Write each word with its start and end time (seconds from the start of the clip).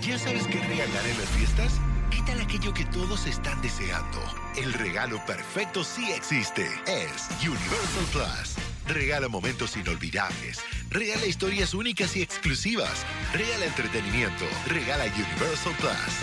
¿Ya 0.00 0.18
sabes 0.18 0.46
qué 0.46 0.58
regalar 0.58 1.06
en 1.06 1.18
las 1.18 1.28
fiestas? 1.30 1.72
¿Qué 2.10 2.22
tal 2.22 2.40
aquello 2.40 2.72
que 2.72 2.84
todos 2.86 3.26
están 3.26 3.60
deseando? 3.62 4.20
El 4.56 4.72
regalo 4.72 5.24
perfecto 5.26 5.84
sí 5.84 6.10
existe. 6.12 6.66
Es 6.86 7.28
Universal 7.40 8.04
Plus. 8.12 8.56
Regala 8.86 9.28
momentos 9.28 9.76
inolvidables. 9.76 10.60
Regala 10.90 11.26
historias 11.26 11.74
únicas 11.74 12.16
y 12.16 12.22
exclusivas. 12.22 13.04
Regala 13.32 13.66
entretenimiento. 13.66 14.44
Regala 14.66 15.04
Universal 15.04 15.74
Plus. 15.78 16.16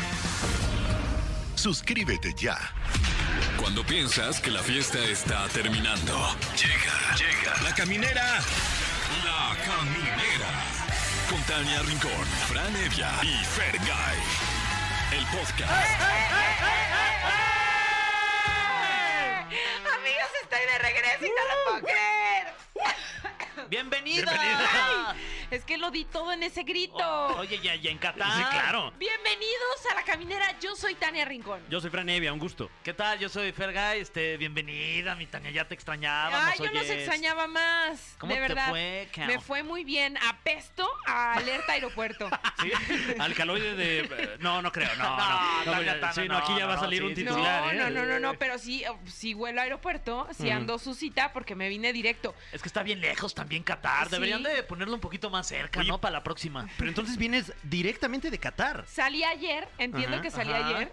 Suscríbete 1.55 2.33
ya. 2.38 2.57
Cuando 3.57 3.86
piensas 3.86 4.39
que 4.41 4.51
la 4.51 4.63
fiesta 4.63 5.04
está 5.05 5.47
terminando. 5.49 6.36
Llega, 6.55 7.15
llega. 7.15 7.61
La 7.63 7.73
caminera. 7.75 8.39
La 9.23 9.55
caminera. 9.65 10.18
Con 11.30 11.41
Tania 11.43 11.82
Rincón, 11.84 12.25
Fran 12.48 12.75
Evia 12.75 13.11
y 13.21 13.46
Fergay. 13.46 14.18
El 15.11 15.25
podcast. 15.28 16.01
Amigos, 19.93 20.32
estoy 20.42 20.60
de 20.60 20.78
regreso 20.79 21.25
y 21.25 21.29
no 21.29 21.43
lo 21.46 21.54
puedo 21.65 21.93
creer. 21.93 23.68
¡Bienvenida! 23.70 25.15
Es 25.51 25.65
que 25.65 25.77
lo 25.77 25.89
di 25.89 26.05
todo 26.05 26.31
en 26.31 26.43
ese 26.43 26.61
grito. 26.63 26.97
Oye, 27.37 27.59
ya, 27.59 27.73
ya 27.75 27.89
en 27.89 27.97
Qatar. 27.97 28.31
Sí, 28.37 28.43
claro. 28.51 28.93
Bienvenidos 28.99 29.85
a 29.91 29.95
la 29.95 30.03
caminera. 30.03 30.59
Yo 30.59 30.75
soy 30.75 30.93
Tania 30.93 31.25
Rincón. 31.25 31.59
Yo 31.69 31.81
soy 31.81 31.89
Fran 31.89 32.08
Evia, 32.08 32.31
un 32.31 32.38
gusto. 32.39 32.69
¿Qué 32.83 32.94
tal? 32.94 33.17
Yo 33.17 33.30
soy 33.30 33.52
Fergay. 33.52 33.99
Este, 33.99 34.38
bienvenida, 34.38 35.16
mi 35.16 35.25
Tania. 35.25 35.49
Ya 35.49 35.67
te 35.67 35.73
extrañábamos. 35.73 36.39
Ay, 36.52 36.59
yo 36.59 36.66
los 36.66 36.83
oyes. 36.83 36.91
extrañaba 36.91 37.47
más. 37.47 38.16
¿Cómo 38.19 38.31
de 38.33 38.35
te 38.41 38.47
verdad. 38.47 38.69
fue, 38.69 39.09
Cao? 39.11 39.25
Me 39.25 39.39
fue 39.39 39.63
muy 39.63 39.83
bien. 39.83 40.17
Apesto 40.30 40.88
a 41.08 41.33
alerta 41.33 41.73
aeropuerto. 41.73 42.30
¿Sí? 42.61 42.72
Alcaloide 43.17 43.73
de. 43.75 44.00
eh, 44.02 44.36
No, 44.39 44.61
no 44.61 44.72
creo. 44.72 44.94
No, 44.97 45.03
no. 45.17 45.66
No, 45.66 45.75
no, 45.77 45.81
ya- 45.81 46.13
sí, 46.13 46.22
no, 46.27 46.33
no, 46.33 46.38
aquí 46.38 46.53
ya 46.58 46.67
va 46.67 46.75
a 46.75 46.80
salir 46.80 47.02
sí, 47.02 47.08
un 47.08 47.16
sí. 47.16 47.23
No, 47.23 47.31
titular, 47.31 47.73
¿eh? 47.73 47.78
no, 47.78 47.89
no, 47.89 48.06
no, 48.06 48.19
no, 48.19 48.34
pero 48.38 48.59
sí, 48.59 48.84
sí 49.08 49.34
vuelo 49.34 49.61
a 49.61 49.63
aeropuerto, 49.63 50.28
sí 50.38 50.52
ando 50.52 50.78
su 50.78 50.94
cita 50.94 51.34
porque 51.34 51.56
me 51.56 51.69
vine 51.69 51.91
directo. 51.91 52.36
Es 52.52 52.61
que 52.61 52.67
está 52.69 52.84
bien 52.84 53.02
lejos 53.02 53.34
también 53.34 53.63
Qatar. 53.63 54.06
Sí. 54.06 54.11
Deberían 54.11 54.44
de 54.44 54.61
ponerlo 54.63 54.94
un 54.94 55.02
poquito 55.02 55.30
más 55.31 55.39
cerca, 55.44 55.80
Oye, 55.80 55.90
¿no? 55.90 56.00
Para 56.00 56.14
la 56.14 56.23
próxima. 56.23 56.68
Pero 56.78 56.90
entonces 56.90 57.18
vienes 57.18 57.54
directamente 57.64 58.30
de 58.32 58.38
Qatar. 58.38 58.86
Salí 58.88 59.23
ayer, 59.23 59.68
entiendo 59.78 60.16
Ajá, 60.16 60.22
que 60.22 60.31
salí 60.31 60.52
ajá. 60.52 60.68
ayer. 60.68 60.92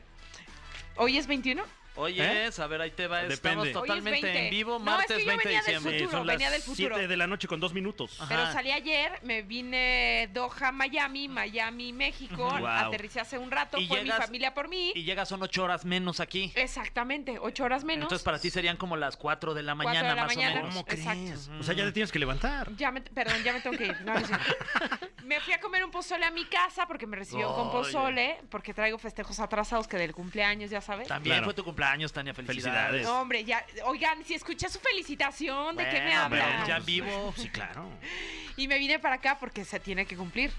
¿Hoy 0.97 1.19
es 1.19 1.27
21? 1.27 1.63
Oye, 1.97 2.47
¿Eh? 2.47 2.51
a 2.57 2.67
ver, 2.67 2.81
ahí 2.81 2.91
te 2.91 3.07
va. 3.07 3.19
Depende. 3.23 3.35
Estamos 3.35 3.73
totalmente 3.73 4.23
20. 4.23 4.45
en 4.45 4.51
vivo, 4.51 4.73
No, 4.73 4.79
martes 4.81 5.11
es 5.11 5.17
que 5.17 5.23
yo 5.25 5.29
20 5.29 5.43
de 5.43 5.49
venía 5.49 5.63
del 5.63 5.67
diciembre. 5.75 5.99
futuro, 6.01 6.11
son 6.19 6.27
las 6.27 6.37
venía 6.37 6.51
del 6.51 6.63
futuro. 6.63 6.95
7 6.97 7.09
de 7.09 7.17
la 7.17 7.27
noche 7.27 7.49
con 7.49 7.61
dos 7.61 7.73
minutos. 7.73 8.21
Ajá. 8.21 8.29
Pero 8.29 8.53
salí 8.53 8.71
ayer, 8.71 9.19
me 9.23 9.43
vine 9.43 10.29
Doha, 10.33 10.73
Miami, 10.73 11.29
Miami, 11.29 11.93
México. 11.93 12.37
Wow. 12.37 12.67
aterricé 12.67 13.21
hace 13.21 13.39
un 13.39 13.51
rato, 13.51 13.79
fue 13.79 13.87
llegas- 14.01 14.19
mi 14.19 14.25
familia 14.27 14.55
por 14.55 14.69
mí. 14.69 14.93
Y 14.95 15.05
llegas 15.05 15.29
son 15.29 15.43
ocho 15.43 15.65
horas 15.65 15.85
menos 15.85 16.21
aquí. 16.21 16.53
Exactamente, 16.55 17.39
ocho 17.41 17.65
horas 17.65 17.85
menos. 17.85 18.05
Entonces 18.05 18.25
para 18.25 18.39
ti 18.39 18.51
serían 18.51 18.77
como 18.77 18.97
las 18.97 19.17
4 19.17 19.55
de 19.55 19.63
la 19.63 19.75
mañana, 19.75 20.11
de 20.11 20.15
la 20.15 20.25
más 20.27 20.37
mañana. 20.37 20.53
o 20.53 20.57
menos. 20.65 20.75
¿Cómo 20.75 20.87
Exacto. 20.89 21.21
crees? 21.23 21.49
O 21.61 21.63
sea, 21.63 21.75
ya 21.75 21.85
te 21.85 21.93
tienes 21.93 22.13
que 22.13 22.19
levantar. 22.19 22.71
Ya 22.77 22.91
me, 22.91 23.01
perdón, 23.01 23.43
ya 23.43 23.53
me 23.53 23.61
tengo 23.61 23.77
que 23.77 23.87
ir. 23.87 24.01
No, 24.03 24.15
no 24.15 24.21
me 25.25 25.41
fui 25.41 25.53
a 25.55 25.61
comer 25.61 25.85
un 25.85 25.91
pozole 25.91 26.25
a 26.25 26.31
mi 26.31 26.45
casa 26.45 26.87
porque 26.87 27.07
me 27.07 27.17
recibieron 27.17 27.55
con 27.55 27.69
Oye. 27.69 27.73
pozole, 27.73 28.39
porque 28.51 28.75
traigo 28.75 28.99
festejos 28.99 29.41
atrasados 29.41 29.89
que 29.89 29.97
del 29.97 30.13
cumpleaños, 30.15 30.71
ya 30.71 30.81
sabes. 30.81 31.09
También 31.09 31.37
Claro. 31.37 31.45
fue 31.47 31.55
tu 31.55 31.65
cumpleaños, 31.65 31.86
Tania. 32.13 32.35
Felicidades. 32.35 32.47
Felicidades. 32.47 33.03
No, 33.05 33.21
hombre, 33.21 33.45
ya, 33.45 33.65
oigan, 33.85 34.25
si 34.25 34.35
escuché 34.35 34.69
su 34.69 34.79
felicitación, 34.81 35.77
¿de 35.77 35.85
qué 35.89 36.01
me 36.01 36.07
Bueno, 36.07 36.23
hablan? 36.45 36.67
Ya 36.67 36.77
en 36.79 36.85
vivo. 36.85 37.35
Sí, 37.37 37.49
claro. 37.51 37.89
Y 38.59 38.69
me 38.69 38.79
vine 38.79 38.99
para 38.99 39.17
acá 39.17 39.37
porque 39.39 39.67
se 39.67 39.79
tiene 39.81 40.07
que 40.07 40.17
cumplir. 40.17 40.51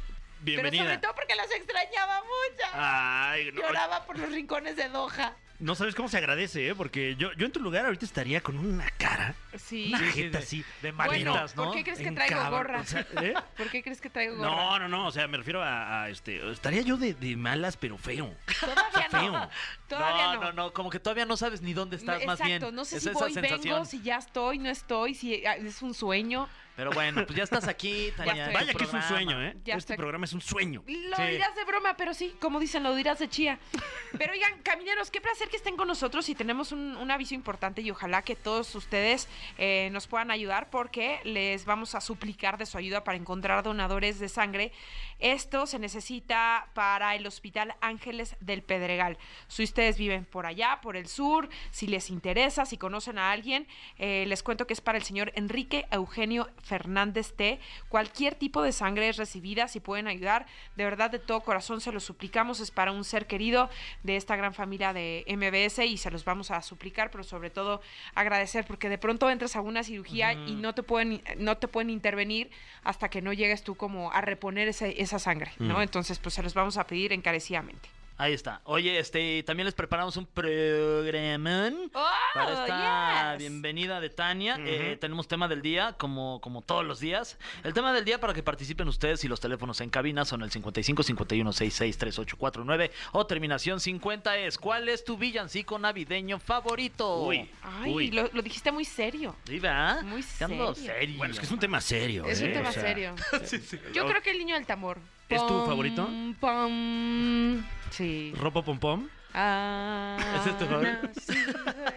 Pero 0.46 0.58
sobre 0.60 0.70
Bienvenida. 0.70 1.02
todo 1.02 1.16
porque 1.16 1.34
las 1.34 1.50
extrañaba 1.52 2.22
mucho. 2.22 2.68
Ay, 2.74 3.52
no, 3.52 3.62
Lloraba 3.62 4.06
por 4.06 4.20
los 4.20 4.32
rincones 4.32 4.76
de 4.76 4.88
Doha. 4.90 5.36
No 5.60 5.74
sabes 5.76 5.96
cómo 5.96 6.08
se 6.08 6.18
agradece, 6.18 6.68
¿eh? 6.70 6.76
Porque 6.76 7.16
yo, 7.16 7.34
yo 7.34 7.46
en 7.48 7.52
tu 7.52 7.60
lugar 7.60 7.86
ahorita 7.86 8.06
estaría 8.06 8.42
con 8.42 8.58
una 8.60 8.90
cara, 8.92 9.34
Sí. 9.58 9.88
una 9.88 10.00
Sí, 10.00 10.06
jeta 10.12 10.38
de- 10.38 10.44
así. 10.44 10.66
de 10.82 10.92
Bueno, 10.92 11.12
manitas, 11.12 11.56
¿no? 11.56 11.64
¿por 11.66 11.74
qué 11.76 11.84
crees 11.84 12.00
que 12.00 12.12
traigo 12.12 12.36
cabra- 12.36 12.50
gorra? 12.50 12.82
o 12.82 12.84
sea, 12.86 13.08
¿eh? 13.22 13.34
¿Por 13.58 13.70
qué 13.70 13.82
crees 13.82 14.00
que 14.00 14.10
traigo 14.10 14.36
gorra? 14.38 14.50
No, 14.50 14.80
no, 14.80 14.88
no, 14.88 15.08
o 15.08 15.12
sea, 15.12 15.28
me 15.28 15.38
refiero 15.38 15.64
a, 15.64 16.04
a, 16.04 16.10
este, 16.10 16.52
estaría 16.52 16.82
yo 16.84 16.98
de, 16.98 17.14
de 17.16 17.36
malas, 17.36 17.76
pero 17.78 17.98
feo. 17.98 18.36
Todavía 18.60 19.08
no. 19.12 19.20
Feo. 19.20 19.50
Todavía 19.88 20.26
no, 20.28 20.34
no. 20.36 20.42
no, 20.42 20.52
no, 20.54 20.74
como 20.74 20.90
que 20.90 21.00
todavía 21.00 21.26
no 21.26 21.38
sabes 21.38 21.62
ni 21.62 21.74
dónde 21.74 21.96
estás, 21.96 22.24
más 22.26 22.40
bien. 22.40 22.58
Exacto, 22.58 22.76
no 22.76 22.86
sé 22.86 22.98
Es 22.98 23.04
si 23.04 23.10
voy, 23.10 23.34
sensación. 23.34 23.62
vengo, 23.76 23.86
si 23.86 24.02
ya 24.02 24.18
estoy, 24.18 24.60
no 24.60 24.70
estoy, 24.70 25.16
si 25.16 25.46
ah, 25.46 25.56
es 25.56 25.82
un 25.82 25.94
sueño. 25.94 26.48
Pero 26.78 26.92
bueno, 26.92 27.26
pues 27.26 27.36
ya 27.36 27.44
estás 27.44 27.68
aquí, 27.68 28.14
Tania. 28.16 28.52
Vaya 28.54 28.72
que 28.74 28.84
es 28.84 28.94
un 28.94 29.02
sueño, 29.02 29.42
¿eh? 29.44 29.58
Ya 29.66 29.74
este 29.74 29.94
estoy. 29.94 29.98
programa 29.98 30.26
es 30.26 30.34
un 30.34 30.42
sueño. 30.42 30.84
Lo 30.88 31.16
Sí. 31.18 31.24
dirás 31.24 31.56
de 31.56 31.64
broma, 31.66 31.98
pero 31.98 32.14
sí, 32.14 32.36
como 32.40 32.60
dicen, 32.60 32.84
lo 32.84 32.94
dirás 32.94 33.18
de 33.18 33.28
chía. 33.28 33.58
Pero 34.18 34.32
oigan, 34.34 34.62
camineros, 34.62 35.10
qué 35.12 35.20
placer 35.20 35.50
que 35.50 35.58
estén 35.58 35.76
con 35.76 35.88
nosotros 35.88 36.30
y 36.30 36.36
tenemos 36.36 36.72
un, 36.72 36.96
un 36.98 37.12
aviso 37.12 37.34
importante 37.36 37.82
y 37.82 37.90
ojalá 37.92 38.22
que 38.22 38.36
todos 38.36 38.74
ustedes 38.76 39.28
eh, 39.58 39.90
nos 39.92 40.08
puedan 40.08 40.30
ayudar 40.32 40.70
porque 40.70 41.20
les 41.24 41.66
vamos 41.66 41.94
a 41.96 42.00
suplicar 42.02 42.58
de 42.58 42.66
su 42.68 42.78
ayuda 42.78 43.04
para 43.04 43.18
encontrar 43.18 43.64
donadores 43.64 44.20
de 44.20 44.30
sangre. 44.30 44.72
Esto 45.20 45.66
se 45.66 45.80
necesita 45.80 46.68
para 46.74 47.16
el 47.16 47.26
Hospital 47.26 47.76
Ángeles 47.82 48.36
del 48.40 48.62
Pedregal. 48.62 49.18
Si 49.48 49.64
ustedes 49.64 49.98
viven 49.98 50.26
por 50.26 50.46
allá, 50.46 50.80
por 50.82 50.96
el 50.96 51.08
sur, 51.08 51.50
si 51.72 51.88
les 51.88 52.10
interesa, 52.10 52.66
si 52.66 52.78
conocen 52.78 53.18
a 53.18 53.32
alguien, 53.32 53.68
eh, 53.98 54.26
les 54.28 54.44
cuento 54.44 54.68
que 54.68 54.74
es 54.74 54.82
para 54.82 54.98
el 54.98 55.04
señor 55.04 55.32
Enrique 55.36 55.86
Eugenio 55.92 56.50
Fernández 56.64 57.34
T. 57.36 57.60
Cualquier 57.90 58.36
tipo 58.36 58.62
de 58.62 58.72
sangre 58.72 59.10
es 59.10 59.18
recibida, 59.18 59.68
si 59.68 59.80
pueden 59.80 60.08
ayudar, 60.08 60.46
de 60.76 60.84
verdad 60.84 61.10
de 61.10 61.20
todo 61.20 61.42
corazón 61.42 61.82
se 61.82 61.92
lo 61.92 62.00
suplicamos, 62.00 62.60
es 62.60 62.72
para 62.72 62.92
un 62.92 63.04
ser 63.04 63.26
querido 63.28 63.70
de 64.04 64.18
esta 64.18 64.36
gran 64.36 64.54
familia 64.54 64.94
de 64.94 65.26
MBS 65.28 65.80
y 65.86 65.98
se 65.98 66.12
los 66.12 66.26
vamos 66.26 66.52
a 66.52 66.62
suplicar, 66.62 67.10
pero 67.12 67.24
sobre 67.24 67.50
todo 67.50 67.82
agradecer 68.14 68.66
porque 68.66 68.90
de 68.90 68.98
pronto 68.98 69.30
entras 69.30 69.56
a 69.56 69.62
una 69.62 69.84
cirugía 69.84 70.34
y 70.34 70.54
no 70.56 70.74
te 70.74 70.84
pueden 70.84 71.22
no 71.38 71.58
te 71.58 71.68
pueden 71.68 71.90
intervenir 71.90 72.50
hasta 72.84 73.10
que 73.10 73.22
no 73.22 73.34
llegues 73.34 73.64
tú 73.64 73.76
como 73.76 74.12
a 74.12 74.22
reponer 74.22 74.68
ese- 74.68 75.02
esa 75.08 75.20
sangre, 75.20 75.52
¿no? 75.60 75.80
Mm. 75.80 75.82
Entonces, 75.82 76.20
pues 76.20 76.36
se 76.36 76.44
los 76.44 76.54
vamos 76.54 76.78
a 76.78 76.86
pedir 76.86 77.12
encarecidamente. 77.14 77.90
Ahí 78.20 78.34
está. 78.34 78.62
Oye, 78.64 78.98
este, 78.98 79.44
también 79.44 79.66
les 79.66 79.76
preparamos 79.76 80.18
un 80.18 80.26
programón 80.26 81.92
¡Oh, 81.94 82.08
para 82.34 82.64
esta 82.64 83.32
yes! 83.34 83.38
bienvenida 83.38 84.02
de 84.02 84.10
Tania. 84.10 84.58
Eh, 84.60 84.98
tenemos 85.00 85.28
tema 85.28 85.48
del 85.48 85.62
día, 85.62 85.94
como, 86.00 86.42
como 86.42 86.64
todos 86.64 86.84
los 86.84 87.00
días. 87.00 87.38
El 87.64 87.76
tema 87.76 87.94
del 87.94 88.06
día 88.06 88.20
para 88.20 88.34
que 88.34 88.42
participen 88.42 88.88
ustedes 88.88 89.24
y 89.24 89.28
los 89.28 89.40
teléfonos 89.40 89.82
en 89.82 89.92
cabina 89.92 90.26
son 90.26 90.42
el 90.42 90.50
55 90.50 91.04
51 91.04 91.54
66 91.54 91.98
3849 92.00 92.92
o 93.12 93.28
terminación 93.28 93.80
50 93.80 94.38
es 94.40 94.58
¿Cuál 94.58 94.90
es 94.90 95.06
tu 95.06 95.16
villancico 95.16 95.78
navideño 95.78 96.40
favorito? 96.40 97.22
Uy. 97.22 97.48
Ay, 97.62 97.94
Uy. 97.94 98.12
lo, 98.12 98.32
lo 98.34 98.42
dijiste 98.42 98.72
muy 98.72 98.86
serio. 98.86 99.36
¿Sí, 99.46 99.60
verdad? 99.60 100.02
Muy 100.02 100.24
serio. 100.24 100.74
serio. 100.74 101.18
Bueno, 101.20 101.34
es 101.34 101.40
que 101.40 101.46
es 101.46 101.52
un 101.52 101.60
tema 101.60 101.80
serio. 101.82 102.26
Es 102.26 102.42
un 102.42 102.48
¿eh? 102.48 102.54
tema 102.54 102.70
O 102.70 102.74
sea, 102.74 102.82
serio. 102.82 103.16
Yo 103.94 104.08
creo 104.08 104.24
que 104.24 104.32
el 104.32 104.40
niño 104.40 104.56
del 104.56 104.66
tambor. 104.66 105.00
¿Es 105.30 105.46
tu 105.46 105.66
favorito? 105.66 106.10
pom. 106.40 107.64
Sí. 107.90 108.34
¿Ropo 108.40 108.64
pom 108.64 108.80
pom? 108.80 109.08
Ah, 109.34 110.18
¿Ese 110.40 110.52
es 110.52 110.58
tu 110.58 110.66
favorito? 110.66 110.98
nacido 111.08 111.54
en 111.96 111.97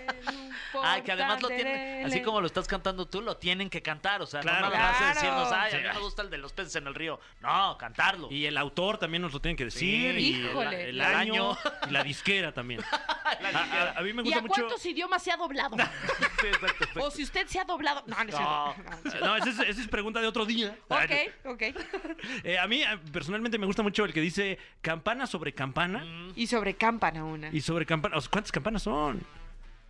Ay, 0.84 1.02
que 1.02 1.12
además 1.12 1.41
lo 1.42 1.48
tienen, 1.48 2.06
así 2.06 2.22
como 2.22 2.41
lo 2.41 2.46
estás 2.46 2.66
cantando 2.68 3.06
tú, 3.06 3.20
lo 3.20 3.36
tienen 3.36 3.68
que 3.70 3.82
cantar. 3.82 4.22
O 4.22 4.26
sea, 4.26 4.41
Claro. 4.41 4.68
no 4.68 4.72
nada 4.74 4.88
más 4.91 4.96
Claro. 4.98 5.14
decirnos, 5.14 5.52
ay, 5.52 5.72
a 5.72 5.76
mí 5.78 5.94
me 5.94 6.00
gusta 6.00 6.22
el 6.22 6.30
de 6.30 6.38
los 6.38 6.52
peces 6.52 6.76
en 6.76 6.86
el 6.86 6.94
río. 6.94 7.20
No, 7.41 7.76
cantarlo. 7.78 8.28
Y 8.30 8.46
el 8.46 8.56
autor 8.56 8.98
también 8.98 9.22
nos 9.22 9.32
lo 9.32 9.40
tiene 9.40 9.56
que 9.56 9.64
decir. 9.64 9.80
Sí. 9.80 9.96
y 9.96 10.06
el- 10.06 10.46
Híjole. 10.46 10.82
el, 10.84 10.88
El 10.90 11.00
año. 11.00 11.56
Y 11.88 11.90
la 11.90 12.02
disquera 12.04 12.52
también. 12.52 12.80
La 13.40 13.48
A, 13.60 13.82
a- 13.92 13.98
a 13.98 14.02
mí 14.02 14.12
me 14.12 14.22
¿Y 14.22 14.24
gusta 14.24 14.38
a 14.38 14.42
mucho. 14.42 14.54
cuántos 14.54 14.84
idiomas 14.86 15.22
se 15.22 15.30
ha 15.32 15.36
doblado? 15.36 15.76
Sí, 16.40 16.46
exacto. 16.46 16.86
o 17.04 17.10
si 17.10 17.22
usted 17.22 17.46
se 17.46 17.60
ha 17.60 17.64
doblado. 17.64 18.02
No, 18.06 18.16
no 18.24 18.28
es 18.30 18.34
No. 18.34 18.74
No, 19.20 19.36
esa 19.36 19.50
es, 19.50 19.58
esa 19.60 19.80
es 19.82 19.88
pregunta 19.88 20.20
de 20.20 20.26
otro 20.26 20.46
día. 20.46 20.76
Ok, 20.88 21.10
ok. 21.44 21.62
Eh, 22.44 22.58
a 22.58 22.66
mí, 22.66 22.82
eh, 22.82 22.86
personalmente, 23.12 23.58
me 23.58 23.66
gusta 23.66 23.82
mucho 23.82 24.04
el 24.04 24.12
que 24.12 24.20
dice 24.20 24.58
campana 24.80 25.26
sobre 25.26 25.52
campana. 25.52 26.05
Y 26.34 26.46
sobre 26.46 26.75
campana 26.75 27.25
una. 27.25 27.50
Y 27.52 27.60
sobre 27.60 27.84
campana. 27.87 28.16
o 28.16 28.20
sea, 28.20 28.31
¿Cuántas 28.31 28.52
campanas 28.52 28.82
son? 28.82 29.22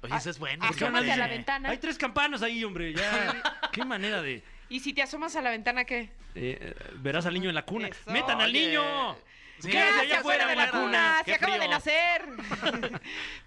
Oye, 0.02 0.16
ese 0.16 0.30
es 0.30 0.38
bueno. 0.38 0.64
Asómate 0.64 1.12
a 1.12 1.16
la 1.16 1.26
ventana. 1.28 1.68
Hay 1.70 1.78
tres 1.78 1.98
campanas 1.98 2.42
ahí, 2.42 2.64
hombre. 2.64 2.94
Ya. 2.94 3.42
Qué 3.72 3.84
manera 3.84 4.22
de. 4.22 4.42
Y 4.68 4.80
si 4.80 4.92
te 4.92 5.02
asomas 5.02 5.34
a 5.36 5.42
la 5.42 5.50
ventana, 5.50 5.84
¿qué? 5.84 6.10
eh, 6.36 6.58
eh, 6.60 6.74
verás 6.94 7.26
al 7.26 7.34
niño 7.34 7.48
en 7.48 7.54
la 7.54 7.62
cuna. 7.64 7.88
Eso. 7.88 8.10
¡Metan 8.10 8.40
al 8.40 8.52
niño! 8.52 9.16
Sí, 9.58 9.68
Quédese 9.68 9.94
¡Ya, 9.94 10.00
allá 10.00 10.18
afuera 10.20 10.46
de 10.46 10.56
la 10.56 10.70
cuna! 10.70 11.16
¡Se 11.18 11.24
Qué 11.24 11.34
acaba 11.34 11.58
de 11.58 11.68
nacer! 11.68 12.22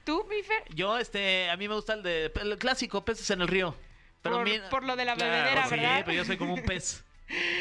¿Tú, 0.03 0.25
mi 0.29 0.44
Fer? 0.44 0.63
Yo, 0.75 0.97
este, 0.97 1.50
a 1.50 1.57
mí 1.57 1.67
me 1.67 1.75
gusta 1.75 1.94
el 1.94 2.03
de 2.03 2.31
el 2.41 2.57
clásico, 2.57 3.03
peces 3.06 3.29
en 3.31 3.41
el 3.41 3.47
río. 3.47 3.75
Pero 4.21 4.35
Por- 4.38 4.45
mi- 4.49 4.59
por 4.69 4.83
lo 4.83 4.95
de 4.95 5.06
la 5.06 5.15
Claro, 5.15 5.31
bebedera, 5.31 5.63
sí, 5.65 5.75
¿verdad? 5.75 6.03
pero 6.06 6.17
yo 6.17 6.25
soy 6.25 6.38
como 6.38 6.53
un 6.53 6.63
pez. 6.63 7.03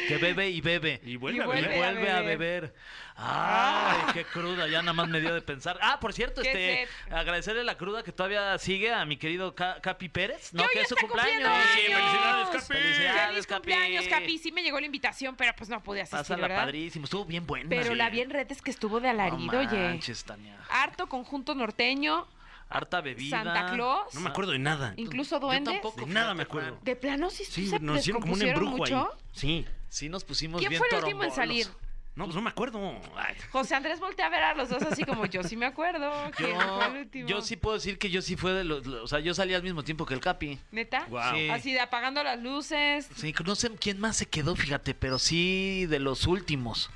Que 0.07 0.17
bebe 0.17 0.49
y 0.49 0.61
bebe. 0.61 0.99
Y 1.03 1.15
vuelve 1.17 1.37
Y 1.39 1.41
a 1.41 1.45
vuelve 1.45 1.61
beber. 1.67 1.83
a 1.83 1.91
vuelve 1.91 2.11
a 2.11 2.21
beber. 2.21 2.37
beber. 2.37 2.75
Ay, 3.15 3.97
qué 4.13 4.25
cruda, 4.25 4.67
ya 4.67 4.81
nada 4.81 4.93
más 4.93 5.07
me 5.07 5.21
dio 5.21 5.33
de 5.33 5.41
pensar. 5.41 5.77
Ah, 5.81 5.99
por 5.99 6.13
cierto, 6.13 6.41
este, 6.41 6.87
agradecerle 7.11 7.63
la 7.63 7.77
cruda 7.77 8.03
que 8.03 8.11
todavía 8.11 8.57
sigue 8.57 8.91
a 8.91 9.05
mi 9.05 9.17
querido 9.17 9.53
Ca- 9.53 9.79
Capi 9.81 10.09
Pérez, 10.09 10.51
¿no? 10.53 10.63
Que 10.73 10.81
es 10.81 10.89
su 10.89 10.95
cumpleaños. 10.95 11.49
Sí, 11.75 11.81
felicidades, 11.93 12.47
Capi. 12.49 12.73
Felicidades, 12.73 13.47
Capi. 13.47 13.71
cumpleaños, 13.71 14.07
Capi. 14.07 14.37
Sí 14.39 14.51
me 14.51 14.63
llegó 14.63 14.79
la 14.79 14.87
invitación, 14.87 15.35
pero 15.35 15.53
pues 15.55 15.69
no 15.69 15.81
pude 15.83 16.01
asistir, 16.01 16.19
Pásala 16.19 16.47
¿verdad? 16.47 16.63
padrísimo, 16.63 17.05
estuvo 17.05 17.25
bien 17.25 17.45
buena. 17.45 17.69
Pero 17.69 17.89
Sí. 17.89 17.95
la 17.95 18.09
vi 18.09 18.21
en 18.21 18.29
redes 18.31 18.61
que 18.61 18.71
estuvo 18.71 18.99
de 18.99 19.09
alarido, 19.09 19.51
no 19.53 19.59
oye. 19.59 19.77
manches, 19.77 20.23
Tania. 20.23 20.57
Harto 20.69 21.07
conjunto 21.07 21.53
norteño, 21.53 22.27
Harta 22.73 23.01
bebida. 23.01 23.43
Santa 23.43 23.71
Claus, 23.73 24.13
No 24.13 24.21
me 24.21 24.29
acuerdo 24.29 24.51
de 24.51 24.59
nada. 24.59 24.93
incluso 24.97 25.35
Yo 25.37 25.47
duendes. 25.47 25.73
tampoco. 25.73 26.05
De 26.05 26.11
nada 26.13 26.33
me 26.33 26.43
acuerdo. 26.43 26.79
De 26.81 26.95
plano 26.95 27.29
sí, 27.29 27.45
Sí, 27.45 27.67
se 27.67 27.79
nos 27.79 27.99
hicieron 27.99 28.21
como 28.21 28.33
un 28.33 28.41
embrujo 28.41 28.77
mucho. 28.77 29.09
ahí. 29.11 29.19
Sí. 29.33 29.65
Sí, 29.89 30.09
nos 30.09 30.23
pusimos 30.23 30.59
¿Quién 30.59 30.69
bien 30.71 30.79
fue 30.79 30.89
el 30.89 31.03
último 31.03 31.23
en 31.23 31.31
salir? 31.31 31.67
No, 32.15 32.25
pues 32.25 32.35
no 32.35 32.41
me 32.43 32.49
acuerdo. 32.51 32.79
Ay. 33.15 33.35
José 33.51 33.73
Andrés 33.73 33.99
voltea 33.99 34.27
a 34.27 34.29
ver 34.29 34.43
a 34.43 34.53
los 34.53 34.69
dos 34.69 34.83
así 34.83 35.03
como 35.03 35.25
yo 35.25 35.41
sí 35.43 35.55
me 35.55 35.65
acuerdo. 35.65 36.11
¿Quién 36.35 36.59
fue 36.59 36.85
el 36.87 36.93
Yo, 36.93 36.99
último? 36.99 37.27
yo 37.27 37.41
sí 37.41 37.55
puedo 37.57 37.75
decir 37.75 37.97
que 37.97 38.11
yo 38.11 38.21
sí 38.21 38.35
fue 38.35 38.53
de 38.53 38.63
los, 38.63 38.85
o 38.85 39.07
sea, 39.07 39.19
yo 39.19 39.33
salí 39.33 39.53
al 39.55 39.63
mismo 39.63 39.83
tiempo 39.83 40.05
que 40.05 40.13
el 40.13 40.19
Capi. 40.19 40.59
¿Neta? 40.71 41.05
Guau. 41.09 41.35
Sí. 41.35 41.49
Así 41.49 41.73
de 41.73 41.79
apagando 41.79 42.23
las 42.23 42.39
luces. 42.39 43.09
Sí, 43.15 43.33
no 43.45 43.55
sé 43.55 43.71
quién 43.77 43.99
más 43.99 44.17
se 44.17 44.27
quedó, 44.27 44.55
fíjate, 44.55 44.93
pero 44.93 45.17
sí 45.17 45.87
de 45.87 45.99
los 45.99 46.27
últimos. 46.27 46.91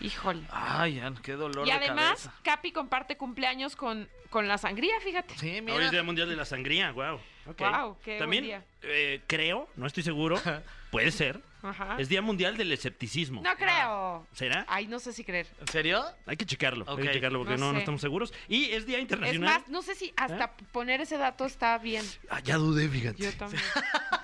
Híjole. 0.00 0.42
Ay, 0.50 1.02
qué 1.22 1.32
dolor 1.32 1.66
Y 1.66 1.70
de 1.70 1.76
además, 1.76 2.06
cabeza. 2.22 2.34
Capi 2.42 2.72
comparte 2.72 3.16
cumpleaños 3.16 3.76
con, 3.76 4.08
con 4.32 4.48
la 4.48 4.58
sangría, 4.58 4.98
fíjate. 5.00 5.38
Sí, 5.38 5.60
mira. 5.60 5.74
Hoy 5.76 5.84
es 5.84 5.90
Día 5.92 6.02
Mundial 6.02 6.28
de 6.28 6.34
la 6.34 6.44
Sangría, 6.44 6.90
wow. 6.90 7.20
Guau, 7.56 7.98
qué 8.02 8.12
buen 8.12 8.18
También 8.18 8.44
día. 8.44 8.64
eh, 8.82 9.20
creo, 9.28 9.68
no 9.76 9.86
estoy 9.86 10.02
seguro, 10.02 10.40
puede 10.90 11.12
ser, 11.12 11.40
Ajá. 11.62 11.96
es 11.98 12.08
Día 12.08 12.22
Mundial 12.22 12.56
del 12.56 12.72
Escepticismo. 12.72 13.40
No 13.42 13.54
creo. 13.56 14.26
¿Será? 14.32 14.64
Ay, 14.68 14.86
no 14.86 14.98
sé 14.98 15.12
si 15.12 15.24
creer. 15.24 15.46
¿En 15.60 15.68
serio? 15.68 16.04
Hay 16.26 16.36
que 16.36 16.44
checarlo, 16.46 16.84
hay 16.88 16.96
que 17.06 17.12
checarlo 17.12 17.38
porque 17.40 17.54
No 17.54 17.66
no, 17.66 17.66
no 17.68 17.72
sé. 17.74 17.78
estamos 17.80 18.00
seguros. 18.00 18.32
Y 18.48 18.70
es 18.72 18.86
Día 18.86 18.96
Es 18.96 19.02
Internacional. 19.02 19.60
más, 19.60 19.68
no 19.68 19.82
sé 19.82 19.94
si 19.94 20.12
hasta 20.16 20.56
poner 20.72 21.00
ese 21.00 21.16
dato 21.18 21.44
está 21.46 21.78
bien. 21.78 22.04
Ah, 22.30 22.40
ya 22.40 22.56
dudé, 22.56 22.88
fíjate. 22.88 23.22
Yo 23.22 23.32
también. 23.34 23.62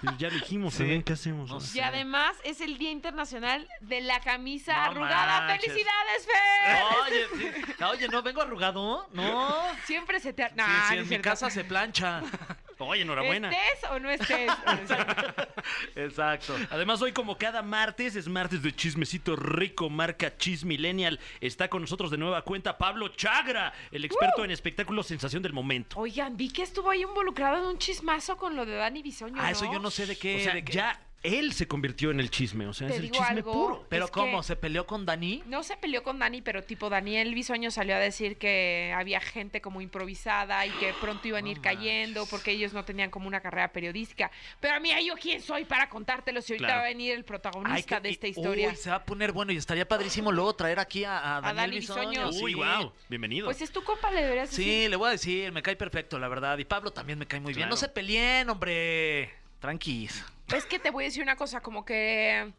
Pues 0.01 0.17
ya 0.19 0.31
dijimos, 0.31 0.75
Sí. 0.75 0.79
también, 0.79 1.03
¿qué 1.03 1.15
hacemos? 1.15 1.49
No 1.49 1.55
ahora? 1.57 1.67
sé. 1.67 1.79
Y 1.79 1.81
además 1.81 2.37
es 2.45 2.61
el 2.61 2.79
Día 2.79 2.93
Internacional 2.93 3.69
de 3.81 4.01
la 4.01 4.21
Camisa 4.21 4.73
No 4.77 4.83
Arrugada. 4.93 5.41
manches. 5.49 5.73
¡Felicidades, 5.73 6.27
Fer! 6.27 6.83
Oye, 7.03 7.27
sí. 7.79 7.85
Oye, 7.85 8.09
¿no 8.09 8.23
vengo 8.23 8.41
arrugado? 8.43 9.09
No. 9.13 9.57
Siempre 9.87 10.21
se 10.21 10.33
te... 10.33 10.47
Sí, 10.49 10.55
Nah, 10.55 10.67
sí, 10.67 10.95
es 10.95 10.99
en 10.99 11.01
mi 11.01 11.09
cierto. 11.09 11.29
casa 11.31 11.51
se 11.51 11.65
plancha. 11.65 12.23
Oye, 12.81 13.03
enhorabuena. 13.03 13.51
¿Estés 13.51 13.91
o 13.91 13.99
no 13.99 14.09
estés? 14.11 14.51
Exacto. 15.97 16.55
Además, 16.71 17.01
hoy 17.03 17.13
como 17.13 17.37
cada 17.37 17.63
martes, 17.63 18.17
es 18.17 18.29
martes 18.29 18.63
de 18.63 18.75
chismecito 18.75 19.37
rico, 19.37 19.91
marca 19.91 20.37
Chis 20.37 20.65
Millennial. 20.65 21.19
Está 21.41 21.69
con 21.69 21.83
nosotros 21.83 22.11
de 22.11 22.19
nueva 22.19 22.43
cuenta 22.43 22.79
Pablo 22.79 23.09
Chagra, 23.09 23.73
el 23.91 24.05
experto 24.05 24.45
en 24.45 24.51
espectáculos 24.51 25.07
sensación 25.07 25.43
del 25.43 25.53
momento. 25.53 25.99
Oigan, 25.99 26.37
vi 26.37 26.51
que 26.51 26.63
estuvo 26.63 26.91
ahí 26.91 27.03
involucrado 27.03 27.59
en 27.59 27.65
un 27.65 27.79
chismazo 27.79 28.37
con 28.37 28.57
lo 28.57 28.65
de 28.67 28.75
Dani 28.77 29.03
Bisoño, 29.03 29.37
Ah, 29.39 29.51
eso 29.51 29.71
yo 29.73 29.79
no 29.79 29.91
sé 29.91 30.07
de 30.07 30.17
qué. 30.17 30.37
O 30.37 30.41
sea, 30.45 30.55
de 30.55 30.65
qué- 30.65 30.73
ya 30.73 31.01
él 31.25 31.53
se 31.53 31.67
convirtió 31.67 32.11
en 32.13 32.21
el 32.21 32.31
chisme, 32.31 32.67
o 32.69 32.73
sea, 32.73 32.87
Te 32.87 32.93
es 32.95 32.99
el 33.01 33.03
digo 33.11 33.15
chisme 33.17 33.29
algo. 33.39 33.53
puro. 33.53 33.87
Pero 33.89 34.05
es 34.05 34.11
¿cómo? 34.13 34.39
que- 34.41 34.47
¿Se 34.47 34.55
peleó 34.57 34.87
con 34.87 35.05
Dani? 35.05 35.43
No 35.47 35.63
se 35.65 35.77
peleó 35.77 36.03
con 36.05 36.19
Dani, 36.21 36.43
pero 36.43 36.63
tipo 36.63 36.89
Daniel 36.89 37.35
Bisoño 37.35 37.71
salió 37.73 37.97
a 37.97 37.99
decir 37.99 38.37
que 38.39 38.95
había 38.97 39.21
gente 39.21 39.61
como 39.61 39.81
improvisada 39.81 40.65
y 40.65 40.71
que 40.71 40.95
pronto 41.01 41.27
iban 41.27 41.47
a 41.47 41.49
ir 41.49 41.61
cayendo 41.61 42.25
porque 42.27 42.53
ellos 42.53 42.73
no 42.73 42.85
tenían 42.85 43.11
como 43.11 43.27
una 43.27 43.41
carrera 43.41 43.73
periodística. 43.73 44.31
Pero 44.61 44.75
a 44.75 44.81
mí, 44.81 44.91
¿yo 45.05 45.15
quién 45.15 45.41
soy 45.43 45.65
para 45.65 45.89
contártelo 45.89 46.41
si 46.41 46.53
ahorita 46.53 46.67
Claro. 46.69 46.81
va 46.83 46.85
a 46.87 46.89
venir 46.89 47.13
el 47.13 47.25
protagonista 47.25 47.97
que- 47.97 48.03
de 48.03 48.09
esta 48.11 48.27
y- 48.29 48.31
historia? 48.31 48.69
Uy, 48.71 48.77
se 48.77 48.91
va 48.91 48.97
a 48.97 49.05
poner 49.05 49.33
bueno 49.33 49.53
y 49.53 49.57
estaría 49.57 49.89
padrísimo 49.89 50.31
luego 50.31 50.55
traer 50.55 50.79
aquí 50.79 51.03
a, 51.05 51.39
a 51.39 51.41
Daniel 51.41 51.57
Dani 51.57 51.77
Bisoño. 51.81 52.11
Bisoño. 52.29 52.45
Uy, 52.45 52.53
sí. 52.53 52.57
wow, 52.59 52.93
bienvenido. 53.09 53.47
Pues 53.47 53.61
es 53.61 53.73
tu 53.73 53.83
compa, 53.83 54.11
le 54.13 54.23
deberías 54.23 54.51
decir. 54.51 54.65
Sí, 54.65 54.89
le 54.89 54.95
voy 54.97 55.09
a 55.09 55.13
decir, 55.13 55.51
me 55.51 55.63
cae 55.63 55.75
perfecto, 55.75 56.19
la 56.19 56.29
verdad. 56.29 56.57
Y 56.59 56.65
Pablo 56.65 56.93
también 56.93 57.19
me 57.19 57.27
cae 57.27 57.41
muy 57.41 57.53
bien. 57.53 57.63
Claro. 57.65 57.71
No 57.71 57.77
se 57.77 57.89
peleen, 57.89 58.49
hombre. 58.51 59.33
Tranquis. 59.59 60.25
Es 60.55 60.65
que 60.65 60.79
te 60.79 60.91
voy 60.91 61.05
a 61.05 61.07
decir 61.07 61.23
una 61.23 61.37
cosa, 61.37 61.61
como 61.61 61.85
que 61.85 62.53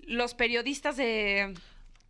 los 0.00 0.34
periodistas 0.34 0.96
de, 0.96 1.54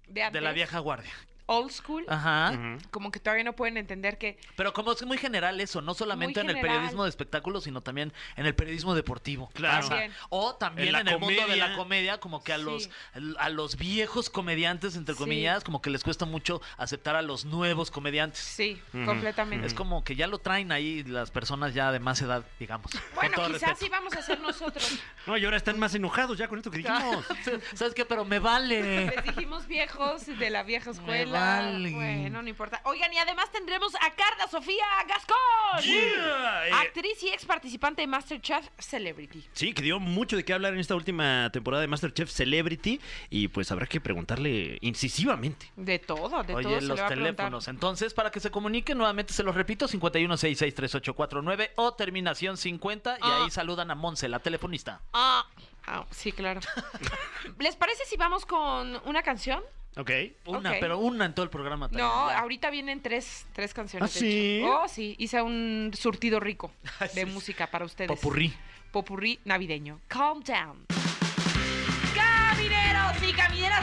de 0.09 0.23
antes, 0.23 0.41
De 0.41 0.45
la 0.45 0.53
vieja 0.53 0.79
guardia. 0.79 1.13
Old 1.47 1.71
school, 1.71 2.05
Ajá. 2.09 2.59
Como 2.91 3.11
que 3.11 3.21
todavía 3.21 3.45
no 3.45 3.55
pueden 3.55 3.77
entender 3.77 4.17
que 4.19 4.39
Pero 4.57 4.73
como 4.73 4.93
es 4.93 5.05
muy 5.05 5.19
general 5.19 5.61
eso, 5.61 5.83
no 5.83 5.93
solamente 5.95 6.41
en 6.41 6.49
el 6.51 6.61
periodismo 6.61 7.05
de 7.05 7.11
espectáculos, 7.11 7.65
sino 7.65 7.81
también 7.83 8.13
en 8.37 8.47
el 8.47 8.55
periodismo 8.55 8.95
deportivo. 8.95 9.51
Claro. 9.53 9.89
También. 9.89 10.13
O 10.31 10.55
también 10.55 10.95
En 10.95 11.09
el 11.09 11.19
mundo 11.19 11.47
de 11.47 11.57
la 11.57 11.75
comedia, 11.77 12.19
como 12.21 12.43
que 12.43 12.53
a 12.53 12.59
Sí. 12.59 12.63
los 12.65 12.91
a 13.39 13.49
los 13.51 13.77
viejos 13.77 14.31
comediantes, 14.31 14.97
entre 14.97 15.15
Sí. 15.15 15.19
comillas, 15.21 15.65
como 15.65 15.83
que 15.83 15.91
les 15.91 16.03
cuesta 16.05 16.25
mucho 16.25 16.63
aceptar 16.79 17.17
a 17.17 17.23
los 17.23 17.45
nuevos 17.45 17.91
comediantes. 17.91 18.39
sí, 18.41 18.81
completamente. 19.05 19.67
Es 19.67 19.75
como 19.75 20.03
que 20.05 20.17
ya 20.17 20.27
lo 20.27 20.39
traen 20.39 20.73
ahí 20.73 21.03
las 21.05 21.31
personas 21.31 21.75
ya 21.75 21.93
de 21.93 21.99
más 22.01 22.21
edad, 22.23 22.45
digamos. 22.59 22.91
Bueno, 23.15 23.35
quizás 23.37 23.51
respeto. 23.53 23.77
sí 23.81 23.89
vamos 23.89 24.15
a 24.15 24.23
ser 24.23 24.41
nosotros. 24.41 24.99
No, 25.27 25.39
y 25.39 25.45
ahora 25.47 25.57
están 25.57 25.79
más 25.79 25.95
enojados 25.95 26.37
ya 26.37 26.49
con 26.49 26.59
esto 26.59 26.71
que 26.71 26.79
dijimos. 26.79 27.25
¿Sabes 27.75 27.95
qué? 27.95 28.05
Pero 28.05 28.27
me 28.27 28.39
vale. 28.39 29.07
Les 29.07 29.25
dijimos 29.25 29.67
viejos 29.67 30.27
de 30.27 30.51
la 30.51 30.63
vieja 30.65 30.91
escuela. 30.91 31.34
Bueno, 31.39 32.43
no 32.43 32.49
importa. 32.49 32.81
Oigan, 32.85 33.13
y 33.13 33.19
además 33.19 33.51
tendremos 33.53 33.95
a 33.97 34.11
Carla 34.15 34.49
Sofía 34.49 34.85
Gascón. 35.09 35.83
Yeah, 35.83 36.81
Actriz 36.81 37.23
y 37.23 37.29
ex 37.29 37.45
participante 37.45 38.03
de 38.03 38.07
Masterchef 38.07 38.69
Celebrity. 38.79 39.45
Sí, 39.53 39.73
que 39.73 39.83
dio 39.83 39.99
mucho 40.01 40.37
de 40.37 40.45
qué 40.45 40.53
hablar 40.53 40.73
en 40.75 40.81
esta 40.81 40.95
última 40.95 41.51
temporada 41.53 41.81
de 41.81 41.89
Masterchef 41.89 42.31
Celebrity 42.31 43.01
y 43.31 43.49
pues 43.49 43.71
habrá 43.73 43.87
que 43.87 44.01
preguntarle 44.01 44.79
incisivamente. 44.81 45.71
De 45.77 45.99
todo, 45.99 46.43
de 46.43 46.55
todo 46.55 46.57
Oye, 46.59 46.81
se 46.81 46.87
los 46.87 46.97
le 46.97 47.03
va 47.03 47.07
a 47.07 47.11
preguntar. 47.11 47.35
teléfonos. 47.37 47.69
Entonces, 47.69 48.15
para 48.15 48.31
que 48.31 48.41
se 48.41 48.51
comuniquen, 48.51 48.97
nuevamente 48.99 49.33
se 49.33 49.43
los 49.43 49.55
repito, 49.55 49.87
51663849 49.89 51.71
o 51.77 51.95
terminación 51.95 52.57
50 52.57 53.17
y 53.17 53.21
Ah. 53.23 53.43
ahí 53.45 53.51
saludan 53.51 53.91
a 53.91 53.95
Monse, 53.95 54.29
la 54.29 54.39
telefonista. 54.39 55.01
Ah, 55.13 55.47
ah, 55.87 56.05
sí, 56.11 56.33
claro. 56.33 56.61
¿Les 57.59 57.77
parece 57.77 58.05
si 58.07 58.17
vamos 58.17 58.47
con 58.47 59.01
una 59.07 59.23
canción? 59.23 59.63
Ok. 59.97 60.11
Una, 60.47 60.71
Ok. 60.73 60.77
pero 60.81 60.99
una 60.99 61.25
en 61.27 61.35
todo 61.35 61.45
el 61.45 61.51
programa 61.51 61.89
también. 61.89 62.07
No, 62.07 62.29
ya. 62.29 62.39
ahorita 62.41 62.71
vienen 62.71 63.01
tres, 63.01 63.47
tres 63.53 63.73
canciones. 63.73 64.11
¿Ah, 64.11 64.13
de 64.15 64.21
sí? 64.21 64.63
Oh, 64.65 64.89
sí. 64.89 65.15
Hice 65.19 65.41
un 65.43 65.93
surtido 65.97 66.41
rico 66.41 66.73
de 67.01 67.09
Sí. 67.09 67.25
música 67.27 67.69
para 67.71 67.85
ustedes. 67.85 68.09
Popurrí. 68.09 68.53
Popurrí 68.93 69.39
navideño. 69.45 70.01
Calm 70.09 70.43
down. 70.43 70.87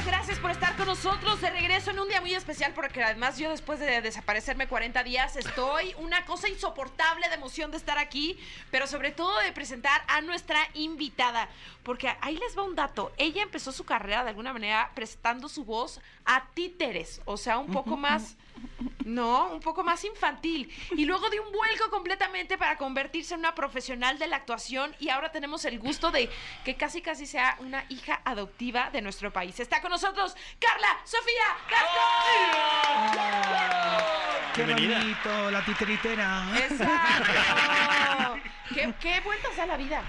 Gracias 0.05 0.39
por 0.39 0.51
estar 0.51 0.75
con 0.77 0.85
nosotros 0.85 1.41
de 1.41 1.49
regreso 1.49 1.89
en 1.89 1.99
un 1.99 2.07
día 2.07 2.21
muy 2.21 2.35
especial 2.35 2.71
porque 2.75 3.03
además 3.03 3.39
yo 3.39 3.49
después 3.49 3.79
de 3.79 4.01
desaparecerme 4.01 4.67
40 4.67 5.03
días 5.03 5.35
estoy 5.35 5.95
una 5.97 6.23
cosa 6.25 6.47
insoportable 6.47 7.27
de 7.27 7.35
emoción 7.35 7.71
de 7.71 7.77
estar 7.77 7.97
aquí, 7.97 8.37
pero 8.69 8.85
sobre 8.85 9.11
todo 9.11 9.39
de 9.39 9.51
presentar 9.51 10.03
a 10.07 10.21
nuestra 10.21 10.59
invitada, 10.75 11.49
porque 11.83 12.15
ahí 12.21 12.37
les 12.37 12.55
va 12.55 12.61
un 12.61 12.75
dato, 12.75 13.11
ella 13.17 13.41
empezó 13.41 13.71
su 13.71 13.83
carrera 13.83 14.23
de 14.23 14.29
alguna 14.29 14.53
manera 14.53 14.91
prestando 14.93 15.49
su 15.49 15.65
voz 15.65 15.99
a 16.25 16.45
títeres, 16.53 17.21
o 17.25 17.35
sea, 17.35 17.57
un 17.57 17.71
poco 17.71 17.97
más 17.97 18.37
no, 19.05 19.47
un 19.49 19.59
poco 19.59 19.83
más 19.83 20.03
infantil. 20.05 20.71
Y 20.95 21.05
luego 21.05 21.29
de 21.29 21.39
un 21.39 21.51
vuelco 21.51 21.89
completamente 21.89 22.57
para 22.57 22.77
convertirse 22.77 23.33
en 23.33 23.39
una 23.41 23.53
profesional 23.55 24.17
de 24.19 24.27
la 24.27 24.35
actuación 24.37 24.95
y 24.99 25.09
ahora 25.09 25.31
tenemos 25.31 25.65
el 25.65 25.79
gusto 25.79 26.11
de 26.11 26.29
que 26.63 26.75
casi 26.75 27.01
casi 27.01 27.25
sea 27.25 27.55
una 27.59 27.83
hija 27.89 28.21
adoptiva 28.25 28.89
de 28.91 29.01
nuestro 29.01 29.31
país. 29.33 29.59
Está 29.59 29.81
con 29.81 29.89
nosotros 29.91 30.35
Carla 30.59 30.97
Sofía 31.03 31.57
Gascón. 31.69 33.17
Qué 34.53 34.63
Bienvenida. 34.63 34.99
bonito, 34.99 35.51
la 35.51 35.65
titeritera. 35.65 36.43
Exacto. 36.57 37.31
¿Qué, 38.73 38.93
qué 39.01 39.19
vueltas 39.21 39.57
a 39.59 39.65
la 39.65 39.77
vida. 39.77 40.01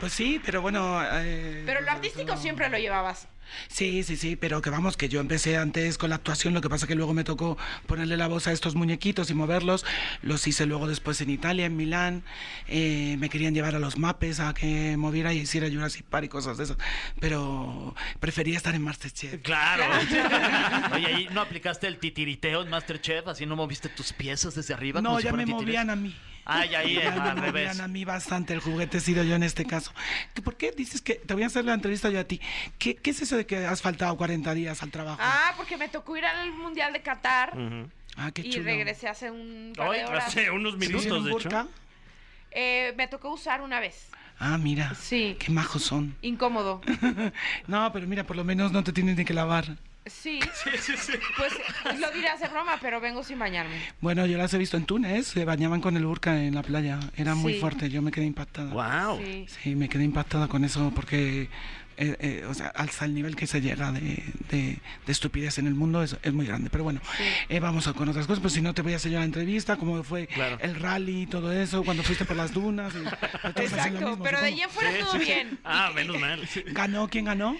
Pues 0.00 0.12
sí, 0.12 0.40
pero 0.44 0.62
bueno. 0.62 1.02
eh, 1.02 1.62
Pero 1.66 1.80
lo 1.82 1.90
artístico 1.90 2.36
siempre 2.36 2.68
lo 2.68 2.78
llevabas. 2.78 3.28
Sí, 3.68 4.02
sí, 4.02 4.16
sí, 4.16 4.36
pero 4.36 4.62
que 4.62 4.70
vamos, 4.70 4.96
que 4.96 5.08
yo 5.08 5.20
empecé 5.20 5.56
antes 5.56 5.98
con 5.98 6.10
la 6.10 6.16
actuación, 6.16 6.54
lo 6.54 6.60
que 6.60 6.68
pasa 6.68 6.86
que 6.86 6.94
luego 6.94 7.14
me 7.14 7.24
tocó 7.24 7.58
ponerle 7.86 8.16
la 8.16 8.28
voz 8.28 8.46
a 8.46 8.52
estos 8.52 8.74
muñequitos 8.74 9.30
y 9.30 9.34
moverlos. 9.34 9.84
Los 10.22 10.46
hice 10.46 10.66
luego 10.66 10.86
después 10.86 11.20
en 11.20 11.30
Italia, 11.30 11.66
en 11.66 11.76
Milán. 11.76 12.22
Eh, 12.68 13.16
me 13.18 13.28
querían 13.28 13.54
llevar 13.54 13.74
a 13.74 13.78
los 13.78 13.98
mapes 13.98 14.40
a 14.40 14.54
que 14.54 14.96
moviera 14.96 15.32
y 15.32 15.38
hiciera 15.38 15.68
Jurassic 15.68 16.04
Park 16.04 16.26
y 16.26 16.28
cosas 16.28 16.58
de 16.58 16.64
esas. 16.64 16.76
Pero 17.20 17.94
prefería 18.20 18.56
estar 18.56 18.74
en 18.74 18.82
Masterchef. 18.82 19.42
Claro. 19.42 19.84
Oye, 20.94 21.06
¿ahí 21.06 21.28
no 21.32 21.40
aplicaste 21.40 21.86
el 21.86 21.98
titiriteo 21.98 22.62
en 22.62 22.70
Masterchef? 22.70 23.26
¿Así 23.28 23.46
no 23.46 23.56
moviste 23.56 23.88
tus 23.88 24.12
piezas 24.12 24.54
desde 24.54 24.74
arriba? 24.74 25.00
No, 25.00 25.20
ya 25.20 25.32
me 25.32 25.46
movían 25.46 25.90
a 25.90 25.96
mí. 25.96 26.14
Ay, 26.48 26.74
ahí, 26.76 26.94
Ya 26.94 27.12
al 27.12 27.34
me 27.34 27.40
revés. 27.42 27.80
a 27.80 27.88
mí 27.88 28.04
bastante 28.04 28.54
el 28.54 28.60
juguete, 28.60 28.98
he 28.98 29.00
sido 29.00 29.24
yo 29.24 29.34
en 29.34 29.42
este 29.42 29.64
caso. 29.64 29.92
¿Que 30.32 30.42
¿Por 30.42 30.56
qué 30.56 30.70
dices 30.72 31.02
que 31.02 31.14
te 31.16 31.34
voy 31.34 31.42
a 31.42 31.46
hacer 31.46 31.64
la 31.64 31.74
entrevista 31.74 32.08
yo 32.08 32.20
a 32.20 32.24
ti? 32.24 32.40
¿Qué, 32.78 32.94
qué 32.94 33.10
es 33.10 33.20
eso 33.20 33.36
de 33.36 33.46
que 33.46 33.66
has 33.66 33.82
faltado 33.82 34.16
40 34.16 34.54
días 34.54 34.82
al 34.82 34.90
trabajo? 34.92 35.18
Ah, 35.20 35.52
porque 35.56 35.76
me 35.76 35.88
tocó 35.88 36.16
ir 36.16 36.24
al 36.24 36.52
Mundial 36.52 36.92
de 36.92 37.02
Qatar. 37.02 37.52
Ah, 38.16 38.30
qué 38.32 38.42
y 38.42 38.50
chulo. 38.50 38.64
regresé 38.64 39.08
hace 39.08 39.30
un 39.30 39.72
par 39.76 39.88
Hoy, 39.88 39.98
de 39.98 40.04
horas. 40.06 40.26
hace 40.28 40.50
unos 40.50 40.74
¿Sí 40.74 40.78
minutos, 40.78 41.24
de 41.24 41.32
hecho. 41.32 41.68
Eh, 42.52 42.94
me 42.96 43.08
tocó 43.08 43.32
usar 43.32 43.60
una 43.60 43.80
vez. 43.80 44.08
Ah, 44.38 44.56
mira. 44.56 44.94
Sí. 44.94 45.36
Qué 45.38 45.50
majos 45.50 45.82
son. 45.82 46.14
Incómodo. 46.22 46.80
No, 47.66 47.92
pero 47.92 48.06
mira, 48.06 48.24
por 48.24 48.36
lo 48.36 48.44
menos 48.44 48.70
no 48.72 48.84
te 48.84 48.92
tienes 48.92 49.16
ni 49.16 49.24
que 49.24 49.34
lavar. 49.34 49.76
Sí. 50.10 50.38
Pues 51.36 51.52
lo 52.00 52.10
diré 52.12 52.28
hacer 52.28 52.50
broma, 52.50 52.78
pero 52.80 53.00
vengo 53.00 53.22
sin 53.24 53.38
bañarme. 53.38 53.74
Bueno, 54.00 54.24
yo 54.26 54.38
las 54.38 54.52
he 54.54 54.58
visto 54.58 54.76
en 54.76 54.84
Túnez, 54.84 55.26
se 55.26 55.44
bañaban 55.44 55.80
con 55.80 55.96
el 55.96 56.06
burka 56.06 56.40
en 56.42 56.54
la 56.54 56.62
playa. 56.62 56.98
Era 57.16 57.34
muy 57.34 57.54
Sí. 57.54 57.60
fuerte, 57.60 57.88
yo 57.90 58.02
me 58.02 58.10
quedé 58.12 58.24
impactada. 58.24 58.72
Wow. 58.72 59.18
Sí. 59.24 59.46
Sí, 59.62 59.74
me 59.74 59.88
quedé 59.88 60.04
impactada 60.04 60.46
con 60.48 60.64
eso 60.64 60.92
porque, 60.94 61.48
eh, 61.96 62.16
eh, 62.20 62.44
o 62.48 62.54
sea, 62.54 62.68
hasta 62.68 63.04
el 63.04 63.14
nivel 63.14 63.34
que 63.36 63.46
se 63.46 63.60
llega 63.60 63.90
de, 63.90 64.22
de- 64.50 64.78
de 65.06 65.12
estupidez 65.12 65.58
en 65.58 65.66
el 65.66 65.74
mundo 65.74 66.02
es, 66.02 66.16
es 66.22 66.32
muy 66.32 66.46
grande. 66.46 66.70
Pero 66.70 66.84
bueno, 66.84 67.00
Sí. 67.16 67.24
eh, 67.48 67.58
vamos 67.60 67.88
a, 67.88 67.92
con 67.92 68.08
otras 68.08 68.26
cosas. 68.26 68.40
Pues 68.40 68.52
si 68.54 68.60
no, 68.62 68.74
te 68.74 68.82
voy 68.82 68.92
a 68.92 68.96
hacer 68.96 69.10
yo 69.12 69.18
la 69.18 69.24
entrevista, 69.24 69.76
cómo 69.76 70.02
fue 70.04 70.26
Claro. 70.28 70.58
el 70.60 70.76
rally 70.76 71.22
y 71.22 71.26
todo 71.26 71.52
eso, 71.52 71.82
cuando 71.84 72.02
fuiste 72.04 72.24
por 72.24 72.36
las 72.36 72.52
dunas. 72.52 72.92
y- 72.94 72.98
Exacto, 73.60 73.92
mismo, 73.92 74.22
pero 74.22 74.40
de 74.40 74.50
supongo. 74.50 74.54
allí 74.54 74.62
en 74.62 74.70
fuera 74.70 74.98
todo 75.00 75.18
bien. 75.18 75.58
Ah, 75.64 75.90
menos 75.94 76.18
mal. 76.20 76.48
¿Ganó? 76.66 77.08
¿Quién 77.08 77.24
ganó? 77.24 77.56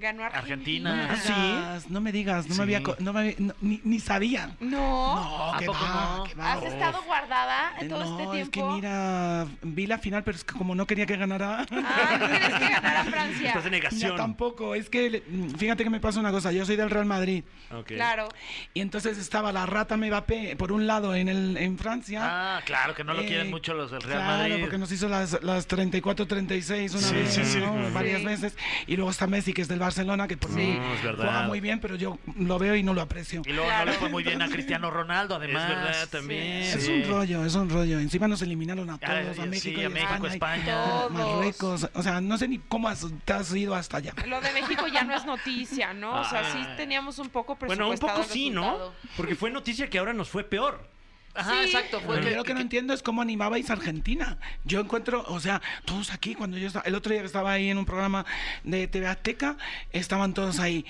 Ganó 0.00 0.24
Argentina. 0.24 1.10
Argentina. 1.10 1.10
No 1.10 1.30
me 1.30 1.42
digas, 1.42 1.90
no 1.90 2.00
me 2.00 2.12
digas, 2.12 2.48
no 2.48 2.54
me 2.56 2.62
había, 2.62 2.80
no 2.98 3.12
me 3.12 3.20
había- 3.20 3.34
no, 3.38 3.54
ni, 3.60 3.80
ni 3.84 4.00
sabía. 4.00 4.56
No. 4.60 4.70
No, 4.80 5.54
¿A 5.54 5.58
que 5.58 5.66
poco 5.66 5.78
va, 5.84 6.14
no? 6.16 6.24
que 6.24 6.34
va. 6.34 6.52
¿Has 6.54 6.62
estado 6.64 7.02
guardada 7.02 7.72
Eh, 7.80 7.86
todo 7.88 8.04
no, 8.04 8.18
este 8.20 8.32
tiempo? 8.32 8.42
es 8.42 8.48
que 8.50 8.62
mira, 8.62 9.46
vi 9.62 9.86
la 9.86 9.98
final, 9.98 10.24
pero 10.24 10.36
es 10.36 10.44
que 10.44 10.54
como 10.54 10.74
no 10.74 10.86
quería 10.86 11.06
que 11.06 11.16
ganara. 11.16 11.66
Ah, 11.70 12.16
¿no 12.18 12.26
quieres 12.28 12.54
que 12.54 12.68
ganara 12.68 13.04
Francia? 13.04 13.48
Estás 13.48 13.64
en 13.66 13.70
negación. 13.72 14.16
tampoco, 14.16 14.74
es 14.74 14.88
que 14.88 15.10
le- 15.10 15.22
mm, 15.28 15.50
fíjate 15.56 15.84
que 15.84 15.90
me 15.90 16.00
pasa 16.00 16.18
una 16.20 16.30
cosa, 16.30 16.50
yo 16.52 16.64
soy 16.64 16.76
del 16.76 16.90
Real 16.90 17.06
Madrid. 17.06 17.44
Claro. 17.86 18.28
y 18.74 18.80
entonces 18.80 19.16
estaba 19.18 19.52
la 19.52 19.64
rata 19.66 19.96
Mbappé 19.96 20.56
por 20.56 20.72
un 20.72 20.86
lado 20.86 21.14
en 21.14 21.28
el 21.28 21.56
en 21.56 21.78
Francia. 21.78 22.20
Ah, 22.22 22.60
claro, 22.64 22.94
que 22.94 23.04
no 23.04 23.14
lo 23.14 23.20
Eh, 23.22 23.26
quieren 23.26 23.50
mucho 23.50 23.74
los 23.74 23.90
del 23.90 24.00
Real 24.02 24.20
claro, 24.22 24.38
Madrid. 24.48 24.60
porque 24.60 24.78
nos 24.78 24.90
hizo 24.92 25.08
las, 25.08 25.40
las 25.42 25.68
34-36 25.68 26.92
una 26.94 27.00
Sí, 27.00 27.14
vez, 27.14 27.34
sí, 27.34 27.44
sí. 27.44 27.60
varias 27.92 28.20
Sí. 28.20 28.26
veces. 28.26 28.56
Y 28.86 28.96
luego 28.96 29.10
está 29.10 29.26
Messi, 29.26 29.52
que 29.52 29.62
es 29.62 29.68
del 29.68 29.78
Barcelona, 29.78 29.89
que 30.28 30.36
por 30.36 30.50
Sí. 30.50 30.56
mí 30.56 30.78
No, 30.78 30.94
es 30.94 31.00
juega 31.16 31.42
muy 31.42 31.60
bien, 31.60 31.80
pero 31.80 31.96
yo 31.96 32.18
lo 32.38 32.58
veo 32.58 32.74
y 32.76 32.82
no 32.82 32.94
lo 32.94 33.00
aprecio. 33.00 33.42
Y 33.46 33.50
luego 33.52 33.66
Claro. 33.66 33.86
no 33.86 33.92
le 33.92 33.98
fue 33.98 34.08
muy 34.08 34.22
bien 34.22 34.40
a 34.42 34.48
Cristiano 34.48 34.90
Ronaldo, 34.90 35.34
Es 35.36 35.38
además. 35.42 35.68
verdad, 35.68 36.08
también. 36.08 36.42
Es 36.62 36.84
Sí. 36.84 36.92
un 36.92 37.08
rollo, 37.10 37.44
es 37.44 37.54
un 37.54 37.70
rollo. 37.70 37.98
Encima 37.98 38.28
nos 38.28 38.42
eliminaron 38.42 38.88
a 38.90 38.98
todos, 38.98 39.38
a 39.38 39.42
sí, 39.42 39.48
México, 39.48 39.80
y 39.80 39.84
a 39.84 39.88
México, 39.90 40.26
España. 40.26 40.84
Todos. 40.84 41.10
Marruecos. 41.12 41.88
O 41.94 42.02
sea, 42.02 42.20
no 42.20 42.38
sé 42.38 42.48
ni 42.48 42.58
cómo 42.58 42.88
has, 42.88 43.06
te 43.24 43.32
has 43.32 43.54
ido 43.54 43.74
hasta 43.74 43.98
allá. 43.98 44.12
Lo 44.26 44.40
de 44.40 44.52
México 44.52 44.86
ya 44.92 45.02
no 45.04 45.14
es 45.14 45.24
noticia, 45.24 45.92
¿no? 45.94 46.20
O 46.20 46.24
sea, 46.24 46.44
sí 46.52 46.58
Ah. 46.60 46.74
teníamos 46.76 47.18
un 47.18 47.28
poco 47.30 47.56
Bueno, 47.56 47.84
un 47.86 47.90
presupuestado 47.92 48.22
poco 48.22 48.32
sí, 48.32 48.50
¿no? 48.50 48.92
Porque 49.16 49.34
fue 49.34 49.50
noticia 49.50 49.88
que 49.90 49.98
ahora 49.98 50.12
nos 50.12 50.28
fue 50.28 50.44
peor. 50.44 50.88
Ajá, 51.34 51.52
Sí. 51.62 51.66
exacto. 51.66 52.00
Fue 52.00 52.16
Pero 52.16 52.24
que- 52.26 52.30
yo 52.32 52.36
lo 52.38 52.44
que 52.44 52.54
no 52.54 52.60
entiendo 52.60 52.92
es 52.92 53.02
cómo 53.02 53.22
animabais 53.22 53.70
a 53.70 53.74
Argentina. 53.74 54.38
Yo 54.64 54.80
encuentro, 54.80 55.24
o 55.28 55.38
sea, 55.40 55.62
todos 55.84 56.12
aquí, 56.12 56.34
cuando 56.34 56.58
yo 56.58 56.66
estaba, 56.66 56.84
el 56.86 56.94
otro 56.94 57.12
día 57.12 57.20
que 57.22 57.26
estaba 57.26 57.52
ahí 57.52 57.68
en 57.70 57.78
un 57.78 57.86
programa 57.86 58.26
de 58.64 58.86
TV 58.88 59.06
Azteca, 59.06 59.56
estaban 59.92 60.34
todos 60.34 60.58
ahí. 60.58 60.84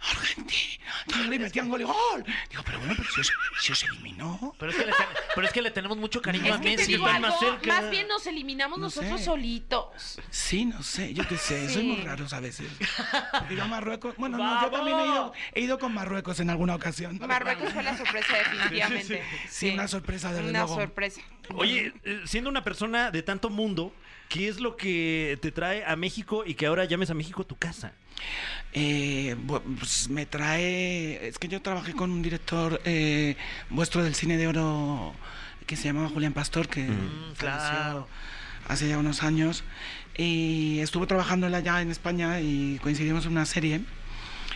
Argentina, 0.00 0.84
todos 1.08 1.26
le 1.26 1.38
metían 1.38 1.68
gol 1.68 1.80
y 1.82 1.84
gol. 1.84 2.24
Digo, 2.48 2.62
pero 2.64 2.78
bueno, 2.78 2.94
pero 2.96 3.08
si 3.10 3.20
os, 3.20 3.32
si 3.60 3.72
os 3.72 3.82
eliminó. 3.84 4.54
Pero 4.58 4.72
es, 4.72 4.78
que 4.78 4.86
le 4.86 4.92
ten- 4.92 5.06
pero 5.34 5.46
es 5.46 5.52
que 5.52 5.62
le 5.62 5.70
tenemos 5.70 5.98
mucho 5.98 6.22
cariño 6.22 6.46
Es 6.46 6.52
a 6.52 6.60
que 6.60 6.70
te 6.70 6.76
Messi. 6.78 6.92
digo 6.92 7.06
están 7.06 7.24
algo, 7.24 7.36
más 7.36 7.40
cerca. 7.50 7.80
más 7.82 7.90
bien 7.90 8.08
nos 8.08 8.26
eliminamos 8.26 8.78
No 8.78 8.84
nosotros 8.86 9.18
sé. 9.20 9.24
solitos. 9.26 10.18
Sí, 10.30 10.64
no 10.64 10.82
sé, 10.82 11.12
yo 11.14 11.26
qué 11.28 11.36
sé, 11.36 11.68
soy 11.68 11.82
Sí. 11.82 11.88
muy 11.88 11.96
raros 12.02 12.32
a 12.32 12.40
veces. 12.40 12.68
Porque 13.38 13.56
yo 13.56 13.64
a 13.64 13.68
Marruecos, 13.68 14.16
bueno, 14.16 14.38
no, 14.38 14.62
yo 14.62 14.70
también 14.70 14.98
he 14.98 15.04
ido, 15.06 15.32
he 15.54 15.60
ido 15.60 15.78
con 15.78 15.92
Marruecos 15.94 16.40
en 16.40 16.50
alguna 16.50 16.74
ocasión. 16.74 17.18
Marruecos 17.20 17.72
fue 17.72 17.82
la 17.82 17.96
sorpresa 17.96 18.36
definitivamente. 18.38 19.22
Sí, 19.48 19.70
una 19.70 19.86
sorpresa, 19.88 20.32
desde 20.32 20.48
Una 20.50 20.60
luego. 20.60 20.74
sorpresa. 20.76 21.20
Oye, 21.54 21.92
eh, 22.04 22.22
siendo 22.24 22.48
una 22.48 22.62
persona 22.64 23.10
de 23.10 23.22
tanto 23.22 23.50
mundo, 23.50 23.92
¿qué 24.28 24.48
es 24.48 24.60
lo 24.60 24.76
que 24.76 25.38
te 25.42 25.50
trae 25.52 25.84
a 25.84 25.96
México 25.96 26.44
y 26.46 26.54
que 26.54 26.66
ahora 26.66 26.84
llames 26.84 27.10
a 27.10 27.14
México 27.14 27.44
tu 27.44 27.56
casa? 27.56 27.92
Eh, 28.72 29.34
pues 29.78 30.08
me 30.08 30.26
trae. 30.26 31.26
Es 31.26 31.38
que 31.38 31.48
yo 31.48 31.60
trabajé 31.60 31.92
con 31.92 32.10
un 32.10 32.22
director 32.22 32.80
eh, 32.84 33.36
vuestro 33.68 34.02
del 34.04 34.14
cine 34.14 34.36
de 34.36 34.46
oro 34.46 35.12
que 35.66 35.76
se 35.76 35.84
llamaba 35.84 36.08
Julián 36.08 36.32
Pastor, 36.32 36.68
que 36.68 36.82
Mm, 36.84 37.34
claro. 37.36 38.06
hace 38.68 38.88
ya 38.88 38.98
unos 38.98 39.22
años. 39.22 39.64
Y 40.16 40.78
estuvo 40.80 41.06
trabajando 41.06 41.46
allá 41.46 41.80
en 41.82 41.90
España 41.90 42.40
y 42.40 42.78
coincidimos 42.82 43.24
en 43.26 43.32
una 43.32 43.46
serie. 43.46 43.80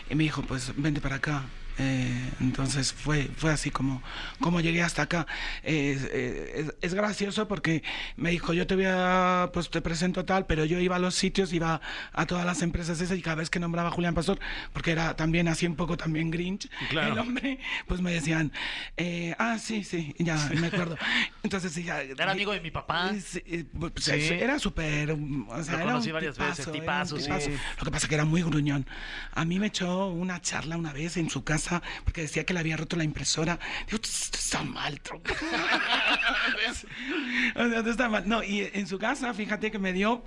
Y 0.09 0.15
me 0.15 0.23
dijo, 0.23 0.43
pues 0.43 0.71
vente 0.77 1.01
para 1.01 1.15
acá. 1.15 1.43
Eh, 1.77 2.29
entonces 2.39 2.93
fue, 2.93 3.29
fue 3.35 3.51
así 3.51 3.69
como, 3.69 4.01
como 4.39 4.61
llegué 4.61 4.81
hasta 4.81 5.01
acá. 5.03 5.27
Es, 5.63 6.03
eh, 6.11 6.53
es- 6.55 6.75
es 6.81 6.93
gracioso 6.93 7.47
porque 7.47 7.83
me 8.15 8.29
dijo, 8.31 8.53
yo 8.53 8.65
te 8.65 8.75
voy 8.75 8.85
a, 8.87 9.49
pues 9.53 9.69
te 9.69 9.81
presento 9.81 10.23
tal, 10.25 10.45
pero 10.45 10.63
yo 10.65 10.79
iba 10.79 10.95
a 10.95 10.99
los 10.99 11.15
sitios, 11.15 11.51
iba 11.53 11.81
a 12.13 12.25
todas 12.25 12.45
las 12.45 12.61
empresas 12.61 13.01
esas 13.01 13.17
y 13.17 13.21
cada 13.21 13.35
vez 13.35 13.49
que 13.49 13.59
nombraba 13.59 13.89
a 13.89 13.91
Julián 13.91 14.13
Pastor, 14.15 14.39
porque 14.71 14.91
era 14.91 15.15
también 15.15 15.47
así 15.47 15.65
un 15.67 15.75
poco 15.75 15.97
también 15.97 16.31
Grinch, 16.31 16.69
Claro. 16.89 17.13
el 17.13 17.19
hombre, 17.19 17.59
pues 17.87 17.99
me 18.01 18.13
decían, 18.13 18.51
eh, 18.95 19.35
ah, 19.37 19.57
sí, 19.59 19.83
sí, 19.83 20.15
ya 20.17 20.37
me 20.59 20.67
acuerdo. 20.67 20.97
Entonces 21.43 21.73
sí, 21.73 21.83
ya. 21.83 22.01
Era 22.01 22.31
amigo 22.31 22.53
de 22.53 22.61
mi 22.61 22.71
papá. 22.71 23.11
Sí, 23.21 23.41
eh, 23.45 23.65
pues, 23.77 23.91
Sí. 23.99 24.11
Era 24.11 24.59
súper. 24.59 25.11
O 25.11 25.63
sea, 25.63 25.77
Lo 25.79 25.85
conocí 25.85 26.11
varias 26.11 26.37
veces, 26.37 26.59
era 26.59 26.71
un 26.71 26.79
tipazo, 26.79 27.17
tipazo. 27.17 27.49
Lo 27.79 27.83
que 27.85 27.91
pasa 27.91 28.07
que 28.07 28.15
era 28.15 28.25
muy 28.25 28.41
gruñón. 28.43 28.85
A 29.33 29.43
mí 29.45 29.59
me 29.59 29.67
echó 29.67 30.07
una 30.07 30.41
charla 30.41 30.77
una 30.77 30.93
vez 30.93 31.17
en 31.17 31.29
su 31.29 31.43
casa 31.43 31.64
porque 32.03 32.21
decía 32.21 32.45
que 32.45 32.53
le 32.53 32.59
había 32.59 32.77
roto 32.77 32.95
la 32.95 33.03
impresora. 33.03 33.59
Digo, 33.87 33.99
esto 34.03 34.37
está 34.37 34.63
mal, 34.63 34.99
tronco. 35.01 35.33
o 37.55 37.69
sea, 37.69 37.77
esto 37.77 37.89
está 37.89 38.09
mal. 38.09 38.27
No, 38.27 38.43
y 38.43 38.69
en 38.73 38.87
su 38.87 38.99
casa, 38.99 39.33
fíjate 39.33 39.71
que 39.71 39.79
me 39.79 39.93
dio. 39.93 40.23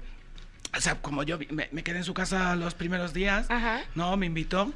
O 0.77 0.81
sea, 0.81 1.01
como 1.01 1.23
yo 1.23 1.39
me, 1.51 1.69
me 1.73 1.83
quedé 1.83 1.99
en 1.99 2.05
su 2.05 2.13
casa 2.13 2.55
los 2.55 2.75
primeros 2.75 3.15
días, 3.15 3.51
Ajá. 3.51 3.81
no, 3.95 4.17
me 4.19 4.27
invitó. 4.27 4.71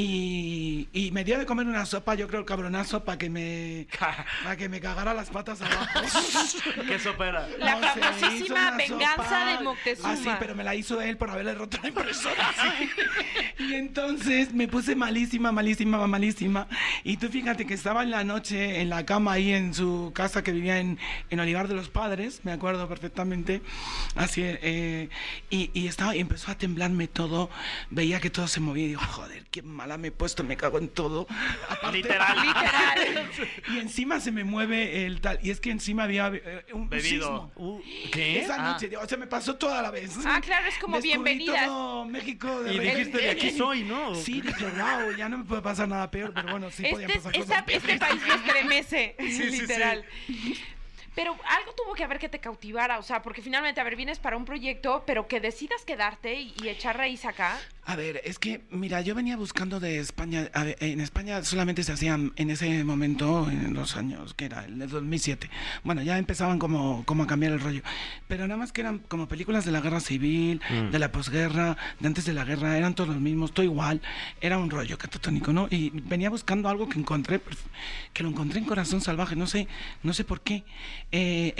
Y, 0.00 0.88
y 0.92 1.10
me 1.10 1.24
dio 1.24 1.40
de 1.40 1.44
comer 1.44 1.66
una 1.66 1.84
sopa, 1.84 2.14
yo 2.14 2.28
creo, 2.28 2.46
cabronazo, 2.46 3.02
para 3.02 3.18
que 3.18 3.28
me 3.28 3.88
para 4.44 4.56
que 4.56 4.68
me 4.68 4.80
cagara 4.80 5.12
las 5.12 5.28
patas 5.28 5.60
abajo. 5.60 6.00
¿Qué 6.86 7.00
sopera? 7.00 7.48
La 7.58 7.80
No 7.80 7.88
famosísima 7.88 8.70
venganza 8.76 9.24
sopa. 9.24 9.44
de 9.58 9.64
Moctezuma. 9.64 10.12
Ah, 10.12 10.16
sí, 10.16 10.30
pero 10.38 10.54
me 10.54 10.62
la 10.62 10.76
hizo 10.76 11.00
él 11.00 11.16
por 11.16 11.30
haberle 11.30 11.52
roto 11.56 11.78
la 11.82 11.88
impresora. 11.88 12.54
y 13.58 13.74
entonces 13.74 14.54
me 14.54 14.68
puse 14.68 14.94
malísima, 14.94 15.50
malísima, 15.50 16.06
malísima. 16.06 16.68
Y 17.02 17.16
tú 17.16 17.28
fíjate 17.28 17.66
que 17.66 17.74
estaba 17.74 18.04
en 18.04 18.12
la 18.12 18.22
noche 18.22 18.80
en 18.80 18.90
la 18.90 19.04
cama 19.04 19.32
ahí 19.32 19.52
en 19.52 19.74
su 19.74 20.12
casa 20.14 20.44
que 20.44 20.52
vivía 20.52 20.78
en, 20.78 21.00
en 21.30 21.40
Olivar 21.40 21.66
de 21.66 21.74
los 21.74 21.88
Padres, 21.88 22.42
me 22.44 22.52
acuerdo 22.52 22.88
perfectamente. 22.88 23.62
Así, 24.14 24.42
eh, 24.44 25.08
y, 25.50 25.72
y 25.74 25.88
estaba, 25.88 26.14
y 26.14 26.20
empezó 26.20 26.52
a 26.52 26.54
temblarme 26.56 27.08
todo. 27.08 27.50
Veía 27.90 28.20
que 28.20 28.30
todo 28.30 28.46
se 28.46 28.60
movía 28.60 28.84
y 28.84 28.88
digo, 28.90 29.00
joder, 29.00 29.44
qué 29.50 29.62
mala 29.88 29.98
me 29.98 30.08
he 30.08 30.12
puesto, 30.12 30.44
me 30.44 30.56
cago 30.56 30.78
en 30.78 30.88
todo. 30.88 31.26
Aparte- 31.68 31.96
Literal. 31.96 32.36
Literal. 32.46 33.30
y 33.74 33.78
encima 33.78 34.20
se 34.20 34.30
me 34.30 34.44
mueve 34.44 35.06
el 35.06 35.20
tal. 35.22 35.38
Y 35.42 35.50
es 35.50 35.60
que 35.60 35.70
encima 35.70 36.02
había 36.04 36.28
eh, 36.34 36.64
un, 36.74 36.88
Bebido. 36.90 37.08
sismo. 37.08 37.52
Uh, 37.56 37.80
¿Qué? 38.12 38.40
Esa 38.40 38.56
Ah. 38.58 38.72
noche, 38.72 38.94
o 38.96 39.08
sea, 39.08 39.16
me 39.18 39.26
pasó 39.26 39.56
toda 39.56 39.80
la 39.80 39.90
vez. 39.90 40.14
Ah, 40.26 40.40
claro, 40.44 40.66
es 40.68 40.76
como 40.78 40.96
Descubrí 40.96 41.08
bienvenida. 41.08 41.64
todo 41.64 42.04
México 42.04 42.60
de 42.62 42.74
Y 42.74 42.78
dijiste, 42.78 43.18
de 43.18 43.30
aquí 43.30 43.50
soy, 43.56 43.82
¿no? 43.84 44.14
Sí, 44.14 44.40
dije, 44.42 44.64
wow, 44.66 45.14
ya 45.16 45.28
no 45.28 45.38
me 45.38 45.44
puede 45.44 45.62
pasar 45.62 45.88
nada 45.88 46.10
peor, 46.10 46.32
pero 46.34 46.48
bueno, 46.50 46.70
sí 46.70 46.82
podían 46.90 47.10
Este, 47.10 47.22
pasar 47.22 47.36
esta- 47.40 47.64
cosas 47.64 47.82
este 47.82 47.98
país 47.98 48.20
me 48.26 48.34
estremece, 48.34 49.16
sí, 49.18 49.44
literal. 49.50 50.04
Pero 51.14 51.32
algo 51.32 51.72
tuvo 51.76 51.94
que 51.94 52.04
haber 52.04 52.18
que 52.18 52.28
te 52.28 52.38
cautivara, 52.38 52.98
o 52.98 53.02
sea, 53.02 53.22
porque 53.22 53.42
finalmente, 53.42 53.80
a 53.80 53.84
ver, 53.84 53.96
vienes 53.96 54.18
para 54.18 54.36
un 54.36 54.44
proyecto, 54.44 55.02
pero 55.06 55.26
que 55.28 55.40
decidas 55.40 55.84
quedarte 55.84 56.40
y, 56.40 56.54
y 56.62 56.68
echar 56.68 56.96
raíz 56.96 57.24
acá. 57.24 57.58
A 57.84 57.96
ver, 57.96 58.20
es 58.24 58.38
que, 58.38 58.60
mira, 58.70 59.00
yo 59.00 59.14
venía 59.14 59.36
buscando 59.36 59.80
de 59.80 59.98
España. 59.98 60.50
a 60.52 60.62
ver, 60.64 60.76
en 60.80 61.00
España 61.00 61.42
solamente 61.42 61.82
se 61.82 61.92
hacían 61.92 62.32
en 62.36 62.50
ese 62.50 62.84
momento, 62.84 63.48
en 63.50 63.72
los 63.74 63.96
años 63.96 64.34
que 64.34 64.44
era, 64.44 64.64
el 64.66 64.78
de 64.78 64.86
2007. 64.86 65.48
Bueno, 65.84 66.02
ya 66.02 66.18
empezaban 66.18 66.58
como, 66.58 67.04
como 67.06 67.22
a 67.22 67.26
cambiar 67.26 67.52
el 67.52 67.60
rollo. 67.60 67.82
Pero 68.28 68.46
nada 68.46 68.58
más 68.58 68.72
que 68.72 68.82
eran 68.82 68.98
como 68.98 69.26
películas 69.26 69.64
de 69.64 69.72
la 69.72 69.80
guerra 69.80 70.00
civil, 70.00 70.60
Mm. 70.70 70.90
de 70.90 70.98
la 70.98 71.10
posguerra, 71.10 71.76
de 71.98 72.06
antes 72.06 72.24
de 72.26 72.34
la 72.34 72.44
guerra, 72.44 72.76
eran 72.76 72.94
todos 72.94 73.08
los 73.08 73.18
mismos, 73.20 73.52
todo 73.54 73.64
igual. 73.64 74.02
Era 74.40 74.58
un 74.58 74.68
rollo 74.70 74.98
catatónico, 74.98 75.52
¿no? 75.52 75.66
Y 75.70 75.90
venía 75.90 76.28
buscando 76.30 76.68
algo 76.68 76.88
que 76.88 76.98
encontré, 76.98 77.40
que 78.12 78.22
lo 78.22 78.28
encontré 78.28 78.58
en 78.58 78.66
Corazón 78.66 79.00
Salvaje, 79.00 79.34
no 79.36 79.46
sé, 79.46 79.66
no 80.02 80.12
sé 80.12 80.24
por 80.24 80.42
qué. 80.42 80.64
Eh, 81.10 81.54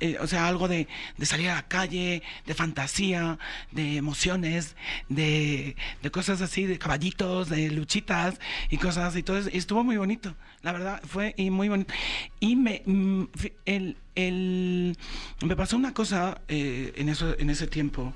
eh, 0.00 0.18
o 0.20 0.26
sea, 0.26 0.48
algo 0.48 0.66
de, 0.66 0.88
salir 1.22 1.50
a 1.50 1.56
la 1.56 1.68
calle, 1.68 2.22
de 2.46 2.54
fantasía, 2.54 3.38
de 3.70 3.96
emociones, 3.96 4.74
de, 5.08 5.76
cosas 6.10 6.40
así, 6.40 6.64
de 6.66 6.78
caballitos, 6.78 7.48
de 7.48 7.70
luchitas 7.70 8.40
y 8.70 8.78
cosas 8.78 9.14
así. 9.14 9.24
Y 9.52 9.58
estuvo 9.58 9.84
muy 9.84 9.96
bonito, 9.96 10.34
la 10.62 10.72
verdad, 10.72 11.02
fue 11.06 11.34
y 11.36 11.50
muy 11.50 11.68
bonito. 11.68 11.94
Y 12.40 12.56
me, 12.56 12.82
mm, 12.84 13.24
el, 13.66 13.96
el- 14.14 14.96
me 15.42 15.54
pasó 15.56 15.76
una 15.76 15.94
cosa 15.94 16.40
eh, 16.48 16.92
en, 16.96 17.08
eso, 17.08 17.38
en 17.38 17.50
ese 17.50 17.68
tiempo, 17.68 18.12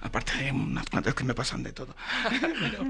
aparte 0.00 0.36
de 0.36 0.52
unas 0.52 0.86
cuantas 0.86 1.14
que 1.14 1.24
me 1.24 1.34
pasan 1.34 1.62
de 1.62 1.72
todo. 1.72 1.94
Pero 2.60 2.84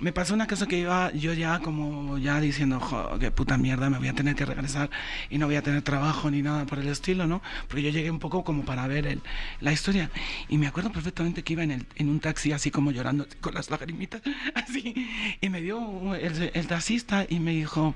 me 0.00 0.12
pasó 0.12 0.34
una 0.34 0.46
cosa 0.46 0.66
que 0.66 0.78
iba 0.78 1.12
yo 1.12 1.32
ya 1.34 1.60
como 1.60 2.18
ya 2.18 2.40
diciendo, 2.40 2.80
jo, 2.80 3.18
qué 3.18 3.30
puta 3.30 3.56
mierda, 3.56 3.88
me 3.90 3.98
voy 3.98 4.08
a 4.08 4.12
tener 4.12 4.34
que 4.34 4.44
regresar 4.44 4.90
y 5.30 5.38
no 5.38 5.46
voy 5.46 5.56
a 5.56 5.62
tener 5.62 5.82
trabajo 5.82 6.30
ni 6.30 6.42
nada 6.42 6.66
por 6.66 6.78
el 6.80 6.88
estilo, 6.88 7.26
¿no? 7.26 7.40
Porque 7.68 7.82
yo 7.82 7.90
llegué 7.90 8.10
un 8.10 8.18
poco 8.18 8.42
como 8.44 8.64
para 8.64 8.86
ver 8.88 9.06
el- 9.06 9.22
la 9.60 9.72
historia. 9.72 10.10
Y 10.48 10.58
me 10.58 10.66
acuerdo 10.66 10.90
perfectamente 10.92 11.42
que 11.44 11.52
iba 11.52 11.62
en, 11.62 11.86
un 12.00 12.20
taxi 12.20 12.52
así 12.52 12.70
como 12.70 12.90
llorando, 12.90 13.26
con 13.40 13.54
las 13.54 13.70
lagrimitas, 13.70 14.20
así. 14.54 14.94
Y 15.40 15.48
me 15.48 15.60
dio 15.60 16.14
el, 16.14 16.50
el 16.52 16.66
taxista 16.66 17.24
y 17.28 17.38
me 17.38 17.52
dijo, 17.52 17.94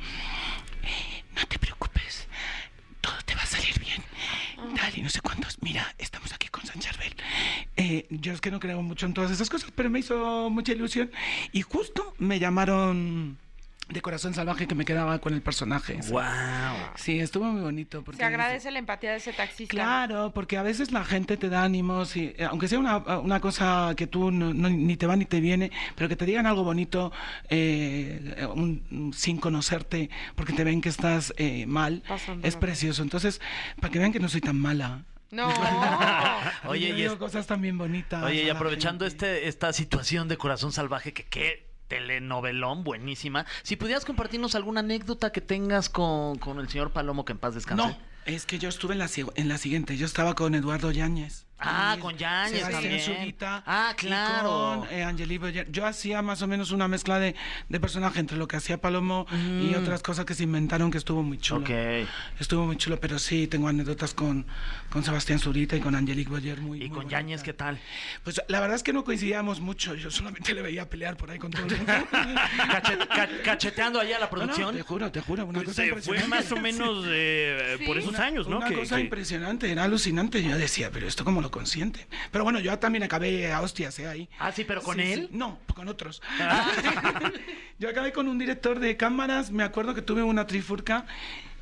no 1.36 1.46
te 1.48 1.58
preocupes, 1.58 2.26
todo 3.00 3.14
te 3.24 3.34
va 3.34 3.42
a 3.42 3.46
salir 3.46 3.78
bien. 3.80 4.02
Tal 4.75 4.98
y 4.98 5.02
no 5.02 5.08
sé 5.08 5.20
cuántos. 5.20 5.60
Mira, 5.62 5.94
estamos 5.98 6.32
aquí 6.32 6.48
con 6.48 6.64
San 6.66 6.78
Charbel. 6.78 7.14
Eh, 7.76 8.06
yo 8.10 8.32
es 8.32 8.40
que 8.40 8.50
no 8.50 8.60
creo 8.60 8.82
mucho 8.82 9.06
en 9.06 9.14
todas 9.14 9.30
esas 9.30 9.48
cosas, 9.48 9.70
pero 9.75 9.90
me 9.90 10.00
hizo 10.00 10.50
mucha 10.50 10.72
ilusión. 10.72 11.10
Y 11.52 11.62
justo 11.62 12.14
me 12.18 12.38
llamaron 12.38 13.38
de 13.88 14.02
Corazón 14.02 14.35
Salvaje 14.35 14.66
que 14.66 14.75
me 14.75 14.85
quedaba 14.85 15.18
con 15.18 15.33
el 15.35 15.40
personaje. 15.40 15.99
¡Wow! 16.11 16.23
Sí, 16.97 17.18
estuvo 17.21 17.45
muy 17.47 17.62
bonito. 17.62 18.02
Porque 18.04 18.18
Se 18.18 18.25
agradece 18.25 18.71
la 18.71 18.78
empatía 18.78 19.12
de 19.12 19.16
ese 19.16 19.33
taxista. 19.33 19.71
Claro, 19.73 20.30
porque 20.35 20.59
a 20.59 20.62
veces 20.62 20.92
la 20.92 21.04
gente 21.04 21.37
te 21.37 21.49
da 21.49 21.62
ánimos, 21.64 22.14
y, 22.16 22.35
eh, 22.37 22.47
aunque 22.50 22.68
sea 22.68 22.78
una, 22.78 22.99
una 22.99 23.40
cosa 23.40 23.95
que 23.97 24.07
tú 24.07 24.30
no- 24.30 24.52
no- 24.52 24.68
ni 24.68 24.97
te 24.97 25.07
va 25.07 25.16
ni 25.16 25.25
te 25.25 25.40
viene, 25.40 25.71
pero 25.95 26.09
que 26.09 26.16
te 26.16 26.26
digan 26.26 26.47
algo 26.47 26.64
bonito 26.64 27.12
eh, 27.49 28.47
un- 28.54 29.12
sin 29.14 29.38
conocerte, 29.38 30.11
porque 30.35 30.52
te 30.52 30.64
ven 30.64 30.80
que 30.80 30.88
estás 30.90 31.33
eh, 31.38 31.64
mal, 31.66 32.02
Pasándolo 32.07 32.47
es 32.47 32.57
precioso. 32.57 33.02
Entonces, 33.02 33.40
para 33.80 33.90
que 33.92 33.99
vean 33.99 34.12
que 34.12 34.21
no 34.21 34.28
soy 34.28 34.40
tan 34.40 34.59
mala. 34.59 35.04
No. 35.30 35.49
Oye, 36.64 36.88
Yo 36.90 36.97
y 36.97 37.02
es- 37.04 37.12
cosas 37.14 37.47
también 37.47 37.76
bonitas. 37.78 38.23
Oye, 38.25 38.45
y 38.45 38.49
aprovechando 38.50 39.04
este, 39.07 39.49
esta 39.49 39.73
situación 39.73 40.28
de 40.28 40.37
Corazón 40.37 40.73
Salvaje, 40.73 41.12
que 41.12 41.25
qué 41.25 41.67
telenovelón 41.88 42.85
buenísima, 42.85 43.47
si 43.62 43.76
pudieras 43.76 44.04
compartirnos 44.04 44.54
alguna 44.54 44.80
anécdota 44.80 45.33
que 45.33 45.40
tengas 45.40 45.88
con, 45.88 46.38
con 46.38 46.61
el 46.61 46.68
señor 46.68 46.92
Palomo, 46.92 47.25
que 47.25 47.33
en 47.33 47.38
paz 47.38 47.54
descanse. 47.54 47.83
No, 47.83 47.99
es 48.26 48.47
que 48.47 48.59
yo 48.59 48.68
estuve 48.68 48.92
en 48.92 49.00
la, 49.00 49.09
en 49.35 49.49
la 49.49 49.59
siguiente. 49.59 49.97
Yo 49.97 50.07
estaba 50.07 50.35
con 50.35 50.54
Eduardo 50.54 50.90
Yáñez. 50.92 51.47
Ah, 51.60 51.94
Y 51.96 52.00
con 52.00 52.16
Yáñez 52.16 52.58
Sebastián 52.64 52.82
también. 52.82 53.00
Zurita. 53.00 53.62
Ah, 53.66 53.90
y 53.92 53.96
claro. 53.96 54.48
con 54.86 54.88
eh, 54.96 55.02
Angeli 55.02 55.38
Boyer. 55.38 55.70
Yo 55.72 55.86
hacía 55.86 56.22
más 56.22 56.40
o 56.42 56.46
menos 56.46 56.70
una 56.70 56.86
mezcla 56.88 57.18
de, 57.18 57.34
de 57.68 57.80
personaje 57.80 58.20
entre 58.20 58.36
lo 58.36 58.46
que 58.46 58.56
hacía 58.56 58.80
Palomo 58.80 59.26
y 59.62 59.74
otras 59.74 60.02
cosas 60.02 60.24
que 60.24 60.34
se 60.34 60.44
inventaron 60.44 60.90
que 60.90 60.98
estuvo 60.98 61.22
muy 61.22 61.38
chulo. 61.38 61.60
Mm. 61.60 61.64
Ok. 61.64 62.08
Estuvo 62.40 62.64
muy 62.66 62.76
chulo, 62.76 63.00
pero 63.00 63.18
sí, 63.18 63.46
tengo 63.48 63.68
anécdotas 63.68 64.14
con, 64.14 64.46
con 64.90 65.02
Sebastián 65.02 65.38
Zurita 65.40 65.76
y 65.76 65.80
con 65.80 65.94
Angelique 65.94 66.30
Boyer 66.30 66.60
muy 66.60 66.82
¿Y 66.82 66.88
muy 66.88 66.98
con. 67.00 67.08
Yañez 67.08 67.42
qué 67.42 67.52
tal? 67.52 67.78
Pues 68.22 68.40
la 68.48 68.60
verdad 68.60 68.76
es 68.76 68.82
que 68.82 68.92
no 68.92 69.02
coincidíamos 69.04 69.60
mucho. 69.60 69.94
Yo 69.94 70.10
solamente 70.10 70.54
le 70.54 70.62
veía 70.62 70.88
pelear 70.88 71.16
por 71.16 71.30
ahí 71.30 71.38
con 71.38 71.50
todo 71.50 71.64
el 71.66 71.76
mundo. 71.76 71.92
Cache- 72.70 72.98
ca- 73.08 73.28
cacheteando 73.44 74.00
allá 74.00 74.18
la 74.18 74.26
No, 74.26 74.30
no, 74.30 74.30
producción. 74.30 74.74
te 74.76 74.82
juro, 74.82 75.10
te 75.10 75.20
juro. 75.20 75.44
Una 75.44 75.54
Pues 75.62 75.68
cosa 75.76 75.82
se 75.84 75.94
fue 76.02 76.24
más 76.28 76.50
o 76.52 76.56
menos 76.56 77.04
eh, 77.08 77.76
Sí. 77.78 77.84
por 77.86 77.98
esos 77.98 78.10
Una- 78.14 78.24
años, 78.24 78.48
¿no? 78.48 78.58
Una 78.58 78.68
Que- 78.68 78.74
cosa 78.76 78.96
que- 78.96 79.02
impresionante, 79.02 79.70
era 79.70 79.84
alucinante. 79.84 80.42
Yo 80.42 80.56
decía, 80.56 80.90
pero 80.92 81.06
esto 81.08 81.24
cómo 81.24 81.40
lo 81.40 81.47
consiente. 81.50 82.06
Pero 82.30 82.44
bueno, 82.44 82.60
yo 82.60 82.78
también 82.78 83.02
acabé 83.02 83.52
a 83.52 83.60
hostias, 83.60 83.98
¿eh? 83.98 84.06
Ahí. 84.06 84.28
Ah, 84.38 84.52
sí, 84.52 84.64
pero 84.64 84.82
con 84.82 84.96
Sí, 84.96 85.02
él. 85.02 85.28
sí. 85.30 85.36
No, 85.36 85.58
con 85.74 85.88
otros. 85.88 86.22
yo 87.78 87.88
acabé 87.88 88.12
con 88.12 88.28
un 88.28 88.38
director 88.38 88.78
de 88.78 88.96
cámaras. 88.96 89.50
Me 89.50 89.62
acuerdo 89.62 89.94
que 89.94 90.02
tuve 90.02 90.22
una 90.22 90.46
trifurca 90.46 91.06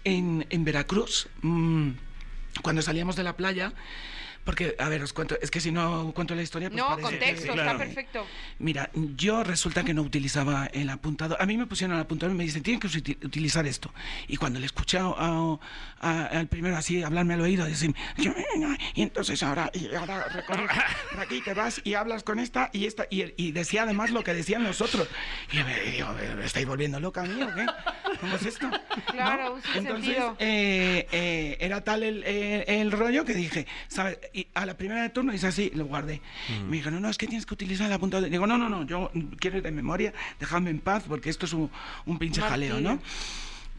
en, 0.04 0.46
en 0.50 0.64
Veracruz. 0.64 1.28
mm, 1.42 1.90
cuando 2.62 2.82
salíamos 2.82 3.16
de 3.16 3.22
la 3.22 3.36
playa. 3.36 3.72
Porque, 4.46 4.74
a 4.78 4.88
ver, 4.88 5.02
os 5.02 5.12
cuento, 5.12 5.36
es 5.42 5.50
que 5.50 5.60
si 5.60 5.70
no 5.72 6.12
cuento 6.14 6.34
la 6.34 6.40
historia, 6.42 6.70
pues 6.70 6.80
No, 6.80 6.88
parece 6.88 7.02
contexto, 7.02 7.52
claro. 7.52 7.70
está 7.72 7.78
perfecto. 7.84 8.26
Mira, 8.60 8.90
yo 8.94 9.42
resulta 9.44 9.84
que 9.84 9.92
no 9.92 10.00
utilizaba 10.02 10.66
el 10.72 10.88
apuntador. 10.88 11.36
A 11.40 11.44
mí 11.46 11.56
me 11.58 11.66
pusieron 11.66 11.96
el 11.96 12.02
apuntador 12.02 12.32
y 12.34 12.38
me 12.38 12.44
dicen, 12.44 12.62
tienen 12.62 12.80
que 12.80 12.86
utilizar 13.26 13.66
esto. 13.66 13.92
Y 14.28 14.36
cuando 14.36 14.58
le 14.60 14.66
escuché 14.66 14.98
a- 14.98 15.06
a- 15.18 15.58
a- 16.00 16.26
al 16.26 16.46
primero 16.46 16.76
así 16.76 17.02
hablarme 17.02 17.34
al 17.34 17.40
oído, 17.42 17.64
decir, 17.66 17.92
y 18.94 19.02
entonces 19.02 19.42
ahora, 19.42 19.70
y 19.74 19.92
ahora 19.94 20.26
aquí, 21.18 21.40
te 21.42 21.52
vas 21.52 21.80
y 21.84 21.94
hablas 21.94 22.22
con 22.22 22.38
esta 22.38 22.70
y 22.72 22.86
esta. 22.86 23.06
Y, 23.10 23.24
y 23.36 23.50
decía 23.52 23.82
además 23.82 24.10
lo 24.10 24.22
que 24.22 24.32
decían 24.32 24.62
los 24.62 24.80
otros. 24.80 25.08
Y 25.52 25.56
yo 25.56 25.64
me 25.64 25.80
digo, 25.80 26.08
¿me 26.36 26.44
estáis 26.44 26.66
volviendo 26.66 27.00
loca 27.00 27.22
a 27.22 27.24
mí 27.24 27.42
o 27.42 27.52
qué? 27.54 27.66
¿Cómo 28.20 28.36
es 28.36 28.46
esto? 28.46 28.70
Claro, 29.10 29.56
¿No? 29.58 29.74
Entonces, 29.74 30.16
eh, 30.38 31.06
eh, 31.10 31.56
era 31.60 31.82
tal 31.82 32.02
el, 32.02 32.22
el 32.24 32.92
rollo 32.92 33.24
que 33.24 33.34
dije, 33.34 33.66
¿sabes? 33.88 34.18
Y 34.36 34.46
a 34.54 34.66
la 34.66 34.76
primera 34.76 35.00
de 35.02 35.08
turno 35.08 35.32
hice 35.32 35.46
así, 35.46 35.70
lo 35.74 35.86
guardé. 35.86 36.20
Me 36.68 36.76
dijo, 36.76 36.90
no, 36.90 37.00
no, 37.00 37.08
es 37.08 37.16
que 37.16 37.26
tienes 37.26 37.46
que 37.46 37.54
utilizar 37.54 37.86
el 37.86 37.92
apuntador. 37.94 38.28
Digo, 38.28 38.46
no, 38.46 38.58
no, 38.58 38.68
no, 38.68 38.84
yo 38.84 39.10
quiero 39.40 39.56
ir 39.56 39.62
de 39.62 39.70
memoria, 39.70 40.12
dejadme 40.38 40.68
en 40.70 40.78
paz, 40.80 41.04
porque 41.08 41.30
esto 41.30 41.46
es 41.46 41.54
un, 41.54 41.70
un 42.04 42.18
pinche 42.18 42.42
jaleo, 42.50 42.78
¿no? 42.82 43.00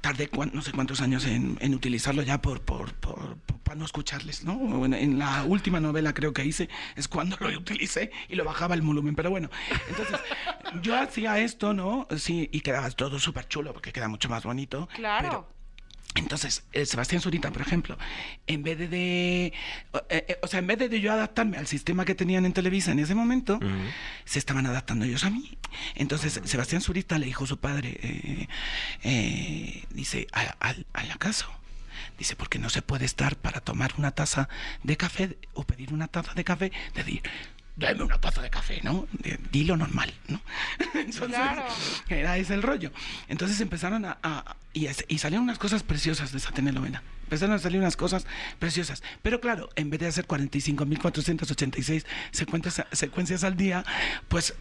Tardé 0.01 0.29
cuan- 0.29 0.51
no 0.53 0.61
sé 0.63 0.71
cuántos 0.71 1.01
años 1.01 1.25
en, 1.25 1.57
en 1.59 1.75
utilizarlo 1.75 2.23
ya 2.23 2.41
por, 2.41 2.61
por, 2.61 2.93
por- 2.95 3.35
por- 3.37 3.57
para 3.59 3.75
no 3.77 3.85
escucharles, 3.85 4.43
¿no? 4.45 4.85
En, 4.85 4.93
en 4.95 5.19
la 5.19 5.43
última 5.43 5.79
novela 5.79 6.13
creo 6.13 6.33
que 6.33 6.43
hice 6.45 6.69
es 6.95 7.07
cuando 7.07 7.35
lo 7.39 7.49
utilicé 7.49 8.11
y 8.29 8.35
lo 8.35 8.43
bajaba 8.43 8.73
el 8.75 8.81
volumen, 8.81 9.13
pero 9.15 9.29
bueno. 9.29 9.49
Entonces, 9.89 10.17
yo 10.81 10.97
hacía 10.97 11.37
esto, 11.39 11.73
¿no? 11.73 12.07
Sí, 12.17 12.49
y 12.51 12.61
quedaba 12.61 12.89
todo 12.91 13.19
súper 13.19 13.47
chulo 13.47 13.73
porque 13.73 13.91
queda 13.91 14.07
mucho 14.07 14.27
más 14.29 14.43
bonito. 14.43 14.87
Claro. 14.95 15.29
pero- 15.29 15.56
entonces, 16.15 16.63
eh, 16.73 16.85
Sebastián 16.87 17.21
Zurita, 17.21 17.51
por 17.51 17.61
ejemplo, 17.61 17.97
en 18.47 18.63
vez 18.63 18.77
de, 18.79 18.87
de- 18.87 19.53
o, 19.91 19.99
eh, 20.09 20.25
eh, 20.29 20.37
o 20.41 20.47
sea, 20.47 20.59
en 20.59 20.67
vez 20.67 20.79
de 20.79 20.99
yo 20.99 21.11
adaptarme 21.13 21.57
al 21.57 21.67
sistema 21.67 22.05
que 22.05 22.15
tenían 22.15 22.45
en 22.45 22.53
Televisa 22.53 22.91
en 22.91 22.99
ese 22.99 23.13
momento, 23.13 23.59
se 24.25 24.39
estaban 24.39 24.65
adaptando 24.65 25.05
ellos 25.05 25.23
a 25.25 25.29
mí. 25.29 25.57
Entonces, 25.95 26.41
Sebastián 26.45 26.81
Zurita 26.81 27.19
le 27.19 27.27
dijo 27.27 27.43
a 27.43 27.47
su 27.47 27.57
padre, 27.59 27.99
eh, 28.01 28.47
eh, 29.03 29.83
dice, 29.91 30.27
"A- 30.31 30.55
al, 30.59 30.85
al 30.93 31.11
acaso. 31.11 31.51
Dice, 32.17 32.35
porque 32.35 32.57
no 32.57 32.69
se 32.71 32.81
puede 32.81 33.05
estar 33.05 33.35
para 33.35 33.59
tomar 33.61 33.93
una 33.97 34.09
taza 34.11 34.49
de 34.83 34.97
café 34.97 35.37
o 35.53 35.63
pedir 35.65 35.93
una 35.93 36.07
taza 36.07 36.33
de 36.33 36.43
café, 36.43 36.71
decir, 36.95 37.21
dame 37.77 38.03
una 38.03 38.19
taza 38.19 38.41
de 38.41 38.49
café, 38.49 38.81
¿no? 38.83 39.07
Dilo 39.51 39.77
normal, 39.77 40.13
¿no? 40.27 40.41
Entonces, 40.95 41.27
Claro. 41.29 41.63
era 42.09 42.37
ese 42.37 42.53
el 42.55 42.63
rollo. 42.63 42.91
Entonces 43.29 43.61
empezaron 43.61 44.03
a... 44.05 44.17
a- 44.23 44.55
y, 44.73 44.87
y 45.07 45.17
salieron 45.17 45.43
unas 45.45 45.57
cosas 45.57 45.81
preciosas 45.83 46.31
de 46.31 46.37
esa 46.37 46.51
telenovela. 46.51 47.01
Empezaron 47.23 47.55
a 47.55 47.59
salir 47.59 47.79
unas 47.79 47.97
cosas 47.97 48.25
preciosas. 48.59 49.01
Pero 49.23 49.41
claro, 49.41 49.69
en 49.75 49.89
vez 49.89 49.99
de 50.01 50.07
hacer 50.07 50.27
45.486 50.27 52.05
secuencias, 52.31 52.85
secuencias 52.91 53.43
al 53.43 53.57
día, 53.57 53.83
pues 54.27 54.53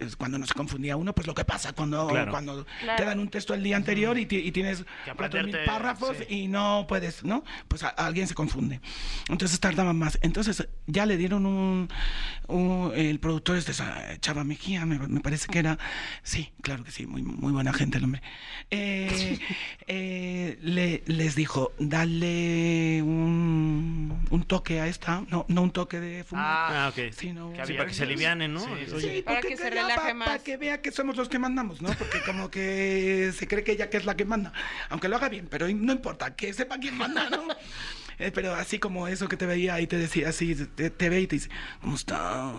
es 0.00 0.16
cuando 0.16 0.38
no 0.38 0.46
se 0.46 0.54
confundía 0.54 0.96
uno, 0.96 1.12
pues 1.14 1.26
lo 1.26 1.34
que 1.34 1.44
pasa 1.44 1.72
cuando, 1.72 2.08
Claro. 2.08 2.30
cuando 2.30 2.66
Claro. 2.80 2.96
te 2.96 3.04
dan 3.04 3.18
un 3.20 3.28
texto 3.28 3.54
el 3.54 3.62
día 3.62 3.76
anterior 3.76 4.18
y, 4.18 4.26
ti- 4.26 4.38
y 4.44 4.52
tienes 4.52 4.84
4.000 5.06 5.10
aprenderte, 5.12 5.66
párrafos 5.66 6.16
sí. 6.18 6.24
y 6.34 6.48
no 6.48 6.86
puedes, 6.88 7.24
¿no? 7.24 7.44
Pues 7.68 7.82
a- 7.82 7.88
alguien 7.90 8.26
se 8.26 8.34
confunde. 8.34 8.80
Entonces 9.28 9.60
tardaban 9.60 9.98
más. 9.98 10.18
Entonces 10.22 10.66
ya 10.86 11.06
le 11.06 11.16
dieron 11.16 11.46
un... 11.46 11.88
un- 12.48 12.92
el 12.94 13.20
productor 13.20 13.56
es 13.56 13.66
de 13.66 13.72
esa 13.72 14.18
Chava 14.20 14.44
Mejía, 14.44 14.84
me, 14.86 14.98
me 14.98 15.20
parece 15.20 15.46
que 15.48 15.58
era... 15.58 15.78
Sí, 16.22 16.52
claro 16.62 16.82
que 16.84 16.90
sí, 16.90 17.06
muy, 17.06 17.22
muy 17.22 17.52
buena 17.52 17.72
gente 17.72 17.98
el 17.98 18.04
hombre. 18.04 18.22
Eh, 18.70 19.38
eh, 19.86 20.58
le- 20.62 21.02
les 21.06 21.34
dijo, 21.34 21.72
dale 21.78 23.02
un, 23.02 24.18
un 24.30 24.42
toque 24.44 24.80
a 24.80 24.86
esta, 24.86 25.22
no, 25.28 25.44
no 25.48 25.62
un 25.62 25.70
toque 25.70 26.00
de 26.00 26.24
fumar. 26.24 26.44
Ah, 26.46 26.88
ok. 26.92 27.12
sino- 27.12 27.52
Sí, 27.64 27.72
para 27.74 27.86
que 27.86 27.94
se 27.94 28.02
alivianen, 28.04 28.52
¿no? 28.54 28.60
Sí, 28.60 28.70
sí, 28.86 28.92
Oye, 28.94 29.16
Sí, 29.16 29.22
Para 29.22 29.40
que 29.40 29.56
se 29.56 29.64
ya 29.74 29.82
pa-. 29.96 30.24
Para 30.24 30.38
que 30.38 30.56
vea 30.56 30.80
que 30.80 30.90
somos 30.92 31.16
los 31.16 31.28
que 31.28 31.38
mandamos, 31.38 31.82
¿no? 31.82 31.90
Porque 31.94 32.20
como 32.24 32.50
que 32.50 33.32
se 33.36 33.46
cree 33.46 33.64
que 33.64 33.72
ella 33.72 33.90
que 33.90 33.96
es 33.96 34.04
la 34.04 34.16
que 34.16 34.24
manda. 34.24 34.52
Aunque 34.88 35.08
lo 35.08 35.16
haga 35.16 35.28
bien, 35.28 35.48
pero 35.48 35.68
no 35.68 35.92
importa, 35.92 36.34
que 36.34 36.52
sepa 36.52 36.78
quién 36.78 36.96
manda, 36.96 37.28
¿no? 37.30 37.48
Eh, 38.20 38.30
pero 38.32 38.54
así 38.54 38.78
como 38.78 39.08
eso 39.08 39.28
que 39.28 39.36
te 39.36 39.46
veía 39.46 39.80
y 39.80 39.86
te 39.86 39.96
decía 39.96 40.28
así, 40.28 40.54
te, 40.54 40.90
te 40.90 41.08
ve 41.08 41.22
y 41.22 41.26
te 41.26 41.36
dice, 41.36 41.48
¿cómo 41.80 41.96
estás? 41.96 42.54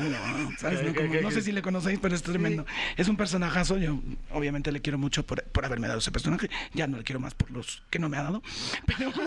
Hola", 0.00 0.50
¿Sabes? 0.58 0.82
No, 0.82 0.94
Como- 0.94 1.20
no 1.20 1.30
sé 1.30 1.42
si 1.42 1.52
le 1.52 1.60
conocéis, 1.62 1.98
pero 2.00 2.14
es 2.14 2.22
tremendo. 2.22 2.64
Es 2.96 3.08
un 3.08 3.16
personajazo, 3.16 3.76
yo 3.78 4.00
obviamente 4.30 4.72
le 4.72 4.80
quiero 4.80 4.98
mucho 4.98 5.24
por, 5.26 5.42
por 5.44 5.64
haberme 5.64 5.86
dado 5.86 5.98
ese 6.00 6.10
personaje. 6.10 6.48
Ya 6.72 6.86
no 6.86 6.96
le 6.96 7.04
quiero 7.04 7.20
más 7.20 7.34
por 7.34 7.50
los 7.50 7.82
que 7.90 7.98
no 7.98 8.08
me 8.08 8.16
ha 8.16 8.22
dado. 8.22 8.42
Pero... 8.86 9.12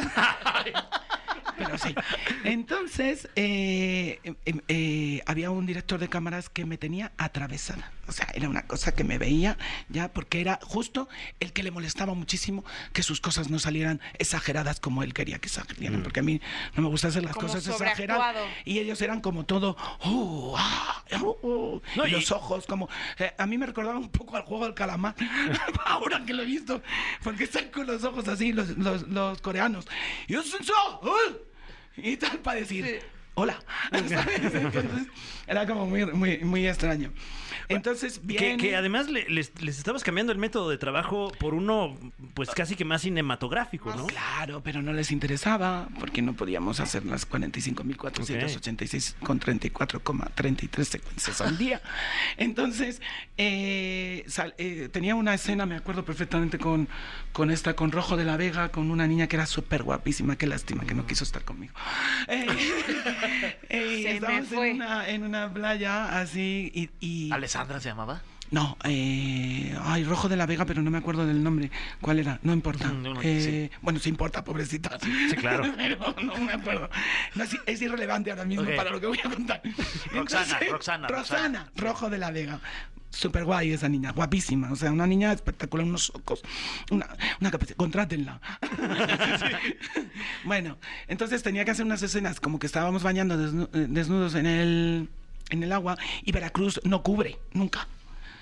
Pero 1.58 1.78
sí. 1.78 1.96
Entonces, 2.44 3.30
eh, 3.38 4.20
eh, 4.24 4.36
eh, 4.68 5.22
había 5.26 5.52
un 5.52 5.66
director 5.66 6.00
de 6.00 6.10
cámaras 6.10 6.50
que 6.50 6.66
me 6.66 6.78
tenía 6.78 7.14
atravesada. 7.18 7.92
O 8.08 8.12
sea, 8.12 8.28
era 8.34 8.50
una 8.50 8.64
cosa 8.68 8.94
que 8.94 9.04
me 9.04 9.18
veía 9.18 9.58
ya, 9.90 10.12
porque 10.12 10.42
era 10.42 10.60
justo 10.62 11.08
el 11.40 11.54
que 11.54 11.64
le 11.64 11.72
molestaba 11.72 12.14
muchísimo 12.14 12.66
que 12.94 13.04
sus 13.04 13.22
cosas 13.22 13.50
no 13.50 13.60
salieran 13.60 14.02
exageradas 14.20 14.80
como 14.80 15.02
él 15.02 15.14
quería 15.14 15.40
que 15.40 15.48
salieran. 15.50 15.75
Porque 16.04 16.22
a 16.22 16.24
mí 16.24 16.40
no 16.76 16.84
me 16.84 16.90
gusta 16.90 17.10
hacer 17.10 17.24
las 17.24 17.34
Como 17.34 17.48
cosas 17.48 17.68
exageradas. 17.68 18.36
Y 18.64 18.80
ellos 18.80 19.02
eran 19.02 19.20
como 19.22 19.46
todo, 19.46 19.76
"Uh, 20.06 20.54
ah, 20.58 21.04
uh, 21.22 21.48
uh", 21.48 21.82
No, 21.98 22.06
y 22.08 22.10
y- 22.10 22.14
los 22.14 22.32
ojos 22.32 22.66
como... 22.66 22.88
eh, 23.20 23.34
a 23.38 23.46
mí 23.46 23.58
me 23.58 23.66
recordaba 23.66 23.98
un 23.98 24.10
poco 24.10 24.38
al 24.38 24.44
juego 24.44 24.66
del 24.66 24.74
calamar, 24.74 25.16
ahora 25.86 26.24
que 26.26 26.34
lo 26.34 26.44
he 26.44 26.46
visto, 26.46 26.82
porque 27.24 27.44
están 27.46 27.66
con 27.70 27.88
los 27.88 28.04
ojos 28.04 28.28
así 28.28 28.54
los, 28.54 28.70
los, 28.78 29.08
los 29.08 29.42
coreanos. 29.42 29.86
Y 30.28 30.34
yo, 30.34 30.44
"Senso, 30.44 30.74
uh", 31.04 31.36
y 31.98 32.18
tal 32.18 32.40
para 32.40 32.60
decir, 32.60 33.02
hola. 33.36 33.58
¿Sabes? 33.92 34.40
Entonces, 34.54 35.08
era 35.48 35.66
como 35.68 35.86
muy, 35.86 36.06
muy, 36.08 36.40
muy 36.40 36.68
extraño. 36.68 37.12
Entonces, 37.68 38.20
Que, 38.20 38.26
bien. 38.26 38.58
que 38.58 38.76
además 38.76 39.10
le- 39.10 39.28
les, 39.30 39.52
les 39.62 39.78
estabas 39.80 40.04
cambiando 40.04 40.32
el 40.32 40.38
método 40.38 40.70
de 40.70 40.78
trabajo 40.78 41.32
por 41.40 41.54
uno, 41.56 41.98
pues 42.36 42.50
casi 42.52 42.76
que 42.76 42.86
más 42.86 43.02
cinematográfico, 43.02 43.94
¿no? 43.96 44.06
Claro, 44.08 44.62
pero 44.64 44.82
no 44.84 44.94
les 44.94 45.12
interesaba 45.12 45.88
porque 46.00 46.22
no 46.22 46.34
podíamos 46.34 46.80
hacer 46.80 47.06
las 47.06 47.28
45.486 47.28 49.16
con 49.24 49.40
34,33 49.40 50.84
secuencias 50.84 51.42
al 51.42 51.58
día. 51.58 51.82
Entonces, 52.38 53.02
eh, 53.38 54.24
sal- 54.28 54.54
eh, 54.58 54.90
tenía 54.92 55.16
una 55.16 55.34
escena, 55.34 55.66
me 55.66 55.76
acuerdo 55.76 56.06
perfectamente, 56.06 56.60
con, 56.60 56.88
con 57.34 57.50
esta, 57.50 57.76
con 57.76 57.92
Rojo 57.92 58.16
de 58.18 58.26
la 58.26 58.38
Vega, 58.38 58.70
con 58.70 58.92
una 58.92 59.08
niña 59.08 59.28
que 59.28 59.38
era 59.38 59.46
súper 59.48 59.82
guapísima. 59.84 60.36
Qué 60.38 60.46
lástima 60.48 60.86
que 60.86 60.94
no 60.94 61.08
quiso 61.08 61.24
estar 61.24 61.44
conmigo. 61.44 61.74
Eh, 62.28 62.48
eh, 63.70 64.00
Se 64.04 64.10
me 64.10 64.12
estábamos 64.16 64.48
fue. 64.48 64.70
En, 64.72 64.76
una, 64.78 65.10
en 65.10 65.24
una 65.24 65.54
playa 65.54 66.20
así 66.20 66.72
y... 66.74 66.90
y- 67.00 67.32
¿Alessandra 67.32 67.80
se 67.80 67.90
llamaba? 67.90 68.22
no, 68.52 68.78
eh, 68.86 69.76
ay, 69.84 70.04
Rojo 70.06 70.30
de 70.30 70.38
la 70.38 70.46
Vega, 70.46 70.66
pero 70.66 70.82
no 70.82 70.90
me 70.92 71.00
acuerdo 71.00 71.26
del 71.26 71.44
nombre. 71.44 71.72
¿Cuál 72.00 72.20
era? 72.20 72.40
No 72.44 72.54
importa. 72.54 72.88
No, 72.90 73.20
Eh, 73.22 73.70
Bueno, 73.82 74.00
sí 74.00 74.08
importa, 74.10 74.44
pobrecita. 74.44 74.98
Sí, 75.02 75.36
claro. 75.36 75.66
pero 75.78 76.16
no 76.24 76.38
me 76.38 76.54
acuerdo. 76.54 76.90
No, 77.34 77.44
es, 77.44 77.58
es 77.66 77.82
irrelevante 77.82 78.30
ahora 78.32 78.46
mismo 78.46 78.66
para 78.78 78.92
lo 78.92 79.02
que 79.02 79.08
voy 79.08 79.20
a 79.24 79.30
contar. 79.30 79.62
Roxana, 80.14 80.60
Roxana, 80.70 81.08
Roxana, 81.08 81.08
Roxana. 81.08 81.72
Rojo 81.76 82.10
de 82.10 82.18
la 82.20 82.32
Vega. 82.32 82.60
Súper 83.16 83.46
guay 83.46 83.72
esa 83.72 83.88
niña, 83.88 84.12
guapísima. 84.12 84.72
O 84.72 84.76
sea, 84.76 84.92
una 84.92 85.08
niña 85.08 85.32
espectacular, 85.32 85.86
unos 85.88 86.12
ojos, 86.14 86.42
una, 86.92 87.08
una 87.40 87.50
capacidad. 87.50 87.78
Contrátenla. 87.78 88.42
bueno, 90.44 90.78
entonces 91.08 91.42
tenía 91.44 91.64
que 91.66 91.72
hacer 91.72 91.86
unas 91.86 92.02
escenas 92.04 92.40
como 92.40 92.60
que 92.60 92.68
estábamos 92.68 93.04
bañando 93.04 93.36
eh, 93.74 93.88
desnudos 93.90 94.36
en 94.36 94.46
el, 94.46 95.10
en 95.50 95.64
el 95.64 95.72
agua 95.72 95.98
y 96.24 96.32
Veracruz 96.32 96.80
no 96.84 97.04
cubre, 97.04 97.38
nunca. 97.54 97.88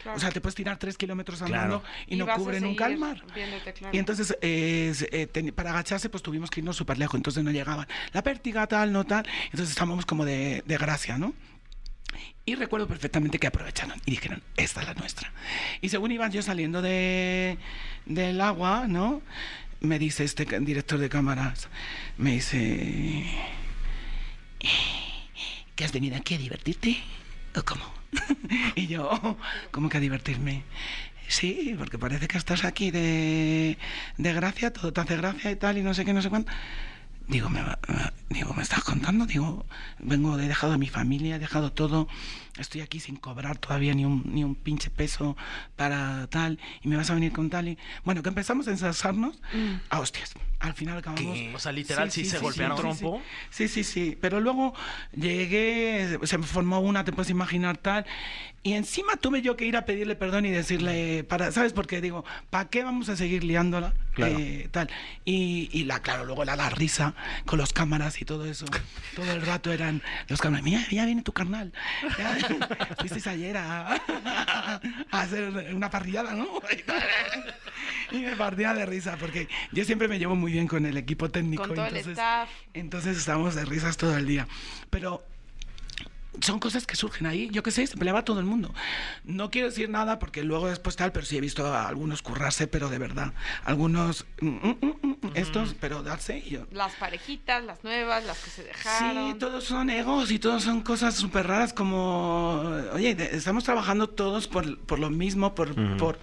Claro. 0.01 0.17
O 0.17 0.19
sea, 0.19 0.31
te 0.31 0.41
puedes 0.41 0.55
tirar 0.55 0.77
tres 0.77 0.97
kilómetros 0.97 1.37
Claro. 1.39 1.53
andando 1.55 1.83
y, 2.07 2.17
no 2.17 2.27
cubre 2.27 2.59
nunca 2.59 2.87
el 2.87 2.97
mar. 2.97 3.23
viéndote, 3.33 3.71
claro. 3.73 3.95
Y 3.95 3.99
entonces, 3.99 4.35
eh, 4.41 4.93
eh, 5.11 5.27
ten- 5.27 5.53
para 5.53 5.69
agacharse, 5.69 6.09
pues 6.09 6.21
tuvimos 6.21 6.49
que 6.49 6.59
irnos 6.59 6.75
súper 6.75 6.97
lejos, 6.97 7.15
entonces 7.15 7.41
no 7.41 7.51
llegaban. 7.51 7.87
La 8.11 8.21
pértiga, 8.21 8.67
tal, 8.67 8.91
no 8.91 9.05
tal. 9.05 9.25
Entonces 9.45 9.69
estábamos 9.69 10.05
como 10.05 10.25
de, 10.25 10.61
de 10.65 10.77
gracia, 10.77 11.17
¿no? 11.17 11.33
Y 12.45 12.55
recuerdo 12.55 12.87
perfectamente 12.87 13.39
que 13.39 13.47
aprovecharon 13.47 14.01
y 14.05 14.11
dijeron, 14.11 14.43
esta 14.57 14.81
es 14.81 14.87
la 14.87 14.93
nuestra. 14.95 15.31
Y 15.81 15.89
según 15.89 16.11
iban 16.11 16.31
yo 16.31 16.41
saliendo 16.41 16.81
de, 16.81 17.57
del 18.05 18.41
agua, 18.41 18.85
¿no? 18.87 19.21
Me 19.79 19.97
dice 19.97 20.25
este 20.25 20.45
director 20.59 20.99
de 20.99 21.09
cámaras, 21.09 21.69
me 22.17 22.31
dice, 22.31 23.25
¿que 25.75 25.85
has 25.85 25.93
venido 25.93 26.17
aquí 26.17 26.35
a 26.35 26.37
divertirte? 26.37 26.97
¿O 27.55 27.63
cómo? 27.63 27.85
y 28.75 28.87
yo, 28.87 29.37
¿cómo 29.71 29.87
que 29.87 29.97
a 29.97 30.01
divertirme? 30.01 30.63
Sí, 31.29 31.75
porque 31.77 31.97
parece 31.97 32.27
que 32.27 32.37
estás 32.37 32.65
aquí 32.65 32.91
de, 32.91 33.77
de 34.17 34.33
gracia, 34.33 34.73
todo 34.73 34.91
te 34.91 34.99
hace 35.01 35.15
gracia 35.15 35.51
y 35.51 35.55
tal, 35.55 35.77
y 35.77 35.81
no 35.81 35.93
sé 35.93 36.03
qué, 36.03 36.13
no 36.13 36.21
sé 36.21 36.29
cuánto. 36.29 36.51
Digo, 37.27 37.49
me, 37.49 37.61
va- 37.63 37.79
me- 37.87 38.11
digo, 38.35 38.53
¿me 38.53 38.61
estás 38.63 38.83
contando? 38.83 39.25
Digo, 39.25 39.65
vengo, 39.99 40.37
he 40.37 40.47
dejado 40.47 40.73
a 40.73 40.77
mi 40.77 40.87
familia, 40.89 41.37
he 41.37 41.39
dejado 41.39 41.71
todo, 41.71 42.07
estoy 42.57 42.81
aquí 42.81 42.99
sin 42.99 43.15
cobrar 43.15 43.57
todavía 43.57 43.93
ni 43.93 44.03
un, 44.05 44.23
ni 44.25 44.43
un 44.43 44.55
pinche 44.55 44.89
peso 44.89 45.37
para 45.77 46.27
tal, 46.27 46.59
y 46.81 46.89
me 46.89 46.97
vas 46.97 47.09
a 47.09 47.13
venir 47.13 47.31
con 47.31 47.49
tal. 47.49 47.69
Y... 47.69 47.77
Bueno, 48.03 48.21
que 48.23 48.29
empezamos 48.29 48.67
a 48.67 48.71
ensalzarnos 48.71 49.41
a 49.89 49.99
hostias. 50.01 50.33
Al 50.59 50.73
final 50.73 50.97
acabamos. 50.97 51.33
¿Qué? 51.33 51.53
O 51.55 51.59
sea, 51.59 51.71
literal, 51.71 52.11
sí 52.11 52.25
se 52.25 52.39
golpearon. 52.39 52.77
sí, 52.77 52.81
¿Trompo? 52.81 53.21
Sí, 53.49 53.67
sí, 53.69 53.83
sí. 53.85 54.17
Pero 54.19 54.39
luego 54.41 54.73
llegué, 55.15 56.19
se 56.23 56.37
me 56.37 56.45
formó 56.45 56.79
una, 56.79 57.03
te 57.03 57.11
puedes 57.13 57.29
imaginar 57.29 57.77
tal. 57.77 58.05
Y 58.65 58.73
encima 58.73 59.17
tuve 59.17 59.41
yo 59.41 59.57
que 59.57 59.65
ir 59.65 59.75
a 59.75 59.83
pedirle 59.83 60.15
perdón 60.15 60.45
y 60.45 60.51
decirle, 60.51 61.25
para, 61.25 61.51
¿sabes? 61.51 61.73
Porque 61.73 61.99
digo, 61.99 62.23
¿para 62.49 62.69
qué 62.69 62.81
vamos 62.81 63.09
a 63.09 63.17
seguir 63.17 63.43
liándola? 63.43 63.93
Claro. 64.13 64.39
Eh, 64.39 64.69
tal. 64.71 64.89
Y, 65.25 65.69
y 65.73 65.83
la, 65.83 66.01
claro, 66.01 66.23
luego 66.23 66.45
la, 66.45 66.55
la 66.55 66.69
risa 66.69 67.13
con 67.45 67.59
los 67.59 67.73
cámaras 67.73 68.21
y 68.21 68.25
todo 68.25 68.45
eso. 68.45 68.65
Todo 69.15 69.31
el 69.31 69.41
rato 69.41 69.71
eran 69.71 70.01
los 70.29 70.39
cámaras, 70.41 70.63
mira, 70.63 70.81
ya 70.89 71.05
viene 71.05 71.21
tu 71.23 71.33
carnal. 71.33 71.73
Fuiste 72.99 73.29
ayer 73.29 73.57
a, 73.57 73.93
a 75.11 75.21
hacer 75.21 75.73
una 75.75 75.89
parrillada, 75.89 76.33
¿no? 76.33 76.47
Y 78.11 78.19
me 78.19 78.35
partía 78.35 78.73
de 78.73 78.85
risa 78.85 79.17
porque 79.19 79.47
yo 79.71 79.83
siempre 79.85 80.07
me 80.07 80.19
llevo 80.19 80.35
muy 80.35 80.51
bien 80.51 80.67
con 80.67 80.85
el 80.85 80.97
equipo 80.97 81.29
técnico. 81.29 81.63
Con 81.63 81.75
todo 81.75 81.85
el 81.85 81.97
entonces, 81.97 82.11
staff. 82.11 82.49
entonces 82.73 83.17
estábamos 83.17 83.55
de 83.55 83.65
risas 83.65 83.97
todo 83.97 84.15
el 84.15 84.27
día. 84.27 84.47
Pero 84.89 85.23
son 86.41 86.59
cosas 86.59 86.85
que 86.85 86.95
surgen 86.95 87.27
ahí. 87.27 87.49
Yo 87.51 87.63
qué 87.63 87.71
sé, 87.71 87.85
se 87.87 87.97
peleaba 87.97 88.23
todo 88.23 88.39
el 88.39 88.45
mundo. 88.45 88.73
No 89.23 89.49
quiero 89.51 89.69
decir 89.69 89.89
nada 89.89 90.19
porque 90.19 90.43
luego 90.43 90.67
después 90.67 90.95
tal, 90.95 91.11
pero 91.11 91.25
sí 91.25 91.37
he 91.37 91.41
visto 91.41 91.65
a 91.65 91.87
algunos 91.87 92.21
currarse, 92.21 92.67
pero 92.67 92.89
de 92.89 92.97
verdad. 92.97 93.33
Algunos, 93.63 94.25
mm, 94.41 94.47
mm, 94.47 94.77
mm, 94.81 95.07
mm, 95.21 95.31
estos, 95.35 95.75
pero 95.79 96.03
darse 96.03 96.39
y 96.39 96.51
yo. 96.51 96.67
Las 96.71 96.93
parejitas, 96.95 97.63
las 97.63 97.83
nuevas, 97.83 98.23
las 98.25 98.39
que 98.39 98.49
se 98.49 98.63
dejaron. 98.63 99.33
Sí, 99.33 99.39
todos 99.39 99.63
son 99.63 99.89
egos 99.89 100.31
y 100.31 100.39
todos 100.39 100.63
son 100.63 100.81
cosas 100.81 101.15
súper 101.15 101.47
raras 101.47 101.73
como, 101.73 102.61
oye, 102.93 103.15
estamos 103.31 103.63
trabajando 103.63 104.09
todos 104.09 104.47
por, 104.47 104.79
por 104.79 104.99
lo 104.99 105.09
mismo, 105.09 105.55
por, 105.55 105.73
por, 105.97 106.19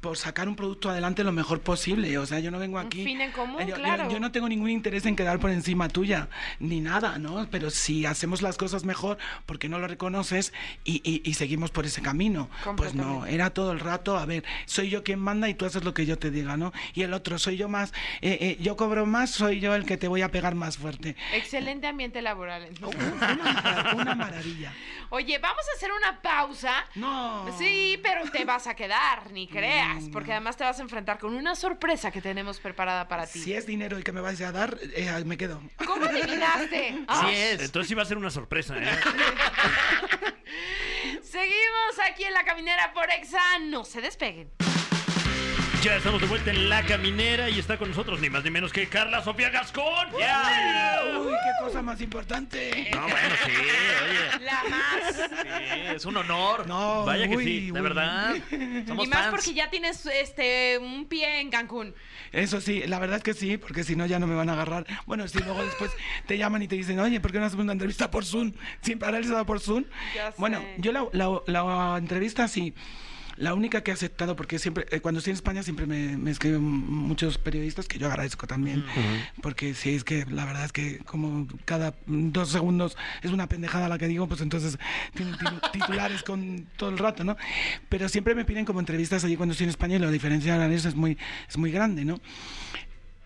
por 0.00 0.16
sacar 0.16 0.48
un 0.48 0.54
producto 0.54 0.90
adelante 0.90 1.24
lo 1.24 1.32
mejor 1.32 1.60
posible. 1.60 2.16
O 2.18 2.26
sea, 2.26 2.38
yo 2.38 2.50
no 2.50 2.58
vengo 2.58 2.78
Un 2.78 2.86
aquí... 2.86 3.04
fin 3.04 3.20
en 3.20 3.32
común, 3.32 3.60
yo, 3.62 3.68
yo- 3.68 3.74
claro. 3.74 4.08
yo 4.08 4.20
no 4.20 4.30
tengo 4.32 4.48
ningún 4.48 4.70
interés 4.70 5.04
en 5.06 5.16
quedar 5.16 5.38
por 5.40 5.50
encima 5.50 5.88
tuya, 5.88 6.28
ni 6.60 6.80
nada, 6.80 7.18
¿no? 7.18 7.48
Pero 7.50 7.70
si 7.70 8.06
hacemos 8.06 8.40
las 8.42 8.56
cosas 8.56 8.84
mejor, 8.84 9.18
porque 9.46 9.68
no 9.68 9.78
lo 9.78 9.88
reconoces 9.88 10.52
y, 10.84 11.00
y- 11.08 11.22
y 11.28 11.34
seguimos 11.34 11.70
por 11.70 11.84
ese 11.86 12.00
camino? 12.02 12.48
Pues 12.76 12.94
no, 12.94 13.26
era 13.26 13.50
todo 13.50 13.72
el 13.72 13.80
rato, 13.80 14.16
a 14.18 14.24
ver, 14.26 14.44
soy 14.66 14.88
yo 14.88 15.02
quien 15.02 15.18
manda 15.18 15.48
y 15.48 15.54
tú 15.54 15.64
haces 15.66 15.82
lo 15.84 15.94
que 15.94 16.06
yo 16.06 16.18
te 16.18 16.30
diga, 16.30 16.56
¿no? 16.56 16.72
Y 16.94 17.02
el 17.02 17.12
otro, 17.12 17.38
soy 17.38 17.56
yo 17.56 17.68
más, 17.68 17.92
eh, 18.20 18.38
eh, 18.40 18.56
yo 18.60 18.76
cobro 18.76 19.04
más, 19.06 19.30
soy 19.30 19.58
yo 19.60 19.74
el 19.74 19.84
que 19.84 19.96
te 19.96 20.06
voy 20.08 20.22
a 20.22 20.30
pegar 20.30 20.54
más 20.54 20.78
fuerte. 20.78 21.16
Excelente 21.34 21.86
ambiente 21.86 22.22
laboral. 22.22 22.64
entonces. 22.64 23.00
Una, 23.12 23.34
mara- 23.34 23.94
una 23.96 24.14
maravilla. 24.14 24.72
Oye, 25.10 25.38
vamos 25.38 25.64
a 25.72 25.76
hacer 25.76 25.90
una 25.92 26.20
pausa. 26.20 26.84
No. 26.94 27.46
Sí, 27.58 27.98
pero 28.02 28.30
te 28.30 28.44
vas 28.44 28.66
a 28.66 28.74
quedar, 28.74 29.30
ni 29.32 29.46
creas, 29.48 29.87
porque 30.12 30.32
además 30.32 30.56
te 30.56 30.64
vas 30.64 30.78
a 30.78 30.82
enfrentar 30.82 31.18
con 31.18 31.34
una 31.34 31.54
sorpresa 31.54 32.10
que 32.10 32.20
tenemos 32.20 32.60
preparada 32.60 33.08
para 33.08 33.26
ti. 33.26 33.38
Si 33.40 33.52
es 33.54 33.66
dinero 33.66 33.96
el 33.96 34.04
que 34.04 34.12
me 34.12 34.20
vais 34.20 34.40
a 34.40 34.52
dar, 34.52 34.78
eh, 34.94 35.22
me 35.24 35.36
quedo. 35.36 35.60
¿Cómo 35.86 36.04
adivinaste? 36.08 37.04
Ah, 37.08 37.26
Sí 37.28 37.34
es. 37.34 37.62
Entonces 37.62 37.88
sí 37.88 37.94
va 37.94 38.02
a 38.02 38.06
ser 38.06 38.16
una 38.18 38.30
sorpresa, 38.30 38.76
¿eh? 38.78 38.88
Seguimos 41.22 41.98
aquí 42.10 42.24
en 42.24 42.32
la 42.32 42.44
caminera 42.44 42.92
por 42.92 43.10
Exa. 43.10 43.40
No 43.60 43.84
se 43.84 44.00
despeguen. 44.00 44.50
Ya 45.82 45.96
estamos 45.96 46.20
de 46.20 46.26
vuelta 46.26 46.50
en 46.50 46.68
La 46.68 46.82
Caminera 46.82 47.48
y 47.48 47.58
está 47.60 47.78
con 47.78 47.88
nosotros 47.90 48.20
ni 48.20 48.28
más 48.28 48.42
ni 48.42 48.50
menos 48.50 48.72
que 48.72 48.88
Carla 48.88 49.22
Sofía 49.22 49.48
Gascón. 49.50 50.08
¡Ya! 50.18 51.00
Uy, 51.20 51.28
qué 51.32 51.64
cosa 51.64 51.82
más 51.82 52.00
importante. 52.00 52.88
No, 52.92 53.02
bueno, 53.02 53.16
sí, 53.46 53.52
oye. 53.52 54.44
La 54.44 54.62
más. 54.68 55.14
Sí, 55.16 55.80
es 55.94 56.04
un 56.04 56.16
honor. 56.16 56.66
No, 56.66 57.04
Vaya 57.04 57.28
que 57.28 57.36
uy, 57.36 57.44
sí, 57.44 57.70
De 57.70 57.80
verdad. 57.80 58.34
Somos 58.88 59.06
y 59.06 59.08
más 59.08 59.18
fans. 59.20 59.30
porque 59.30 59.54
ya 59.54 59.70
tienes 59.70 60.04
este 60.06 60.78
un 60.78 61.06
pie 61.06 61.40
en 61.40 61.50
Cancún. 61.50 61.94
Eso 62.32 62.60
sí, 62.60 62.82
la 62.86 62.98
verdad 62.98 63.18
es 63.18 63.22
que 63.22 63.34
sí, 63.34 63.56
porque 63.56 63.84
si 63.84 63.94
no 63.94 64.04
ya 64.04 64.18
no 64.18 64.26
me 64.26 64.34
van 64.34 64.48
a 64.48 64.54
agarrar. 64.54 64.84
Bueno, 65.06 65.28
si 65.28 65.38
luego 65.38 65.62
después 65.64 65.92
te 66.26 66.36
llaman 66.36 66.60
y 66.62 66.68
te 66.68 66.74
dicen, 66.74 66.98
oye, 66.98 67.20
¿por 67.20 67.30
qué 67.30 67.38
no 67.38 67.46
hacemos 67.46 67.62
una 67.62 67.72
entrevista 67.72 68.10
por 68.10 68.24
Zoom? 68.24 68.52
Sin 68.82 68.98
paralizada 68.98 69.44
por 69.46 69.60
Zoom. 69.60 69.84
Ya 70.14 70.34
Bueno, 70.38 70.58
sé. 70.58 70.74
yo 70.78 70.90
la, 70.92 71.06
la- 71.12 71.42
la 71.46 71.96
entrevista 71.98 72.48
sí. 72.48 72.74
La 73.38 73.54
única 73.54 73.82
que 73.82 73.92
he 73.92 73.94
aceptado, 73.94 74.34
porque 74.36 74.58
siempre, 74.58 74.86
eh, 74.90 75.00
cuando 75.00 75.18
estoy 75.18 75.30
en 75.30 75.36
España 75.36 75.62
siempre 75.62 75.86
me, 75.86 76.16
me 76.18 76.30
escriben 76.32 76.60
muchos 76.62 77.38
periodistas, 77.38 77.86
que 77.86 77.98
yo 77.98 78.08
agradezco 78.08 78.46
también, 78.46 78.84
porque 79.40 79.74
sí, 79.74 79.94
es 79.94 80.02
que 80.04 80.26
la 80.26 80.44
verdad 80.44 80.64
es 80.64 80.72
que 80.72 80.98
como 80.98 81.46
cada 81.64 81.94
dos 82.06 82.48
segundos 82.50 82.96
es 83.22 83.30
una 83.30 83.46
pendejada 83.48 83.88
la 83.88 83.96
que 83.96 84.08
digo, 84.08 84.26
pues 84.26 84.40
entonces 84.40 84.76
tienen 85.14 85.36
ti- 85.38 85.44
titulares 85.72 86.22
con 86.24 86.66
todo 86.76 86.90
el 86.90 86.98
rato, 86.98 87.22
¿no? 87.22 87.36
Pero 87.88 88.08
siempre 88.08 88.34
me 88.34 88.44
piden 88.44 88.64
como 88.64 88.80
entrevistas 88.80 89.24
allí 89.24 89.36
cuando 89.36 89.52
estoy 89.52 89.64
en 89.64 89.70
España 89.70 89.96
y 89.96 89.98
la 90.00 90.10
diferencia 90.10 90.58
de 90.58 90.74
es 90.74 90.94
muy, 90.96 91.16
es 91.48 91.56
muy 91.56 91.70
grande, 91.70 92.04
¿no? 92.04 92.20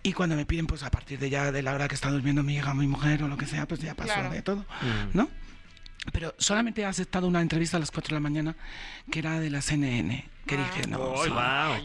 Y 0.05 0.12
cuando 0.14 0.35
me 0.37 0.44
piden, 0.44 0.66
pues 0.66 0.83
a 0.83 0.90
partir 0.90 1.18
de 1.20 1.31
ya 1.31 1.53
de 1.53 1.62
la 1.62 1.72
hora 1.75 1.87
que 1.88 1.94
está 1.94 2.11
durmiendo 2.11 2.42
mi 2.42 2.57
hija, 2.57 2.75
mi 2.75 2.87
mujer 2.88 3.22
o 3.22 3.29
lo 3.29 3.37
que 3.37 3.46
sea, 3.46 3.66
pues 3.66 3.81
ya 3.81 3.94
pasó 3.94 4.12
Claro. 4.14 4.31
de 4.31 4.42
todo, 4.42 4.66
¿no? 5.14 5.29
Pero 6.10 6.34
solamente 6.38 6.82
he 6.82 6.84
aceptado 6.84 7.28
una 7.28 7.40
entrevista 7.40 7.76
a 7.76 7.80
las 7.80 7.90
4 7.90 8.08
de 8.08 8.14
la 8.14 8.20
mañana 8.20 8.56
que 9.10 9.20
era 9.20 9.38
de 9.38 9.50
la 9.50 9.62
CNN. 9.62 10.31
Que 10.46 10.57
dije, 10.57 10.88
no, 10.88 11.14
sí, 11.22 11.31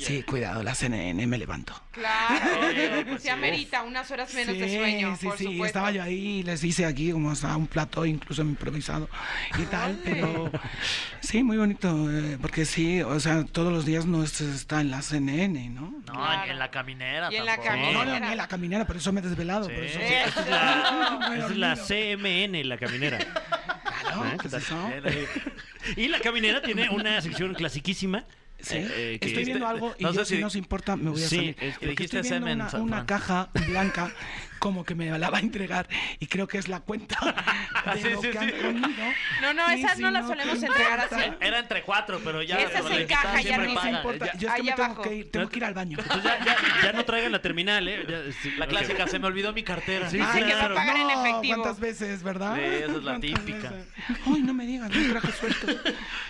sí, 0.04 0.24
cuidado, 0.24 0.63
la 0.63 0.74
CNN, 0.74 1.28
me 1.28 1.38
levanto. 1.38 1.80
Claro, 1.91 3.06
pues 3.08 3.22
se 3.22 3.30
amerita 3.30 3.84
unas 3.84 4.10
horas 4.10 4.34
menos 4.34 4.58
de 4.58 4.78
sueño, 4.78 5.15
sí, 5.20 5.28
por 5.28 5.38
sí, 5.38 5.43
supuesto. 5.43 5.65
estaba 5.65 5.91
yo 5.91 6.02
ahí, 6.02 6.41
les 6.43 6.63
hice 6.63 6.86
aquí 6.86 7.12
como 7.12 7.30
hasta 7.32 7.56
un 7.56 7.67
plató, 7.67 8.04
incluso 8.06 8.41
improvisado 8.41 9.10
y 9.60 9.63
tal, 9.65 10.00
pero 10.04 10.52
sí, 11.22 11.43
muy 11.43 11.58
bonito, 11.58 12.10
eh, 12.12 12.38
porque 12.41 12.65
sí, 12.65 13.02
o 13.04 13.20
sea, 13.20 13.46
todos 13.46 13.72
los 13.72 13.86
días 13.86 14.06
no 14.08 14.24
es- 14.24 14.41
está 14.41 14.82
en 14.82 14.89
la 14.89 15.02
CNN, 15.04 15.70
¿no? 15.70 15.91
No, 16.08 16.13
Claro. 16.13 16.52
en 16.52 16.58
la 16.60 16.72
caminera 16.72 17.32
Y 17.32 17.36
en 17.36 17.46
la 17.46 17.58
tampoco. 17.58 17.78
No, 17.78 17.91
no, 17.93 18.00
caminera. 18.00 18.26
ni 18.26 18.32
en 18.32 18.38
la 18.38 18.48
caminera, 18.48 18.88
por 18.88 18.98
eso 18.98 19.13
me 19.13 19.22
he 19.22 19.24
desvelado, 19.24 19.67
por 19.70 19.88
Sí. 19.88 20.00
eso. 20.02 20.39
Es 21.50 21.58
la. 21.58 21.76
CMN, 21.76 22.63
la 22.63 22.78
caminera. 22.78 23.20
Claro, 24.02 24.26
¿Eh? 24.26 24.38
¿qué 24.41 24.48
es 24.48 24.54
eso? 24.56 24.78
Y 25.96 26.08
la 26.08 26.20
caminera 26.20 26.62
tiene 26.62 26.89
una 26.89 27.22
sección 27.22 27.54
clasiquísima. 27.54 28.24
Sí, 28.60 28.78
eh, 28.78 29.13
eh, 29.13 29.20
que- 29.20 29.28
estoy 29.28 29.46
viendo 29.46 29.67
algo 29.67 29.93
y 30.00 30.04
no 30.04 30.12
yo, 30.13 30.20
sé 30.22 30.26
si 30.26 30.36
si- 30.36 30.41
no 30.41 30.48
os 30.48 30.56
importa, 30.56 30.96
me 30.96 31.10
voy 31.12 31.24
a 31.24 31.28
Sí, 31.28 31.36
salir. 31.36 31.56
Porque 31.56 31.86
dijiste 31.88 32.04
estoy 32.20 32.22
viendo 32.22 32.48
semen, 32.48 32.62
una, 32.62 32.80
una 32.80 33.06
caja 33.06 33.50
blanca 33.67 34.12
como 34.58 34.84
que 34.84 34.96
me 34.96 35.17
la 35.17 35.30
va 35.30 35.38
a 35.38 35.41
entregar 35.41 35.88
y 36.20 36.28
creo 36.28 36.48
que 36.48 36.58
es 36.58 36.67
la 36.67 36.80
cuenta 36.82 37.17
de 37.93 38.02
Sí, 38.02 38.10
lo 38.10 38.22
sí, 38.22 38.28
que 38.30 38.39
sí. 38.39 38.46
han 38.46 38.52
comido. 38.82 39.04
No, 39.41 39.54
no, 39.54 39.70
esas 39.70 39.96
si 39.98 40.02
no 40.04 40.12
las 40.12 40.28
solemos 40.28 40.62
entregar 40.62 41.00
así. 41.00 41.15
Era 41.39 41.60
entre 41.60 41.84
cuatro, 41.84 42.20
pero 42.24 42.41
ya. 42.41 42.58
Esa 42.58 42.80
con 42.82 42.89
se 42.89 42.96
la 42.96 43.02
encaja 43.04 43.38
distancia 43.38 43.58
ya. 43.58 43.63
No 43.67 43.74
pagan. 43.76 43.96
importa, 43.96 44.26
Ya- 44.26 44.38
yo 44.38 44.48
es 44.50 44.54
que 44.56 44.63
me 44.63 44.72
tengo 44.74 45.02
que 45.02 45.15
ir, 45.15 45.32
tengo 45.32 45.50
que 45.50 45.58
ir 45.58 45.65
al 45.65 45.74
baño. 45.74 45.98
Entonces 46.00 46.24
ya, 46.24 46.46
ya, 46.46 46.58
ya 46.84 46.93
no 46.93 47.06
traigan 47.06 47.32
la 47.32 47.41
terminal, 47.41 47.88
¿eh? 47.88 48.06
Ya, 48.08 48.32
sí, 48.41 48.52
La 48.58 48.67
clásica, 48.67 49.08
se 49.08 49.20
me 49.20 49.28
olvidó 49.28 49.54
mi 49.54 49.63
cartera. 49.63 50.10
Sí, 50.10 50.20
Ay, 50.22 50.43
que 50.43 50.50
claro. 50.52 50.70
no 50.70 50.76
pagar 50.76 50.96
en 50.98 51.08
No, 51.08 51.26
efectivo. 51.26 51.56
¿Cuántas 51.62 51.80
veces, 51.80 52.24
verdad? 52.24 52.56
Sí, 52.56 52.62
esa 52.62 52.86
es 52.86 52.91
la 52.91 53.02
¿Cuántas 53.02 53.22
típica. 53.46 53.70
veces? 53.70 53.88
Ay, 54.26 54.41
no 54.41 54.54
me 54.54 54.65
digas, 54.65 54.89
no 54.89 55.12
traje 55.12 55.32
suelto. 55.32 55.67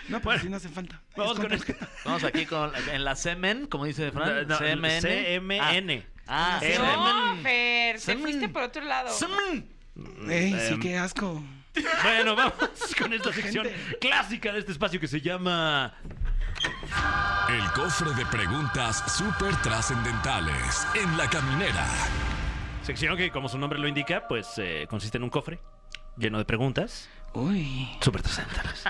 No, 0.10 0.22
pero 0.22 0.40
si 0.40 0.50
no 0.50 0.58
hace 0.58 0.70
falta. 0.70 1.02
Vamos 1.16 1.40
con 1.40 1.52
esto. 1.52 1.74
Vamos 2.06 2.24
aquí 2.24 2.46
con 2.46 2.72
en 2.92 3.04
la 3.04 3.16
semen, 3.16 3.68
como 3.68 3.86
dice 3.86 4.12
Fran. 4.12 4.48
No, 4.48 4.56
no, 4.56 4.58
CMN. 4.58 5.02
CMN. 5.02 5.60
Ah, 5.62 6.17
ah, 6.28 6.60
M. 6.62 6.78
No, 6.78 6.84
semen. 7.36 7.44
Fer, 7.44 8.00
te 8.02 8.18
fuiste 8.18 8.50
por 8.50 8.64
otro 8.64 8.84
lado. 8.84 9.10
Ey, 10.30 10.52
sí, 10.68 10.74
Em, 10.74 10.80
qué 10.80 10.98
asco. 10.98 11.44
Bueno, 12.04 12.36
vamos 12.36 12.54
con 12.98 13.14
esta 13.14 13.32
sección 13.32 13.66
Gente. 13.66 13.98
clásica 14.00 14.52
de 14.52 14.60
este 14.60 14.72
espacio 14.72 15.00
que 15.00 15.08
se 15.08 15.22
llama 15.22 15.94
El 17.50 17.72
cofre 17.74 18.14
de 18.16 18.26
preguntas 18.26 19.04
súper 19.16 19.56
trascendentales 19.62 20.88
en 20.96 21.16
la 21.18 21.30
caminera. 21.30 21.86
sección 22.84 23.16
que, 23.18 23.30
como 23.32 23.48
su 23.48 23.58
nombre 23.60 23.78
lo 23.80 23.88
indica, 23.88 24.28
pues 24.28 24.48
eh, 24.58 24.88
consiste 24.90 25.18
en 25.18 25.24
un 25.24 25.30
cofre 25.30 25.60
lleno 26.18 26.38
de 26.40 26.46
preguntas 26.46 27.10
Uy, 27.34 27.88
súper 28.02 28.24
trascendentales. 28.24 28.84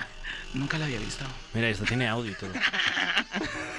nunca 0.54 0.78
la 0.78 0.86
había 0.86 0.98
visto. 0.98 1.24
Mira, 1.52 1.68
esto 1.68 1.84
tiene 1.84 2.08
audio 2.08 2.30
y 2.32 2.34
todo. 2.34 2.50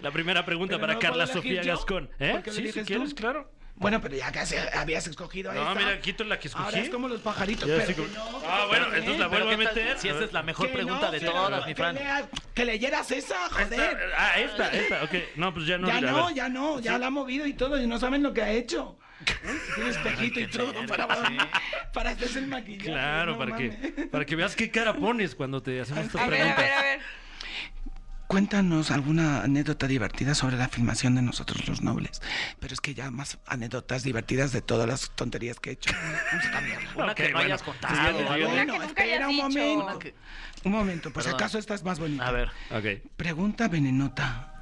La 0.00 0.10
primera 0.10 0.44
pregunta 0.44 0.74
Pero 0.76 0.80
para 0.82 0.94
no 0.94 0.98
Carla 1.00 1.26
Sofía 1.26 1.62
yo, 1.62 1.72
Gascón. 1.74 2.10
¿Eh? 2.18 2.42
Sí, 2.50 2.72
si 2.72 2.80
quieres, 2.82 3.10
tú. 3.10 3.16
claro. 3.16 3.50
Bueno, 3.76 4.00
pero 4.00 4.14
ya 4.14 4.30
casi 4.30 4.54
habías 4.72 5.04
escogido 5.08 5.52
No, 5.52 5.60
esta. 5.60 5.74
mira, 5.74 6.00
quito 6.00 6.22
la 6.22 6.38
que 6.38 6.46
escogí. 6.46 6.64
Ahora 6.64 6.78
es 6.78 6.90
como 6.90 7.08
los 7.08 7.20
pajaritos. 7.20 7.68
Pero 7.68 7.84
sí, 7.84 7.94
como- 7.94 8.06
no, 8.06 8.40
Ah, 8.46 8.66
bueno, 8.68 8.88
que 8.88 8.98
entonces 8.98 9.18
la 9.18 9.26
vuelvo 9.26 9.48
a 9.50 9.56
¿qué 9.56 9.64
tal 9.64 9.74
meter. 9.74 9.98
Si 9.98 10.08
esa 10.08 10.24
es 10.24 10.32
la 10.32 10.42
mejor 10.44 10.70
pregunta 10.70 11.06
no, 11.06 11.10
de 11.10 11.20
todas, 11.20 11.60
no, 11.60 11.66
mi 11.66 11.74
Fran. 11.74 11.94
lea- 11.96 12.28
Que 12.54 12.64
leyeras 12.64 13.10
esa, 13.10 13.48
joder. 13.50 13.98
Ah, 14.16 14.38
esta, 14.38 14.68
esta, 14.72 15.02
ok. 15.02 15.10
No, 15.34 15.52
pues 15.52 15.66
ya 15.66 15.78
no. 15.78 15.88
ya 15.88 15.96
a 15.96 16.00
no, 16.00 16.30
ya 16.30 16.48
no, 16.48 16.78
ya 16.78 16.98
la 16.98 17.08
ha 17.08 17.10
movido 17.10 17.46
y 17.46 17.54
todo, 17.54 17.80
y 17.82 17.86
no 17.88 17.98
saben 17.98 18.22
lo 18.22 18.32
que 18.32 18.42
ha 18.42 18.50
hecho. 18.52 18.96
Tiene 19.74 19.90
espejito 19.90 20.38
y 20.40 20.46
todo 20.46 20.72
para, 20.86 21.08
para 21.92 22.10
hacerse 22.10 22.38
el 22.40 22.46
maquillaje. 22.46 22.90
Claro, 22.90 23.32
no 23.32 23.38
para, 23.38 23.56
que, 23.56 23.70
para 24.12 24.24
que 24.24 24.36
veas 24.36 24.54
qué 24.54 24.70
cara 24.70 24.94
pones 24.94 25.34
cuando 25.34 25.60
te 25.62 25.80
hacemos 25.80 26.04
estas 26.06 26.20
A 26.22 26.26
ver, 26.26 26.42
a 26.42 26.54
preguntas. 26.54 26.64
ver, 26.64 26.72
a 26.74 26.82
ver. 26.82 27.00
Cuéntanos 28.34 28.90
alguna 28.90 29.42
anécdota 29.44 29.86
divertida 29.86 30.34
sobre 30.34 30.56
la 30.56 30.68
filmación 30.68 31.14
de 31.14 31.22
Nosotros 31.22 31.68
los 31.68 31.82
Nobles. 31.82 32.20
Pero 32.58 32.74
es 32.74 32.80
que 32.80 32.92
ya 32.92 33.12
más 33.12 33.38
anécdotas 33.46 34.02
divertidas 34.02 34.50
de 34.50 34.60
todas 34.60 34.88
las 34.88 35.12
tonterías 35.14 35.60
que 35.60 35.70
he 35.70 35.72
hecho. 35.74 35.92
Vamos 36.32 36.46
a 36.46 36.50
cambiarla. 36.50 36.90
Una 36.96 37.12
Ok, 37.12 37.16
que 37.16 37.28
no 37.28 37.32
bueno. 37.34 37.46
hayas 37.46 37.60
Sí, 37.60 37.64
contado. 37.66 37.94
ya- 37.94 38.02
o 38.02 38.10
ya- 38.10 38.34
algo. 38.34 38.34
Una 38.34 38.34
que 38.34 38.72
Bueno, 38.72 38.86
nunca 38.86 39.02
hayas 39.04 39.16
espera 39.20 39.28
un 39.28 39.34
dicho. 39.36 39.42
momento. 39.44 39.98
Que- 40.00 40.14
Un 40.64 40.72
momento, 40.72 41.12
pues 41.12 41.26
Perdón. 41.26 41.40
acaso 41.40 41.58
esta 41.60 41.74
es 41.74 41.84
más 41.84 42.00
bonita. 42.00 42.26
A 42.26 42.32
ver. 42.32 42.48
Ok. 42.72 42.86
Pregunta 43.16 43.68
venenota. 43.68 44.52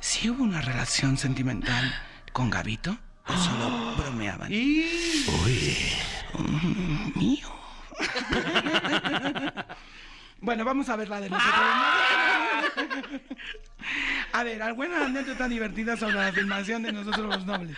¿Si 0.00 0.30
hubo 0.30 0.42
una 0.42 0.62
relación 0.62 1.18
sentimental 1.18 1.94
con 2.32 2.48
Gabito? 2.48 2.96
¿O 3.26 3.36
solo 3.36 3.96
bromeaban? 3.98 4.50
Mm, 6.38 7.18
mío. 7.18 7.48
bueno, 10.40 10.64
vamos 10.64 10.88
a 10.88 10.96
ver 10.96 11.08
la 11.08 11.20
de 11.20 11.30
nosotros. 11.30 11.54
¿no? 11.56 13.18
a 14.38 14.44
ver, 14.44 14.62
¿alguna 14.62 15.06
anécdota 15.06 15.48
divertida 15.48 15.96
sobre 15.96 16.14
la 16.14 16.32
filmación 16.32 16.82
de 16.82 16.92
Nosotros 16.92 17.26
los 17.26 17.46
Nobles? 17.46 17.76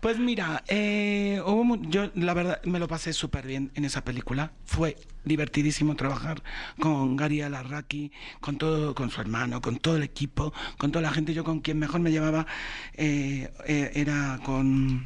Pues 0.00 0.18
mira, 0.18 0.64
eh, 0.66 1.40
hubo 1.46 1.76
yo 1.82 2.10
la 2.16 2.34
verdad 2.34 2.60
me 2.64 2.80
lo 2.80 2.88
pasé 2.88 3.12
súper 3.12 3.46
bien 3.46 3.70
en 3.74 3.84
esa 3.84 4.04
película. 4.04 4.50
Fue 4.64 4.96
divertidísimo 5.24 5.94
trabajar 5.94 6.42
con 6.80 7.16
Gary 7.16 7.42
Alarraqui, 7.42 8.10
con 8.40 8.58
todo, 8.58 8.96
con 8.96 9.10
su 9.10 9.20
hermano, 9.20 9.60
con 9.60 9.76
todo 9.76 9.96
el 9.96 10.02
equipo, 10.02 10.52
con 10.76 10.90
toda 10.90 11.02
la 11.02 11.12
gente. 11.12 11.34
Yo 11.34 11.44
con 11.44 11.60
quien 11.60 11.78
mejor 11.78 12.00
me 12.00 12.10
llevaba 12.10 12.46
eh, 12.94 13.52
eh, 13.64 13.92
era 13.94 14.40
con 14.44 15.04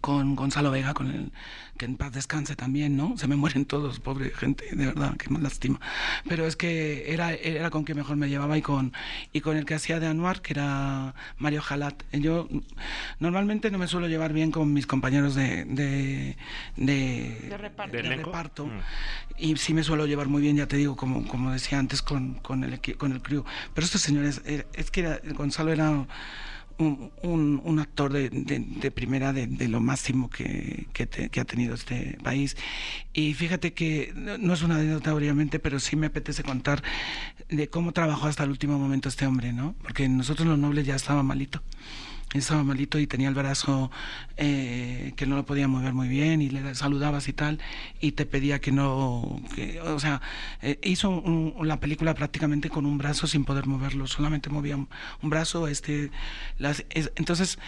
con 0.00 0.36
Gonzalo 0.36 0.70
Vega, 0.70 0.92
con 0.92 1.10
el 1.10 1.32
que 1.76 1.84
en 1.86 1.96
paz 1.96 2.12
descanse 2.12 2.54
también, 2.56 2.96
¿no? 2.96 3.16
Se 3.18 3.26
me 3.26 3.34
mueren 3.36 3.64
todos, 3.64 3.98
pobre 4.00 4.30
gente, 4.30 4.64
de 4.76 4.86
verdad, 4.86 5.16
que 5.16 5.28
me 5.30 5.40
lástima. 5.40 5.80
Pero 6.28 6.46
es 6.46 6.54
que 6.56 7.12
era, 7.12 7.32
era 7.32 7.70
con 7.70 7.84
quien 7.84 7.98
mejor 7.98 8.16
me 8.16 8.28
llevaba 8.28 8.56
y 8.56 8.62
con, 8.62 8.92
y 9.32 9.40
con 9.40 9.56
el 9.56 9.64
que 9.64 9.74
hacía 9.74 9.98
de 9.98 10.06
Anuar, 10.06 10.40
que 10.40 10.52
era 10.52 11.14
Mario 11.38 11.62
Jalat. 11.62 12.02
Yo 12.12 12.46
mm, 12.50 12.58
normalmente 13.18 13.70
no 13.70 13.78
me 13.78 13.88
suelo 13.88 14.06
llevar 14.08 14.32
bien 14.32 14.50
con 14.52 14.72
mis 14.72 14.86
compañeros 14.86 15.34
de, 15.34 15.64
de, 15.64 16.36
de, 16.76 17.46
De 17.50 17.58
reparto. 17.58 17.96
¿De 17.96 18.02
reparto. 18.02 18.66
Mm. 18.66 18.80
Y 19.36 19.56
sí 19.56 19.74
me 19.74 19.82
suelo 19.82 20.06
llevar 20.06 20.28
muy 20.28 20.42
bien, 20.42 20.56
ya 20.56 20.68
te 20.68 20.76
digo, 20.76 20.94
como, 20.96 21.26
como 21.26 21.50
decía 21.50 21.78
antes, 21.80 22.02
con, 22.02 22.34
con, 22.34 22.62
el, 22.62 22.80
con 22.96 23.10
el 23.12 23.20
crew. 23.20 23.44
Pero 23.74 23.84
estos 23.84 24.00
señores, 24.00 24.42
eh, 24.44 24.64
es 24.74 24.90
que 24.92 25.00
era- 25.00 25.20
Gonzalo 25.34 25.72
era 25.72 26.06
un, 26.78 27.10
un- 27.22 27.60
un 27.64 27.78
actor 27.78 28.12
de, 28.12 28.30
de- 28.30 28.90
primera, 28.90 29.32
de, 29.32 29.46
de 29.46 29.68
lo 29.68 29.80
máximo 29.80 30.28
que, 30.30 30.86
que 30.92 31.40
ha 31.40 31.44
tenido 31.44 31.74
este 31.74 32.18
país. 32.22 32.56
Y 33.12 33.34
fíjate 33.34 33.72
que 33.72 34.12
no 34.16 34.38
no 34.38 34.52
es 34.54 34.62
una 34.62 34.76
anécdota, 34.76 35.14
obviamente, 35.14 35.58
pero 35.58 35.78
sí 35.80 35.96
me 35.96 36.06
apetece 36.06 36.42
contar 36.42 36.82
de 37.48 37.68
cómo 37.68 37.92
trabajó 37.92 38.26
hasta 38.26 38.44
el 38.44 38.50
último 38.50 38.78
momento 38.78 39.08
este 39.08 39.26
hombre, 39.26 39.52
¿no? 39.52 39.74
Porque 39.82 40.08
nosotros 40.08 40.46
los 40.48 40.58
nobles 40.58 40.86
ya 40.86 40.94
estaba 40.96 41.22
malito. 41.22 41.62
Estaba 42.34 42.64
malito 42.64 42.98
y 42.98 43.06
tenía 43.06 43.28
el 43.28 43.34
brazo 43.34 43.92
eh, 44.36 45.12
que 45.16 45.24
no 45.24 45.36
lo 45.36 45.46
podía 45.46 45.68
mover 45.68 45.92
muy 45.94 46.08
bien 46.08 46.42
y 46.42 46.50
le 46.50 46.74
saludabas 46.74 47.28
y 47.28 47.32
tal 47.32 47.60
y 48.00 48.12
te 48.12 48.26
pedía 48.26 48.60
que 48.60 48.72
no, 48.72 49.40
o 49.84 49.98
sea, 50.00 50.20
eh, 50.60 50.80
hizo 50.82 51.10
un- 51.10 51.54
la 51.66 51.78
película 51.78 52.12
prácticamente 52.14 52.70
con 52.70 52.86
un 52.86 52.98
brazo 52.98 53.28
sin 53.28 53.44
poder 53.44 53.66
moverlo, 53.66 54.08
solamente 54.08 54.50
movía 54.50 54.76
un, 54.76 54.88
brazo, 55.22 55.68
este, 55.68 56.10
las, 56.58 56.84
es- 56.90 57.12
entonces 57.14 57.58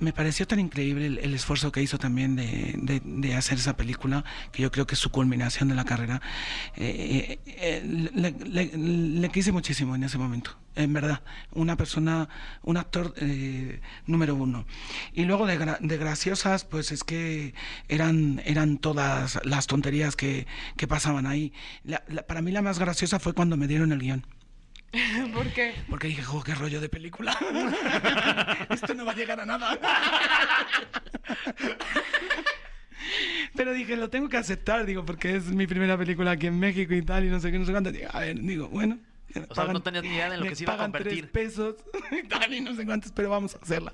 me 0.00 0.12
pareció 0.12 0.46
tan 0.46 0.58
increíble 0.58 1.06
el, 1.06 1.34
esfuerzo 1.34 1.70
que 1.70 1.82
hizo 1.82 1.98
también 1.98 2.36
de, 2.36 3.34
hacer 3.34 3.58
esa 3.58 3.76
película, 3.76 4.24
que 4.50 4.62
yo 4.62 4.70
creo 4.70 4.86
que 4.86 4.94
es 4.94 4.98
su 4.98 5.10
culminación 5.10 5.68
de 5.68 5.74
la 5.74 5.84
carrera. 5.84 6.20
Eh, 6.76 7.38
eh, 7.46 7.82
eh, 7.84 8.70
le, 8.74 9.28
quise 9.28 9.52
muchísimo 9.52 9.94
en 9.94 10.02
ese 10.04 10.18
momento, 10.18 10.58
en 10.74 10.92
verdad. 10.92 11.22
Una 11.52 11.76
persona, 11.76 12.28
un 12.62 12.76
actor 12.76 13.14
número 14.06 14.34
uno. 14.34 14.66
Y 15.12 15.24
luego 15.24 15.46
de, 15.46 15.58
gra- 15.58 15.78
de 15.80 15.96
graciosas, 15.98 16.64
pues 16.64 16.92
es 16.92 17.04
que 17.04 17.54
eran, 17.88 18.42
eran 18.44 18.78
todas 18.78 19.38
las 19.44 19.66
tonterías 19.66 20.16
que, 20.16 20.46
que 20.76 20.88
pasaban 20.88 21.26
ahí. 21.26 21.52
Para 22.26 22.42
mí 22.42 22.50
la 22.52 22.62
más 22.62 22.78
graciosa 22.78 23.20
fue 23.20 23.34
cuando 23.34 23.56
me 23.56 23.66
dieron 23.68 23.92
el 23.92 24.00
guion. 24.00 24.26
¿Por 25.34 25.52
qué? 25.52 25.74
Porque 25.88 26.08
dije, 26.08 26.22
jo, 26.22 26.42
qué 26.42 26.54
rollo 26.54 26.80
de 26.80 26.88
película. 26.88 27.36
Esto 28.70 28.94
no 28.94 29.04
va 29.04 29.12
a 29.12 29.14
llegar 29.14 29.40
a 29.40 29.46
nada. 29.46 29.78
Pero 33.56 33.72
dije, 33.72 33.96
lo 33.96 34.10
tengo 34.10 34.28
que 34.28 34.36
aceptar, 34.36 34.84
digo, 34.86 35.04
porque 35.04 35.36
es 35.36 35.46
mi 35.46 35.66
primera 35.66 35.96
película 35.98 36.32
aquí 36.32 36.46
en 36.46 36.58
México 36.58 36.94
y 36.94 37.02
tal, 37.02 37.24
y 37.24 37.28
no 37.28 37.40
sé 37.40 37.50
qué, 37.50 37.58
no 37.58 37.64
sé 37.64 37.72
cuánto. 37.72 37.90
Digo, 37.92 38.08
a 38.12 38.20
ver, 38.20 38.40
digo, 38.40 38.68
bueno. 38.68 38.98
O 39.48 39.54
sea, 39.54 39.64
no 39.66 39.80
tenías 39.82 40.02
ni 40.02 40.10
idea 40.10 40.28
de 40.28 40.34
en 40.34 40.40
lo 40.40 40.46
que 40.46 40.56
se 40.56 40.64
iba 40.64 40.72
a 40.72 40.76
pagan 40.76 40.90
convertir. 40.92 41.30
tres 41.30 41.30
pesos 41.30 41.76
y 42.10 42.26
tal, 42.28 42.52
y 42.52 42.60
no 42.60 42.74
sé 42.74 42.84
cuántos, 42.84 43.12
pero 43.12 43.30
vamos 43.30 43.54
a 43.54 43.58
hacerla. 43.58 43.92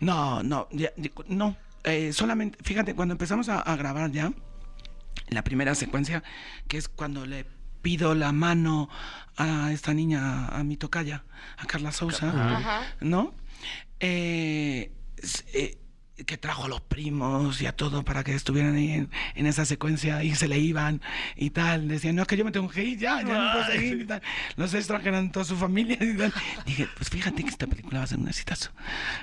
No, 0.00 0.42
no, 0.42 0.68
ya, 0.72 0.90
digo, 0.96 1.24
no. 1.28 1.56
eh, 1.84 2.12
solamente, 2.12 2.58
fíjate, 2.62 2.94
cuando 2.94 3.12
empezamos 3.12 3.48
a, 3.48 3.60
a 3.60 3.76
grabar 3.76 4.10
ya, 4.10 4.32
la 5.28 5.42
primera 5.42 5.74
secuencia, 5.74 6.22
que 6.68 6.78
es 6.78 6.88
cuando 6.88 7.26
le 7.26 7.46
pido 7.86 8.16
la 8.16 8.32
mano 8.32 8.88
a 9.36 9.70
esta 9.70 9.94
niña, 9.94 10.48
a 10.48 10.64
mi 10.64 10.76
tocaya, 10.76 11.22
a 11.56 11.66
Carla 11.66 11.92
Sousa, 11.92 12.30
Ajá. 12.30 12.82
¿no? 13.00 13.32
Eh, 14.00 14.90
eh, 15.54 15.78
que 16.26 16.36
trajo 16.36 16.64
a 16.64 16.68
los 16.68 16.80
primos 16.80 17.62
y 17.62 17.66
a 17.66 17.76
todo 17.76 18.04
para 18.04 18.24
que 18.24 18.34
estuvieran 18.34 18.74
ahí 18.74 18.90
en, 18.90 19.10
en 19.36 19.46
esa 19.46 19.64
secuencia 19.64 20.24
y 20.24 20.34
se 20.34 20.48
le 20.48 20.58
iban 20.58 21.00
y 21.36 21.50
tal. 21.50 21.86
Decían, 21.86 22.16
no, 22.16 22.22
es 22.22 22.28
que 22.28 22.36
yo 22.36 22.44
me 22.44 22.50
tengo 22.50 22.68
que 22.68 22.82
ir 22.82 22.98
ya, 22.98 23.22
ya 23.22 23.38
no 23.38 23.52
puedo 23.52 23.66
seguir 23.66 24.00
y 24.00 24.04
tal. 24.04 24.20
Los 24.56 24.74
extras 24.74 25.00
que 25.00 25.08
eran 25.10 25.30
toda 25.30 25.44
su 25.44 25.54
familia 25.56 25.96
y 26.00 26.16
tal. 26.16 26.34
Dije, 26.66 26.88
pues 26.96 27.08
fíjate 27.08 27.44
que 27.44 27.50
esta 27.50 27.68
película 27.68 28.00
va 28.00 28.04
a 28.04 28.08
ser 28.08 28.18
un 28.18 28.26
exitazo. 28.26 28.72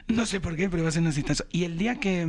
No 0.07 0.25
sé 0.25 0.39
por 0.39 0.55
qué, 0.55 0.69
pero 0.69 0.83
va 0.83 0.89
a 0.89 0.93
ser 0.93 1.01
un 1.01 1.09
exitazo. 1.09 1.45
Y 1.51 1.65
el 1.65 1.77
día 1.77 1.99
que... 1.99 2.25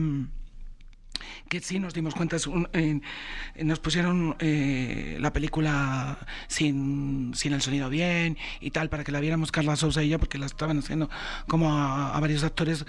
que 1.48 1.60
sí 1.60 1.78
nos 1.78 1.94
dimos 1.94 2.14
cuenta, 2.14 2.36
es 2.36 2.48
nos 2.48 3.80
pusieron 3.80 4.36
eh, 4.38 5.18
la 5.20 5.32
película 5.32 6.18
sin, 6.46 7.32
sin 7.34 7.52
el 7.52 7.62
sonido 7.62 7.88
bien 7.88 8.36
y 8.60 8.70
tal, 8.70 8.88
para 8.88 9.04
que 9.04 9.12
la 9.12 9.20
viéramos 9.20 9.52
Carla 9.52 9.76
Sousa 9.76 10.02
y 10.02 10.08
yo, 10.08 10.18
porque 10.18 10.38
la 10.38 10.46
estaban 10.46 10.78
haciendo 10.78 11.08
como 11.48 11.72
a, 11.72 12.18
varios 12.20 12.44
actores 12.44 12.84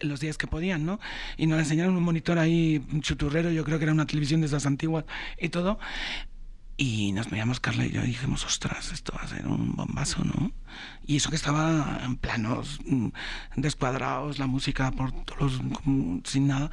los 0.00 0.20
días 0.20 0.38
que 0.38 0.46
podían, 0.46 0.84
¿no? 0.84 1.00
Y 1.36 1.46
nos 1.46 1.58
enseñaron 1.58 1.96
un 1.96 2.02
monitor 2.02 2.38
ahí, 2.38 2.84
chuturrero, 3.00 3.50
yo 3.50 3.64
creo 3.64 3.78
que 3.78 3.84
era 3.84 3.92
una 3.92 4.06
televisión 4.06 4.40
de 4.40 4.46
esas 4.46 4.66
antiguas 4.66 5.04
y 5.40 5.48
todo. 5.48 5.78
Y 6.76 7.12
nos 7.12 7.30
miramos 7.30 7.60
Carla 7.60 7.84
y 7.84 7.90
yo 7.90 8.02
y 8.02 8.06
dijimos, 8.08 8.44
ostras, 8.44 8.92
esto 8.92 9.12
va 9.16 9.22
a 9.22 9.28
ser 9.28 9.46
un 9.46 9.76
bombazo, 9.76 10.24
¿no? 10.24 10.50
Y 11.06 11.16
eso 11.16 11.28
que 11.30 11.36
estaba 11.36 12.00
en 12.02 12.16
planos 12.16 12.80
mm, 12.86 13.08
descuadrados, 13.56 14.38
la 14.38 14.46
música 14.46 14.90
por 14.90 15.12
todos 15.12 15.60
los, 15.62 15.62
sin 16.24 16.46
nada. 16.48 16.70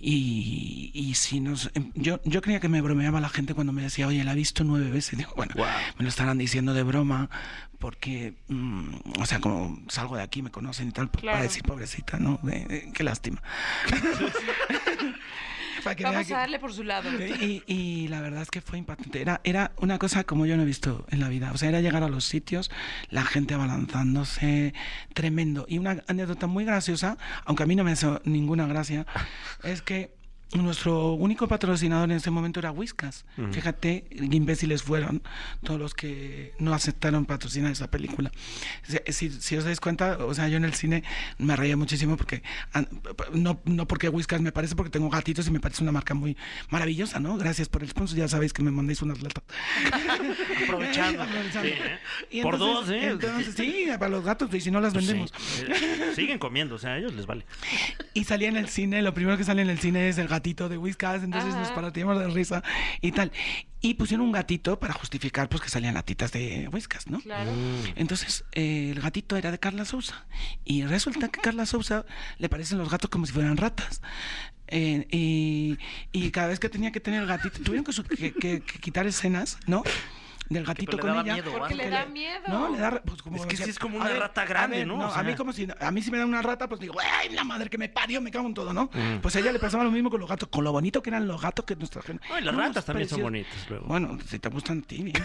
Y, 0.00 0.90
y 0.92 1.14
si 1.14 1.38
nos... 1.40 1.70
em, 1.74 1.92
Yo, 1.94 2.20
yo 2.24 2.42
creía 2.42 2.58
que 2.60 2.68
me 2.68 2.80
bromeaba 2.82 3.20
la 3.20 3.28
gente 3.28 3.54
cuando 3.54 3.72
me 3.72 3.82
decía, 3.82 4.08
oye, 4.08 4.24
la 4.24 4.32
he 4.32 4.36
visto 4.36 4.64
nueve 4.64 4.90
veces. 4.90 5.12
Y 5.14 5.16
digo, 5.16 5.32
bueno, 5.36 5.54
me 5.98 6.02
lo 6.02 6.08
estarán 6.08 6.36
diciendo 6.36 6.74
de 6.74 6.82
broma 6.82 7.30
porque, 7.78 8.34
mm, 8.48 8.94
o 9.20 9.24
sea, 9.26 9.40
como 9.40 9.80
salgo 9.88 10.16
de 10.16 10.22
aquí, 10.24 10.42
me 10.42 10.50
conocen 10.50 10.88
y 10.88 10.92
tal, 10.92 11.08
pues, 11.08 11.22
para 11.24 11.34
Claro. 11.34 11.44
decir, 11.44 11.62
pobrecita, 11.62 12.18
¿no? 12.18 12.40
Eh, 12.50 12.66
eh, 12.68 12.90
qué 12.92 13.04
lástima. 13.04 13.40
Para 15.84 15.96
que 15.96 16.04
vea 16.04 16.12
Vamos 16.12 16.26
que- 16.26 16.34
a 16.34 16.38
darle 16.38 16.58
por 16.58 16.72
su 16.72 16.82
lado. 16.84 17.10
y, 17.40 17.62
y 17.66 18.08
la 18.08 18.20
verdad 18.20 18.42
es 18.42 18.50
que 18.50 18.60
fue 18.60 18.78
impactante. 18.78 19.20
Era, 19.20 19.40
era 19.44 19.72
una 19.78 19.98
cosa 19.98 20.24
como 20.24 20.46
yo 20.46 20.56
no 20.56 20.62
he 20.62 20.66
visto 20.66 21.04
en 21.10 21.20
la 21.20 21.28
vida. 21.28 21.50
O 21.52 21.58
sea, 21.58 21.68
era 21.68 21.80
llegar 21.80 22.02
a 22.02 22.08
los 22.08 22.24
sitios, 22.24 22.70
la 23.10 23.24
gente 23.24 23.54
abalanzándose, 23.54 24.74
tremendo. 25.14 25.64
Y 25.68 25.78
una 25.78 26.02
anécdota 26.08 26.46
muy 26.46 26.64
graciosa, 26.64 27.16
aunque 27.44 27.62
a 27.62 27.66
mí 27.66 27.76
no 27.76 27.84
me 27.84 27.92
hizo 27.92 28.20
ninguna 28.24 28.66
gracia, 28.66 29.06
es 29.62 29.82
que 29.82 30.14
nuestro 30.54 31.12
único 31.14 31.48
patrocinador 31.48 32.10
en 32.10 32.16
ese 32.18 32.30
momento 32.30 32.60
era 32.60 32.70
Whiskas. 32.72 33.24
Fíjate, 33.52 34.04
qué 34.10 34.36
imbéciles 34.36 34.82
fueron 34.82 35.22
todos 35.62 35.80
los 35.80 35.94
que 35.94 36.52
no 36.58 36.74
aceptaron 36.74 37.24
patrocinar 37.24 37.72
esa 37.72 37.90
película. 37.90 38.30
Si, 39.08 39.30
si- 39.30 39.56
os 39.56 39.64
dais 39.64 39.80
cuenta, 39.80 40.18
o 40.18 40.34
sea, 40.34 40.48
yo 40.48 40.56
en 40.58 40.64
el 40.64 40.74
cine 40.74 41.04
me 41.38 41.56
reía 41.56 41.76
muchísimo 41.76 42.16
porque, 42.16 42.42
no, 43.32 43.60
no 43.64 43.86
porque 43.88 44.08
Whiskas 44.08 44.40
me 44.40 44.52
parece, 44.52 44.74
porque 44.76 44.90
tengo 44.90 45.08
gatitos 45.08 45.46
y 45.46 45.50
me 45.50 45.60
parece 45.60 45.82
una 45.82 45.92
marca 45.92 46.14
muy 46.14 46.36
maravillosa, 46.70 47.18
¿no? 47.20 47.36
Gracias 47.38 47.68
por 47.68 47.82
el 47.82 47.88
sponsor, 47.88 48.18
ya 48.18 48.28
sabéis 48.28 48.52
que 48.52 48.62
me 48.62 48.70
mandáis 48.70 49.00
unas 49.02 49.22
latas. 49.22 49.44
Aprovechando. 50.64 51.22
Aprovechando. 51.22 51.68
Sí, 51.68 51.74
¿eh? 51.74 51.98
Y 52.30 52.42
Por 52.42 52.54
entonces- 52.54 52.86
dos, 52.86 52.90
¿eh? 52.90 53.08
Entonces, 53.10 53.54
sí, 53.56 53.86
para 53.98 54.08
los 54.08 54.24
gatos, 54.24 54.52
y 54.54 54.60
si 54.60 54.70
no 54.70 54.80
las 54.80 54.92
vendemos. 54.94 55.32
Sí. 55.36 55.64
Eh, 55.68 56.12
Siguen 56.14 56.38
comiendo, 56.38 56.74
o 56.74 56.78
sea, 56.78 56.92
a 56.92 56.98
ellos 56.98 57.14
les 57.14 57.26
vale. 57.26 57.44
Y 58.14 58.24
salía 58.24 58.48
en 58.48 58.56
el 58.56 58.68
cine, 58.68 59.02
lo 59.02 59.14
primero 59.14 59.36
que 59.36 59.44
sale 59.44 59.62
en 59.62 59.70
el 59.70 59.78
cine 59.78 60.08
es 60.08 60.18
el 60.18 60.28
gatito 60.42 60.68
de 60.68 60.76
Whiskas, 60.76 61.22
entonces 61.22 61.54
nos 61.54 61.68
Ajá. 61.68 61.80
partíamos 61.80 62.18
de 62.18 62.26
risa 62.28 62.64
y 63.00 63.12
tal. 63.12 63.30
Y 63.80 63.94
pusieron 63.94 64.26
un 64.26 64.32
gatito 64.32 64.78
para 64.80 64.92
justificar 64.92 65.48
pues 65.48 65.62
que 65.62 65.68
salían 65.68 65.94
latitas 65.94 66.32
de 66.32 66.68
Whiskas, 66.72 67.06
¿no? 67.08 67.20
Claro. 67.20 67.52
Entonces 67.94 68.44
eh, 68.52 68.90
el 68.90 69.00
gatito 69.00 69.36
era 69.36 69.52
de 69.52 69.58
Carla 69.60 69.84
Sousa 69.84 70.26
y 70.64 70.82
resulta 70.84 71.28
que 71.28 71.38
a 71.38 71.42
Carla 71.42 71.64
Sousa 71.66 72.04
le 72.38 72.48
parecen 72.48 72.78
los 72.78 72.90
gatos 72.90 73.08
como 73.08 73.24
si 73.26 73.32
fueran 73.32 73.56
ratas. 73.56 74.02
Eh, 74.66 75.06
y, 75.10 75.78
y 76.12 76.30
cada 76.30 76.48
vez 76.48 76.58
que 76.58 76.68
tenía 76.68 76.90
que 76.92 77.00
tener 77.00 77.22
el 77.22 77.28
gatito, 77.28 77.60
tuvieron 77.62 77.84
que, 77.84 78.16
que- 78.16 78.32
que- 78.32 78.60
que 78.62 78.78
quitar 78.80 79.06
escenas, 79.06 79.58
¿no? 79.66 79.82
Del 80.52 80.64
gatito 80.64 80.96
le 80.96 81.02
con 81.02 81.10
ella. 81.10 81.22
miedo, 81.34 81.52
Porque 81.52 81.74
le 81.74 81.88
da 81.90 82.06
miedo. 82.06 82.42
No, 82.48 82.68
le 82.70 82.78
da. 82.78 83.02
Pues, 83.04 83.22
como 83.22 83.36
Es 83.36 83.46
que 83.46 83.56
sí 83.56 83.62
decía, 83.62 83.70
es 83.72 83.78
como 83.78 83.96
una 83.96 84.08
ver, 84.08 84.18
rata 84.20 84.42
a 84.42 84.46
grande, 84.46 84.78
ver, 84.78 84.86
¿no? 84.86 84.98
O 84.98 85.02
a 85.12 85.22
mí 85.22 85.28
sea. 85.30 85.36
como 85.36 85.52
si 85.52 85.66
a 85.80 85.90
mí 85.90 86.02
si 86.02 86.10
me 86.10 86.18
da 86.18 86.26
una 86.26 86.42
rata, 86.42 86.68
pues 86.68 86.80
digo, 86.80 86.94
¡ay, 87.00 87.30
la 87.30 87.44
madre 87.44 87.68
que 87.70 87.78
me 87.78 87.88
parió! 87.88 88.20
Me 88.20 88.30
cago 88.30 88.46
en 88.46 88.54
todo, 88.54 88.72
¿no? 88.72 88.90
Pues 89.20 89.34
a 89.36 89.38
ella 89.40 89.52
le 89.52 89.58
pasaba 89.58 89.84
lo 89.84 89.90
mismo 89.90 90.10
con 90.10 90.20
los 90.20 90.28
gatos, 90.28 90.48
con 90.48 90.64
lo 90.64 90.72
bonito 90.72 91.02
que 91.02 91.10
eran 91.10 91.26
los 91.26 91.40
gatos 91.40 91.64
que 91.64 91.76
nos 91.76 91.90
trajeron. 91.90 92.20
Ay, 92.30 92.44
las 92.44 92.54
Unos 92.54 92.66
ratas 92.66 92.84
también 92.84 93.08
son 93.08 93.22
bonitas 93.22 93.52
luego. 93.68 93.86
Bueno, 93.86 94.18
si 94.26 94.38
te 94.38 94.48
gustan 94.48 94.80
a 94.84 94.86
ti, 94.86 95.02
bien. 95.02 95.16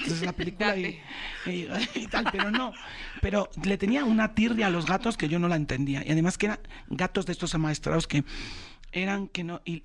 Entonces 0.00 0.22
la 0.22 0.32
película 0.32 0.76
y, 0.76 1.00
y- 1.46 1.68
y 1.94 2.06
tal, 2.06 2.26
pero 2.30 2.50
no. 2.50 2.72
Pero 3.20 3.48
le 3.64 3.78
tenía 3.78 4.04
una 4.04 4.34
tirria 4.34 4.66
a 4.66 4.70
los 4.70 4.86
gatos 4.86 5.16
que 5.16 5.28
yo 5.28 5.38
no 5.38 5.48
la 5.48 5.56
entendía. 5.56 6.02
Y 6.06 6.10
además 6.12 6.38
que 6.38 6.46
eran 6.46 6.60
gatos 6.88 7.26
de 7.26 7.32
estos 7.32 7.54
amaestrados 7.54 8.06
que 8.06 8.24
eran 8.92 9.28
que 9.28 9.44
no 9.44 9.60
y, 9.64 9.82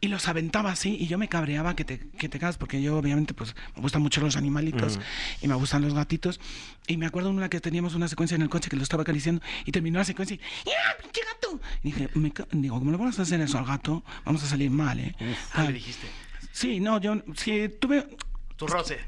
y 0.00 0.08
los 0.08 0.26
aventaba 0.28 0.70
así 0.72 0.96
y 0.98 1.06
yo 1.06 1.18
me 1.18 1.28
cabreaba 1.28 1.76
que 1.76 1.84
te, 1.84 1.98
que 2.18 2.28
te 2.28 2.38
cagas 2.38 2.56
porque 2.58 2.80
yo 2.82 2.96
obviamente 2.96 3.34
pues 3.34 3.54
me 3.76 3.82
gustan 3.82 4.02
mucho 4.02 4.20
los 4.20 4.36
animalitos 4.36 4.98
y 5.40 5.48
me 5.48 5.54
gustan 5.54 5.82
los 5.82 5.94
gatitos 5.94 6.40
y 6.86 6.96
me 6.96 7.06
acuerdo 7.06 7.30
una 7.30 7.48
que 7.48 7.60
teníamos 7.60 7.94
una 7.94 8.08
secuencia 8.08 8.34
en 8.34 8.42
el 8.42 8.48
coche 8.48 8.70
que 8.70 8.76
lo 8.76 8.82
estaba 8.82 9.02
acariciando 9.02 9.42
y 9.64 9.72
terminó 9.72 9.98
la 9.98 10.04
secuencia 10.04 10.36
y 10.36 10.40
¡ah, 10.70 10.96
pinche 11.00 11.20
gato! 11.32 11.60
Y 11.82 11.92
dije, 11.92 12.08
me 12.14 12.32
digo, 12.54 12.78
¿cómo 12.78 12.90
le 12.90 12.96
vamos 12.96 13.18
a 13.18 13.22
hacer 13.22 13.40
eso 13.40 13.58
al 13.58 13.66
gato? 13.66 14.02
Vamos 14.24 14.42
a 14.42 14.46
salir 14.46 14.70
mal, 14.70 14.98
¿eh? 14.98 15.14
Ah, 15.20 15.56
Tal. 15.56 15.66
le 15.68 15.72
dijiste. 15.74 16.06
Sí, 16.52 16.80
no, 16.80 17.00
yo 17.00 17.22
sí 17.36 17.68
tuve 17.80 18.08
Tu 18.56 18.66
roce. 18.66 18.98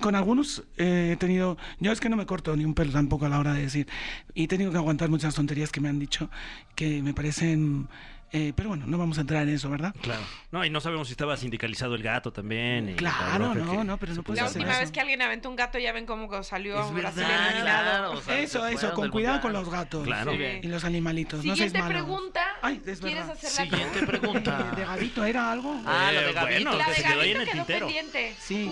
con 0.00 0.14
algunos 0.14 0.64
eh, 0.76 1.10
he 1.12 1.16
tenido, 1.16 1.56
yo 1.80 1.92
es 1.92 2.00
que 2.00 2.08
no 2.08 2.16
me 2.16 2.26
corto 2.26 2.56
ni 2.56 2.64
un 2.64 2.74
pelo 2.74 2.90
tampoco 2.92 3.26
a 3.26 3.28
la 3.28 3.38
hora 3.38 3.52
de 3.52 3.62
decir, 3.62 3.86
y 4.34 4.44
he 4.44 4.48
tenido 4.48 4.70
que 4.72 4.76
aguantar 4.78 5.08
muchas 5.08 5.34
tonterías 5.34 5.70
que 5.70 5.80
me 5.80 5.88
han 5.88 5.98
dicho 5.98 6.30
que 6.74 7.02
me 7.02 7.14
parecen, 7.14 7.88
eh, 8.32 8.52
pero 8.54 8.68
bueno, 8.70 8.84
no 8.86 8.98
vamos 8.98 9.18
a 9.18 9.22
entrar 9.22 9.42
en 9.42 9.50
eso, 9.54 9.70
¿verdad? 9.70 9.94
Claro. 10.02 10.20
No, 10.52 10.64
y 10.64 10.70
no 10.70 10.80
sabemos 10.80 11.08
si 11.08 11.12
estaba 11.12 11.36
sindicalizado 11.36 11.94
el 11.94 12.02
gato 12.02 12.32
también. 12.32 12.88
y 12.88 12.92
la 12.92 12.96
Claro, 12.96 13.54
no, 13.54 13.70
que 13.78 13.84
no, 13.84 13.98
pero 13.98 14.14
no 14.14 14.22
pudo 14.22 14.24
puedes 14.24 14.42
La 14.42 14.46
hacer 14.48 14.60
última 14.62 14.72
eso. 14.74 14.80
vez 14.80 14.90
que 14.92 15.00
alguien 15.00 15.22
aventó 15.22 15.48
un 15.50 15.56
gato, 15.56 15.78
ya 15.78 15.92
ven 15.92 16.06
cómo 16.06 16.42
salió 16.42 16.80
Es 16.80 16.92
Brasil 16.92 17.22
verdad, 17.22 17.46
eliminado. 17.50 17.62
claro, 17.84 18.12
o 18.12 18.20
sea, 18.20 18.38
Eso, 18.40 18.66
eso, 18.66 18.92
con 18.94 19.10
cuidado 19.10 19.40
con 19.40 19.52
los 19.52 19.68
gatos 19.70 20.04
Claro. 20.04 20.32
Sí. 20.32 20.38
y 20.62 20.66
los 20.68 20.84
animalitos. 20.84 21.42
Siguiente 21.42 21.82
pregunta. 21.82 22.44
Ay, 22.62 22.82
es 22.86 23.00
¿Quieres 23.00 23.26
verdad. 23.26 23.30
hacer 23.32 23.50
la 23.70 23.76
Siguiente 23.76 24.06
pregunta. 24.06 24.72
De 24.76 24.84
Gavito 24.84 25.24
era 25.24 25.50
algo. 25.52 25.80
Ah, 25.86 26.10
lo 26.12 26.20
de 26.20 26.30
Eh, 26.30 26.32
Gavito. 26.32 26.70
bueno, 26.70 26.78
La 26.78 26.84
que 26.84 26.90
de 26.90 26.96
se 26.96 27.02
quedó 27.04 27.20
ahí 27.20 27.30
en 27.32 27.38
Gavito 27.38 27.58
el 27.60 27.66
quedó 27.66 27.78
pendiente. 27.86 28.34
Sí. 28.38 28.70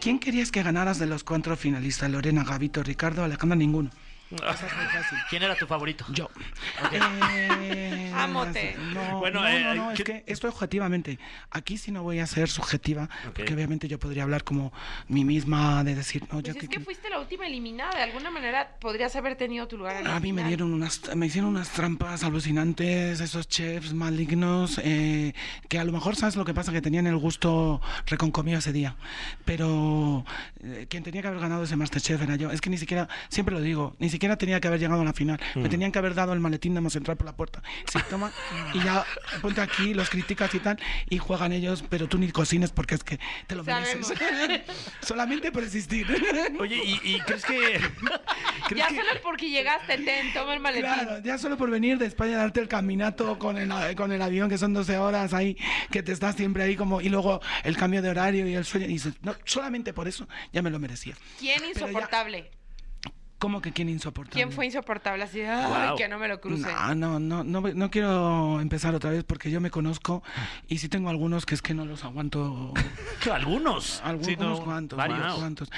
¿Quién 0.00 0.18
querías 0.18 0.50
que 0.50 0.62
ganaras 0.62 0.98
de 0.98 1.06
los 1.06 1.22
cuatro 1.24 1.56
finalistas? 1.56 2.10
Lorena, 2.10 2.42
Gavito, 2.44 2.82
Ricardo, 2.82 3.22
Alejandra, 3.24 3.56
ninguno. 3.56 3.90
Esa 4.36 4.66
es 4.66 4.76
muy 4.76 4.86
fácil. 4.86 5.18
¿Quién 5.30 5.42
era 5.42 5.54
tu 5.54 5.66
favorito? 5.66 6.04
Yo. 6.12 6.28
Eh, 6.92 8.12
Ámote. 8.14 8.76
No, 8.92 9.18
Bueno, 9.20 9.40
no, 9.40 9.48
eh, 9.48 9.62
no, 9.64 9.74
no, 9.74 9.90
es 9.92 9.96
¿qué- 9.98 10.04
que 10.04 10.24
esto 10.26 10.48
objetivamente. 10.48 11.18
Aquí 11.50 11.76
sí 11.78 11.90
no 11.90 12.02
voy 12.02 12.18
a 12.18 12.26
ser 12.26 12.48
subjetiva, 12.48 13.04
Ok. 13.28 13.34
porque 13.36 13.54
obviamente 13.54 13.88
yo 13.88 13.98
podría 13.98 14.22
hablar 14.24 14.44
como 14.44 14.72
mí 15.08 15.24
misma 15.24 15.82
de 15.84 15.94
decir, 15.94 16.22
no, 16.30 16.40
yo 16.40 16.52
Pues 16.52 16.56
es 16.56 16.68
que- 16.68 16.78
que 16.78 16.80
fuiste 16.84 17.08
la 17.10 17.18
última 17.20 17.46
eliminada. 17.46 17.96
De 17.96 18.02
alguna 18.02 18.30
manera 18.30 18.76
podrías 18.80 19.14
haber 19.16 19.36
tenido 19.36 19.66
tu 19.68 19.76
lugar 19.78 19.96
en 19.96 20.06
a 20.06 20.20
mí 20.20 20.32
me 20.32 20.40
final. 20.42 20.48
dieron 20.48 20.72
unas, 20.74 21.00
me 21.16 21.26
hicieron 21.26 21.50
unas 21.50 21.70
trampas 21.70 22.22
alucinantes, 22.24 23.20
esos 23.20 23.48
chefs 23.48 23.92
malignos, 23.94 24.78
eh, 24.84 25.32
que 25.68 25.78
a 25.78 25.84
lo 25.84 25.92
mejor 25.92 26.16
sabes 26.16 26.36
lo 26.36 26.44
que 26.44 26.54
pasa, 26.54 26.72
que 26.72 26.82
tenían 26.82 27.06
el 27.06 27.16
gusto 27.16 27.80
reconcomido 28.06 28.58
ese 28.58 28.72
día. 28.72 28.96
Pero 29.44 30.24
eh, 30.62 30.86
quien 30.88 31.02
tenía 31.02 31.22
que 31.22 31.28
haber 31.28 31.40
ganado 31.40 31.64
ese 31.64 31.76
Masterchef 31.76 32.22
era 32.22 32.36
yo. 32.36 32.50
Es 32.50 32.60
que 32.60 32.70
ni 32.70 32.78
siquiera, 32.78 33.08
siempre 33.28 33.54
lo 33.54 33.60
digo, 33.60 33.96
ni 33.98 34.08
siquiera 34.10 34.21
tenía 34.36 34.60
que 34.60 34.68
haber 34.68 34.80
llegado 34.80 35.00
a 35.00 35.04
la 35.04 35.12
final. 35.12 35.40
Me 35.54 35.68
tenían 35.68 35.92
que 35.92 35.98
haber 35.98 36.14
dado 36.14 36.32
el 36.32 36.40
maletín 36.40 36.74
de 36.74 36.80
más 36.80 36.94
entrar 36.96 37.16
por 37.16 37.26
la 37.26 37.34
puerta. 37.36 37.62
Sí, 37.92 37.98
toma, 38.10 38.32
y 38.74 38.80
ya 38.82 39.04
ponte 39.40 39.60
aquí, 39.60 39.94
los 39.94 40.08
criticas 40.10 40.54
y 40.54 40.58
tal, 40.60 40.78
y 41.08 41.18
juegan 41.18 41.52
ellos, 41.52 41.84
pero 41.88 42.08
tú 42.08 42.18
ni 42.18 42.30
cocines 42.30 42.70
porque 42.72 42.94
es 42.94 43.04
que 43.04 43.18
te 43.46 43.54
lo 43.54 43.64
mereces. 43.64 44.12
Solamente 45.00 45.52
por 45.52 45.62
existir. 45.62 46.06
Oye, 46.58 46.76
¿y, 46.84 47.00
y 47.14 47.20
crees 47.20 47.44
que.? 47.44 47.80
¿crees 48.68 48.78
Ya 48.78 48.88
que- 48.88 48.96
solo 48.96 49.20
porque 49.22 49.50
llegaste, 49.50 49.98
ten, 49.98 50.32
toma 50.32 50.54
el 50.54 50.60
maletín. 50.60 50.84
Claro, 50.92 51.18
ya 51.22 51.38
solo 51.38 51.56
por 51.56 51.70
venir 51.70 51.98
de 51.98 52.06
España 52.06 52.36
darte 52.36 52.60
el 52.60 52.68
caminato 52.68 53.38
con 53.38 53.56
el, 53.58 53.70
con 53.96 54.12
el 54.12 54.22
avión, 54.22 54.48
que 54.48 54.58
son 54.58 54.72
12 54.72 54.98
horas 54.98 55.34
ahí, 55.34 55.56
que 55.90 56.02
te 56.02 56.12
estás 56.12 56.36
siempre 56.36 56.62
ahí 56.62 56.76
como, 56.76 57.00
y 57.00 57.08
luego 57.08 57.40
el 57.64 57.76
cambio 57.76 58.02
de 58.02 58.08
horario 58.10 58.46
y 58.46 58.54
el 58.54 58.64
sueño, 58.64 58.86
y 58.86 58.90
dices, 58.90 59.14
no, 59.22 59.34
solamente 59.44 59.92
por 59.92 60.08
eso 60.08 60.28
ya 60.52 60.62
me 60.62 60.70
lo 60.70 60.78
merecía. 60.78 61.14
¿Quién 61.38 61.60
ya- 61.60 61.68
insoportable? 61.68 62.50
¿Cómo 63.42 63.60
que 63.60 63.72
quién 63.72 63.88
insoportable? 63.88 64.40
¿Quién 64.40 64.52
fue 64.52 64.66
insoportable? 64.66 65.24
Así, 65.24 65.40
ay, 65.40 65.66
Guau. 65.66 65.96
que 65.96 66.06
no 66.06 66.16
me 66.20 66.28
lo 66.28 66.40
cruce. 66.40 66.62
No, 66.94 66.94
no, 66.94 67.18
no, 67.18 67.42
no, 67.42 67.60
no 67.60 67.90
quiero 67.90 68.60
empezar 68.60 68.94
otra 68.94 69.10
vez 69.10 69.24
porque 69.24 69.50
yo 69.50 69.60
me 69.60 69.68
conozco 69.68 70.22
y 70.68 70.78
sí 70.78 70.88
tengo 70.88 71.10
algunos 71.10 71.44
que 71.44 71.56
es 71.56 71.60
que 71.62 71.74
no 71.74 71.84
los 71.84 72.04
aguanto. 72.04 72.72
Algunos. 73.32 74.00
Algunos 74.04 74.26
Sí, 74.28 74.36
no, 74.38 74.62
cuantos, 74.62 74.96
varios. 74.96 75.34
cuantos. 75.34 75.70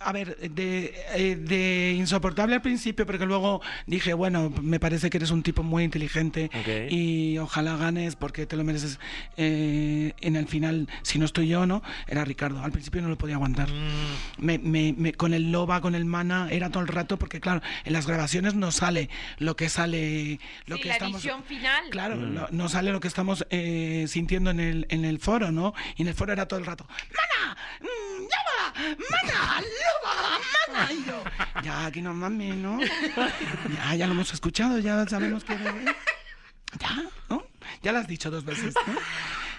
A 0.00 0.12
ver, 0.12 0.36
de, 0.50 0.94
eh, 1.14 1.36
de 1.36 1.94
insoportable 1.96 2.54
al 2.56 2.62
principio, 2.62 3.06
porque 3.06 3.24
luego 3.26 3.60
dije, 3.86 4.12
bueno, 4.14 4.52
me 4.62 4.80
parece 4.80 5.08
que 5.08 5.18
eres 5.18 5.30
un 5.30 5.42
tipo 5.44 5.62
muy 5.62 5.84
inteligente 5.84 6.50
Ok. 6.54 6.90
y 6.92 7.38
ojalá 7.38 7.76
ganes 7.76 8.16
porque 8.16 8.46
te 8.46 8.56
lo 8.56 8.64
mereces. 8.64 8.98
Eh, 9.36 10.12
en 10.20 10.36
el 10.36 10.46
final, 10.48 10.88
si 11.02 11.18
no 11.18 11.24
estoy 11.24 11.48
yo, 11.48 11.66
¿no? 11.66 11.82
Era 12.08 12.24
Ricardo. 12.24 12.62
Al 12.62 12.72
principio 12.72 13.02
no 13.02 13.08
lo 13.08 13.16
podía 13.18 13.36
aguantar. 13.36 13.68
Mm. 13.70 14.44
Me, 14.44 14.58
me- 14.58 14.94
me- 14.96 15.12
con 15.12 15.34
el 15.34 15.52
loba, 15.52 15.80
con 15.80 15.94
el 15.94 16.04
mana, 16.04 16.48
era 16.50 16.70
todo 16.70 16.82
el 16.82 16.88
rato 16.96 17.18
porque 17.18 17.40
claro, 17.40 17.62
en 17.84 17.92
las 17.92 18.06
grabaciones 18.06 18.54
no 18.54 18.72
sale 18.72 19.08
lo 19.38 19.54
que 19.56 19.68
sale, 19.68 20.40
lo 20.66 20.76
Sí, 20.76 20.82
que 20.82 20.88
la 20.88 20.94
estamos 20.94 21.16
edición 21.20 21.44
final. 21.44 21.84
Claro, 21.90 22.16
no, 22.16 22.48
no 22.50 22.68
sale 22.68 22.90
lo 22.92 23.00
que 23.00 23.08
estamos 23.08 23.46
eh, 23.50 24.06
sintiendo 24.08 24.50
en 24.50 24.60
el, 24.60 24.86
en 24.90 25.04
el 25.04 25.18
foro, 25.20 25.52
¿no? 25.52 25.74
Y 25.96 26.02
en 26.02 26.08
el 26.08 26.14
foro 26.14 26.32
era 26.32 26.46
todo 26.48 26.58
el 26.58 26.66
rato, 26.66 26.86
¡Mana! 26.88 27.56
mm, 27.80 28.22
¡Loba! 28.22 28.96
¡Mana! 29.10 29.60
¡Loba! 29.60 30.38
¡Mana! 30.72 30.92
Y 30.92 31.04
yo, 31.06 31.24
ya, 31.62 31.86
aquí 31.86 32.02
no 32.02 32.12
mames, 32.14 32.54
¿no? 32.56 32.78
Ya, 32.80 33.94
ya 33.94 34.06
lo 34.06 34.12
hemos 34.12 34.32
escuchado, 34.32 34.78
ya 34.78 35.06
sabemos 35.06 35.44
que... 35.44 35.56
Ya, 36.80 37.04
¿no? 37.30 37.46
Ya 37.82 37.92
lo 37.92 37.98
has 37.98 38.06
dicho 38.08 38.30
dos 38.30 38.44
veces, 38.44 38.74
¿no? 38.86 38.94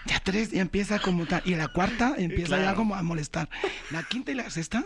Ya 0.06 0.20
tres, 0.20 0.52
ya 0.52 0.62
empieza 0.62 1.00
como 1.00 1.26
tal. 1.26 1.42
Y 1.46 1.56
la 1.56 1.68
cuarta 1.68 2.14
empieza 2.18 2.60
ya 2.62 2.76
como 2.76 2.96
a 2.96 3.04
molestar. 3.04 3.50
La 3.92 4.04
quinta 4.04 4.32
y 4.32 4.36
la 4.36 4.50
sexta... 4.50 4.84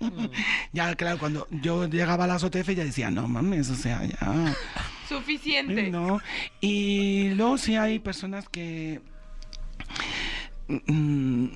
ah, 0.00 0.10
Ya, 0.72 0.94
claro, 0.94 1.18
cuando 1.18 1.46
yo 1.50 1.86
llegaba 1.88 2.24
a 2.24 2.26
las 2.26 2.42
OTF 2.44 2.68
ya 2.70 2.84
decía, 2.84 3.10
no 3.10 3.26
mames, 3.28 3.70
o 3.70 3.74
sea, 3.74 4.04
ya... 4.04 4.54
Suficiente. 5.08 5.88
No. 5.90 6.20
Y 6.60 7.30
luego 7.34 7.58
sí 7.58 7.76
hay 7.76 8.00
personas 8.00 8.48
que. 8.48 9.00
mm, 10.68 11.46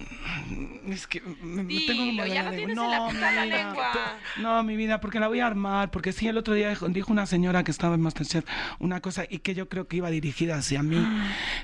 Es 0.89 1.07
que 1.09 1.21
me- 1.43 1.65
me 1.65 1.81
tengo 1.81 2.03
Dilo, 2.05 2.23
como 2.23 2.35
ya 2.35 2.43
la 2.45 2.51
lo 2.53 2.57
lengua. 2.57 2.57
tienes 2.57 2.79
en 2.79 2.91
la 2.91 3.01
mi 3.01 3.11
punta 3.11 3.31
de 3.31 3.37
la 3.37 3.45
vida. 3.45 3.57
lengua. 3.67 3.93
No, 4.39 4.63
mi 4.63 4.77
vida, 4.77 5.01
porque 5.01 5.19
la 5.21 5.27
voy 5.29 5.41
a 5.41 5.47
armar. 5.49 5.91
Porque 5.91 6.13
sí, 6.13 6.29
el 6.29 6.37
otro 6.39 6.55
día 6.55 6.69
dijo, 6.89 7.13
una 7.13 7.27
señora 7.27 7.65
que 7.65 7.71
estaba 7.73 7.95
en 7.97 8.03
Masterchef 8.03 8.45
una 8.79 9.01
cosa 9.01 9.25
y 9.29 9.39
que 9.41 9.55
yo 9.55 9.69
creo 9.69 9.89
que 9.89 9.97
iba 9.97 10.11
dirigida 10.11 10.57
hacia 10.57 10.83
mí. 10.83 11.05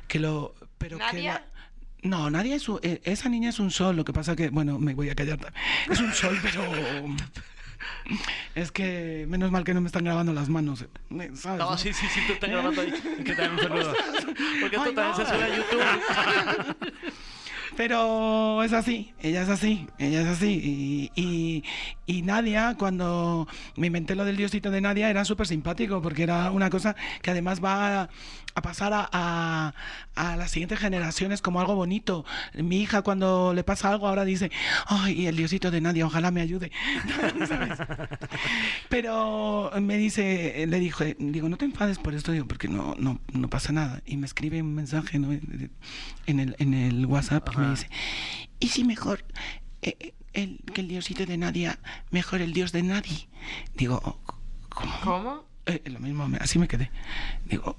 Que 0.09 0.19
lo. 0.19 0.55
Pero 0.79 0.99
que 0.99 1.31
no, 2.07 2.31
nadie 2.31 2.55
es 2.55 2.69
un- 2.69 2.81
eh, 2.83 3.01
esa 3.05 3.29
niña 3.29 3.51
es 3.51 3.59
un 3.59 3.71
sol, 3.71 3.97
lo 3.97 4.05
que 4.05 4.13
pasa 4.13 4.35
que, 4.37 4.49
bueno, 4.51 4.79
me 4.79 4.95
voy 4.95 5.11
a 5.11 5.15
callar. 5.15 5.39
también. 5.39 5.63
Es 5.91 6.01
un 6.01 6.13
sol, 6.13 6.39
pero 6.43 6.63
es 8.55 8.73
que 8.73 9.27
menos 9.29 9.51
mal 9.51 9.65
que 9.65 9.75
no 9.75 9.81
me 9.81 9.87
están 9.89 10.05
grabando 10.05 10.33
las 10.33 10.49
manos, 10.49 10.83
eh, 10.83 10.89
¿sabes? 11.35 11.59
No, 11.59 11.71
no? 11.73 11.79
sí, 11.79 11.93
sí, 11.93 12.07
sí, 12.13 12.21
te 12.27 12.33
están 12.35 12.51
grabando 12.51 12.81
ahí. 12.81 12.93
¿Qué 13.25 13.35
tal? 13.35 13.53
Un 13.53 13.59
saludo. 13.59 13.95
Porque 14.61 14.77
esto 14.77 14.93
también 14.93 15.09
no. 15.11 15.17
se 15.17 15.27
sube 15.27 15.45
a 15.45 15.57
YouTube. 15.57 16.77
Pero 17.77 18.63
es 18.63 18.73
así, 18.73 19.13
ella 19.21 19.43
es 19.43 19.51
así, 19.51 19.87
ella 19.99 20.23
es 20.23 20.29
así. 20.29 21.11
Y, 21.15 21.21
y, 21.21 21.65
y 22.07 22.23
Nadia, 22.23 22.75
cuando 22.79 23.47
me 23.77 23.89
inventé 23.89 24.15
lo 24.15 24.25
del 24.25 24.37
diosito 24.39 24.71
de 24.71 24.81
Nadia, 24.81 25.11
era 25.11 25.27
súper 25.27 25.47
simpático, 25.47 26.01
porque 26.01 26.23
era 26.23 26.51
una 26.53 26.71
cosa 26.71 26.97
que 27.21 27.33
además 27.33 27.63
va 27.63 28.09
a, 28.57 28.63
pasar 28.63 28.93
a, 28.95 29.09
a, 29.13 29.75
a 30.15 30.37
las 30.37 30.51
siguientes 30.51 30.79
generaciones 30.79 31.43
como 31.43 31.61
algo 31.61 31.75
bonito. 31.75 32.25
Mi 32.55 32.81
hija, 32.81 33.03
cuando 33.03 33.53
le 33.55 33.63
pasa 33.65 33.91
algo, 33.91 34.09
ahora 34.09 34.25
dice, 34.25 34.51
ay, 34.87 35.27
el 35.27 35.37
diosito 35.37 35.71
de 35.71 35.83
Nadia, 35.83 36.07
ojalá 36.07 36.31
me 36.31 36.41
ayude. 36.41 36.73
¿Sabes? 37.47 37.79
Pero 38.89 39.71
me 39.81 39.99
dice, 39.99 40.67
le 40.67 40.81
dije, 40.81 41.17
digo, 41.19 41.49
no 41.49 41.59
te 41.59 41.67
enfades 41.67 41.99
por 41.99 42.15
esto, 42.15 42.33
digo, 42.33 42.47
porque 42.47 42.69
no, 42.69 42.95
no, 42.99 43.21
no 43.33 43.49
pasa 43.49 43.73
nada. 43.73 44.03
Y 44.07 44.17
me 44.17 44.27
escribe 44.27 44.63
un 44.63 44.75
mensaje 44.75 45.19
¿no? 45.19 45.33
en, 45.33 46.41
el, 46.41 46.57
en 46.59 46.75
el 46.75 47.05
WhatsApp 47.07 47.49
y 47.55 47.59
me 47.59 47.71
dice, 47.71 47.91
¿y 48.59 48.69
si 48.69 48.85
mejor 48.85 49.25
eh, 49.83 49.97
eh, 50.01 50.15
el, 50.33 50.61
que 50.73 50.81
el 50.81 50.89
diosito 50.89 51.27
de 51.27 51.37
Nadia, 51.37 51.79
mejor 52.11 52.41
el 52.41 52.55
dios 52.55 52.73
de 52.73 52.83
nadie? 52.83 53.29
Digo, 53.75 54.01
"Oh, 54.03 54.19
¿cómo? 54.71 55.01
¿Cómo? 55.05 55.45
Eh, 55.67 55.83
lo 55.87 55.99
mismo, 55.99 56.29
así 56.39 56.61
me 56.61 56.69
quedé. 56.69 56.93
Digo, 57.45 57.77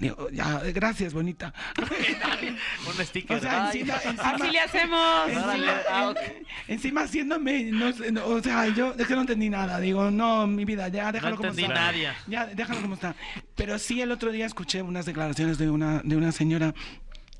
digo, 0.00 0.28
ya, 0.30 0.58
gracias, 0.74 1.12
bonita. 1.14 1.54
Un 2.98 3.04
sticker. 3.06 3.36
O 3.36 3.40
sea, 3.40 3.68
Ay, 3.68 3.80
encima, 3.80 3.96
encima- 4.02 4.30
Así 4.30 4.50
le 4.50 4.60
hacemos. 4.60 5.28
Encima, 5.28 5.80
ah, 5.90 6.02
en- 6.02 6.08
ok. 6.08 6.46
encima 6.68 7.00
haciéndome, 7.02 7.64
no 7.64 7.90
no, 8.10 8.26
o 8.26 8.42
sea, 8.42 8.66
yo 8.68 8.94
es 8.98 9.06
que 9.06 9.14
no 9.14 9.20
entendí 9.20 9.48
nada. 9.50 9.78
Digo, 9.78 10.10
no, 10.10 10.46
mi 10.46 10.64
vida, 10.64 10.88
ya 10.88 11.12
déjalo 11.12 11.36
como 11.36 11.50
entendí 11.50 11.70
está. 11.70 11.74
nadie. 11.92 12.08
Ya, 12.26 12.46
déjalo 12.46 12.80
como 12.82 12.94
está. 12.94 13.14
Pero 13.54 13.78
sí, 13.78 14.00
el 14.00 14.10
otro 14.10 14.32
día 14.32 14.46
escuché 14.46 14.82
unas 14.82 15.06
declaraciones 15.06 15.58
de 15.58 15.70
una, 15.70 16.00
de 16.02 16.16
una 16.16 16.32
señora 16.32 16.74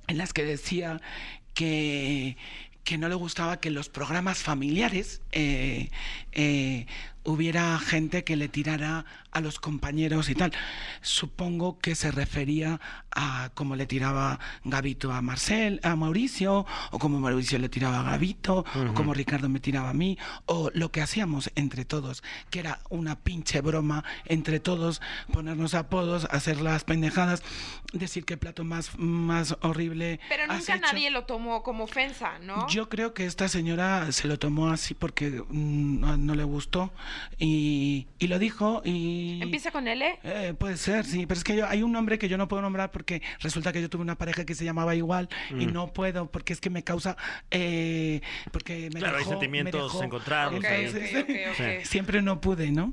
en 0.06 0.18
las 0.18 0.32
que 0.32 0.44
decía 0.44 1.00
que, 1.54 2.36
que 2.84 2.98
no 2.98 3.08
le 3.08 3.14
gustaba 3.14 3.58
que 3.60 3.70
los 3.70 3.88
programas 3.88 4.38
familiares 4.38 5.22
eh, 5.32 5.90
eh, 6.32 6.86
hubiera 7.30 7.78
gente 7.78 8.24
que 8.24 8.36
le 8.36 8.48
tirara 8.48 9.04
a 9.32 9.40
los 9.40 9.60
compañeros 9.60 10.28
y 10.28 10.34
tal. 10.34 10.52
Supongo 11.02 11.78
que 11.78 11.94
se 11.94 12.10
refería 12.10 12.80
a 13.14 13.50
cómo 13.54 13.76
le 13.76 13.86
tiraba 13.86 14.38
Gavito 14.64 15.12
a 15.12 15.22
Marcel, 15.22 15.80
a 15.82 15.96
Mauricio, 15.96 16.66
o 16.90 16.98
como 16.98 17.20
Mauricio 17.20 17.58
le 17.58 17.68
tiraba 17.68 18.00
a 18.00 18.02
Gavito, 18.02 18.64
o 18.74 18.94
como 18.94 19.14
Ricardo 19.14 19.48
me 19.48 19.60
tiraba 19.60 19.90
a 19.90 19.94
mí, 19.94 20.18
o 20.46 20.70
lo 20.74 20.90
que 20.90 21.00
hacíamos 21.00 21.50
entre 21.54 21.84
todos, 21.84 22.22
que 22.50 22.60
era 22.60 22.80
una 22.88 23.16
pinche 23.20 23.60
broma 23.60 24.04
entre 24.26 24.60
todos, 24.60 25.00
ponernos 25.32 25.74
apodos, 25.74 26.26
hacer 26.30 26.60
las 26.60 26.84
pendejadas, 26.84 27.42
decir 27.92 28.24
que 28.24 28.36
plato 28.36 28.64
más, 28.64 28.98
más 28.98 29.56
horrible. 29.62 30.20
Pero 30.28 30.44
has 30.44 30.58
nunca 30.60 30.76
hecho. 30.76 30.86
nadie 30.86 31.10
lo 31.10 31.24
tomó 31.24 31.62
como 31.62 31.84
ofensa, 31.84 32.38
¿no? 32.40 32.68
Yo 32.68 32.88
creo 32.88 33.14
que 33.14 33.26
esta 33.26 33.48
señora 33.48 34.10
se 34.12 34.28
lo 34.28 34.38
tomó 34.38 34.70
así 34.70 34.94
porque 34.94 35.42
mm, 35.48 36.00
no, 36.00 36.16
no 36.16 36.34
le 36.34 36.44
gustó 36.44 36.92
y, 37.38 38.06
y 38.18 38.26
lo 38.28 38.38
dijo 38.38 38.82
y... 38.84 39.40
¿Empieza 39.42 39.70
con 39.70 39.88
L? 39.88 40.18
Eh, 40.22 40.54
puede 40.58 40.76
ser, 40.76 41.04
sí, 41.04 41.26
pero 41.26 41.38
es 41.38 41.44
que 41.44 41.56
yo, 41.56 41.66
hay 41.66 41.82
un 41.82 41.92
nombre 41.92 42.18
que 42.18 42.28
yo 42.28 42.36
no 42.38 42.48
puedo 42.48 42.62
nombrar 42.62 42.90
porque 42.90 43.22
resulta 43.40 43.72
que 43.72 43.80
yo 43.80 43.88
tuve 43.90 44.02
una 44.02 44.16
pareja 44.18 44.44
que 44.44 44.54
se 44.54 44.64
llamaba 44.64 44.94
igual 44.94 45.28
y 45.50 45.66
Mm. 45.66 45.72
no 45.72 45.92
puedo 45.92 46.30
porque 46.30 46.52
es 46.52 46.60
que 46.60 46.70
me 46.70 46.84
causa... 46.84 47.16
eh, 47.50 48.20
porque 48.52 48.90
me 48.92 49.00
Claro, 49.00 49.18
hay 49.18 49.24
me 49.24 49.30
sentimientos 49.30 49.92
dejó. 49.92 50.04
encontrados. 50.04 50.54
Entonces. 50.64 51.88
Siempre 51.88 52.22
no 52.22 52.40
pude, 52.40 52.70
¿no? 52.70 52.92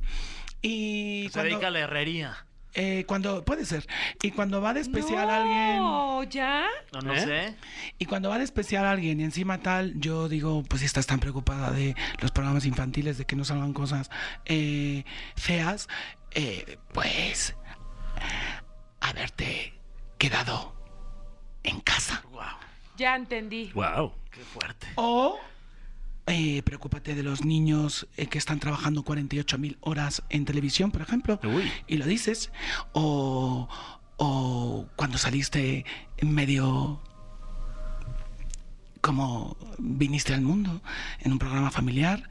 Y 0.61 1.25
Se 1.27 1.33
cuando, 1.33 1.49
dedica 1.51 1.67
a 1.67 1.71
la 1.71 1.79
herrería. 1.81 2.46
Eh, 2.79 3.05
cuando... 3.07 3.43
Puede 3.43 3.65
ser. 3.65 3.87
Y 4.21 4.29
cuando 4.31 4.61
va 4.61 4.73
de 4.73 4.81
especial 4.81 5.29
alguien... 5.29 5.77
No, 5.77 6.23
¿ya? 6.23 6.67
No, 6.93 7.01
no 7.01 7.13
¿Eh? 7.15 7.19
sé. 7.21 7.55
Y 7.97 8.05
cuando 8.05 8.29
va 8.29 8.37
de 8.37 8.43
especial 8.43 8.85
a 8.85 8.91
alguien 8.91 9.19
y 9.19 9.23
encima 9.23 9.57
tal, 9.57 9.99
yo 9.99 10.29
digo, 10.29 10.63
pues 10.63 10.81
si 10.81 10.85
estás 10.85 11.07
tan 11.07 11.19
preocupada 11.19 11.71
de 11.71 11.95
los 12.19 12.31
programas 12.31 12.65
infantiles, 12.65 13.17
de 13.17 13.25
que 13.25 13.35
no 13.35 13.43
salgan 13.45 13.73
cosas 13.73 14.11
eh, 14.45 15.03
feas, 15.35 15.87
eh, 16.31 16.77
pues 16.93 17.55
haberte 19.01 19.73
quedado 20.19 20.75
en 21.63 21.79
casa. 21.81 22.23
Wow, 22.31 22.43
Ya 22.97 23.15
entendí. 23.15 23.71
Wow. 23.73 24.13
qué 24.31 24.41
fuerte. 24.41 24.87
O 24.95 25.39
eh, 26.27 26.61
preocúpate 26.63 27.15
de 27.15 27.23
los 27.23 27.45
niños 27.45 28.07
eh, 28.17 28.27
que 28.27 28.37
están 28.37 28.59
trabajando 28.59 29.03
48 29.03 29.57
mil 29.57 29.77
horas 29.81 30.23
en 30.29 30.45
televisión, 30.45 30.91
por 30.91 31.01
ejemplo, 31.01 31.39
Uy. 31.43 31.71
y 31.87 31.97
lo 31.97 32.05
dices. 32.05 32.51
O, 32.93 33.67
o 34.17 34.85
cuando 34.95 35.17
saliste 35.17 35.85
medio 36.21 37.01
como 39.01 39.55
viniste 39.77 40.33
al 40.33 40.41
mundo 40.41 40.81
en 41.19 41.31
un 41.31 41.39
programa 41.39 41.71
familiar, 41.71 42.29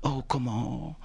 o 0.00 0.24
como 0.26 0.98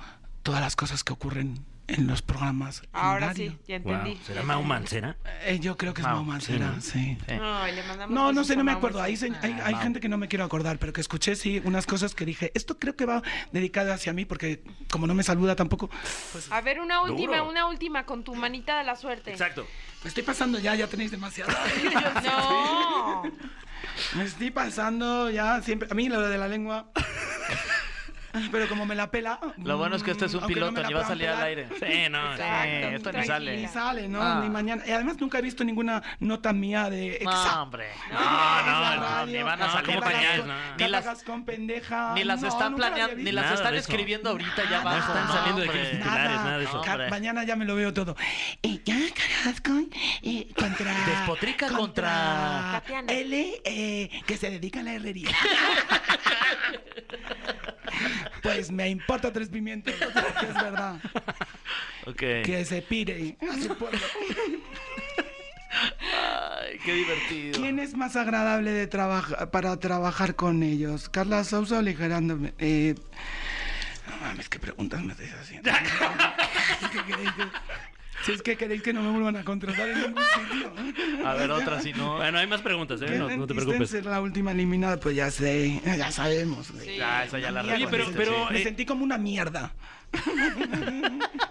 todas 0.44 0.62
las 0.62 0.76
cosas 0.76 1.04
que 1.04 1.14
ocurren 1.14 1.66
en 1.90 2.08
los 2.08 2.22
programas. 2.22 2.82
Ahora 2.94 3.34
sí, 3.34 3.58
ya 3.68 3.80
Wow. 3.80 3.94
entendí. 3.94 4.20
¿Será 4.26 4.42
Ya 4.42 4.46
Mau. 4.48 4.64
Mancera? 4.64 5.18
Eh, 5.44 5.60
yo 5.60 5.76
creo 5.78 5.94
que 5.94 6.02
es 6.02 6.08
Mau, 6.08 6.18
Mau 6.18 6.26
Mancera, 6.26 6.76
sí, 6.80 6.90
sí. 6.92 7.18
Sí. 7.28 7.34
Ay, 7.42 7.76
le 7.76 7.84
mandamos 7.84 8.14
No, 8.16 8.32
no 8.32 8.44
sé, 8.44 8.56
no 8.56 8.64
me 8.64 8.72
acuerdo. 8.72 9.02
Hay, 9.02 9.14
Mancera. 9.14 9.42
se- 9.42 9.48
hay, 9.48 9.60
hay 9.64 9.76
gente 9.76 10.00
que 10.00 10.10
no 10.10 10.18
me 10.18 10.28
quiero 10.28 10.46
acordar, 10.46 10.78
pero 10.80 10.94
que 10.94 11.02
escuché 11.02 11.36
sí 11.36 11.62
unas 11.66 11.86
cosas 11.86 12.16
que 12.16 12.26
dije, 12.26 12.52
esto 12.56 12.78
creo 12.78 12.96
que 12.96 13.06
va 13.06 13.22
dedicado 13.52 13.92
hacia 13.94 14.14
mí, 14.14 14.26
porque 14.26 14.64
como 14.92 15.08
no 15.08 15.14
me 15.14 15.24
saluda 15.24 15.56
tampoco, 15.56 15.90
pues 16.32 16.52
A 16.52 16.62
ver, 16.62 16.80
una 16.80 17.02
última, 17.02 17.38
Duro. 17.38 17.50
una 17.50 17.68
última 17.68 18.06
con 18.06 18.24
tu 18.24 18.36
manita 18.36 18.78
de 18.78 18.84
la 18.84 18.96
suerte. 18.96 19.32
Exacto. 19.32 19.68
me 20.04 20.08
estoy 20.08 20.24
pasando 20.24 20.60
ya, 20.60 20.76
ya 20.76 20.88
tenéis 20.88 21.12
demasiado. 21.12 21.52
No. 22.24 23.24
me 24.16 24.24
estoy 24.24 24.52
pasando 24.52 25.30
ya 25.30 25.62
siempre. 25.62 25.88
A 25.92 25.94
mí 25.96 26.08
lo 26.10 26.22
de 26.28 26.38
la 26.38 26.48
lengua. 26.48 26.90
Pero 28.52 28.68
como 28.68 28.86
me 28.86 28.96
la 28.96 29.10
pela. 29.12 29.40
Lo 29.58 29.78
bueno 29.78 29.96
es 29.96 30.04
que 30.04 30.12
este 30.12 30.26
es 30.26 30.34
un 30.34 30.42
no 30.42 30.48
piloto, 30.48 30.82
la 30.82 30.88
ni 30.88 30.94
va 30.94 31.02
a 31.02 31.08
salir 31.08 31.28
al 31.28 31.42
aire. 31.42 31.68
Sí, 31.80 32.10
no. 32.10 32.32
Exacto, 32.34 32.90
Sí, 32.90 32.96
esto 32.96 33.12
ni 33.12 33.24
sale. 33.26 33.58
Ni 33.58 33.68
sale, 33.68 34.08
¿no? 34.08 34.22
Ah. 34.22 34.40
Ni 34.44 34.50
mañana. 34.50 34.84
Y 34.86 34.92
además 34.92 35.18
nunca 35.20 35.40
he 35.40 35.42
visto 35.42 35.64
ninguna 35.64 36.02
nota 36.20 36.54
mía 36.54 36.90
de 36.90 37.20
No, 37.24 37.62
hombre. 37.64 37.88
No, 38.12 38.20
no, 38.20 38.96
no, 38.96 39.02
radio, 39.02 39.38
ni 39.38 39.44
van 39.44 39.62
a 39.62 39.68
no, 39.68 39.74
salir. 39.74 40.00
No. 40.46 40.54
Ni 40.78 40.88
las, 40.88 41.24
con 41.24 41.46
pendeja. 41.46 42.14
ni 42.14 42.24
las 42.24 42.42
No, 42.42 42.48
están 42.48 42.76
planeando, 42.76 43.16
ni 43.16 43.32
las 43.32 43.52
están 43.54 43.76
escribiendo 43.76 44.30
ahorita 44.30 44.70
ya 44.70 44.82
abajo. 44.82 45.14
No 45.14 45.20
están 45.20 45.28
saliendo 45.32 45.62
de 45.62 45.68
titulares, 45.92 46.36
nada 46.40 46.58
de 46.58 46.64
eso. 46.66 46.84
No, 46.86 47.10
mañana 47.10 47.44
ya 47.44 47.56
me 47.56 47.66
lo 47.66 47.76
veo 47.76 47.94
todo. 47.94 48.16
Eh, 48.64 48.80
ya, 48.86 48.96
caras 49.14 49.62
con. 49.62 49.90
eh, 50.22 50.48
contra. 50.56 50.94
Despotrica 51.06 51.68
contra-. 51.70 52.84
L, 53.08 53.62
eh, 53.66 54.10
que 54.26 54.38
se 54.38 54.50
dedica 54.50 54.80
a 54.82 54.84
la 54.84 54.94
herrería. 54.94 55.30
me 58.72 58.90
importa 58.90 59.32
tres 59.32 59.50
pimientos. 59.50 59.94
Que 59.94 60.46
es 60.48 60.54
verdad. 60.54 61.00
Ok. 62.06 62.20
Que 62.44 62.66
se 62.66 62.82
pire 62.82 63.38
a 63.42 63.62
su 63.62 63.78
pueblo. 63.78 64.00
Ay, 65.72 66.78
qué 66.84 66.94
divertido. 66.94 67.62
¿Quién 67.62 67.80
es 67.80 67.96
más 67.96 68.16
agradable 68.16 68.72
de 68.72 68.88
trabajar 68.88 69.52
para 69.52 69.78
trabajar 69.80 70.36
con 70.36 70.64
ellos? 70.64 71.10
¿Carla 71.10 71.44
Sousa 71.44 71.80
o 71.80 71.82
Ligerándome? 71.82 72.54
Eh, 72.60 72.96
mames, 74.22 74.50
qué 74.50 74.60
preguntas 74.60 75.02
me 75.04 75.14
estáis 75.14 75.34
haciendo. 75.34 75.72
Es 78.34 78.42
que 78.42 78.44
queréis 78.44 78.52
que- 78.52 78.52
si 78.52 78.52
es 78.52 78.58
que 78.58 78.58
queréis 78.58 78.82
que 78.84 78.94
no 78.94 79.02
me 79.02 79.12
vuelvan 79.12 79.36
a 79.38 79.44
contratar 79.44 79.90
en 79.90 80.02
ningún 80.02 80.24
sitio. 80.24 81.28
A 81.28 81.34
ver, 81.34 81.52
otra 81.52 81.82
si 81.82 81.94
no. 81.94 82.18
Bueno, 82.18 82.38
hay 82.38 82.48
más 82.48 82.62
preguntas, 82.62 83.02
¿eh? 83.02 83.06
¿Qué 83.08 83.18
No, 83.18 83.30
no 83.36 83.48
te 83.48 83.54
preocupes. 83.54 83.90
ser 83.90 84.06
la 84.06 84.22
última 84.22 84.52
eliminada? 84.52 85.00
Pues 85.00 85.16
ya 85.16 85.30
sé, 85.32 85.82
ya 85.86 86.12
sabemos. 86.12 86.72
güey. 86.72 86.98
Ya, 86.98 87.24
esa 87.26 87.40
ya 87.40 87.52
la 87.52 87.62
Oye, 87.62 87.88
pero- 87.90 88.08
me 88.08 88.14
pero, 88.18 88.32
sentí- 88.32 88.54
me 88.54 88.60
eh, 88.60 88.64
sentí 88.64 88.86
como 88.86 89.04
una 89.04 89.18
mierda. 89.18 89.74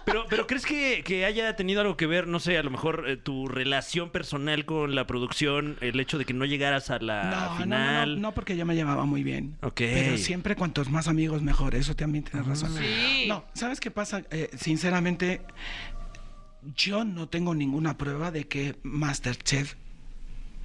Pero, 0.05 0.25
pero 0.27 0.47
¿crees 0.47 0.65
que, 0.65 1.03
que 1.05 1.23
haya 1.25 1.55
tenido 1.55 1.81
algo 1.81 1.95
que 1.95 2.07
ver, 2.07 2.27
no 2.27 2.39
sé, 2.39 2.57
a 2.57 2.63
lo 2.63 2.71
mejor 2.71 3.05
eh, 3.07 3.15
tu 3.15 3.47
relación 3.47 4.09
personal 4.09 4.65
con 4.65 4.95
la 4.95 5.05
producción, 5.05 5.77
el 5.81 5.99
hecho 5.99 6.17
de 6.17 6.25
que 6.25 6.33
no 6.33 6.45
llegaras 6.45 6.89
a 6.89 6.97
la 6.99 7.23
No, 7.25 7.29
no, 7.29 7.49
no, 7.51 7.57
final? 7.63 8.15
no, 8.15 8.21
no, 8.29 8.33
porque 8.33 8.57
yo 8.57 8.65
me 8.65 8.73
llevaba 8.75 9.05
muy 9.05 9.21
bien. 9.23 9.55
Ok. 9.61 9.75
Pero 9.77 10.17
siempre 10.17 10.55
cuantos 10.55 10.89
más 10.89 11.07
amigos 11.07 11.43
mejor, 11.43 11.75
eso 11.75 11.95
también 11.95 12.23
tienes 12.23 12.47
razón. 12.47 12.75
Sí. 12.75 13.25
No, 13.27 13.45
¿sabes 13.53 13.79
qué 13.79 13.91
pasa? 13.91 14.23
Eh, 14.31 14.49
sinceramente, 14.57 15.41
yo 16.75 17.03
no 17.05 17.27
tengo 17.27 17.53
ninguna 17.55 17.97
prueba 17.97 18.31
de 18.31 18.47
que 18.47 18.75
Masterchef 18.83 19.75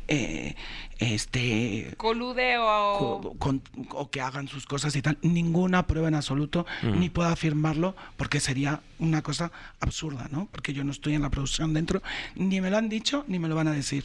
eh, 0.07 0.55
este 0.99 1.95
Colude 1.97 2.59
o... 2.59 3.20
co- 3.22 3.34
con- 3.38 3.62
o 3.90 4.11
que 4.11 4.20
hagan 4.20 4.49
sus 4.49 4.66
cosas 4.66 4.95
y 4.97 5.01
tal. 5.03 5.16
Ninguna 5.22 5.86
prueba 5.86 6.09
en 6.09 6.14
absoluto, 6.14 6.66
ni 7.01 7.09
puedo 7.09 7.28
afirmarlo, 7.30 7.97
porque 8.18 8.38
sería 8.40 8.80
una 8.99 9.22
cosa 9.22 9.51
absurda, 9.80 10.28
¿no? 10.30 10.47
Porque 10.53 10.74
yo 10.74 10.84
no 10.84 10.92
estoy 10.92 11.14
en 11.14 11.22
la 11.22 11.30
producción 11.30 11.72
dentro, 11.72 12.03
ni 12.34 12.61
me 12.61 12.68
lo 12.70 12.76
han 12.76 12.90
dicho, 12.90 13.24
ni 13.28 13.38
me 13.38 13.49
lo 13.49 13.55
van 13.55 13.68
a 13.68 13.72
decir. 13.72 14.05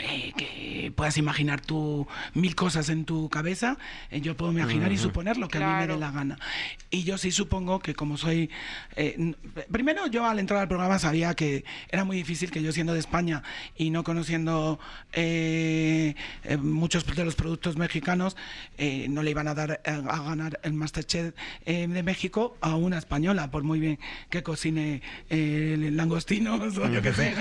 Eh, 0.00 0.32
que 0.36 0.92
puedas 0.96 1.16
imaginar 1.18 1.60
tú 1.60 2.06
mil 2.34 2.54
cosas 2.54 2.88
en 2.88 3.04
tu 3.04 3.28
cabeza, 3.28 3.76
eh, 4.10 4.20
yo 4.22 4.36
puedo 4.36 4.50
imaginar 4.52 4.90
y 4.90 4.96
suponer 4.98 5.36
lo 5.36 5.48
que 5.48 5.58
a 5.58 5.60
mí 5.60 5.66
me 5.66 5.72
Claro. 5.72 5.94
dé 5.94 6.00
la 6.00 6.10
gana. 6.10 6.38
Y 6.90 7.04
yo 7.04 7.18
sí 7.18 7.30
supongo 7.30 7.78
que 7.80 7.94
como 7.94 8.16
soy... 8.16 8.50
eh, 8.96 9.34
primero 9.70 10.06
yo 10.06 10.24
al 10.26 10.38
entrar 10.38 10.60
al 10.60 10.68
programa 10.68 10.98
sabía 10.98 11.34
que 11.34 11.64
era 11.90 12.04
muy 12.04 12.16
difícil 12.16 12.50
que 12.50 12.62
yo 12.62 12.72
siendo 12.72 12.94
de 12.94 13.00
España 13.00 13.42
y 13.76 13.90
no 13.90 14.02
conociendo 14.02 14.80
eh, 15.12 16.14
eh, 16.44 16.56
muchos 16.56 17.04
de 17.06 17.24
los 17.24 17.34
productos 17.34 17.76
mexicanos, 17.76 18.36
eh, 18.78 19.06
no 19.08 19.22
le 19.22 19.30
iban 19.30 19.48
a 19.48 19.54
dar 19.54 19.80
eh, 19.84 19.90
a 20.08 20.22
ganar 20.22 20.58
el 20.62 20.72
Masterchef 20.72 21.34
eh, 21.66 21.86
de 21.86 22.02
México 22.02 22.56
a 22.60 22.76
una 22.76 22.98
española, 22.98 23.50
por 23.50 23.62
muy 23.62 23.78
bien 23.78 23.98
que 24.30 24.42
cocine 24.42 25.02
eh, 25.30 25.90
langostinos 25.92 26.76
o 26.78 26.88
yo 26.88 27.02
qué 27.02 27.12
sé. 27.12 27.34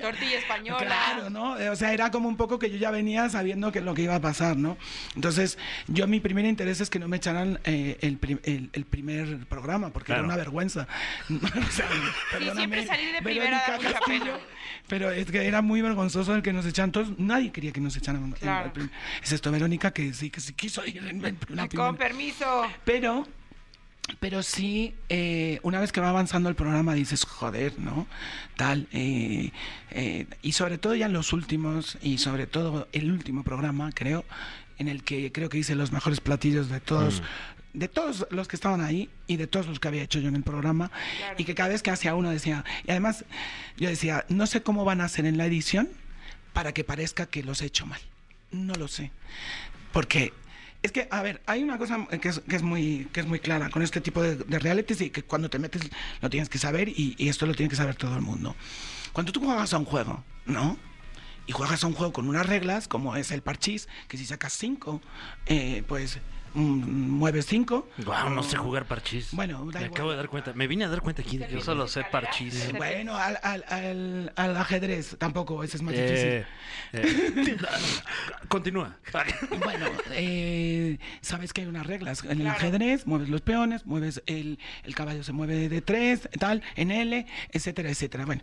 Tortilla 0.00 0.38
española. 0.38 0.78
Claro, 0.78 1.30
¿no? 1.30 1.56
O 1.76 1.78
sea, 1.78 1.92
era 1.92 2.10
como 2.10 2.26
un 2.26 2.36
poco 2.38 2.58
que 2.58 2.70
yo 2.70 2.78
ya 2.78 2.90
venía 2.90 3.28
sabiendo 3.28 3.70
que 3.70 3.82
lo 3.82 3.92
que 3.92 4.00
iba 4.02 4.14
a 4.14 4.20
pasar, 4.20 4.56
¿no? 4.56 4.78
Entonces, 5.14 5.58
yo 5.88 6.06
mi 6.06 6.20
primer 6.20 6.46
interés 6.46 6.80
es 6.80 6.88
que 6.88 6.98
no 6.98 7.06
me 7.06 7.18
echaran 7.18 7.60
eh, 7.64 7.98
el, 8.00 8.16
prim- 8.16 8.40
el- 8.44 8.70
el 8.72 8.86
primer 8.86 9.46
programa, 9.46 9.90
porque 9.90 10.06
Claro. 10.06 10.20
era 10.22 10.26
una 10.26 10.36
vergüenza. 10.36 10.88
O 11.28 11.70
sea, 11.70 11.86
perdóname, 12.32 12.56
siempre 12.60 12.86
salir 12.86 13.12
de 13.12 13.20
primera 13.22 13.44
Verónica 13.60 13.72
da 13.72 13.76
mucha 13.76 13.92
Castillo, 13.92 14.24
pena. 14.24 14.38
Pero 14.88 15.10
es 15.10 15.26
que 15.30 15.46
era 15.46 15.60
muy 15.60 15.82
vergonzoso 15.82 16.34
el 16.34 16.42
que 16.42 16.52
nos 16.54 16.64
echaran 16.64 16.92
todos. 16.92 17.18
Nadie 17.18 17.52
quería 17.52 17.72
que 17.72 17.80
nos 17.80 17.94
echaran. 17.96 18.32
Claro. 18.32 18.66
en 18.68 18.72
prim- 18.72 18.90
excepto 19.20 19.50
Verónica, 19.52 19.90
que 19.92 20.14
sí, 20.14 20.30
que 20.30 20.40
sí 20.40 20.54
quiso 20.54 20.84
ir 20.86 20.98
en, 21.06 21.22
en 21.24 21.38
la. 21.50 21.68
Con 21.68 21.96
permiso. 21.96 22.62
Pero, 22.86 23.26
pero 24.20 24.42
sí, 24.42 24.94
eh, 25.08 25.58
una 25.62 25.80
vez 25.80 25.90
que 25.92 26.00
va 26.00 26.10
avanzando 26.10 26.48
el 26.48 26.54
programa 26.54 26.94
dices, 26.94 27.24
joder, 27.24 27.78
¿no? 27.78 28.06
Tal. 28.56 28.86
eh, 28.92 29.50
eh, 29.90 30.26
y 30.42 30.52
sobre 30.52 30.78
todo 30.78 30.94
ya 30.94 31.06
en 31.06 31.12
los 31.12 31.32
últimos, 31.32 31.98
y 32.02 32.18
sobre 32.18 32.46
todo 32.46 32.88
el 32.92 33.10
último 33.10 33.42
programa, 33.42 33.90
creo, 33.92 34.24
en 34.78 34.88
el 34.88 35.02
que 35.02 35.32
creo 35.32 35.48
que 35.48 35.58
hice 35.58 35.74
los 35.74 35.90
mejores 35.92 36.20
platillos 36.20 36.68
de 36.68 36.80
todos. 36.80 37.22
De 37.72 37.88
todos 37.88 38.26
los 38.30 38.48
que 38.48 38.56
estaban 38.56 38.80
ahí 38.80 39.10
y 39.26 39.36
de 39.36 39.46
todos 39.46 39.66
los 39.66 39.80
que 39.80 39.88
había 39.88 40.02
hecho 40.02 40.18
yo 40.18 40.28
en 40.28 40.36
el 40.36 40.42
programa, 40.42 40.90
Claro. 41.18 41.34
y 41.36 41.44
que 41.44 41.54
cada 41.54 41.68
vez 41.68 41.82
que 41.82 41.90
hacía 41.90 42.14
uno 42.14 42.30
decía, 42.30 42.64
y 42.86 42.90
además 42.90 43.24
yo 43.76 43.88
decía, 43.90 44.24
no 44.30 44.46
sé 44.46 44.62
cómo 44.62 44.84
van 44.86 45.02
a 45.02 45.04
hacer 45.04 45.26
en 45.26 45.36
la 45.36 45.44
edición 45.44 45.88
para 46.54 46.72
que 46.72 46.84
parezca 46.84 47.26
que 47.26 47.42
los 47.42 47.60
he 47.60 47.66
hecho 47.66 47.84
mal. 47.84 48.00
No 48.50 48.74
lo 48.76 48.88
sé. 48.88 49.10
Porque 49.92 50.32
es 50.82 50.92
que, 50.92 51.08
a 51.10 51.22
ver, 51.22 51.42
hay 51.46 51.62
una 51.62 51.78
cosa 51.78 52.06
que 52.20 52.28
es, 52.28 52.40
que 52.40 52.56
es, 52.56 52.62
muy, 52.62 53.08
que 53.12 53.20
es 53.20 53.26
muy 53.26 53.40
clara 53.40 53.70
con 53.70 53.82
este 53.82 54.00
tipo 54.00 54.22
de, 54.22 54.36
de 54.36 54.58
realities 54.58 55.00
y 55.00 55.10
que 55.10 55.22
cuando 55.22 55.50
te 55.50 55.58
metes 55.58 55.82
lo 56.20 56.30
tienes 56.30 56.48
que 56.48 56.58
saber 56.58 56.88
y, 56.88 57.16
esto 57.28 57.46
lo 57.46 57.54
tiene 57.54 57.70
que 57.70 57.76
saber 57.76 57.96
todo 57.96 58.14
el 58.14 58.22
mundo. 58.22 58.54
Cuando 59.12 59.32
tú 59.32 59.40
juegas 59.40 59.72
a 59.72 59.78
un 59.78 59.84
juego, 59.84 60.24
¿no? 60.44 60.76
Y 61.46 61.52
juegas 61.52 61.82
a 61.84 61.86
un 61.86 61.94
juego 61.94 62.12
con 62.12 62.28
unas 62.28 62.46
reglas, 62.46 62.88
como 62.88 63.16
es 63.16 63.30
el 63.30 63.42
parchís, 63.42 63.88
que 64.08 64.16
si 64.16 64.26
sacas 64.26 64.52
cinco, 64.52 65.00
eh, 65.46 65.82
pues 65.86 66.18
mm, 66.56 67.10
mueves 67.10 67.46
cinco. 67.46 67.88
Guau, 67.98 68.30
no 68.30 68.42
sé 68.42 68.56
jugar 68.56 68.86
parchís. 68.86 69.28
Bueno, 69.32 69.58
da 69.58 69.64
me 69.64 69.68
igual. 69.70 69.84
acabo 69.86 70.10
de 70.10 70.16
dar 70.16 70.28
cuenta. 70.28 70.52
Me 70.54 70.66
vine 70.66 70.84
a 70.84 70.88
dar 70.88 71.00
cuenta 71.02 71.22
aquí. 71.22 71.38
de 71.38 71.48
Yo 71.48 71.58
que- 71.58 71.64
solo 71.64 71.86
sé 71.86 72.02
parchís. 72.10 72.72
Bueno, 72.76 73.14
al, 73.16 73.38
al, 73.42 73.64
al, 73.68 74.32
al 74.34 74.56
ajedrez 74.56 75.16
tampoco, 75.18 75.62
ese 75.62 75.76
es 75.76 75.82
más 75.82 75.94
Eh, 75.96 76.44
difícil. 76.92 77.52
eh, 77.52 77.56
Continúa. 78.48 78.96
Bueno, 79.64 79.86
eh, 80.12 80.98
sabes 81.20 81.52
que 81.52 81.60
hay 81.62 81.66
unas 81.66 81.86
reglas. 81.86 82.24
En 82.24 82.40
el 82.40 82.46
ajedrez 82.46 83.06
mueves 83.06 83.28
los 83.28 83.40
peones, 83.42 83.86
mueves 83.86 84.22
el, 84.26 84.58
el 84.84 84.94
caballo 84.94 85.22
se 85.22 85.32
mueve 85.32 85.68
de 85.68 85.80
tres, 85.82 86.28
tal, 86.38 86.62
en 86.76 86.90
L, 86.90 87.26
etcétera, 87.52 87.90
etcétera. 87.90 88.24
Bueno, 88.26 88.42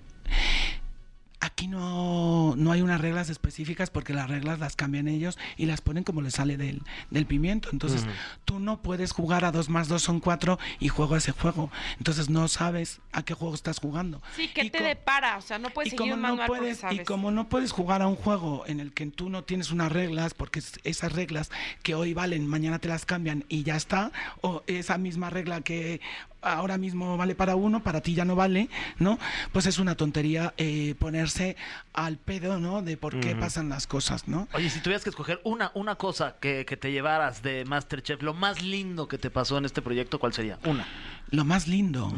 aquí 1.43 1.67
no, 1.67 2.55
no 2.57 2.71
hay 2.71 2.81
unas 2.81 3.01
reglas 3.01 3.29
específicas 3.29 3.89
porque 3.89 4.13
las 4.13 4.29
reglas 4.29 4.59
las 4.59 4.75
cambian 4.75 5.07
ellos 5.07 5.37
y 5.57 5.65
las 5.65 5.81
ponen 5.81 6.03
como 6.03 6.21
les 6.21 6.33
sale 6.35 6.57
del, 6.57 6.81
del 7.09 7.25
pimiento. 7.25 7.69
Entonces, 7.71 8.05
tú 8.45 8.59
no 8.59 8.81
puedes 8.81 9.11
jugar 9.11 9.45
a 9.45 9.51
dos 9.51 9.69
más 9.69 9.87
dos 9.87 10.01
son 10.03 10.19
cuatro 10.19 10.59
y 10.79 10.87
juego 10.89 11.15
ese 11.15 11.31
juego. 11.31 11.69
Entonces, 11.97 12.29
no 12.29 12.47
sabes 12.47 13.01
a 13.11 13.23
qué 13.23 13.33
juego 13.33 13.53
estás 13.55 13.79
jugando. 13.79 14.21
Sí, 14.35 14.47
que 14.47 14.65
Y 14.65 14.69
te 14.69 14.81
depara. 14.83 15.37
O 15.37 15.41
sea, 15.41 15.59
no 15.59 15.69
puedes 15.69 15.93
y 15.93 15.97
seguir 15.97 16.11
como 16.11 16.13
un 16.15 16.21
no 16.21 16.27
manual 16.29 16.47
puedes 16.47 16.77
sabes. 16.79 16.99
y 17.01 17.03
como 17.03 17.31
no 17.31 17.49
puedes 17.49 17.71
jugar 17.71 18.01
a 18.01 18.07
un 18.07 18.15
juego 18.15 18.63
en 18.67 18.79
el 18.79 18.93
que 18.93 19.05
tú 19.07 19.29
no 19.29 19.43
tienes 19.43 19.71
unas 19.71 19.91
reglas 19.91 20.33
porque 20.33 20.59
es- 20.59 20.79
esas 20.83 21.11
reglas 21.13 21.51
que 21.83 21.95
hoy 21.95 22.13
valen 22.13 22.47
mañana 22.47 22.79
te 22.79 22.87
las 22.87 23.05
cambian 23.05 23.43
y 23.49 23.63
ya 23.63 23.75
está 23.75 24.11
o 24.41 24.63
esa 24.67 24.97
misma 24.97 25.29
regla 25.29 25.61
que 25.61 25.99
ahora 26.43 26.77
mismo 26.77 27.17
vale 27.17 27.35
para 27.35 27.55
uno 27.55 27.81
para 27.81 28.01
ti 28.01 28.13
ya 28.13 28.25
no 28.25 28.35
vale 28.35 28.69
no 28.99 29.17
pues 29.51 29.65
es 29.65 29.79
una 29.79 29.95
tontería 29.95 30.53
eh, 30.57 30.95
ponerse 30.99 31.55
al 31.93 32.17
pedo 32.17 32.59
no 32.59 32.81
de 32.81 32.97
por 32.97 33.19
qué 33.19 33.35
pasan 33.35 33.69
las 33.69 33.87
cosas 33.87 34.27
no 34.27 34.47
Oye, 34.53 34.69
si 34.69 34.79
tuvieras 34.79 35.03
que 35.03 35.09
escoger 35.09 35.41
una, 35.43 35.71
una 35.73 35.95
cosa 35.95 36.35
que, 36.39 36.65
que 36.65 36.77
te 36.77 36.91
llevaras 36.91 37.41
de 37.41 37.65
Masterchef, 37.65 38.21
lo 38.21 38.33
más 38.33 38.61
lindo 38.61 39.07
que 39.07 39.17
te 39.17 39.29
pasó 39.29 39.57
en 39.57 39.65
este 39.65 39.81
proyecto, 39.81 40.19
¿cuál 40.19 40.33
sería? 40.33 40.59
Una. 40.65 40.85
lo 41.29 41.45
más 41.45 41.67
lindo. 41.67 42.13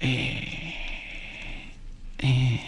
Eh, 0.00 0.74
eh, 2.18 2.60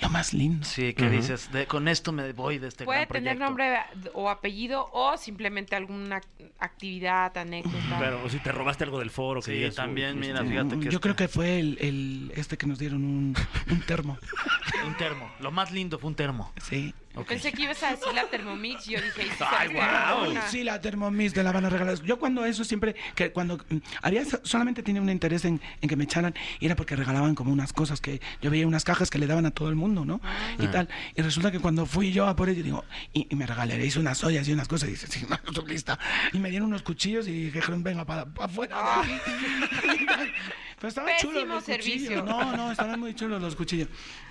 lo 0.00 0.05
más 0.16 0.32
lindo 0.34 0.64
Sí, 0.66 0.94
que 0.94 1.08
dices, 1.10 1.50
de, 1.52 1.66
con 1.66 1.88
esto 1.88 2.12
me 2.12 2.32
voy 2.32 2.58
de 2.58 2.68
este 2.68 2.84
Puede 2.84 3.00
gran 3.06 3.12
tener 3.22 3.38
nombre 3.38 3.78
o 4.14 4.28
apellido 4.30 4.88
o 4.92 5.16
simplemente 5.16 5.76
alguna 5.76 6.20
actividad, 6.58 7.36
anécdota. 7.36 7.96
Pero 7.98 8.22
o 8.24 8.28
si 8.28 8.38
te 8.38 8.52
robaste 8.52 8.84
algo 8.84 8.98
del 8.98 9.10
foro. 9.10 9.40
que 9.40 9.46
Sí, 9.52 9.52
digas, 9.58 9.74
también, 9.74 10.14
uy, 10.14 10.20
mira, 10.26 10.38
este- 10.40 10.50
fíjate 10.50 10.76
que 10.78 10.84
yo 10.84 10.90
este- 10.90 11.00
creo 11.00 11.16
que 11.16 11.28
fue 11.28 11.58
el, 11.60 11.78
el- 11.80 12.32
este 12.36 12.56
que 12.56 12.66
nos 12.66 12.78
dieron 12.78 13.04
un, 13.04 13.36
un 13.70 13.80
termo 13.82 14.18
Un 14.86 14.96
termo. 14.96 15.30
Lo 15.40 15.50
más 15.50 15.72
lindo 15.72 15.98
fue 15.98 16.08
un 16.08 16.16
termo. 16.16 16.52
sí 16.62 16.94
Pensé 17.24 17.52
que 17.52 17.62
ibas 17.62 17.82
a 17.82 17.90
decir 17.92 18.12
la 18.14 18.24
Thermomix. 18.24 18.84
Yo 18.86 19.00
dije, 19.00 19.30
"Ay, 19.40 19.68
una". 19.68 20.48
Sí, 20.48 20.62
la 20.64 20.80
Thermomix 20.80 21.32
de 21.34 21.42
la 21.42 21.52
van 21.52 21.64
a 21.64 21.70
regalar. 21.70 22.00
Yo 22.02 22.18
cuando 22.18 22.44
eso 22.44 22.64
siempre, 22.64 22.94
que 23.14 23.32
cuando 23.32 23.56
mm, 23.68 23.76
había 24.02 24.24
so- 24.24 24.40
solamente 24.42 24.82
tenía 24.82 25.00
un 25.00 25.08
interés 25.08 25.44
en, 25.44 25.60
en 25.80 25.88
que 25.88 25.96
me 25.96 26.04
echaran, 26.04 26.34
y 26.60 26.66
era 26.66 26.76
porque 26.76 26.94
regalaban 26.96 27.34
como 27.34 27.52
unas 27.52 27.72
cosas 27.72 28.00
que 28.00 28.20
yo 28.42 28.50
veía 28.50 28.66
unas 28.66 28.84
cajas 28.84 29.10
que 29.10 29.18
le 29.18 29.26
daban 29.26 29.46
a 29.46 29.50
todo 29.50 29.68
el 29.68 29.76
mundo, 29.76 30.04
¿no? 30.04 30.20
Y 30.58 30.66
tal. 30.68 30.88
Y 31.14 31.22
resulta 31.22 31.50
que 31.50 31.58
cuando 31.60 31.86
fui 31.86 32.12
yo 32.12 32.26
a 32.26 32.36
por 32.36 32.48
ello, 32.48 32.62
digo, 32.62 32.84
y, 33.12 33.26
y 33.30 33.36
me 33.36 33.46
regalaréis 33.46 33.96
unas 33.96 34.22
ollas 34.24 34.46
y 34.48 34.52
unas 34.52 34.68
cosas, 34.68 34.88
y 34.88 34.92
dice, 34.92 35.06
sí, 35.06 35.24
no, 35.28 35.36
estoy 35.36 35.66
lista. 35.66 35.98
Y 36.32 36.38
me 36.38 36.50
dieron 36.50 36.68
unos 36.68 36.82
cuchillos 36.82 37.26
y 37.28 37.50
dijeron, 37.50 37.82
venga, 37.82 38.04
para, 38.04 38.26
afuera. 38.40 38.76
de 39.06 39.14
aquí". 39.14 40.06
Pero 40.76 40.88
estaban 40.88 41.10
chulos 41.18 41.34
Pésimo 41.36 41.54
los 41.54 41.64
servicio. 41.64 42.20
cuchillos. 42.20 42.24
No, 42.26 42.56
no, 42.56 42.70
estaban 42.72 43.00
muy 43.00 43.14
chulos 43.14 43.40
los 43.40 43.56
cuchillos. 43.56 43.88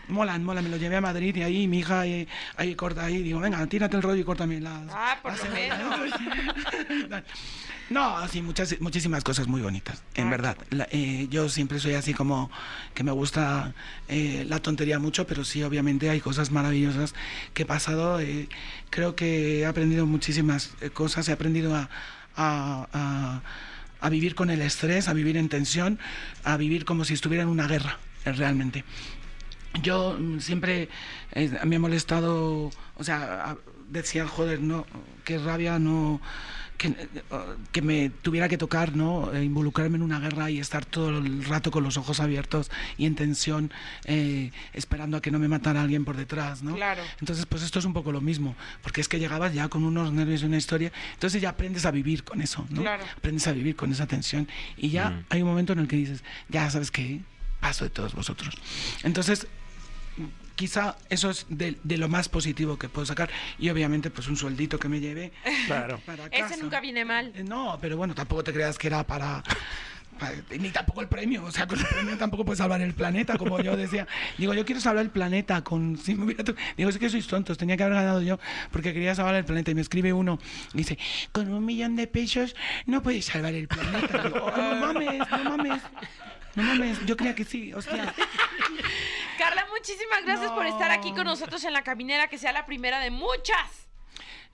Molan, 0.08 0.44
molan. 0.44 0.64
Me 0.64 0.70
los 0.70 0.80
llevé 0.80 0.96
a 0.98 1.02
Madrid 1.02 1.36
y 1.36 1.42
ahí 1.42 1.68
mi 1.68 1.80
hija 1.80 2.02
ahí, 2.02 2.28
ahí 2.58 2.76
corta 2.76 3.06
ahí. 3.06 3.24
Digo, 3.24 3.40
venga, 3.40 3.66
tírate 3.66 3.96
el 3.98 4.04
rollo 4.04 4.22
y 4.22 4.24
córtame 4.24 4.62
las. 4.62 4.84
Ah, 4.92 5.18
por 5.24 5.32
las 5.32 5.40
lo 5.44 5.56
cebollas". 5.56 7.24
No, 7.90 8.28
sí, 8.30 8.42
muchas, 8.42 8.80
muchísimas 8.82 9.24
cosas 9.24 9.48
muy 9.48 9.62
bonitas, 9.62 10.02
en 10.16 10.28
Ah, 10.28 10.32
verdad. 10.32 10.58
La- 10.72 10.88
eh, 10.92 11.28
yo 11.30 11.50
siempre 11.50 11.80
soy 11.80 11.94
así 11.94 12.16
como 12.16 12.50
que 12.96 13.04
me 13.04 13.12
gusta 13.12 13.74
eh, 14.08 14.44
la 14.50 14.60
tontería 14.60 14.98
mucho, 14.98 15.28
pero 15.28 15.44
sí, 15.44 15.62
obviamente 15.62 16.10
hay 16.10 16.20
cosas 16.20 16.50
maravillosas 16.52 17.14
que 17.54 17.62
he 17.62 17.66
pasado. 17.66 18.20
eh, 18.20 18.50
creo 18.90 19.16
que 19.16 19.60
he 19.62 19.66
aprendido 19.68 20.08
muchísimas 20.08 20.74
eh, 20.82 20.90
cosas, 20.90 21.28
he 21.30 21.32
aprendido 21.32 21.76
a, 21.76 21.90
a- 22.36 22.88
a- 22.92 23.42
a 24.06 24.10
vivir 24.10 24.36
con 24.36 24.52
el 24.52 24.62
estrés, 24.62 25.08
a 25.08 25.14
vivir 25.14 25.36
en 25.36 25.50
tensión, 25.50 25.98
a 26.44 26.58
vivir 26.58 26.86
como 26.86 27.06
si 27.06 27.16
estuviera 27.16 27.42
en 27.44 27.50
una 27.50 27.68
guerra, 27.68 27.98
eh, 28.26 28.32
realmente. 28.34 28.84
Yo 29.82 30.16
mm, 30.20 30.40
siempre 30.40 30.90
eh, 31.32 31.50
me 31.66 31.78
ha 31.78 31.80
molestado, 31.80 32.70
o 32.96 33.04
sea, 33.04 33.52
a- 33.52 33.58
decía, 33.90 34.28
joder, 34.28 34.62
no, 34.62 34.86
qué 35.24 35.40
rabia 35.40 35.80
no 35.80 36.22
que, 36.78 36.90
eh, 36.90 36.96
que 37.72 37.82
me 37.82 38.10
tuviera 38.10 38.48
que 38.50 38.58
tocar, 38.58 38.96
¿no? 38.96 39.34
Eh, 39.34 39.44
involucrarme 39.44 39.98
en 39.98 40.04
una 40.04 40.20
guerra 40.20 40.50
y 40.50 40.60
estar 40.60 40.86
todo 40.86 41.10
el 41.10 41.46
rato 41.46 41.72
con 41.72 41.84
los 41.84 41.98
ojos 41.98 42.20
abiertos 42.20 42.72
y 42.98 43.06
en 43.06 43.16
tensión, 43.16 43.72
eh, 44.06 44.52
esperando 44.74 45.18
a 45.18 45.22
que 45.22 45.32
no 45.32 45.40
me 45.40 45.48
matara 45.48 45.82
alguien 45.82 46.06
por 46.06 46.18
detrás, 46.18 46.64
¿no? 46.64 46.76
Claro. 46.76 47.02
Entonces, 47.20 47.46
pues 47.46 47.64
esto 47.64 47.80
es 47.80 47.86
un 47.86 47.94
poco 47.94 48.12
lo 48.12 48.22
mismo, 48.22 48.56
porque 48.82 49.02
es 49.02 49.08
que 49.08 49.20
llegabas 49.20 49.54
ya 49.54 49.68
con 49.70 49.84
unos 49.84 50.12
nervios 50.12 50.44
y 50.44 50.46
una 50.46 50.58
historia, 50.58 50.92
entonces 51.14 51.42
ya 51.42 51.50
aprendes 51.50 51.86
a 51.86 51.92
vivir 51.92 52.24
con 52.24 52.42
eso, 52.42 52.66
¿no? 52.70 52.82
Claro. 52.82 53.04
Aprendes 53.18 53.48
a 53.48 53.52
vivir 53.52 53.76
con 53.76 53.92
esa 53.92 54.08
tensión 54.08 54.48
y 54.78 54.90
ya 54.90 55.24
hay 55.30 55.42
un 55.42 55.48
momento 55.48 55.74
en 55.74 55.80
el 55.80 55.88
que 55.88 55.96
dices, 55.96 56.24
ya 56.50 56.70
sabes 56.70 56.92
qué, 56.92 57.22
paso 57.60 57.84
de 57.86 57.90
todos 57.90 58.14
vosotros. 58.14 58.56
Entonces, 59.04 59.48
quizá 60.56 60.96
eso 61.10 61.30
es 61.30 61.46
de, 61.50 61.78
de 61.84 61.98
lo 61.98 62.08
más 62.10 62.30
positivo 62.30 62.78
que 62.78 62.90
puedo 62.90 63.06
sacar 63.06 63.30
y 63.60 63.70
obviamente 63.70 64.10
pues 64.10 64.28
un 64.28 64.38
sueldito 64.38 64.80
que 64.80 64.88
me 64.90 65.00
llevé 65.00 65.32
Claro. 65.68 66.00
para 66.06 66.26
Ese 66.28 66.58
nunca 66.62 66.80
viene 66.80 67.06
mal. 67.06 67.32
Eh, 67.36 67.44
No, 67.44 67.78
pero 67.82 67.98
bueno, 67.98 68.16
tampoco 68.16 68.44
te 68.44 68.54
creas 68.54 68.78
que 68.78 68.88
era 68.88 69.06
para... 69.06 69.44
para- 70.20 70.36
Ni 70.58 70.70
tampoco 70.70 71.02
el 71.02 71.08
premio, 71.10 71.44
o 71.44 71.52
sea, 71.52 71.68
con 71.68 71.78
el 71.78 71.86
premio 71.86 72.18
tampoco 72.18 72.46
puedes 72.46 72.60
salvar 72.60 72.82
el 72.82 72.94
planeta, 72.94 73.38
como 73.38 73.60
yo 73.62 73.76
decía. 73.76 74.08
Digo, 74.38 74.54
yo 74.54 74.64
quiero 74.66 74.80
salvar 74.80 75.04
el 75.04 75.10
planeta 75.12 75.62
con... 75.64 75.98
Si 75.98 76.16
me 76.16 76.24
hubiera 76.24 76.44
to- 76.46 76.56
Digo, 76.78 76.90
es 76.90 76.98
que 76.98 77.10
sois 77.10 77.28
tontos, 77.28 77.58
tenía 77.58 77.76
que 77.76 77.84
haber 77.84 77.96
ganado 77.96 78.22
yo 78.22 78.40
porque 78.72 78.94
quería 78.94 79.14
salvar 79.14 79.36
el 79.36 79.44
planeta. 79.46 79.72
Y 79.72 79.76
me 79.76 79.82
escribe 79.82 80.14
uno 80.14 80.40
y 80.74 80.78
dice, 80.80 80.98
con 81.34 81.52
un 81.52 81.66
millón 81.66 81.96
de 81.98 82.08
pesos 82.08 82.56
no 82.86 83.04
puedes 83.04 83.26
salvar 83.26 83.54
el 83.54 83.68
planeta. 83.68 84.24
Digo, 84.24 84.38
"Oh, 84.46 84.56
no 84.58 84.76
mames, 84.94 85.20
no 85.32 85.58
mames. 85.58 85.82
No 86.56 86.64
mames, 86.64 87.06
yo 87.06 87.18
creía 87.18 87.36
que 87.36 87.44
sí, 87.44 87.74
hostia. 87.74 88.14
Carla, 89.38 89.66
muchísimas 89.72 90.24
gracias 90.26 90.52
por 90.52 90.66
estar 90.66 90.92
aquí 90.92 91.10
con 91.10 91.26
No. 91.26 91.32
nosotros 91.32 91.64
en 91.64 91.74
la 91.74 91.84
caminera, 91.84 92.28
que 92.28 92.38
sea 92.38 92.52
la 92.52 92.66
primera 92.66 93.00
de 93.00 93.12
muchas. 93.12 93.84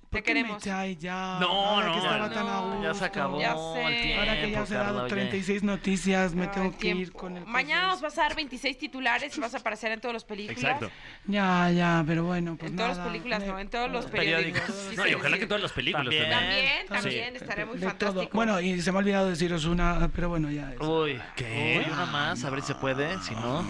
¿Por 0.10 0.22
Te 0.22 0.34
me 0.34 0.42
queremos. 0.42 0.62
ya? 1.00 1.38
No, 1.40 1.48
Ahora 1.48 1.86
que 1.86 1.92
no, 1.92 2.04
estaba 2.04 2.28
no. 2.28 2.34
tan 2.34 2.48
a 2.50 2.84
Ya 2.84 2.94
se 2.94 3.06
acabó 3.06 3.40
Ya 3.40 3.52
el 3.54 3.58
sé. 3.96 4.02
tiempo. 4.04 4.20
Ahora 4.20 4.42
que 4.42 4.52
ya 4.52 4.62
os 4.64 4.70
he 4.72 4.74
Carla, 4.74 4.92
dado 4.92 5.04
oye. 5.06 5.10
36 5.16 5.64
noticias, 5.64 6.34
me 6.36 6.46
No, 6.48 6.52
tengo 6.52 6.78
que 6.78 6.88
ir 6.90 7.14
con 7.14 7.38
el... 7.38 7.46
Mañana 7.46 7.84
nos 7.88 8.00
proceso. 8.02 8.20
vas 8.20 8.26
a 8.26 8.28
dar 8.28 8.36
26 8.36 8.78
titulares 8.78 9.38
y 9.38 9.40
vas 9.40 9.54
a 9.56 9.60
aparecer 9.60 9.94
en 9.94 10.02
todas 10.02 10.12
las 10.16 10.26
películas. 10.26 10.62
Exacto. 10.64 10.92
Ya, 11.28 11.72
ya, 11.72 12.04
pero 12.06 12.26
bueno, 12.26 12.58
pues 12.60 12.72
en 12.72 12.76
todas 12.78 12.98
las 12.98 13.08
películas, 13.08 13.40
Me- 13.40 13.48
no, 13.48 13.60
en 13.60 13.70
todos 13.70 13.90
los 13.90 14.06
Periódicos. 14.08 14.60
periódicos. 14.64 14.98
No, 14.98 15.08
y 15.08 15.14
ojalá 15.14 15.38
que 15.40 15.46
todas 15.48 15.64
las 15.64 15.72
películas 15.72 16.04
También. 16.04 16.30
también. 16.30 16.88
También, 16.88 16.88
también, 16.90 17.30
Sí. 17.38 17.44
estaré 17.46 17.66
muy 17.66 17.78
de 17.78 17.86
fantástico. 17.88 18.22
todo. 18.26 18.30
Bueno, 18.34 18.60
y 18.60 18.82
se 18.82 18.92
me 18.92 18.98
ha 18.98 19.00
olvidado 19.00 19.30
deciros 19.30 19.64
una, 19.64 20.10
pero 20.14 20.28
bueno, 20.28 20.52
ya. 20.52 20.74
es- 20.74 20.80
Uy, 20.82 21.22
¿Qué? 21.38 21.86
Uy, 21.88 21.94
una 21.94 22.06
más, 22.08 22.44
a 22.44 22.50
ver 22.50 22.60
si 22.60 22.68
se 22.68 22.76
puede, 22.76 23.18
si 23.22 23.34
no. 23.36 23.66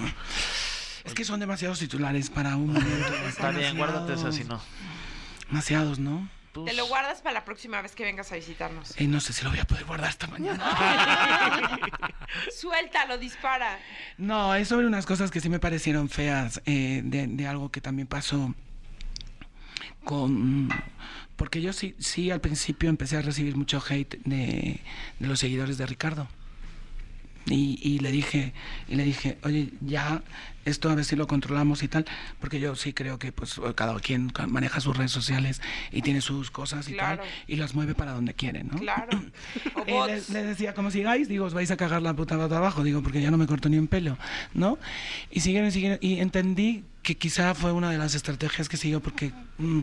Es 1.04 1.14
que 1.14 1.26
son 1.26 1.40
demasiados 1.40 1.80
titulares 1.80 2.30
para 2.30 2.56
un 2.56 2.74
momento. 2.74 3.16
Está 3.28 3.52
bien, 3.52 3.78
guárdate 3.78 4.14
esa 4.14 4.32
si 4.32 4.44
no. 4.44 4.62
Demasiados, 5.48 6.00
¿no? 6.00 6.30
Pues, 6.54 6.72
Te 6.72 6.74
lo 6.74 6.86
guardas 6.88 7.22
para 7.22 7.34
la 7.34 7.46
próxima 7.46 7.82
vez 7.82 7.94
que 7.96 8.04
vengas 8.04 8.32
a 8.32 8.36
visitarnos. 8.36 8.94
Eh, 9.00 9.08
no 9.08 9.22
sé 9.22 9.32
si 9.32 9.44
lo 9.44 9.52
voy 9.52 9.60
a 9.60 9.64
poder 9.64 9.86
guardar 9.86 10.10
hasta 10.10 10.28
mañana. 10.28 11.80
Suéltalo, 12.56 13.18
dispara. 13.18 13.80
No, 14.18 14.54
es 14.56 14.68
sobre 14.68 14.86
unas 14.86 15.06
cosas 15.06 15.32
que 15.32 15.40
sí 15.40 15.50
me 15.50 15.60
parecieron 15.60 16.10
feas 16.10 16.62
eh, 16.66 17.02
de, 17.06 17.28
de 17.28 17.48
algo 17.48 17.72
que 17.72 17.80
también 17.80 18.08
pasó 18.08 18.54
con... 20.04 20.70
Porque 21.38 21.62
yo 21.62 21.74
sí, 21.74 21.96
sí 22.00 22.32
al 22.32 22.42
principio 22.42 22.90
empecé 22.90 23.18
a 23.18 23.22
recibir 23.22 23.56
mucho 23.56 23.82
hate 23.88 24.18
de, 24.26 24.82
de 25.20 25.28
los 25.28 25.40
seguidores 25.40 25.78
de 25.78 25.86
Ricardo. 25.86 26.28
Y, 27.48 27.80
y 27.82 28.00
le 28.00 28.12
dije, 28.12 28.54
y 28.88 28.96
le 28.96 29.04
dije, 29.04 29.38
oye, 29.44 29.70
ya 29.82 30.22
esto 30.64 30.92
a 30.92 30.96
ver 30.96 31.04
si 31.06 31.16
lo 31.16 31.26
controlamos 31.26 31.82
y 31.82 31.88
tal, 31.88 32.06
porque 32.40 32.60
yo 32.60 32.76
sí 32.76 32.94
creo 32.94 33.18
que 33.18 33.32
pues 33.32 33.60
cada 33.74 34.00
quien 34.00 34.32
maneja 34.48 34.80
sus 34.80 34.96
redes 34.96 35.12
sociales 35.12 35.60
y 35.92 36.04
tiene 36.04 36.22
sus 36.22 36.52
cosas 36.52 36.88
y 36.88 36.94
Claro. 36.94 37.24
tal, 37.24 37.32
y 37.48 37.56
las 37.56 37.74
mueve 37.74 37.96
para 37.96 38.12
donde 38.14 38.36
quiere, 38.36 38.64
¿no? 38.64 38.78
Claro. 38.78 39.10
O 39.76 39.82
Eh, 39.82 39.86
le, 39.88 39.94
bots. 40.16 40.30
le 40.30 40.44
decía, 40.44 40.76
como 40.76 40.92
sigáis, 40.92 41.28
digo, 41.28 41.46
os 41.46 41.56
vais 41.56 41.72
a 41.72 41.78
cagar 41.78 42.04
la 42.04 42.14
puta 42.16 42.38
de 42.38 42.56
abajo, 42.56 42.84
digo, 42.84 43.02
porque 43.02 43.22
ya 43.22 43.32
no 43.32 43.38
me 43.38 43.48
corto 43.48 43.70
ni 43.70 43.78
un 43.80 43.88
pelo, 43.88 44.18
¿no? 44.54 44.78
Y 45.32 45.40
siguieron, 45.40 45.70
y 45.70 45.72
siguieron, 45.72 45.98
y 46.00 46.20
entendí 46.20 46.84
que 47.02 47.18
quizá 47.18 47.56
fue 47.56 47.72
una 47.72 47.90
de 47.90 47.98
las 47.98 48.14
estrategias 48.14 48.70
que 48.70 48.78
siguió, 48.78 49.00
porque 49.02 49.32
mm, 49.58 49.80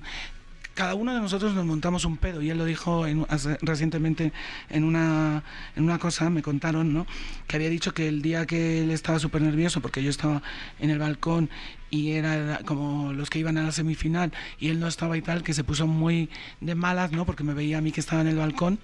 cada 0.78 0.94
uno 0.94 1.12
de 1.12 1.20
nosotros 1.20 1.54
nos 1.54 1.66
montamos 1.66 2.04
un 2.04 2.18
pedo, 2.18 2.40
y 2.40 2.50
él 2.50 2.56
lo 2.58 2.64
dijo 2.64 3.04
en- 3.04 3.26
recientemente 3.62 4.32
en 4.70 4.84
una, 4.84 5.42
en 5.74 5.82
una 5.82 5.98
cosa, 5.98 6.30
me 6.30 6.40
contaron, 6.40 6.94
¿no? 6.94 7.04
Que 7.48 7.56
había 7.56 7.68
dicho 7.68 7.92
que 7.92 8.06
el 8.06 8.22
día 8.22 8.46
que 8.46 8.84
él 8.84 8.92
estaba 8.92 9.18
súper 9.18 9.42
nervioso, 9.42 9.80
porque 9.80 10.04
yo 10.04 10.10
estaba 10.10 10.40
en 10.78 10.90
el 10.90 11.00
balcón 11.00 11.50
y 11.90 12.12
era 12.12 12.60
como 12.64 13.12
los 13.12 13.28
que 13.28 13.40
iban 13.40 13.58
a 13.58 13.64
la 13.64 13.72
semifinal, 13.72 14.32
y 14.60 14.68
él 14.68 14.78
no 14.78 14.86
estaba 14.86 15.16
y 15.16 15.22
tal, 15.22 15.42
que 15.42 15.52
se 15.52 15.64
puso 15.64 15.88
muy 15.88 16.30
de 16.60 16.76
malas, 16.76 17.10
¿no? 17.10 17.26
Porque 17.26 17.42
me 17.42 17.54
veía 17.54 17.78
a 17.78 17.80
mí 17.80 17.90
que 17.90 17.98
estaba 17.98 18.20
en 18.20 18.28
el 18.28 18.36
balcón 18.36 18.78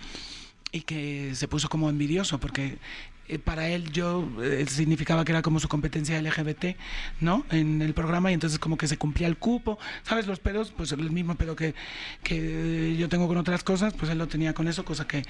y 0.72 0.80
que 0.80 1.36
se 1.36 1.46
puso 1.46 1.68
como 1.68 1.88
envidioso 1.88 2.40
porque 2.40 2.78
para 3.44 3.68
él 3.68 3.90
yo 3.90 4.28
eh, 4.42 4.64
significaba 4.68 5.24
que 5.24 5.32
era 5.32 5.42
como 5.42 5.58
su 5.58 5.68
competencia 5.68 6.20
LGBT, 6.20 6.76
¿no? 7.20 7.46
En 7.50 7.80
el 7.82 7.94
programa 7.94 8.30
y 8.30 8.34
entonces 8.34 8.58
como 8.58 8.76
que 8.76 8.86
se 8.86 8.98
cumplía 8.98 9.28
el 9.28 9.36
cupo, 9.36 9.78
¿sabes? 10.02 10.26
Los 10.26 10.40
pedos, 10.40 10.72
pues 10.76 10.92
el 10.92 11.10
mismo 11.10 11.34
pedo 11.34 11.56
que, 11.56 11.74
que 12.22 12.96
yo 12.98 13.08
tengo 13.08 13.26
con 13.26 13.36
otras 13.38 13.64
cosas, 13.64 13.94
pues 13.94 14.10
él 14.10 14.18
lo 14.18 14.28
tenía 14.28 14.52
con 14.52 14.68
eso, 14.68 14.84
cosa 14.84 15.06
que, 15.06 15.22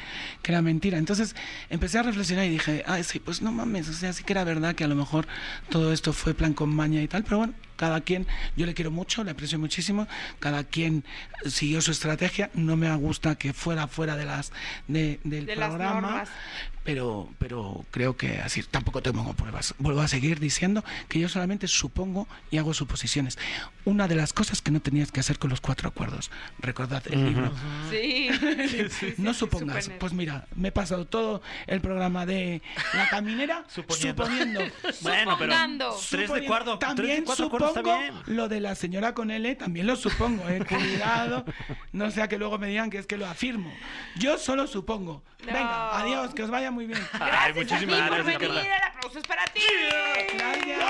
que 0.42 0.53
era 0.53 0.62
mentira. 0.62 0.99
Entonces 0.99 1.36
empecé 1.70 1.99
a 1.99 2.03
reflexionar 2.03 2.47
y 2.47 2.51
dije, 2.51 2.84
ah, 2.86 3.03
sí, 3.03 3.20
pues 3.20 3.42
no 3.42 3.53
mames, 3.53 3.88
o 3.88 3.92
sea, 3.92 4.12
sí 4.12 4.24
que 4.24 4.32
era 4.32 4.45
verdad 4.45 4.74
que 4.74 4.84
a 4.84 4.88
lo 4.88 4.97
mejor 4.97 5.26
todo 5.70 5.92
esto 5.92 6.12
fue 6.12 6.34
plan 6.34 6.55
con 6.55 6.74
maña 6.74 7.01
y 7.01 7.09
tal, 7.09 7.22
pero 7.24 7.38
bueno, 7.38 7.55
cada 7.76 8.01
quien, 8.01 8.26
yo 8.57 8.66
le 8.66 8.74
quiero 8.74 8.90
mucho, 8.90 9.24
le 9.24 9.30
aprecio 9.30 9.59
muchísimo, 9.59 10.07
cada 10.38 10.64
quien 10.64 11.05
siguió 11.47 11.80
su 11.80 11.90
estrategia, 11.90 12.51
no 12.55 12.76
me 12.76 12.95
gusta 12.97 13.34
que 13.36 13.53
fuera 13.53 13.88
fuera 13.88 14.16
de 14.16 14.24
las 14.24 14.53
de, 14.88 15.20
del 15.24 15.47
De 15.47 15.57
programa. 15.57 16.24
Pero 16.85 17.28
pero 17.39 17.85
creo 17.91 18.16
que 18.16 18.39
así 18.41 18.62
tampoco 18.62 19.03
tengo 19.03 19.32
pruebas. 19.35 19.74
Vuelvo 19.78 20.01
a 20.03 20.09
seguir 20.09 20.39
diciendo 20.41 20.85
que 21.09 21.18
yo 21.18 21.28
solamente 21.28 21.66
supongo 21.66 22.28
y 22.51 22.59
hago 22.59 22.74
suposiciones. 22.74 23.39
Una 23.85 24.07
de 24.09 24.14
las 24.14 24.32
cosas 24.32 24.62
que 24.62 24.70
no 24.70 24.80
tenías 24.80 25.11
que 25.12 25.20
hacer 25.20 25.39
con 25.39 25.51
los 25.51 25.61
cuatro 25.61 25.89
acuerdos. 25.89 26.30
Recordad 26.59 27.03
el 27.11 27.24
libro. 27.24 27.53
Sí. 27.91 28.28
No 29.18 29.35
supongas. 29.35 29.85
Súper 29.85 29.99
Pues 29.99 30.12
mira, 30.12 30.47
me 30.57 30.68
he 30.68 30.72
pasado 30.72 31.07
todo 31.07 31.43
el 31.66 31.80
programa 31.80 32.26
de 32.26 32.62
La 32.95 33.09
Caminera 33.09 33.64
Suponiendo. 33.68 34.24
suponiendo. 34.24 34.61
Bueno, 35.03 35.37
pero 35.39 35.53
Supongando. 35.53 35.91
tres 35.91 36.11
de 36.20 36.26
Suponiendo. 36.26 36.47
cuarto, 36.49 36.78
tres 36.78 36.89
También 36.97 37.16
de 37.20 37.24
cuatro 37.24 37.47
acuerdos 37.47 37.68
está 37.70 37.80
supongo 37.80 37.99
bien. 38.24 38.37
lo 38.37 38.49
de 38.49 38.61
la 38.61 38.74
señora 38.74 39.14
con 39.14 39.30
L, 39.30 39.55
también 39.57 39.87
lo 39.87 39.97
supongo, 39.97 40.49
eh. 40.49 40.64
Cuidado. 40.68 41.45
No 41.93 42.11
sea 42.11 42.28
que 42.28 42.39
luego 42.39 42.59
me 42.59 42.66
digan 42.68 42.91
que 42.91 42.99
es 42.99 43.07
que 43.07 43.16
lo 43.16 43.26
afirmo. 43.26 43.72
Yo 44.16 44.37
solo 44.39 44.66
supongo. 44.66 45.22
No. 45.41 45.53
Venga, 45.53 45.99
adiós, 45.99 46.35
que 46.35 46.43
os 46.43 46.51
vaya 46.51 46.70
muy 46.75 46.87
bien. 46.87 47.01
Ay, 47.12 47.20
Gracias 47.53 47.57
muchísimas 47.57 48.01
a 48.01 48.05
ti 48.05 48.09
por 48.09 48.16
gracias, 48.25 48.39
venir. 48.41 48.55
Carla. 48.57 48.77
El 48.77 48.83
aplauso 48.83 49.18
es 49.18 49.27
para 49.27 49.45
ti. 49.47 49.61
Gracias. 50.37 50.81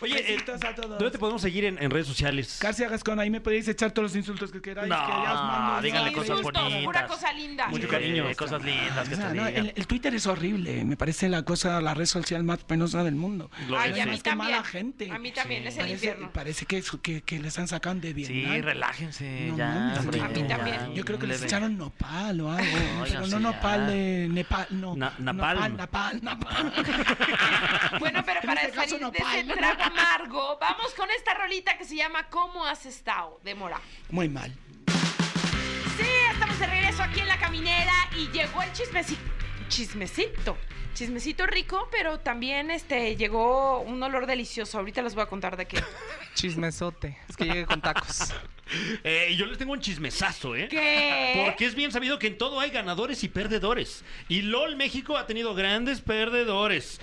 Oye, 0.00 0.18
eh, 0.20 0.32
Besitos 0.32 0.64
a 0.64 0.74
todos. 0.74 0.90
¿dónde 0.90 1.10
te 1.10 1.18
podemos 1.18 1.42
seguir 1.42 1.64
en, 1.64 1.82
en 1.82 1.90
redes 1.90 2.06
sociales? 2.06 2.58
García 2.60 2.88
Gascón, 2.88 3.18
ahí 3.20 3.30
me 3.30 3.40
podéis 3.40 3.66
echar 3.68 3.90
todos 3.90 4.04
los 4.10 4.16
insultos 4.16 4.52
que 4.52 4.60
queráis. 4.60 4.88
No, 4.88 4.96
que 5.06 5.12
mando. 5.12 5.82
díganle 5.82 6.08
Sí, 6.10 6.14
cosas 6.14 6.36
insultos, 6.38 6.62
bonitas. 6.62 6.84
Pura 6.84 7.06
cosa 7.06 7.32
linda. 7.32 7.66
Mucho 7.68 7.82
Sí, 7.84 7.88
cariño. 7.90 8.24
Cosas 8.36 8.62
lindas 8.62 9.08
que 9.08 9.16
te 9.16 9.22
no, 9.22 9.32
digan. 9.32 9.48
el, 9.56 9.72
el 9.76 9.86
Twitter 9.86 10.14
es 10.14 10.26
horrible, 10.26 10.84
me 10.84 10.96
parece 10.96 11.28
la 11.28 11.42
cosa, 11.42 11.80
la 11.80 11.94
red 11.94 12.06
social 12.06 12.44
más 12.44 12.58
penosa 12.64 13.02
del 13.04 13.14
mundo. 13.14 13.50
Lo 13.68 13.78
Ay, 13.78 13.90
es, 13.92 13.98
a 14.00 14.02
sí. 14.02 14.08
mí 14.08 14.14
Es 14.16 14.22
que 14.22 14.30
también. 14.30 14.50
mala 14.52 14.64
gente. 14.64 15.10
A 15.10 15.18
mí 15.18 15.32
también, 15.32 15.66
es 15.66 15.74
el 15.74 15.78
Parece, 15.80 15.94
infierno. 15.94 16.30
parece 16.32 16.66
que, 16.66 16.82
que, 17.02 17.22
que 17.22 17.38
les 17.40 17.58
han 17.58 17.68
sacado 17.68 17.96
de 17.96 18.12
Vietnam. 18.12 18.52
Sí, 18.54 18.60
relájense, 18.60 19.46
No 19.50 19.56
ya, 19.56 19.94
a 19.94 20.02
mí 20.02 20.42
también. 20.48 20.94
Yo 20.94 21.04
creo 21.04 21.18
que 21.18 21.26
les 21.26 21.42
echaron 21.42 21.76
nopal 21.78 22.40
o 22.40 22.52
algo. 22.52 23.06
Sí, 23.06 23.14
no 23.30 23.40
nopal 23.40 23.86
de 23.88 24.28
Nepal, 24.30 24.66
no. 24.70 24.87
Na- 24.96 25.12
napalm. 25.18 25.76
Nopal, 25.76 26.20
napal, 26.22 26.22
napal. 26.22 26.72
Bueno, 27.98 28.22
pero 28.24 28.40
para 28.42 28.62
este 28.62 28.72
caso, 28.76 28.98
despedir 28.98 29.46
de 29.46 29.52
ese 29.52 29.54
trago 29.54 29.82
amargo, 29.82 30.58
vamos 30.60 30.94
con 30.94 31.10
esta 31.10 31.34
rolita 31.34 31.76
que 31.76 31.84
se 31.84 31.96
llama 31.96 32.28
¿Cómo 32.28 32.64
has 32.64 32.86
estado? 32.86 33.40
de 33.42 33.54
Mora. 33.54 33.80
Muy 34.10 34.28
mal. 34.28 34.54
Sí, 35.96 36.06
estamos 36.32 36.58
de 36.58 36.66
regreso 36.66 37.02
aquí 37.02 37.20
en 37.20 37.28
la 37.28 37.38
caminera 37.38 37.92
y 38.16 38.28
llegó 38.28 38.62
el 38.62 38.72
chismecito. 38.72 39.20
Chismecito. 39.68 40.56
Chismecito 40.94 41.46
rico, 41.46 41.88
pero 41.92 42.18
también 42.18 42.70
este 42.70 43.14
llegó 43.16 43.80
un 43.80 44.02
olor 44.02 44.26
delicioso. 44.26 44.78
Ahorita 44.78 45.02
les 45.02 45.14
voy 45.14 45.22
a 45.22 45.26
contar 45.26 45.56
de 45.56 45.66
qué. 45.66 45.82
Chismesote. 46.34 47.18
Es 47.28 47.36
que 47.36 47.44
llegué 47.44 47.66
con 47.66 47.80
tacos. 47.80 48.32
Eh, 49.02 49.28
y 49.30 49.36
yo 49.36 49.46
les 49.46 49.56
tengo 49.56 49.72
un 49.72 49.80
chismesazo, 49.80 50.54
¿eh? 50.54 50.68
¿Qué? 50.68 51.42
Porque 51.42 51.64
es 51.64 51.74
bien 51.74 51.90
sabido 51.90 52.18
que 52.18 52.26
en 52.26 52.36
todo 52.36 52.60
hay 52.60 52.68
ganadores 52.68 53.24
y 53.24 53.28
perdedores. 53.28 54.04
Y 54.28 54.42
LOL 54.42 54.76
México 54.76 55.16
ha 55.16 55.26
tenido 55.26 55.54
grandes 55.54 56.02
perdedores. 56.02 57.00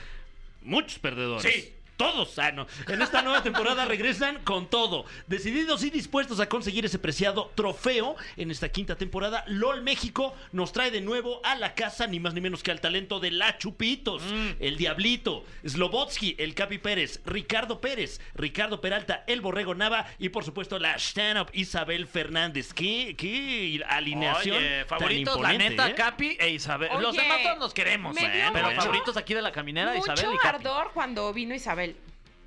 Muchos 0.62 1.00
perdedores. 1.00 1.52
Sí. 1.52 1.74
Todos. 1.98 2.38
Ah, 2.40 2.52
no. 2.52 2.68
En 2.88 3.02
esta 3.02 3.22
nueva 3.22 3.42
temporada 3.44 3.86
regresan 3.86 4.44
con 4.44 4.68
todo. 4.70 5.06
Decididos 5.28 5.84
y 5.84 5.90
dispuestos 5.90 6.40
a 6.40 6.48
conseguir 6.50 6.86
ese 6.86 7.00
preciado 7.00 7.52
trofeo 7.56 8.16
en 8.38 8.52
esta 8.52 8.70
quinta 8.70 8.96
temporada, 8.96 9.44
LOL 9.48 9.82
México 9.82 10.36
nos 10.52 10.72
trae 10.74 10.92
de 10.92 11.02
nuevo 11.02 11.42
a 11.44 11.56
la 11.56 11.74
casa 11.76 12.08
ni 12.08 12.20
más 12.20 12.34
ni 12.34 12.42
menos 12.42 12.64
que 12.64 12.72
al 12.72 12.82
talento 12.82 13.20
de 13.20 13.32
La 13.32 13.58
Chupitos, 13.58 14.24
el 14.60 14.78
Diablito, 14.78 15.44
Slobotsky, 15.66 16.36
el 16.40 16.54
Capi 16.56 16.78
Pérez, 16.78 17.22
Ricardo 17.26 17.80
Pérez, 17.82 18.20
Ricardo 18.36 18.82
Peralta, 18.82 19.24
el 19.28 19.42
Borrego 19.42 19.76
Nava 19.76 20.06
y 20.20 20.30
por 20.30 20.44
supuesto 20.44 20.80
la 20.80 20.96
stand-up 20.98 21.50
Isabel 21.54 22.08
Fernández. 22.08 22.74
¿Qué, 22.74 23.16
qué 23.18 23.82
alineación? 23.88 24.58
Oye, 24.58 24.80
tan 24.86 25.00
favoritos, 25.00 25.40
la 25.42 25.54
neta, 25.54 25.90
¿eh? 25.90 25.96
Capi 25.96 26.38
e 26.40 26.50
Isabel. 26.50 26.90
Los 27.00 27.16
demás 27.16 27.40
todos 27.44 27.58
nos 27.60 27.74
queremos, 27.74 28.16
eh, 28.18 28.50
pero 28.54 28.68
mucho- 28.70 28.82
favoritos 28.82 29.18
aquí 29.18 29.34
de 29.34 29.42
la 29.42 29.52
caminera, 29.52 29.96
Isabel 29.96 30.26
Mucho 30.26 30.34
y 30.34 30.38
Capi. 30.38 30.56
ardor 30.58 30.92
cuando 30.94 31.32
vino 31.34 31.54
Isabel. 31.54 31.85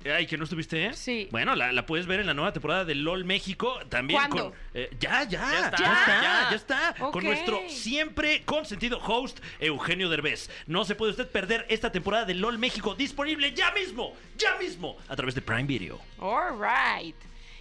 Ay, 0.05 0.27
que 0.27 0.37
no 0.37 0.45
estuviste, 0.45 0.85
¿eh? 0.85 0.93
Sí. 0.93 1.27
Bueno, 1.29 1.55
la, 1.55 1.73
la 1.73 1.85
puedes 1.85 2.07
ver 2.07 2.21
en 2.21 2.27
la 2.27 2.33
nueva 2.33 2.53
temporada 2.53 2.85
de 2.85 2.95
LOL 2.95 3.25
México. 3.25 3.79
También 3.89 4.19
¿Cuándo? 4.19 4.51
con. 4.51 4.59
eh, 4.73 4.89
ya, 4.99 5.23
ya, 5.23 5.29
Ya 5.29 5.51
ya 5.51 5.65
está, 5.65 5.75
está, 5.75 6.21
ya. 6.21 6.47
ya, 6.49 6.55
está. 6.55 6.95
Con 7.11 7.23
nuestro 7.25 7.59
siempre 7.67 8.43
consentido 8.45 8.97
host, 8.99 9.39
Eugenio 9.59 10.07
Derbez. 10.09 10.49
No 10.67 10.85
se 10.85 10.95
puede 10.95 11.11
usted 11.11 11.27
perder 11.27 11.65
esta 11.69 11.91
temporada 11.91 12.23
de 12.25 12.35
LOL 12.35 12.57
México 12.57 12.95
disponible 12.95 13.53
ya 13.53 13.71
mismo, 13.71 14.13
ya 14.37 14.55
mismo, 14.57 14.95
a 15.09 15.15
través 15.17 15.35
de 15.35 15.41
Prime 15.41 15.63
Video. 15.63 15.99
All 16.19 16.53
right. 16.59 17.15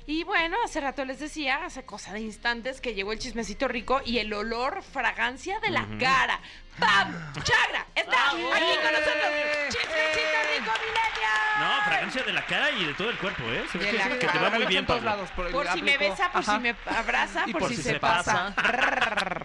Y 0.06 0.24
bueno, 0.24 0.56
hace 0.64 0.80
rato 0.80 1.04
les 1.04 1.18
decía, 1.20 1.66
hace 1.66 1.84
cosa 1.84 2.14
de 2.14 2.20
instantes, 2.20 2.80
que 2.80 2.94
llegó 2.94 3.12
el 3.12 3.18
chismecito 3.18 3.68
rico 3.68 4.00
y 4.06 4.18
el 4.18 4.32
olor, 4.32 4.82
fragancia 4.82 5.60
de 5.60 5.68
la 5.68 5.86
cara. 5.98 6.40
¡Pam! 6.78 7.32
¡Chagra! 7.42 7.86
Está 7.94 8.30
aquí 8.30 8.42
con 8.42 8.92
nosotros. 8.92 9.28
¡Chismecito 9.68 10.38
rico, 10.54 10.72
Milenio! 10.80 11.28
No, 11.58 11.82
fragancia 11.84 12.22
de 12.22 12.32
la 12.32 12.46
cara 12.46 12.70
y 12.70 12.84
de 12.84 12.94
todo 12.94 13.10
el 13.10 13.18
cuerpo, 13.18 13.42
¿eh? 13.50 13.64
Se 13.72 13.78
ve 13.78 13.84
De 13.86 13.90
que, 13.90 13.96
la 13.98 14.08
que 14.08 14.14
te 14.14 14.26
cara. 14.26 14.40
va 14.42 14.50
muy 14.50 14.62
En 14.62 14.68
bien, 14.68 14.86
todos 14.86 15.00
Pablo. 15.00 15.10
lados. 15.10 15.30
Por, 15.34 15.50
Por 15.50 15.68
si 15.72 15.82
me 15.82 15.98
besa, 15.98 16.30
por 16.30 16.42
Ajá. 16.42 16.54
si 16.54 16.58
me 16.60 16.74
abraza, 16.86 17.44
por, 17.50 17.68
si, 17.68 17.76
se, 17.76 17.98
pasa. 17.98 18.54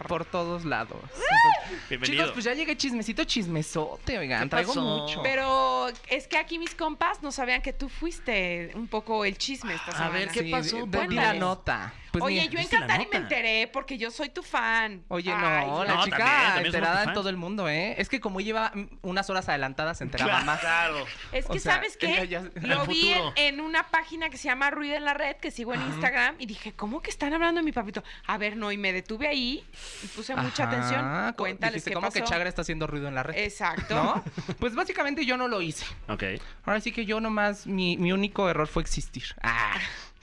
Por 0.08 0.26
todos 0.26 0.64
lados. 0.66 1.00
Bienvenido. 1.90 2.22
Chicos, 2.24 2.34
pues 2.34 2.46
ya 2.46 2.54
llegué 2.54 2.78
chismecito 2.78 3.24
chismesote, 3.24 4.20
oigan. 4.20 4.44
¿Qué 4.44 4.50
Traigo 4.50 4.74
pasó? 4.74 4.82
mucho. 4.82 5.24
Pero 5.24 5.88
es 6.08 6.28
que 6.28 6.38
aquí 6.38 6.60
mis 6.60 6.76
compas 6.76 7.24
no 7.24 7.32
sabían 7.32 7.62
que 7.64 7.74
tú 7.74 7.90
fuiste 7.90 8.72
un 8.76 8.88
poco 8.88 9.26
el 9.26 9.38
chisme 9.38 9.74
esta 9.74 9.92
A 9.92 9.96
semana. 9.96 10.12
ver, 10.12 10.28
¿qué 10.30 10.42
Sí, 10.42 10.52
pasó? 10.52 10.76
de- 10.76 10.82
de- 10.86 10.86
di 10.86 10.92
la 10.92 11.00
Cuéntales. 11.24 11.40
nota. 11.42 11.94
Pues 12.14 12.24
Oye, 12.26 12.42
mira, 12.42 12.52
yo 12.54 12.60
¿viste 12.60 12.78
la 12.80 12.86
encantada 12.86 13.04
y 13.04 13.08
me 13.12 13.24
enteré 13.24 13.68
porque 13.74 13.98
yo 13.98 14.12
soy 14.12 14.30
tu 14.30 14.44
fan. 14.44 15.04
Oye, 15.08 15.32
no, 15.32 15.36
Ay, 15.48 15.66
la 15.88 15.96
No, 15.96 16.04
chica 16.06 16.18
también, 16.18 16.28
también 16.28 16.54
somos 16.54 16.66
enterada 16.66 17.04
en 17.06 17.14
todo 17.14 17.30
el 17.30 17.38
mundo, 17.38 17.68
¿eh? 17.68 17.96
Es 17.98 18.08
que 18.08 18.20
como 18.22 18.40
lleva 18.40 18.72
unas 19.02 19.30
horas 19.32 19.50
adelantadas, 19.50 19.98
se 19.98 20.04
enteraba 20.04 20.42
más. 20.42 20.60
Claro. 20.60 21.06
Es 21.32 21.48
que, 21.48 21.52
O 21.58 21.60
sea, 21.60 21.76
¿sabes 21.76 21.98
qué? 21.98 22.28
ya- 22.28 22.44
Lo 22.62 22.86
vi 22.86 23.12
en, 23.14 23.24
en 23.36 23.62
una 23.62 23.90
página 23.90 24.30
que 24.30 24.38
se 24.38 24.48
llama 24.48 24.70
Ruido 24.70 24.96
en 24.96 25.06
la 25.06 25.16
Red, 25.16 25.38
que 25.38 25.50
sigo 25.50 25.74
en 25.74 25.82
Instagram, 25.82 26.36
y 26.38 26.46
dije, 26.46 26.74
¿cómo 26.74 27.02
que 27.02 27.10
están 27.10 27.34
hablando 27.34 27.62
de 27.62 27.66
mi 27.66 27.72
papito? 27.72 28.04
A 28.28 28.38
ver, 28.38 28.58
no, 28.58 28.72
y 28.72 28.78
me 28.78 28.94
detuve 28.94 29.28
ahí 29.28 29.64
y 30.04 30.08
puse 30.08 30.36
mucha 30.36 30.66
Ajá, 30.66 30.72
atención. 30.72 31.34
Cuéntales 31.34 31.74
dijiste, 31.74 31.90
qué 31.90 31.96
¿cómo 31.96 32.08
pasó. 32.10 32.20
que 32.20 32.24
Chagra 32.26 32.48
está 32.48 32.62
haciendo 32.62 32.86
ruido 32.86 33.08
en 33.08 33.16
la 33.16 33.24
red? 33.24 33.36
Exacto. 33.38 33.96
¿No? 33.96 34.24
Pues 34.60 34.76
básicamente 34.76 35.26
yo 35.26 35.36
no 35.36 35.48
lo 35.48 35.62
hice. 35.62 35.86
Ok. 36.10 36.24
Ahora 36.66 36.80
sí 36.80 36.92
que 36.92 37.06
yo 37.06 37.20
nomás, 37.20 37.66
mi, 37.66 37.98
mi 37.98 38.12
único 38.12 38.48
error 38.50 38.68
fue 38.68 38.84
existir. 38.84 39.24
Ah. 39.42 39.74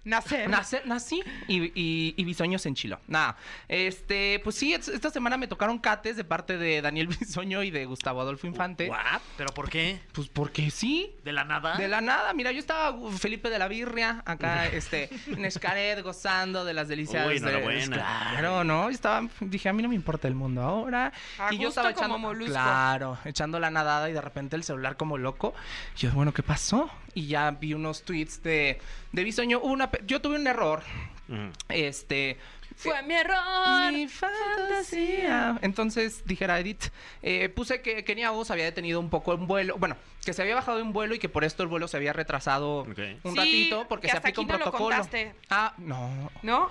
Nacer. 0.03 0.49
Nace- 0.49 0.83
nací 0.87 1.23
y, 1.47 1.65
y, 1.79 2.15
y 2.17 2.25
Bisoño 2.25 2.59
se 2.59 2.69
enchiló. 2.71 2.99
Nada. 3.07 3.37
Este, 3.69 4.41
pues 4.43 4.57
sí, 4.57 4.73
es- 4.75 4.89
esta 4.89 5.11
semana 5.11 5.37
me 5.37 5.47
tocaron 5.47 5.79
cates 5.79 6.17
de 6.17 6.25
parte 6.25 6.57
de 6.57 6.81
Daniel 6.83 7.07
Bisoño 7.21 7.63
y 7.63 7.71
de 7.71 7.85
Gustavo 7.85 8.21
Adolfo 8.21 8.47
Infante. 8.47 8.89
¿What? 8.89 9.21
¿Pero 9.37 9.53
por 9.55 9.69
qué? 9.69 10.01
Pues 10.13 10.29
porque 10.29 10.71
sí. 10.71 11.15
¿De 11.25 11.33
la 11.33 11.45
nada? 11.45 11.77
De 11.77 11.87
la 11.89 12.01
nada, 12.01 12.33
mira, 12.33 12.51
yo 12.53 12.59
estaba 12.59 12.91
uh, 12.93 13.11
Felipe 13.13 13.51
de 13.51 13.59
la 13.59 13.69
Birria, 13.69 14.23
acá, 14.25 14.67
este, 14.73 15.11
en 15.27 15.45
Escaret, 15.45 16.03
gozando 16.03 16.65
de 16.65 16.73
las 16.75 16.89
delicias. 16.89 17.27
Uy, 17.27 17.35
de- 17.39 17.49
enhorabuena. 17.51 17.97
Claro, 17.97 18.65
¿no? 18.65 18.85
Yo 18.85 18.95
estaba, 18.95 19.29
dije, 19.41 19.69
a 19.69 19.73
mí 19.73 19.83
no 19.83 19.89
me 19.91 19.95
importa 19.95 20.29
el 20.29 20.35
mundo 20.35 20.63
ahora. 20.63 21.13
A 21.39 21.53
y 21.53 21.59
yo 21.59 21.69
estaba 21.69 21.93
como 21.93 22.01
echando, 22.07 22.19
molusco. 22.19 22.53
claro, 22.55 23.19
echando 23.25 23.61
la 23.61 23.71
nadada 23.71 24.09
y 24.09 24.13
de 24.13 24.21
repente 24.21 24.57
el 24.57 24.65
celular 24.65 24.97
como 24.97 25.19
loco. 25.19 25.55
Y 25.97 26.01
yo, 26.01 26.13
bueno, 26.13 26.33
¿qué 26.33 26.43
pasó? 26.43 26.91
Y 27.15 27.27
ya 27.27 27.51
vi 27.51 27.75
unos 27.75 28.03
tweets 28.03 28.43
de, 28.43 28.81
de 29.13 29.25
Bisoño. 29.25 29.59
Hubo 29.61 29.73
Una, 29.73 29.91
yo 30.07 30.21
tuve 30.21 30.37
un 30.37 30.47
error, 30.47 30.83
Ujú. 31.29 31.51
este, 31.69 32.39
Fue 32.77 33.03
mi 33.03 33.15
error. 33.15 33.93
mi 33.93 34.07
fantasía. 34.09 35.59
Entonces, 35.63 36.25
dijera 36.27 36.59
Edith, 36.61 36.85
eh, 37.23 37.49
puse 37.49 37.83
que 37.83 38.05
Kenia 38.05 38.33
Oz 38.33 38.51
había 38.51 38.65
detenido 38.65 39.01
un 39.01 39.11
poco 39.11 39.35
un 39.35 39.47
vuelo, 39.47 39.77
bueno, 39.79 39.97
que 40.25 40.33
se 40.33 40.43
había 40.43 40.55
bajado 40.55 40.77
de 40.79 40.83
un 40.85 40.93
vuelo 40.93 41.15
y 41.15 41.19
que 41.19 41.29
por 41.29 41.45
esto 41.45 41.63
el 41.63 41.69
vuelo 41.69 41.89
se 41.89 41.97
había 41.97 42.13
retrasado 42.13 42.83
un 42.85 42.95
Sí, 42.97 43.35
ratito 43.37 43.87
porque 43.89 44.07
que 44.07 44.11
se 44.13 44.17
hasta 44.17 44.29
aplica 44.29 44.41
un 44.41 44.47
no 44.49 44.53
lo 44.55 44.59
protocolo. 44.65 44.97
contaste. 44.97 45.35
Ah, 45.51 45.75
no. 45.79 46.31
¿No? 46.43 46.71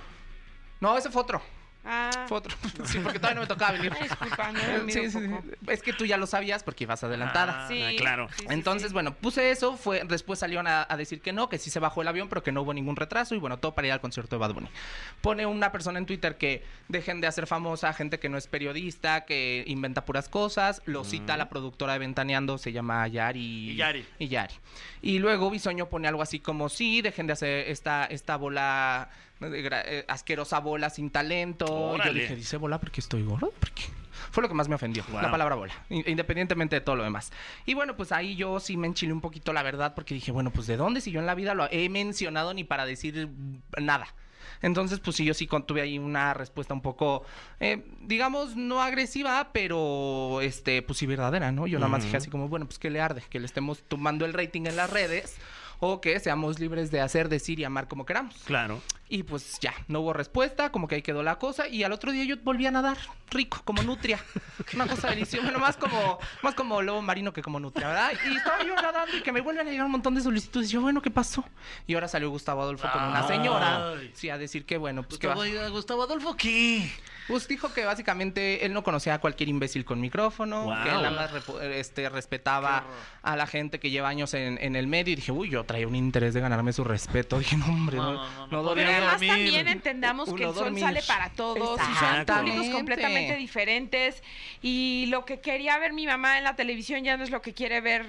No, 0.80 0.98
ese 0.98 1.10
fue 1.10 1.22
otro. 1.22 1.42
Ah. 1.86 2.26
Fue 2.28 2.38
otro. 2.38 2.56
Sí, 2.86 3.00
porque 3.04 3.20
todavía 3.20 3.36
no 3.36 3.42
me 3.42 3.48
tocaba 3.48 3.72
venir. 3.74 3.94
Disculpa, 4.02 4.52
no 4.52 4.60
Sí, 4.90 5.10
sí. 5.12 5.20
Es 5.68 5.82
que 5.82 5.94
tú 5.94 6.06
ya 6.06 6.18
lo 6.18 6.28
sabías 6.28 6.64
porque 6.64 6.84
ibas 6.86 7.04
adelantada. 7.04 7.66
Ah, 7.66 7.68
Sí, 7.68 7.96
claro. 7.98 8.28
sí, 8.30 8.36
sí, 8.42 8.46
Entonces, 8.50 8.90
sí. 8.90 8.94
bueno, 8.94 9.14
puse 9.14 9.52
eso, 9.52 9.78
fue, 9.78 10.04
después 10.06 10.40
salieron 10.40 10.68
a, 10.68 10.86
a 10.90 10.98
decir 10.98 11.22
que 11.22 11.34
no, 11.34 11.50
que 11.50 11.58
sí 11.58 11.70
se 11.70 11.80
bajó 11.80 12.02
el 12.02 12.08
avión, 12.08 12.30
pero 12.30 12.44
que 12.44 12.52
no 12.52 12.62
hubo 12.62 12.74
ningún 12.74 12.96
retraso, 12.96 13.36
y 13.36 13.38
bueno, 13.40 13.58
todo 13.60 13.74
para 13.76 13.88
ir 13.88 13.94
al 13.94 14.02
concierto 14.02 14.36
de 14.36 14.40
Bad 14.40 14.54
Bunny. 14.54 14.70
Pone 15.22 15.46
una 15.46 15.72
persona 15.72 16.00
en 16.00 16.06
Twitter 16.06 16.38
que 16.38 16.64
dejen 16.88 17.22
de 17.22 17.28
hacer 17.28 17.48
famosa 17.48 17.90
a 17.90 17.94
gente 17.94 18.20
que 18.20 18.30
no 18.30 18.38
es 18.38 18.48
periodista, 18.48 19.26
que 19.26 19.64
inventa 19.68 20.06
puras 20.06 20.30
cosas, 20.30 20.82
lo 20.86 21.04
cita 21.04 21.38
la 21.38 21.50
productora 21.50 21.94
de 21.94 22.00
Ventaneando, 22.00 22.58
se 22.58 22.72
llama 22.72 23.08
Yari. 23.08 23.72
Y 23.72 23.76
Yari. 23.76 24.06
Y 24.20 24.28
Yari. 24.28 24.54
Y 25.02 25.20
luego 25.20 25.50
Bisoño 25.50 25.88
pone 25.90 26.08
algo 26.08 26.22
así 26.22 26.40
como, 26.40 26.70
sí, 26.70 27.02
dejen 27.02 27.28
de 27.28 27.34
hacer 27.34 27.70
esta, 27.70 28.06
esta 28.06 28.36
bola, 28.38 29.10
asquerosa 30.08 30.60
bola 30.60 30.90
sin 30.90 31.10
talento. 31.10 31.98
Yo 32.04 32.14
dije, 32.14 32.36
dice 32.36 32.58
bola 32.58 32.80
porque 32.80 33.02
estoy 33.02 33.24
gordo, 33.24 33.52
¿por 33.60 33.72
qué? 33.72 33.84
Fue 34.32 34.44
lo 34.44 34.50
que 34.50 34.54
más 34.54 34.68
me 34.68 34.76
ofendió, 34.76 35.04
Wow. 35.12 35.22
la 35.22 35.32
palabra 35.32 35.56
bola, 35.56 35.74
in- 35.90 36.04
independientemente 36.06 36.76
de 36.76 36.82
todo 36.82 36.96
lo 36.98 37.04
demás. 37.04 37.32
Y 37.66 37.74
bueno, 37.74 37.96
pues 37.96 38.12
ahí 38.12 38.36
yo 38.36 38.60
sí 38.60 38.78
me 38.78 38.86
enchilé 38.88 39.14
un 39.14 39.22
poquito, 39.22 39.54
la 39.54 39.64
verdad, 39.64 39.96
porque 39.96 40.14
dije, 40.14 40.32
bueno, 40.32 40.52
pues 40.52 40.68
¿de 40.68 40.78
dónde? 40.78 41.02
Si 41.02 41.10
yo 41.12 41.20
en 41.20 41.26
la 41.26 41.36
vida 41.36 41.54
lo 41.56 41.68
he 41.72 41.90
mencionado 41.90 42.54
ni 42.54 42.64
para 42.64 42.86
decir 42.86 43.30
nada. 43.80 44.08
Entonces, 44.62 45.00
pues 45.00 45.16
sí, 45.16 45.24
yo 45.26 45.34
sí 45.34 45.48
contuve 45.48 45.82
ahí 45.82 45.98
una 45.98 46.34
respuesta 46.34 46.74
un 46.74 46.82
poco, 46.82 47.24
eh, 47.62 47.86
digamos, 48.02 48.56
no 48.58 48.82
agresiva, 48.82 49.50
pero, 49.54 50.42
este, 50.42 50.82
pues 50.82 51.00
sí, 51.00 51.06
verdadera, 51.06 51.52
¿no? 51.54 51.66
Yo 51.66 51.80
nada 51.80 51.90
más 51.90 52.04
dije 52.04 52.18
así 52.18 52.30
como, 52.30 52.50
bueno, 52.50 52.66
pues 52.66 52.78
que 52.78 52.90
le 52.90 53.00
arde, 53.00 53.24
que 53.30 53.40
le 53.40 53.46
estemos 53.46 53.84
tomando 53.88 54.26
el 54.26 54.34
rating 54.34 54.66
en 54.66 54.76
las 54.76 54.90
redes 54.90 55.38
o 55.80 56.02
que 56.02 56.20
seamos 56.20 56.60
libres 56.60 56.92
de 56.92 57.00
hacer, 57.00 57.30
decir 57.30 57.60
y 57.60 57.64
amar 57.64 57.88
como 57.88 58.06
queramos. 58.06 58.36
Claro. 58.46 58.82
Y 59.12 59.24
pues 59.24 59.58
ya, 59.60 59.74
no 59.88 60.02
hubo 60.02 60.14
respuesta, 60.14 60.72
como 60.72 60.88
que 60.88 60.94
ahí 60.96 61.02
quedó 61.02 61.24
la 61.24 61.40
cosa. 61.40 61.68
Y 61.68 61.84
al 61.84 61.92
otro 61.92 62.12
día 62.12 62.26
yo 62.26 62.36
volví 62.44 62.68
a 62.68 62.72
nadar, 62.72 62.96
rico, 63.32 63.60
como 63.66 63.82
nutria. 63.82 64.20
Una 64.76 64.86
cosa 64.86 65.10
deliciosa, 65.10 65.44
bueno, 65.46 65.58
más 65.60 65.78
como, 65.78 66.20
más 66.44 66.54
como 66.54 66.80
lobo 66.84 67.02
marino 67.02 67.34
que 67.34 67.42
como 67.42 67.60
nutria, 67.60 67.88
¿verdad? 67.88 68.12
Y 68.32 68.36
estaba 68.38 68.64
yo 68.64 68.76
nadando 68.76 69.18
y 69.18 69.22
que 69.24 69.32
me 69.32 69.42
vuelven 69.42 69.68
a 69.68 69.72
llegar 69.72 69.86
un 69.88 69.94
montón 69.94 70.14
de 70.14 70.22
solicitudes. 70.22 70.70
Y 70.70 70.74
yo, 70.74 70.82
bueno, 70.82 71.02
¿qué 71.02 71.10
pasó? 71.10 71.44
Y 71.88 71.96
ahora 71.96 72.08
salió 72.08 72.30
Gustavo 72.30 72.62
Adolfo 72.62 72.88
con 72.94 73.04
una 73.04 73.28
señora. 73.28 73.94
Sí, 74.14 74.30
a 74.30 74.38
decir 74.38 74.64
que, 74.66 74.78
bueno, 74.78 75.02
pues 75.02 75.18
que 75.20 75.26
va. 75.28 75.34
Gustavo, 75.34 75.72
Gustavo 75.72 76.04
Adolfo, 76.04 76.36
¿qué? 76.38 76.92
Pues 77.28 77.48
dijo 77.48 77.74
que 77.74 77.86
básicamente 77.86 78.66
él 78.66 78.74
no 78.74 78.84
conocía 78.84 79.16
a 79.16 79.20
cualquier 79.20 79.50
imbécil 79.50 79.86
con 79.86 80.00
micrófono, 80.02 80.64
Wow. 80.66 80.84
que 80.84 80.90
él 80.90 81.02
nada 81.02 81.12
más 81.12 81.32
este, 81.64 82.10
respetaba 82.10 82.86
a 83.22 83.36
la 83.36 83.46
gente 83.48 83.80
que 83.80 83.90
lleva 83.92 84.10
años 84.10 84.34
en, 84.34 84.58
en 84.62 84.76
el 84.76 84.88
medio. 84.88 85.14
Y 85.14 85.16
dije, 85.16 85.32
uy, 85.32 85.50
yo 85.50 85.64
traía 85.64 85.88
un 85.88 85.96
interés 85.96 86.34
de 86.34 86.42
ganarme 86.42 86.74
su 86.74 86.84
respeto. 86.84 87.38
Dije, 87.40 87.58
no, 87.58 87.66
hombre, 87.68 87.98
No, 87.98 88.14
no, 88.14 88.48
no, 88.52 88.64
además 89.08 89.20
dormir. 89.20 89.30
también 89.46 89.68
entendamos 89.68 90.34
que 90.34 90.44
el 90.44 90.54
sol 90.54 90.64
dormir. 90.66 90.84
sale 90.84 91.02
para 91.04 91.30
todos 91.32 91.80
y 91.80 91.96
son 91.96 92.26
públicos 92.26 92.68
completamente 92.70 93.36
diferentes 93.36 94.24
y 94.62 95.06
lo 95.10 95.26
que 95.26 95.40
quería 95.40 95.78
ver 95.78 95.94
mi 95.94 96.06
mamá 96.06 96.38
en 96.38 96.44
la 96.44 96.56
televisión 96.56 97.04
ya 97.04 97.18
no 97.18 97.24
es 97.24 97.30
lo 97.32 97.42
que 97.42 97.54
quiere 97.54 97.82
ver 97.82 98.06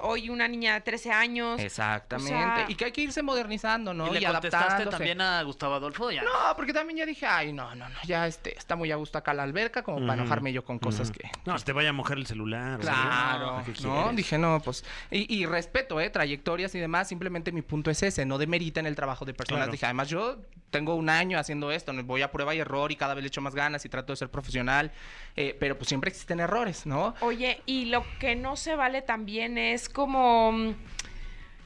hoy 0.00 0.30
una 0.30 0.48
niña 0.48 0.74
de 0.74 0.80
13 0.80 1.12
años. 1.12 1.60
Exactamente. 1.60 2.34
O 2.34 2.38
sea- 2.38 2.66
y 2.68 2.74
que 2.74 2.86
hay 2.86 2.92
que 2.92 3.02
irse 3.02 3.22
modernizando, 3.22 3.92
¿no? 3.94 4.08
¿Y 4.14 4.18
le 4.20 4.26
contestaste 4.26 4.86
también 4.86 5.20
a 5.20 5.42
Gustavo 5.42 5.74
Adolfo? 5.74 6.10
Ya. 6.10 6.22
No, 6.22 6.30
porque 6.56 6.72
también 6.72 6.98
ya 6.98 7.06
dije, 7.06 7.26
ay, 7.26 7.52
no, 7.52 7.74
no, 7.74 7.88
no, 7.88 7.94
ya 8.04 8.26
este, 8.26 8.56
está 8.56 8.74
muy 8.76 8.90
a 8.90 8.96
gusto 8.96 9.18
acá 9.18 9.34
la 9.34 9.42
alberca, 9.42 9.82
como 9.82 10.00
para 10.06 10.14
enojarme 10.20 10.52
yo 10.52 10.64
con 10.64 10.78
cosas 10.78 11.10
que. 11.10 11.30
No, 11.44 11.58
se 11.58 11.64
te 11.64 11.72
vaya 11.72 11.90
a 11.90 11.92
mojar 11.92 12.18
el 12.18 12.26
celular. 12.26 12.80
o 12.80 12.82
sea, 12.82 12.92
Claro, 12.92 13.62
¿qué 13.64 13.72
¿no? 13.82 14.12
Dije, 14.12 14.38
no, 14.38 14.60
pues. 14.60 14.84
Y, 15.10 15.32
y 15.34 15.46
respeto, 15.46 16.00
¿eh? 16.00 16.10
Trayectorias 16.10 16.74
y 16.74 16.78
demás. 16.78 17.08
Simplemente 17.08 17.52
mi 17.52 17.62
punto 17.62 17.90
es 17.90 18.02
ese, 18.02 18.24
no 18.24 18.38
demerita 18.38 18.80
en 18.80 18.86
el 18.86 18.94
trabajo 18.96 19.24
de 19.24 19.34
personas. 19.34 19.60
Claro. 19.64 19.72
Dije, 19.72 19.86
además, 19.86 20.08
yo 20.08 20.21
tengo 20.70 20.94
un 20.94 21.10
año 21.10 21.38
haciendo 21.38 21.70
esto, 21.70 21.92
¿no? 21.92 22.02
voy 22.02 22.22
a 22.22 22.32
prueba 22.32 22.54
y 22.54 22.58
error 22.60 22.90
y 22.92 22.96
cada 22.96 23.12
vez 23.14 23.22
le 23.22 23.28
echo 23.28 23.42
más 23.42 23.54
ganas 23.54 23.84
y 23.84 23.88
trato 23.90 24.12
de 24.12 24.16
ser 24.16 24.30
profesional. 24.30 24.90
eh, 25.36 25.54
pero 25.60 25.76
pues 25.76 25.88
siempre 25.88 26.08
existen 26.10 26.40
errores, 26.40 26.86
¿no? 26.86 27.14
Oye, 27.20 27.60
y 27.66 27.86
lo 27.86 28.04
que 28.18 28.36
no 28.36 28.56
se 28.56 28.74
vale 28.74 29.02
también 29.02 29.58
es 29.58 29.88
como 29.90 30.52
mm, 30.52 30.74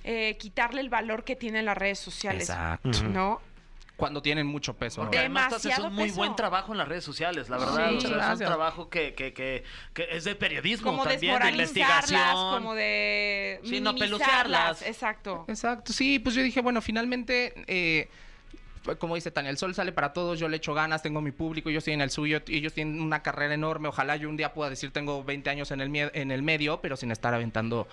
eh, 0.04 0.36
quitarle 0.38 0.80
el 0.80 0.88
valor 0.88 1.22
que 1.24 1.36
tienen 1.36 1.64
las 1.66 1.76
redes 1.78 1.98
sociales, 1.98 2.48
Exacto. 2.50 2.90
¿no? 3.04 3.40
cuando 3.96 4.20
tienen 4.20 4.46
mucho 4.46 4.74
peso. 4.74 5.00
Porque 5.00 5.18
además 5.20 5.48
tú 5.48 5.54
haces 5.54 5.78
un 5.78 5.94
muy 5.94 6.04
peso. 6.08 6.16
buen 6.16 6.36
trabajo 6.36 6.72
en 6.72 6.76
las 6.78 6.86
redes 6.86 7.02
sociales, 7.02 7.48
la 7.48 7.56
verdad. 7.56 7.88
Sí. 7.92 7.96
O 7.96 8.00
sea, 8.10 8.32
es 8.34 8.40
un 8.40 8.46
trabajo 8.46 8.90
que, 8.90 9.14
que, 9.14 9.32
que, 9.32 9.64
que 9.94 10.06
es 10.10 10.24
de 10.24 10.34
periodismo 10.34 10.90
como 10.90 11.04
también, 11.04 11.40
de 11.40 11.50
investigación. 11.50 12.20
como 12.52 12.74
de 12.74 13.58
Sí, 13.64 13.80
no 13.80 13.94
minimizarlas. 13.94 13.98
pelucearlas. 14.78 14.82
Exacto. 14.82 15.46
Exacto, 15.48 15.94
sí, 15.94 16.18
pues 16.18 16.34
yo 16.34 16.42
dije, 16.42 16.60
bueno, 16.60 16.82
finalmente, 16.82 17.54
eh, 17.68 18.10
como 18.98 19.14
dice 19.14 19.30
Tania, 19.30 19.50
el 19.50 19.58
sol 19.58 19.74
sale 19.74 19.92
para 19.92 20.12
todos, 20.12 20.38
yo 20.38 20.48
le 20.48 20.56
echo 20.56 20.74
ganas, 20.74 21.02
tengo 21.02 21.20
mi 21.20 21.32
público, 21.32 21.70
yo 21.70 21.78
estoy 21.78 21.94
en 21.94 22.00
el 22.00 22.10
suyo, 22.10 22.40
ellos 22.48 22.72
tienen 22.72 23.00
una 23.00 23.22
carrera 23.22 23.54
enorme, 23.54 23.88
ojalá 23.88 24.16
yo 24.16 24.28
un 24.28 24.36
día 24.36 24.52
pueda 24.52 24.70
decir 24.70 24.90
tengo 24.92 25.24
20 25.24 25.50
años 25.50 25.70
en 25.70 25.80
el, 25.80 25.94
en 25.94 26.30
el 26.30 26.42
medio, 26.42 26.80
pero 26.80 26.96
sin 26.96 27.10
estar 27.10 27.34
aventando, 27.34 27.88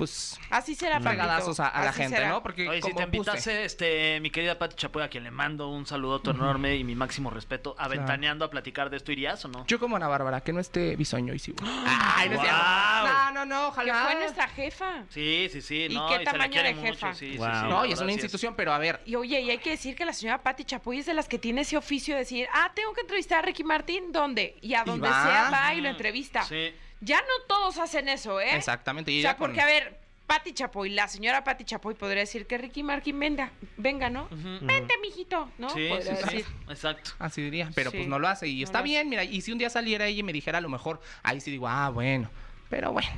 pues, 0.00 0.40
Así 0.50 0.74
será, 0.74 0.94
Pablito. 0.94 1.10
fregadazos 1.10 1.60
a, 1.60 1.68
a 1.68 1.84
la 1.84 1.92
gente, 1.92 2.16
será. 2.16 2.30
¿no? 2.30 2.42
Porque 2.42 2.68
Oye, 2.68 2.82
si 2.82 2.88
te 2.88 2.94
puse- 2.94 3.04
invitase 3.04 3.64
este, 3.64 4.18
mi 4.20 4.30
querida 4.30 4.58
Pati 4.58 4.74
Chapoy, 4.76 5.02
a 5.02 5.08
quien 5.08 5.24
le 5.24 5.30
mando 5.30 5.68
un 5.68 5.86
saludote 5.86 6.30
enorme 6.30 6.76
y 6.76 6.84
mi 6.84 6.94
máximo 6.94 7.30
respeto, 7.30 7.74
aventaneando 7.78 8.44
a 8.44 8.50
platicar 8.50 8.90
de 8.90 8.96
esto, 8.96 9.12
¿irías 9.12 9.44
o 9.44 9.48
no? 9.48 9.66
Yo 9.66 9.78
como 9.78 9.96
Ana 9.96 10.08
Bárbara, 10.08 10.40
que 10.40 10.52
no 10.52 10.60
esté 10.60 10.96
bisoño 10.96 11.34
y 11.34 11.38
sí. 11.38 11.52
voy. 11.52 11.68
Ay, 11.86 12.28
no. 12.30 12.36
¡Guau! 12.36 13.06
No, 13.06 13.30
no, 13.32 13.46
no, 13.46 13.60
Que 13.74 13.80
ojalá. 13.82 14.04
fue 14.06 14.14
nuestra 14.16 14.48
jefa. 14.48 15.04
Sí, 15.10 15.48
sí, 15.52 15.60
sí. 15.62 15.86
¿Y 15.90 15.94
no, 15.94 16.08
qué 16.08 16.24
tamaño 16.24 16.50
quiere 16.52 16.74
de 16.74 16.80
jefa? 16.80 17.06
mucho, 17.08 17.18
sí, 17.18 17.30
sí, 17.32 17.36
Guau. 17.36 17.62
sí, 17.62 17.68
No, 17.68 17.84
y 17.84 17.92
es 17.92 18.00
una 18.00 18.12
institución, 18.12 18.54
pero 18.56 18.72
a 18.72 18.78
ver, 18.78 19.00
Y 19.04 19.14
oye, 19.16 19.40
y 19.40 19.50
hay 19.50 19.58
que 19.58 19.70
decir 19.70 19.94
que 19.94 20.04
la 20.04 20.12
señora 20.12 20.42
Patti 20.42 20.64
Chapoy 20.64 20.98
es 20.98 21.06
de 21.06 21.14
las 21.14 21.28
que 21.28 21.38
tiene 21.38 21.60
ese 21.60 21.76
oficio 21.76 22.14
de 22.14 22.20
decir, 22.20 22.48
ah, 22.54 22.72
tengo 22.74 22.92
que 22.94 23.02
entrevistar 23.02 23.38
a 23.40 23.42
Ricky 23.42 23.64
Martín, 23.64 24.12
¿dónde? 24.12 24.56
Y 24.62 24.74
a 24.74 24.84
donde 24.84 25.08
sea 25.08 25.50
va 25.52 25.74
y 25.74 25.80
lo 25.80 25.88
entrevista. 25.90 26.42
Sí. 26.44 26.72
Ya 27.00 27.18
no 27.20 27.44
todos 27.48 27.78
hacen 27.78 28.08
eso, 28.08 28.40
¿eh? 28.40 28.54
exactamente. 28.56 29.10
Y 29.10 29.20
O 29.20 29.22
sea, 29.22 29.36
con- 29.36 29.48
porque, 29.48 29.60
a 29.60 29.66
ver, 29.66 29.98
Patti 30.26 30.52
Chapoy, 30.52 30.90
la 30.90 31.08
señora 31.08 31.42
Patti 31.42 31.64
Chapoy 31.64 31.94
podría 31.94 32.20
decir 32.20 32.46
que 32.46 32.56
Ricky 32.58 32.82
Martin 32.82 33.18
venga, 33.18 33.50
venga, 33.76 34.10
¿no? 34.10 34.28
Vente, 34.30 34.94
mijito, 35.02 35.50
¿no? 35.58 35.70
Sí, 35.70 35.88
sí, 36.30 36.44
exacto. 36.68 37.10
Así 37.18 37.42
diría, 37.42 37.68
pero 37.74 37.90
Sí, 37.90 37.96
pues 37.96 38.08
no 38.08 38.18
lo 38.18 38.28
hace 38.28 38.46
y 38.46 38.60
no 38.60 38.64
está 38.64 38.78
hace. 38.78 38.84
bien, 38.84 39.08
mira, 39.08 39.24
y 39.24 39.40
si 39.40 39.50
un 39.50 39.58
día 39.58 39.70
saliera 39.70 40.06
ella 40.06 40.20
y 40.20 40.22
me 40.22 40.32
dijera 40.32 40.58
a 40.58 40.60
lo 40.60 40.68
mejor, 40.68 41.00
ahí 41.24 41.40
sí 41.40 41.50
digo, 41.50 41.66
ah, 41.66 41.88
bueno, 41.90 42.30
pero 42.68 42.92
bueno, 42.92 43.08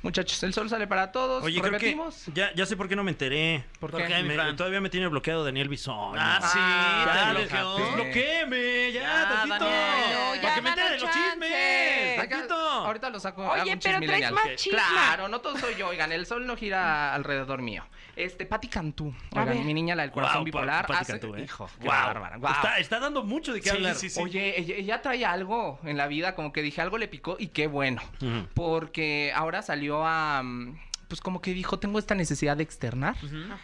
muchachos, 0.00 0.42
el 0.44 0.54
sol 0.54 0.70
sale 0.70 0.86
para 0.86 1.12
todos, 1.12 1.44
Oye, 1.44 1.60
creo 1.60 1.72
que 1.72 1.78
repetimos. 1.78 2.24
ya, 2.32 2.54
ya 2.54 2.64
sé 2.64 2.74
por 2.78 2.88
qué 2.88 2.96
no 2.96 3.04
me 3.04 3.10
enteré. 3.10 3.62
¿Por 3.78 3.90
¿Por 3.90 4.06
qué? 4.06 4.22
Me- 4.22 4.54
todavía 4.54 4.80
me 4.80 4.88
tiene 4.88 5.08
bloqueado 5.08 5.44
Daniel 5.44 5.68
Bisoño. 5.68 6.14
Ah, 6.18 6.38
sí, 6.40 6.58
Ah, 6.58 7.34
te 7.36 7.44
ya, 7.44 7.50
ya, 7.52 9.02
Ya, 9.02 9.28
tantito. 9.28 9.64
Daniel. 9.68 10.36
Ya, 10.36 10.40
Para 10.42 10.54
que 10.54 10.62
me 10.62 10.68
entere 10.70 10.98
los 10.98 11.10
chismes. 11.10 11.50
Ahorita 12.92 13.10
lo 13.10 13.18
saco. 13.20 13.42
Oye, 13.42 13.62
hago 13.62 13.70
un 13.72 13.78
pero 13.78 13.98
chisme 14.00 14.06
traes 14.06 14.32
más 14.32 14.54
chisme. 14.56 14.78
Claro, 14.78 15.28
no 15.28 15.40
todo 15.40 15.56
soy 15.58 15.74
yo, 15.76 15.88
oigan, 15.88 16.12
el 16.12 16.26
sol 16.26 16.46
no 16.46 16.56
gira 16.56 17.14
alrededor 17.14 17.62
mío. 17.62 17.84
Este, 18.14 18.44
Patti 18.44 18.68
Cantú, 18.68 19.14
oigan, 19.30 19.66
mi 19.66 19.72
niña, 19.72 19.94
la 19.94 20.02
del 20.02 20.12
corazón 20.12 20.44
bipolar, 20.44 20.86
Pati 20.86 21.00
hace- 21.00 21.12
Cantú, 21.18 21.34
¿eh? 21.36 21.42
hijo, 21.44 21.70
qué 21.80 21.86
Guau. 21.86 22.06
bárbara, 22.08 22.36
guau. 22.36 22.52
Está, 22.52 22.78
está 22.78 23.00
dando 23.00 23.24
mucho 23.24 23.54
de 23.54 23.60
qué 23.62 23.70
Sí, 23.70 23.76
hablar. 23.76 23.94
sí, 23.94 24.10
sí. 24.10 24.20
Oye, 24.20 24.60
ella, 24.60 24.74
ella 24.76 25.00
trae 25.02 25.24
algo 25.24 25.78
en 25.84 25.96
la 25.96 26.06
vida, 26.06 26.34
como 26.34 26.52
que 26.52 26.60
dije, 26.60 26.80
algo 26.82 26.98
le 26.98 27.08
picó 27.08 27.36
y 27.38 27.48
qué 27.48 27.66
bueno. 27.66 28.02
Porque 28.54 29.32
ahora 29.34 29.62
salió 29.62 30.04
a. 30.06 30.42
mm, 30.42 30.76
Pues 31.12 31.20
como 31.20 31.42
que 31.42 31.52
dijo, 31.52 31.78
tengo 31.78 31.98
esta 31.98 32.14
necesidad 32.14 32.56
de 32.56 32.62
externar 32.62 33.16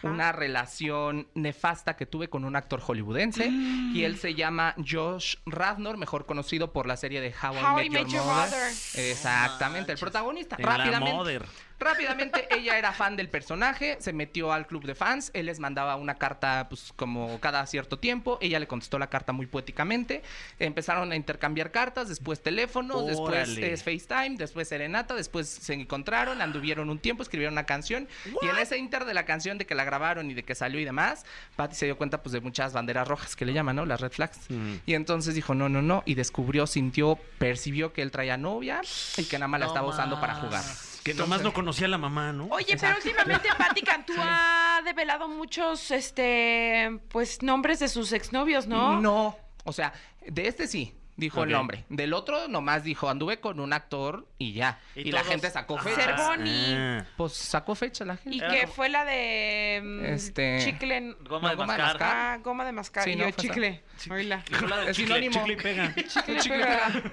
una 0.03 0.31
relación 0.31 1.29
nefasta 1.33 1.95
que 1.95 2.05
tuve 2.05 2.29
con 2.29 2.45
un 2.45 2.55
actor 2.55 2.79
hollywoodense 2.79 3.47
y 3.47 4.03
él 4.03 4.19
se 4.19 4.35
llama 4.35 4.75
Josh 4.87 5.37
Radnor, 5.47 5.97
mejor 5.97 6.27
conocido 6.27 6.71
por 6.71 6.85
la 6.85 6.95
serie 6.95 7.21
de 7.21 7.29
How, 7.29 7.55
How 7.55 7.79
I 7.79 7.89
Met 7.89 8.07
Your 8.09 8.23
Mother. 8.23 8.71
Exactamente, 8.93 9.91
el 9.93 9.97
protagonista. 9.97 10.57
En 10.59 10.65
la 10.65 10.77
Rápidamente, 10.77 11.15
Mother. 11.15 11.45
Rápidamente, 11.79 12.47
ella 12.51 12.77
era 12.77 12.91
fan 12.91 13.15
del 13.15 13.29
personaje, 13.29 13.97
se 13.99 14.11
metió 14.11 14.51
al 14.51 14.67
club 14.67 14.85
de 14.85 14.95
fans, 14.95 15.31
él 15.33 15.45
les 15.45 15.59
mandaba 15.59 15.95
una 15.95 16.15
carta, 16.15 16.67
pues, 16.67 16.93
como 16.95 17.39
cada 17.39 17.65
cierto 17.67 17.97
tiempo, 17.99 18.37
ella 18.41 18.59
le 18.59 18.67
contestó 18.67 18.99
la 18.99 19.07
carta 19.07 19.31
muy 19.31 19.45
poéticamente, 19.45 20.21
empezaron 20.59 21.11
a 21.11 21.15
intercambiar 21.15 21.71
cartas, 21.71 22.09
después 22.09 22.41
teléfonos, 22.41 23.07
después 23.07 23.49
Órale. 23.49 23.73
es 23.73 23.83
FaceTime, 23.83 24.35
después 24.37 24.67
serenata, 24.67 25.15
después 25.15 25.47
se 25.47 25.73
encontraron, 25.73 26.41
anduvieron 26.41 26.89
un 26.89 26.99
tiempo, 26.99 27.23
escribieron 27.23 27.53
una 27.53 27.65
canción, 27.65 28.09
y 28.41 28.47
en 28.47 28.57
ese 28.57 28.77
inter 28.77 29.05
de 29.05 29.13
la 29.13 29.23
canción, 29.23 29.57
de 29.57 29.65
que 29.65 29.73
la 29.73 29.85
grabaron 29.85 30.29
y 30.29 30.33
de 30.33 30.43
que 30.43 30.55
salió 30.55 30.79
y 30.81 30.85
demás, 30.85 31.25
Patty 31.55 31.75
se 31.75 31.85
dio 31.85 31.97
cuenta, 31.97 32.21
pues, 32.21 32.33
de 32.33 32.41
muchas 32.41 32.73
banderas 32.73 33.07
rojas 33.07 33.35
que 33.37 33.45
le 33.45 33.53
llaman, 33.53 33.77
¿no? 33.77 33.85
Las 33.85 34.01
red 34.01 34.11
flags. 34.11 34.37
Ujú. 34.49 34.81
Y 34.85 34.95
entonces 34.95 35.33
dijo, 35.33 35.55
no, 35.55 35.69
no, 35.69 35.81
no, 35.81 36.03
y 36.05 36.15
descubrió, 36.15 36.67
sintió, 36.67 37.17
percibió 37.37 37.93
que 37.93 38.01
él 38.01 38.11
traía 38.11 38.35
novia 38.35 38.81
y 39.17 39.23
que 39.23 39.37
nada 39.37 39.47
más 39.47 39.61
la 39.61 39.65
No 39.67 39.71
estaba 39.71 39.87
usando 39.87 40.19
para 40.19 40.35
jugar. 40.35 40.63
Que 41.03 41.13
nomás 41.13 41.41
no 41.41 41.53
conocía 41.53 41.87
a 41.87 41.89
la 41.89 41.97
mamá, 41.97 42.33
¿no? 42.33 42.47
Oye, 42.51 42.77
pero 42.79 42.95
últimamente 42.95 43.49
Patti 43.57 43.81
Cantú 43.81 44.13
ha 44.17 44.81
develado 44.83 45.27
muchos, 45.27 45.91
este, 45.91 46.99
pues, 47.09 47.41
nombres 47.41 47.79
de 47.79 47.87
sus 47.87 48.11
exnovios, 48.11 48.67
¿no? 48.67 48.99
No, 48.99 49.37
o 49.63 49.73
sea, 49.73 49.93
de 50.25 50.47
este 50.47 50.67
sí. 50.67 50.98
Dijo 51.19 51.43
el 51.43 51.51
nombre. 51.51 51.85
Del 51.89 52.13
otro 52.13 52.47
nomás 52.47 52.83
dijo, 52.83 53.09
anduve 53.09 53.39
con 53.39 53.59
un 53.59 53.73
actor 53.73 54.27
y 54.37 54.53
ya. 54.53 54.79
Y 54.95 55.09
Y, 55.09 55.11
la 55.11 55.23
gente 55.23 55.49
sacó 55.51 55.77
fecha. 55.77 56.01
Cervoni. 56.17 56.65
Ah. 56.75 57.05
Pues 57.17 57.33
sacó 57.33 57.75
fecha 57.75 58.05
la 58.05 58.17
gente. 58.17 58.37
Y 58.37 58.39
que 58.39 58.61
como- 58.61 58.73
fue 58.73 58.89
la 58.89 59.05
de 59.05 59.81
mm, 59.83 60.05
Este- 60.05 60.59
chicle. 60.63 61.15
Goma 61.27 61.49
de 61.49 61.55
goma 61.55 61.73
de 61.73 61.83
mascar. 61.83 61.85
mascar. 61.99 62.15
Ah, 62.15 62.37
goma 62.43 62.65
de 62.65 62.71
mascar. 62.71 63.03
Sí, 63.03 63.11
y 63.11 63.15
no, 63.15 63.25
yo, 63.25 63.31
chicle. 63.31 63.83
Oíla. 64.09 64.43
Y 64.49 64.89
Es 64.89 64.97
sinónimo. 64.97 65.33
Chicle 65.39 65.53
y 65.53 65.55
pega. 65.57 65.93
Chicle, 66.07 66.37
Chicle 66.39 66.59
pega. 66.65 66.87
pega. 66.87 67.11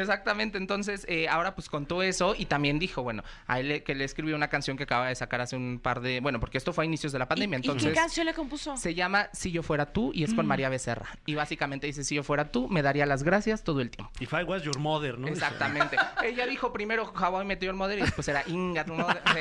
Exactamente, 0.00 0.58
entonces 0.58 1.04
eh, 1.08 1.28
ahora 1.28 1.54
pues 1.54 1.68
contó 1.68 2.02
eso 2.02 2.34
y 2.36 2.46
también 2.46 2.78
dijo, 2.78 3.02
bueno, 3.02 3.22
a 3.46 3.60
él 3.60 3.68
le- 3.68 3.82
que 3.82 3.94
le 3.94 4.04
escribió 4.04 4.34
una 4.36 4.48
canción 4.48 4.76
que 4.76 4.84
acaba 4.84 5.08
de 5.08 5.14
sacar 5.14 5.40
hace 5.40 5.56
un 5.56 5.78
par 5.82 6.00
de, 6.00 6.20
bueno, 6.20 6.40
porque 6.40 6.56
esto 6.58 6.72
fue 6.72 6.84
a 6.84 6.86
inicios 6.86 7.12
de 7.12 7.18
la 7.18 7.28
pandemia, 7.28 7.58
¿Y, 7.58 7.60
y 7.60 7.64
entonces 7.66 7.90
qué 7.90 7.94
canción 7.94 8.26
le 8.26 8.34
compuso? 8.34 8.76
se 8.76 8.94
llama 8.94 9.28
Si 9.32 9.50
yo 9.50 9.62
fuera 9.62 9.92
tú 9.92 10.10
y 10.14 10.24
es 10.24 10.32
con 10.34 10.46
María 10.46 10.68
Becerra. 10.68 11.06
Y 11.26 11.34
básicamente 11.34 11.86
dice, 11.86 12.04
si 12.04 12.14
yo 12.14 12.22
fuera 12.22 12.50
tú, 12.50 12.68
me 12.68 12.80
daría 12.82 13.04
las 13.06 13.22
gracias 13.22 13.41
todo 13.64 13.80
el 13.80 13.90
tiempo. 13.90 14.10
If 14.20 14.32
I 14.32 14.42
was 14.44 14.62
your 14.62 14.78
mother, 14.78 15.18
¿no? 15.18 15.28
Exactamente. 15.28 15.96
Ella 16.24 16.46
dijo 16.46 16.72
primero 16.72 17.12
How 17.14 17.40
I 17.42 17.44
Met 17.44 17.60
Your 17.62 17.74
Mother 17.74 17.98
y 17.98 18.02
después 18.02 18.26
era 18.28 18.42
Inga, 18.46 18.84
tu 18.84 18.94
mother. 18.94 19.22
Sí. 19.32 19.40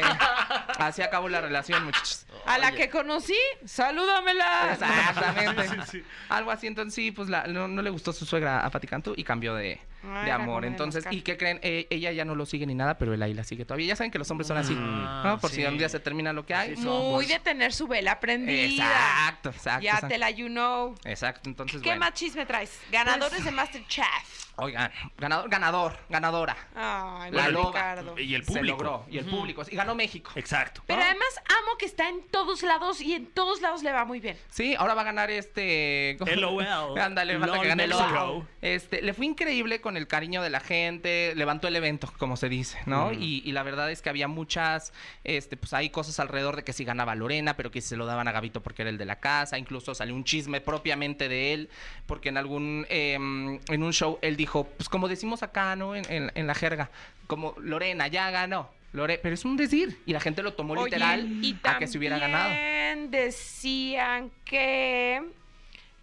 Así 0.77 1.01
acabó 1.01 1.29
la 1.29 1.41
relación, 1.41 1.83
muchachos. 1.85 2.25
A 2.45 2.57
la 2.57 2.71
que 2.71 2.89
conocí, 2.89 3.37
salúdamela. 3.65 4.73
Exactamente. 4.73 6.03
Algo 6.29 6.51
así, 6.51 6.67
entonces 6.67 6.93
sí, 6.93 7.11
pues 7.11 7.29
la- 7.29 7.47
no, 7.47 7.67
no 7.67 7.81
le 7.81 7.89
gustó 7.89 8.13
su 8.13 8.25
suegra 8.25 8.65
a 8.65 8.69
Pati 8.69 8.87
Cantú 8.87 9.13
y 9.15 9.23
cambió 9.23 9.53
de, 9.55 9.79
Ah, 10.03 10.23
de 10.25 10.31
amor. 10.31 10.65
Entonces. 10.65 11.05
¿y 11.11 11.21
qué 11.21 11.37
creen? 11.37 11.59
Eh, 11.61 11.87
ella 11.89 12.11
ya 12.11 12.25
no 12.25 12.35
lo 12.35 12.45
sigue 12.45 12.65
ni 12.65 12.73
nada, 12.75 12.97
pero 12.97 13.13
él 13.13 13.21
ahí 13.21 13.33
la 13.33 13.43
sigue 13.43 13.65
todavía. 13.65 13.87
Ya 13.87 13.95
saben 13.95 14.11
que 14.11 14.17
los 14.19 14.29
hombres 14.31 14.47
son 14.47 14.57
así, 14.57 14.75
Ah, 14.77 15.21
¿no? 15.25 15.39
Por 15.39 15.49
sí. 15.49 15.57
si 15.57 15.65
un 15.65 15.77
día 15.77 15.89
se 15.89 15.99
termina 15.99 16.33
lo 16.33 16.45
que 16.45 16.53
hay. 16.53 16.75
Sí, 16.75 16.81
Muy 16.83 17.13
pues, 17.25 17.27
de 17.29 17.39
tener 17.39 17.73
su 17.73 17.87
vela 17.87 18.19
prendida. 18.19 18.85
Exacto, 18.85 19.49
exacto. 19.49 19.83
Ya 19.83 19.91
exacto. 19.91 20.07
te 20.07 20.17
la 20.17 20.29
you 20.31 20.47
know. 20.47 20.95
Exacto, 21.05 21.49
entonces 21.49 21.81
¿Qué 21.81 21.89
bueno. 21.89 21.99
más 22.01 22.13
chisme 22.13 22.45
traes? 22.45 22.79
Ganadores 22.91 23.43
de 23.43 23.51
Masterchef. 23.51 24.50
Oigan, 24.57 24.91
ganador, 25.17 25.49
ganador, 25.49 25.97
ganadora. 26.09 26.57
Ay, 26.75 27.31
La 27.31 27.49
loba. 27.49 27.71
Ricardo. 27.71 28.19
Y 28.19 28.35
el 28.35 28.43
Se 28.45 28.53
público. 28.53 28.77
logró. 28.77 29.05
Y 29.09 29.17
el 29.17 29.25
público. 29.25 29.63
Y 29.69 29.75
ganó 29.75 29.95
México. 29.95 30.31
Exacto. 30.35 30.83
Pero 30.85 31.01
además 31.01 31.27
amo 31.49 31.77
que 31.77 31.85
está 31.85 32.07
en 32.09 32.21
todos 32.29 32.61
lados 32.63 33.01
y 33.01 33.13
en 33.13 33.27
todos 33.27 33.61
lados 33.61 33.81
le 33.83 33.91
va 33.91 34.05
muy 34.05 34.19
bien. 34.19 34.37
Sí, 34.49 34.75
ahora 34.75 34.93
va 34.93 35.01
a 35.01 35.05
ganar 35.05 35.31
este. 35.31 36.17
LOL. 36.35 36.65
Ándale, 36.99 37.39
falta 37.39 37.59
que 37.61 37.67
gane. 37.67 37.87
LOL. 37.87 38.47
Este, 38.61 39.01
le 39.01 39.13
fue 39.13 39.25
increíble 39.25 39.81
con 39.81 39.97
el 39.97 40.07
cariño 40.07 40.41
de 40.41 40.49
la 40.49 40.59
gente, 40.59 41.33
levantó 41.35 41.67
el 41.67 41.75
evento, 41.75 42.11
como 42.19 42.37
se 42.37 42.49
dice, 42.49 42.77
¿no? 42.85 43.11
Y, 43.11 43.41
y 43.45 43.51
la 43.53 43.63
verdad 43.63 43.89
es 43.91 44.01
que 44.01 44.09
había 44.09 44.27
muchas, 44.27 44.93
este, 45.23 45.57
pues 45.57 45.73
hay 45.73 45.89
cosas 45.89 46.19
alrededor 46.19 46.55
de 46.57 46.63
que 46.63 46.73
si 46.73 46.83
ganaba 46.85 47.15
Lorena, 47.15 47.55
pero 47.57 47.71
que 47.71 47.81
se 47.81 47.95
lo 47.95 48.05
daban 48.05 48.27
a 48.27 48.31
Gabito 48.31 48.61
porque 48.61 48.83
era 48.83 48.89
el 48.89 48.97
de 48.97 49.05
la 49.05 49.19
casa, 49.19 49.57
incluso 49.57 49.95
salió 49.95 50.13
un 50.13 50.23
chisme 50.23 50.61
propiamente 50.61 51.27
de 51.29 51.53
él, 51.53 51.69
porque 52.05 52.29
en 52.29 52.37
algún, 52.37 52.85
em, 52.89 53.59
en 53.67 53.83
un 53.83 53.93
show 53.93 54.19
él 54.21 54.37
dijo, 54.41 54.65
pues 54.77 54.89
como 54.89 55.07
decimos 55.07 55.41
acá, 55.43 55.75
¿no? 55.75 55.95
En, 55.95 56.03
en- 56.11 56.31
en 56.35 56.47
la 56.47 56.53
jerga, 56.55 56.89
como 57.27 57.55
Lorena 57.59 58.07
ya 58.07 58.29
ganó. 58.31 58.69
Lore, 58.93 59.19
pero 59.23 59.33
es 59.35 59.45
un 59.45 59.55
decir. 59.55 59.97
Y 60.05 60.11
la 60.11 60.19
gente 60.19 60.43
lo 60.43 60.53
tomó 60.53 60.73
Oye, 60.73 60.83
literal 60.85 61.25
y 61.41 61.57
a 61.63 61.77
que 61.79 61.87
se 61.87 61.97
hubiera 61.97 62.19
ganado. 62.19 62.49
también 62.49 63.09
decían 63.09 64.29
que 64.43 65.21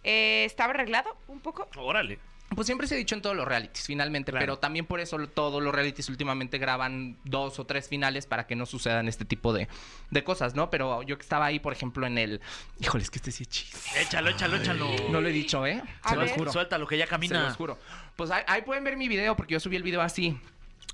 eh, 0.03 0.43
estaba 0.45 0.73
arreglado 0.73 1.15
un 1.27 1.39
poco. 1.39 1.67
Órale. 1.77 2.17
Pues 2.55 2.65
siempre 2.65 2.87
se 2.87 2.95
ha 2.95 2.97
dicho 2.97 3.13
en 3.15 3.21
todos 3.21 3.35
los 3.35 3.47
realities, 3.47 3.85
finalmente, 3.85 4.31
Claro. 4.31 4.43
pero 4.43 4.57
también 4.59 4.85
por 4.85 4.99
eso 4.99 5.17
lo- 5.17 5.29
todos 5.29 5.61
los 5.61 5.73
realities 5.73 6.09
últimamente 6.09 6.57
graban 6.57 7.17
dos 7.23 7.59
o 7.59 7.65
tres 7.65 7.87
finales 7.87 8.25
para 8.25 8.47
que 8.47 8.55
no 8.55 8.65
sucedan 8.65 9.07
este 9.07 9.23
tipo 9.23 9.53
de, 9.53 9.67
de 10.09 10.23
cosas, 10.23 10.55
¿no? 10.55 10.69
Pero 10.71 11.03
yo 11.03 11.17
que 11.17 11.21
estaba 11.21 11.45
ahí, 11.45 11.59
por 11.59 11.73
ejemplo, 11.73 12.07
en 12.07 12.17
el... 12.17 12.41
Híjole, 12.79 13.03
es 13.03 13.11
que 13.11 13.19
este 13.19 13.31
sí 13.31 13.43
es 13.43 13.49
chiste. 13.49 13.77
Échalo, 14.01 14.31
échalo, 14.31 14.57
échalo. 14.57 14.87
No 15.11 15.21
lo 15.21 15.27
he 15.29 15.31
dicho, 15.31 15.65
¿eh? 15.67 15.81
A 16.01 16.09
Se 16.09 16.15
ver. 16.17 16.25
los 16.27 16.35
juro. 16.35 16.51
Suéltalo, 16.51 16.87
que 16.87 16.97
ya 16.97 17.05
Se 17.05 17.09
camina. 17.11 17.43
los 17.43 17.55
juro. 17.55 17.77
Pues 18.15 18.31
ahí, 18.31 18.43
ahí 18.47 18.63
pueden 18.63 18.83
ver 18.83 18.97
mi 18.97 19.07
video, 19.07 19.35
porque 19.35 19.53
yo 19.53 19.59
subí 19.59 19.75
el 19.75 19.83
video 19.83 20.01
así, 20.01 20.37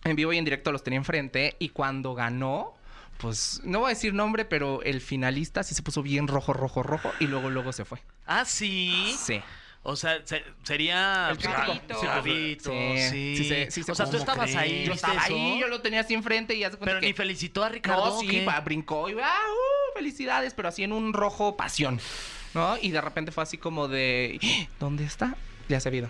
en 0.03 0.15
vivo 0.15 0.33
y 0.33 0.37
en 0.37 0.43
directo 0.45 0.71
los 0.73 0.83
tenía 0.83 0.97
enfrente, 0.97 1.55
y 1.59 1.69
cuando 1.69 2.13
ganó... 2.15 2.73
Pues 3.17 3.61
no 3.63 3.79
voy 3.79 3.85
a 3.85 3.89
decir 3.93 4.13
nombre, 4.13 4.43
pero 4.43 4.83
el 4.83 4.99
finalista 4.99 5.63
sí 5.63 5.73
se 5.73 5.81
puso 5.81 6.03
bien 6.03 6.27
rojo, 6.27 6.51
rojo, 6.51 6.83
rojo 6.83 7.13
y 7.21 7.27
luego, 7.27 7.49
luego 7.49 7.71
se 7.71 7.85
fue. 7.85 7.99
Ah, 8.27 8.43
sí. 8.43 9.15
Sí. 9.17 9.41
O 9.87 9.95
sea, 9.95 10.19
se- 10.25 10.43
sería. 10.63 11.27
El 11.29 11.37
crítico. 11.37 11.61
Gabito. 11.61 11.99
Sí, 11.99 12.05
Gabito, 12.07 12.71
Sí, 12.71 12.97
sí. 13.09 13.37
sí 13.37 13.43
se- 13.47 13.71
sí 13.71 13.83
se- 13.83 13.91
o 13.91 13.95
sea, 13.95 14.05
tú 14.05 14.11
¿cómo 14.13 14.21
estabas 14.21 14.43
crees? 14.51 14.55
ahí. 14.57 14.71
Yo 14.85 14.91
¿viste 14.93 15.07
estaba 15.07 15.25
eso? 15.25 15.35
ahí, 15.35 15.59
yo 15.59 15.67
lo 15.67 15.81
tenía 15.81 15.99
así 16.01 16.13
enfrente 16.15 16.55
y 16.55 16.59
ya 16.59 16.71
se 16.71 16.77
cuenta 16.77 16.85
Pero 16.91 16.99
que... 17.01 17.07
ni 17.07 17.13
felicitó 17.13 17.63
a 17.63 17.69
Ricardo. 17.69 18.05
No, 18.05 18.19
sí, 18.19 18.45
brincó 18.63 19.09
y 19.09 19.13
¡ah! 19.21 19.31
uh, 19.47 19.93
felicidades, 19.97 20.53
pero 20.55 20.69
así 20.69 20.83
en 20.83 20.91
un 20.91 21.13
rojo 21.13 21.55
pasión. 21.55 21.99
¿no? 22.55 22.77
Y 22.81 22.89
de 22.91 23.01
repente 23.01 23.31
fue 23.31 23.43
así 23.43 23.57
como 23.57 23.87
de, 23.87 24.39
"¡Ah! 24.43 24.67
¿dónde 24.79 25.03
está? 25.03 25.35
Ya 25.69 25.79
se 25.79 25.89
ha 25.89 25.93
ido. 25.93 26.09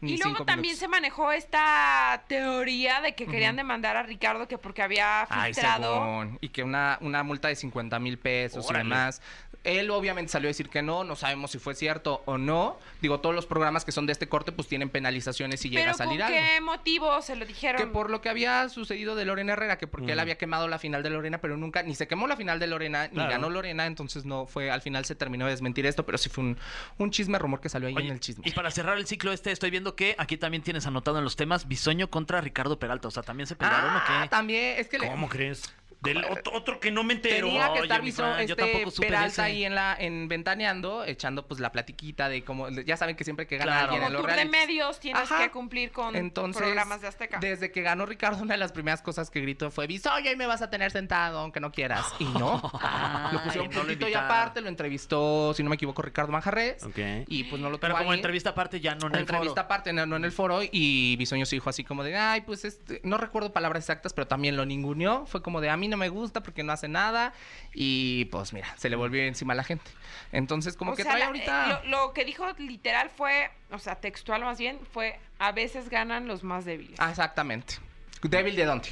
Ni 0.00 0.12
Y 0.12 0.18
luego 0.18 0.44
también 0.44 0.72
minutos. 0.74 0.78
se 0.80 0.88
manejó 0.88 1.32
esta 1.32 2.22
teoría 2.28 3.00
de 3.00 3.14
que 3.14 3.26
querían 3.26 3.56
demandar 3.56 3.96
a 3.96 4.02
Ricardo 4.02 4.46
que 4.46 4.58
porque 4.58 4.82
había 4.82 5.26
Ay, 5.30 5.54
filtrado. 5.54 5.94
según, 5.94 6.38
y 6.42 6.50
que 6.50 6.62
una, 6.62 6.98
una 7.00 7.22
multa 7.22 7.48
de 7.48 7.56
50 7.56 7.98
mil 7.98 8.18
pesos 8.18 8.66
Órale. 8.68 8.84
y 8.84 8.88
demás. 8.90 9.22
Él 9.64 9.90
obviamente 9.90 10.30
salió 10.30 10.46
a 10.48 10.50
decir 10.50 10.68
que 10.68 10.80
no, 10.82 11.02
no 11.04 11.16
sabemos 11.16 11.50
si 11.50 11.58
fue 11.58 11.74
cierto 11.74 12.22
o 12.26 12.38
no. 12.38 12.78
Digo, 13.00 13.20
todos 13.20 13.34
los 13.34 13.46
programas 13.46 13.84
que 13.84 13.90
son 13.92 14.06
de 14.06 14.12
este 14.12 14.28
corte 14.28 14.52
pues 14.52 14.68
tienen 14.68 14.90
penalizaciones 14.90 15.60
si 15.60 15.70
llega 15.70 15.90
a 15.90 15.94
salir 15.94 16.20
¿con 16.20 16.28
algo. 16.32 16.38
qué 16.38 16.60
motivo 16.60 17.20
se 17.22 17.34
lo 17.36 17.44
dijeron? 17.44 17.80
Que 17.80 17.86
por 17.88 18.10
lo 18.10 18.20
que 18.20 18.28
había 18.28 18.68
sucedido 18.68 19.14
de 19.16 19.24
Lorena 19.24 19.54
Herrera, 19.54 19.76
que 19.78 19.86
porque 19.86 20.12
él 20.12 20.20
había 20.20 20.38
quemado 20.38 20.68
la 20.68 20.78
final 20.78 21.02
de 21.02 21.10
Lorena, 21.10 21.38
pero 21.40 21.56
nunca, 21.56 21.82
ni 21.82 21.94
se 21.94 22.06
quemó 22.06 22.26
la 22.28 22.36
final 22.36 22.58
de 22.60 22.66
Lorena, 22.68 23.08
Claro. 23.08 23.28
ni 23.28 23.32
ganó 23.34 23.50
Lorena, 23.50 23.86
entonces 23.86 24.24
no 24.24 24.46
fue, 24.46 24.70
al 24.70 24.82
final 24.82 25.04
se 25.04 25.14
terminó 25.14 25.46
de 25.46 25.50
desmentir 25.52 25.84
esto, 25.86 26.06
pero 26.06 26.16
sí 26.18 26.28
fue 26.28 26.44
un, 26.44 26.58
un 26.98 27.10
chisme, 27.10 27.38
rumor 27.38 27.60
que 27.60 27.68
salió 27.68 27.88
ahí 27.88 27.94
Oye, 27.96 28.06
en 28.06 28.12
el 28.12 28.20
chisme. 28.20 28.44
y 28.46 28.52
para 28.52 28.70
cerrar 28.70 28.96
el 28.98 29.06
ciclo 29.06 29.32
este, 29.32 29.50
estoy 29.50 29.70
viendo 29.70 29.96
que 29.96 30.14
aquí 30.18 30.36
también 30.36 30.62
tienes 30.62 30.86
anotado 30.86 31.18
en 31.18 31.24
los 31.24 31.34
temas 31.36 31.66
Bisoño 31.68 32.08
contra 32.08 32.40
Ricardo 32.40 32.78
Peralta. 32.78 33.08
O 33.08 33.10
sea, 33.10 33.22
¿también 33.22 33.46
se 33.46 33.56
pelearon 33.56 33.94
o 33.94 33.98
Ah, 33.98 34.20
qué? 34.22 34.28
también, 34.28 34.78
es 34.78 34.88
que 34.88 34.98
le- 34.98 35.08
¿Cómo 35.08 35.28
crees? 35.28 35.62
Del 36.02 36.24
otro, 36.24 36.52
otro 36.54 36.78
que 36.80 36.90
no 36.90 37.02
me 37.04 37.14
entero. 37.14 37.46
Tenía 37.48 37.66
que 37.66 37.70
Oye, 37.72 37.82
estar 37.82 38.00
mi 38.00 38.06
visto 38.06 38.22
Fran, 38.22 38.36
yo 38.46 38.54
este 38.54 38.54
tampoco 38.56 38.90
supe 38.90 39.06
Peralta 39.08 39.26
ese. 39.28 39.42
ahí 39.42 39.64
en 39.64 39.74
la 39.74 39.96
en 39.98 40.28
ventaneando, 40.28 41.04
echando 41.04 41.46
pues 41.46 41.58
la 41.60 41.72
platiquita 41.72 42.28
de 42.28 42.44
cómo 42.44 42.68
ya 42.68 42.96
saben 42.96 43.16
que 43.16 43.24
siempre 43.24 43.46
que 43.46 43.56
gana 43.56 43.72
Claro. 43.72 43.82
alguien 43.92 44.02
en 44.02 44.06
Como 44.08 44.12
los 44.12 44.22
tour 44.22 44.30
de 44.30 44.44
realities- 44.44 44.50
medios 44.66 45.00
tienes 45.00 45.22
Ajá. 45.22 45.42
que 45.44 45.50
cumplir 45.50 45.90
con 45.92 46.14
Entonces, 46.14 46.62
programas 46.62 47.00
de 47.00 47.08
Azteca. 47.08 47.38
Desde 47.40 47.72
que 47.72 47.82
ganó 47.82 48.06
Ricardo, 48.06 48.42
una 48.42 48.54
de 48.54 48.58
las 48.58 48.72
primeras 48.72 49.02
cosas 49.02 49.30
que 49.30 49.40
gritó 49.40 49.70
fue: 49.70 49.86
Bisoño, 49.86 50.30
y 50.30 50.36
me 50.36 50.46
vas 50.46 50.62
a 50.62 50.70
tener 50.70 50.90
sentado, 50.92 51.38
aunque 51.40 51.60
no 51.60 51.72
quieras. 51.72 52.04
Y 52.18 52.24
no. 52.24 52.60
lo 53.32 53.42
pusieron 53.42 53.70
no 53.70 53.74
lo 53.76 53.80
puntito 53.80 54.08
y 54.08 54.14
aparte, 54.14 54.60
lo 54.60 54.68
entrevistó, 54.68 55.54
si 55.54 55.62
no 55.62 55.70
me 55.70 55.76
equivoco, 55.76 56.02
Ricardo 56.02 56.30
Manjarres. 56.32 56.82
Ok. 56.84 56.98
Y 57.28 57.44
pues 57.44 57.60
no 57.60 57.70
lo 57.70 57.80
Pero 57.80 57.96
como 57.96 58.10
ahí. 58.10 58.16
entrevista 58.18 58.50
aparte 58.50 58.80
ya 58.80 58.94
no 58.94 59.06
en 59.08 59.14
el 59.14 59.20
entrevista 59.20 59.50
foro. 59.54 59.60
aparte, 59.64 59.92
no, 59.92 60.06
no 60.06 60.16
en 60.16 60.24
el 60.24 60.32
foro, 60.32 60.60
y 60.70 61.16
Bisoño 61.16 61.46
se 61.46 61.56
dijo 61.56 61.70
así 61.70 61.82
como 61.84 62.04
de, 62.04 62.16
ay, 62.16 62.42
pues 62.42 62.64
este, 62.64 63.00
no 63.02 63.16
recuerdo 63.18 63.52
palabras 63.52 63.82
exactas, 63.84 64.12
pero 64.12 64.26
también 64.26 64.56
lo 64.56 64.64
ninguneó. 64.66 65.26
Fue 65.26 65.42
como 65.42 65.60
de, 65.60 65.70
a 65.70 65.76
mí 65.76 65.88
no 65.88 65.95
me 65.96 66.08
gusta 66.08 66.42
porque 66.42 66.62
no 66.62 66.72
hace 66.72 66.88
nada. 66.88 67.32
Y 67.74 68.26
pues 68.26 68.52
mira, 68.52 68.68
se 68.76 68.88
le 68.90 68.96
volvió 68.96 69.22
encima 69.22 69.52
a 69.52 69.56
la 69.56 69.64
gente. 69.64 69.90
Entonces, 70.32 70.76
como 70.76 70.92
O 70.92 70.96
que 70.96 71.02
sea, 71.02 71.12
trae 71.12 71.20
la- 71.20 71.26
ahorita. 71.26 71.66
eh, 71.66 71.88
lo, 71.88 72.06
lo 72.06 72.12
que 72.12 72.24
dijo 72.24 72.46
literal 72.58 73.10
fue, 73.10 73.50
o 73.70 73.78
sea, 73.78 73.96
textual 73.96 74.42
más 74.42 74.58
bien, 74.58 74.78
fue 74.92 75.18
a 75.38 75.52
veces 75.52 75.88
ganan 75.88 76.26
los 76.28 76.42
más 76.44 76.64
débiles. 76.64 76.98
Ah, 77.00 77.10
exactamente. 77.10 77.74
¿Débil 78.22 78.56
de 78.56 78.64
dónde? 78.64 78.88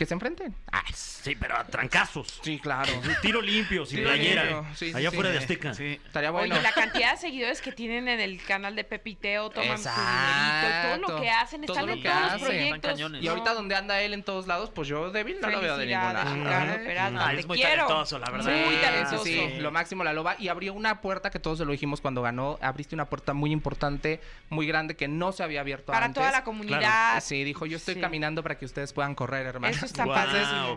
Que 0.00 0.06
se 0.06 0.14
enfrenten. 0.14 0.54
Ah, 0.72 0.82
Sí, 0.94 1.36
pero 1.38 1.58
a 1.58 1.64
trancazos. 1.66 2.40
sí, 2.42 2.58
claro. 2.58 2.90
Tiro 3.20 3.42
limpio, 3.42 3.84
sin 3.84 3.98
Tiro 3.98 4.08
playera. 4.08 4.44
limpio, 4.44 4.66
sí, 4.74 4.90
sí, 4.92 4.96
Allá 4.96 5.10
sí. 5.10 5.14
fuera 5.16 5.30
de 5.30 5.36
Azteca. 5.36 5.74
Sí. 5.74 6.00
Estaría 6.06 6.30
bueno. 6.30 6.54
Oye, 6.54 6.62
la 6.62 6.72
cantidad 6.72 7.10
de 7.12 7.18
seguidores 7.18 7.60
que 7.60 7.70
tienen 7.70 8.08
en 8.08 8.18
el 8.18 8.42
canal 8.42 8.74
de 8.74 8.84
Pepiteo, 8.84 9.50
toman 9.50 9.76
su 9.76 9.90
dinerito, 9.90 10.88
todo 10.88 11.16
lo 11.16 11.20
que 11.20 11.30
hacen, 11.30 11.60
Todo 11.66 11.74
están 11.76 11.86
lo 11.86 11.92
en 11.92 12.02
que 12.02 12.08
todos 12.08 12.22
los 12.22 12.32
hacen. 12.32 12.46
proyectos. 12.46 12.90
Cañones. 12.92 13.22
Y 13.22 13.28
ahorita 13.28 13.52
donde 13.52 13.74
anda 13.76 14.00
él 14.00 14.14
en 14.14 14.22
todos 14.22 14.46
lados, 14.46 14.70
pues 14.74 14.88
yo 14.88 15.10
débil 15.10 15.36
no 15.42 15.50
lo 15.50 15.60
veo 15.60 15.74
de 15.76 15.80
Felicidades, 15.84 16.14
lado. 16.24 16.34
Ricardo 16.34 16.72
Ajá. 16.72 16.82
Peralta, 16.82 17.26
Ah, 17.28 17.30
te 17.34 17.40
es 17.40 17.46
muy 17.46 17.58
quiero. 17.58 17.86
talentoso, 17.86 18.18
la 18.18 18.30
verdad. 18.30 18.50
Muy 18.54 18.74
Sí, 18.74 18.80
talentoso. 18.80 19.24
sí, 19.24 19.32
sí, 19.54 19.60
lo 19.60 19.70
máximo 19.70 20.02
la 20.04 20.14
loba. 20.14 20.36
Y 20.38 20.48
abrió 20.48 20.72
una 20.72 21.02
puerta 21.02 21.28
que 21.28 21.38
todos 21.38 21.58
se 21.58 21.66
lo 21.66 21.72
dijimos 21.72 22.00
cuando 22.00 22.22
ganó. 22.22 22.58
Abriste 22.62 22.94
una 22.94 23.04
puerta 23.10 23.34
muy 23.34 23.52
importante, 23.52 24.22
muy 24.48 24.66
grande, 24.66 24.96
que 24.96 25.06
no 25.06 25.32
se 25.32 25.42
había 25.42 25.60
abierto 25.60 25.92
Para 25.92 26.06
antes. 26.06 26.18
toda 26.22 26.32
la 26.32 26.44
comunidad. 26.44 27.22
Sí, 27.22 27.44
dijo, 27.44 27.66
yo 27.66 27.76
estoy 27.76 27.96
Sí. 27.96 28.00
caminando 28.00 28.42
para 28.42 28.56
que 28.56 28.64
ustedes 28.64 28.94
puedan 28.94 29.14
correr, 29.14 29.44
hermano. 29.44 29.74
Eso 29.76 29.89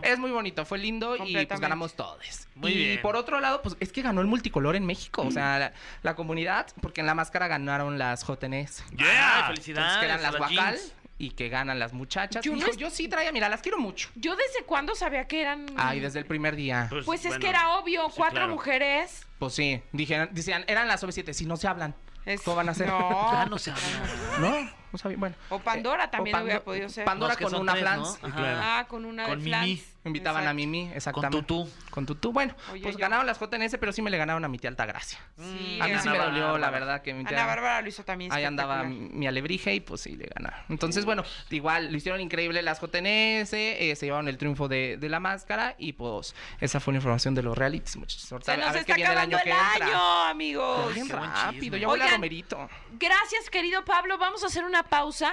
Es 0.02 0.18
muy 0.18 0.30
bonito, 0.30 0.64
fue 0.64 0.78
lindo 0.78 1.16
y 1.16 1.44
pues 1.46 1.60
ganamos 1.60 1.94
todos. 1.94 2.18
Muy 2.54 2.70
y 2.72 2.74
bien. 2.76 3.02
por 3.02 3.16
otro 3.16 3.40
lado, 3.40 3.62
pues 3.62 3.76
es 3.80 3.92
que 3.92 4.02
ganó 4.02 4.20
el 4.20 4.26
multicolor 4.26 4.76
en 4.76 4.86
México. 4.86 5.22
O 5.22 5.30
sea, 5.30 5.58
la, 5.58 5.72
la 6.02 6.14
comunidad, 6.14 6.66
porque 6.80 7.00
en 7.00 7.06
la 7.06 7.14
máscara 7.14 7.48
ganaron 7.48 7.98
las 7.98 8.22
JNS. 8.24 8.84
Yeah, 8.96 9.40
Entonces, 9.40 9.46
felicidades. 9.46 9.98
que 9.98 10.04
eran 10.04 10.22
las 10.22 10.48
jeans. 10.50 10.92
y 11.16 11.30
que 11.30 11.48
ganan 11.48 11.78
las 11.78 11.92
muchachas. 11.92 12.44
Yo 12.44 12.52
no 12.52 12.58
Dijo, 12.58 12.70
es- 12.70 12.76
yo 12.76 12.90
sí 12.90 13.06
traía, 13.08 13.30
mira, 13.32 13.48
las 13.48 13.60
quiero 13.62 13.78
mucho. 13.78 14.08
Yo 14.16 14.34
desde 14.36 14.64
cuándo 14.66 14.94
sabía 14.96 15.26
que 15.28 15.40
eran... 15.42 15.66
Ay, 15.76 16.00
desde 16.00 16.18
el 16.18 16.26
primer 16.26 16.56
día. 16.56 16.88
Pues 17.04 17.20
es 17.20 17.26
bueno, 17.28 17.40
que 17.40 17.48
era 17.48 17.70
obvio, 17.76 18.06
sí, 18.08 18.14
cuatro 18.16 18.38
claro. 18.40 18.52
mujeres. 18.52 19.24
Pues 19.38 19.54
sí, 19.54 19.80
dijeron, 19.92 20.28
decían, 20.32 20.64
eran 20.66 20.88
las 20.88 21.02
OV7, 21.04 21.32
si 21.32 21.46
no 21.46 21.56
se 21.56 21.68
hablan. 21.68 21.94
Es- 22.26 22.42
¿Cómo 22.42 22.56
van 22.56 22.68
a 22.68 22.74
ser? 22.74 22.88
No. 22.88 22.98
Ah, 23.30 23.46
no 23.48 23.58
se 23.58 23.70
habla. 23.70 23.84
No, 24.40 24.70
no 24.94 24.98
sabía. 24.98 25.16
Bueno. 25.18 25.34
O 25.50 25.58
Pandora 25.58 26.04
Eh, 26.04 26.08
también 26.08 26.34
o 26.34 26.38
Pando- 26.38 26.44
hubiera 26.46 26.64
podido 26.64 26.88
ser. 26.88 27.04
Pandora 27.04 27.30
Los 27.32 27.38
que 27.38 27.44
con 27.44 27.50
son 27.52 27.60
una 27.62 27.72
tres, 27.72 27.82
flans. 27.84 28.18
¿no? 28.22 28.28
Ajá. 28.28 28.36
Claro. 28.38 28.60
Ah, 28.62 28.86
con 28.88 29.04
una 29.04 29.26
Con 29.26 29.38
de 29.40 29.44
Flans. 29.44 29.93
Invitaban 30.04 30.46
a. 30.46 30.52
Mimi, 30.54 30.90
exactamente. 30.94 31.38
tutú. 31.38 31.70
Con 31.90 32.04
tutú. 32.06 32.32
Bueno, 32.32 32.54
Oye, 32.72 32.82
pues 32.82 32.94
yo- 32.96 33.00
ganaron 33.00 33.26
las 33.26 33.38
JNS, 33.38 33.78
pero 33.78 33.92
sí 33.92 34.02
me 34.02 34.10
le 34.10 34.18
ganaron 34.18 34.44
a 34.44 34.48
mi 34.48 34.58
tía 34.58 34.68
Altagracia. 34.70 35.18
Sí, 35.38 35.78
a 35.80 35.84
mí 35.86 35.92
Ana 35.92 36.02
sí 36.02 36.08
me 36.08 36.18
Bárbara. 36.18 36.38
dolió, 36.40 36.58
la 36.58 36.70
verdad, 36.70 37.02
que 37.02 37.14
mi 37.14 37.24
tía... 37.24 37.38
Ana 37.38 37.46
Bárbara 37.46 37.80
lo 37.80 37.88
hizo 37.88 38.04
también 38.04 38.32
Ahí 38.32 38.44
andaba 38.44 38.84
mi 38.84 39.26
alebrije 39.26 39.74
y 39.74 39.80
pues 39.80 40.02
sí, 40.02 40.16
le 40.16 40.26
ganaron. 40.26 40.60
Entonces, 40.68 41.04
bueno, 41.04 41.24
igual 41.50 41.90
lo 41.90 41.96
hicieron 41.96 42.20
increíble 42.20 42.60
las 42.62 42.80
JNS, 42.80 43.52
eh, 43.54 43.94
se 43.96 44.06
llevaron 44.06 44.28
el 44.28 44.36
triunfo 44.38 44.68
de, 44.68 44.96
de 44.98 45.08
la 45.08 45.20
máscara 45.20 45.74
y 45.78 45.94
pues 45.94 46.34
esa 46.60 46.80
fue 46.80 46.92
la 46.92 46.98
información 46.98 47.34
de 47.34 47.42
los 47.42 47.56
realities, 47.56 47.96
muchachos. 47.96 48.22
Se 48.44 48.52
a 48.52 48.56
nos 48.58 48.72
ver 48.72 48.80
está 48.80 48.84
qué 48.84 48.94
viene 48.94 49.12
el 49.12 49.18
acabando 49.18 49.36
año 49.38 49.38
el 49.38 49.76
que 49.78 49.84
año, 49.84 50.22
amigos. 50.24 50.94
Bien 50.94 51.08
rápido, 51.08 51.76
ya 51.76 51.88
huele 51.88 52.04
a 52.04 52.10
Romerito. 52.10 52.68
Gracias, 52.92 53.48
querido 53.50 53.84
Pablo. 53.84 54.18
Vamos 54.18 54.42
a 54.44 54.48
hacer 54.48 54.64
una 54.64 54.82
pausa. 54.82 55.32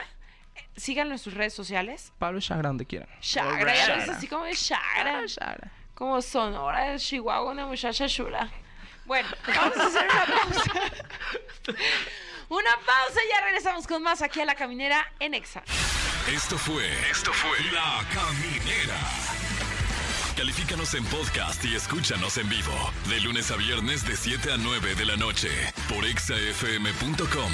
Síganlo 0.76 1.14
en 1.14 1.20
sus 1.20 1.34
redes 1.34 1.54
sociales. 1.54 2.14
Pablo 2.18 2.40
Chagra, 2.40 2.70
donde 2.70 2.86
quieran. 2.86 3.10
Chagra, 3.20 3.76
ya 3.76 3.96
ves 3.96 4.10
así 4.10 4.28
como 4.28 4.46
es 4.46 4.68
Chagra. 4.68 5.14
Pablo 5.14 5.28
Chagra. 5.28 5.72
Como 5.94 6.22
Sonora 6.22 6.92
de 6.92 7.00
Chihuahua, 7.00 7.52
una 7.52 7.68
muchacha 7.68 8.08
chula. 8.08 8.50
Bueno, 9.06 9.30
vamos 9.48 9.78
a 9.78 9.88
hacer 9.88 10.08
una 10.10 10.26
pausa. 10.26 10.72
Una 12.50 12.72
pausa 12.86 13.20
y 13.26 13.30
ya 13.30 13.42
regresamos 13.46 13.88
con 13.88 14.04
más 14.04 14.22
aquí 14.22 14.42
a 14.42 14.46
La 14.46 14.56
Caminera 14.56 15.12
en 15.20 15.34
Exa. 15.34 15.64
Esto 16.28 16.58
fue. 16.58 16.92
Esto 17.10 17.32
fue. 17.34 17.58
La 17.72 18.04
Caminera. 18.14 19.00
Califícanos 20.36 20.94
en 20.96 21.06
podcast 21.06 21.64
y 21.66 21.76
escúchanos 21.76 22.38
en 22.38 22.50
vivo. 22.50 22.74
De 23.10 23.20
lunes 23.22 23.52
a 23.52 23.58
viernes, 23.58 24.06
de 24.06 24.16
7 24.16 24.54
a 24.54 24.58
9 24.58 24.96
de 24.96 25.06
la 25.06 25.18
noche. 25.18 25.50
Por 25.90 26.06
exafm.com. 26.06 27.52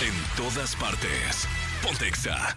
En 0.00 0.36
todas 0.36 0.74
partes. 0.76 1.48
Pontexa. 1.84 2.56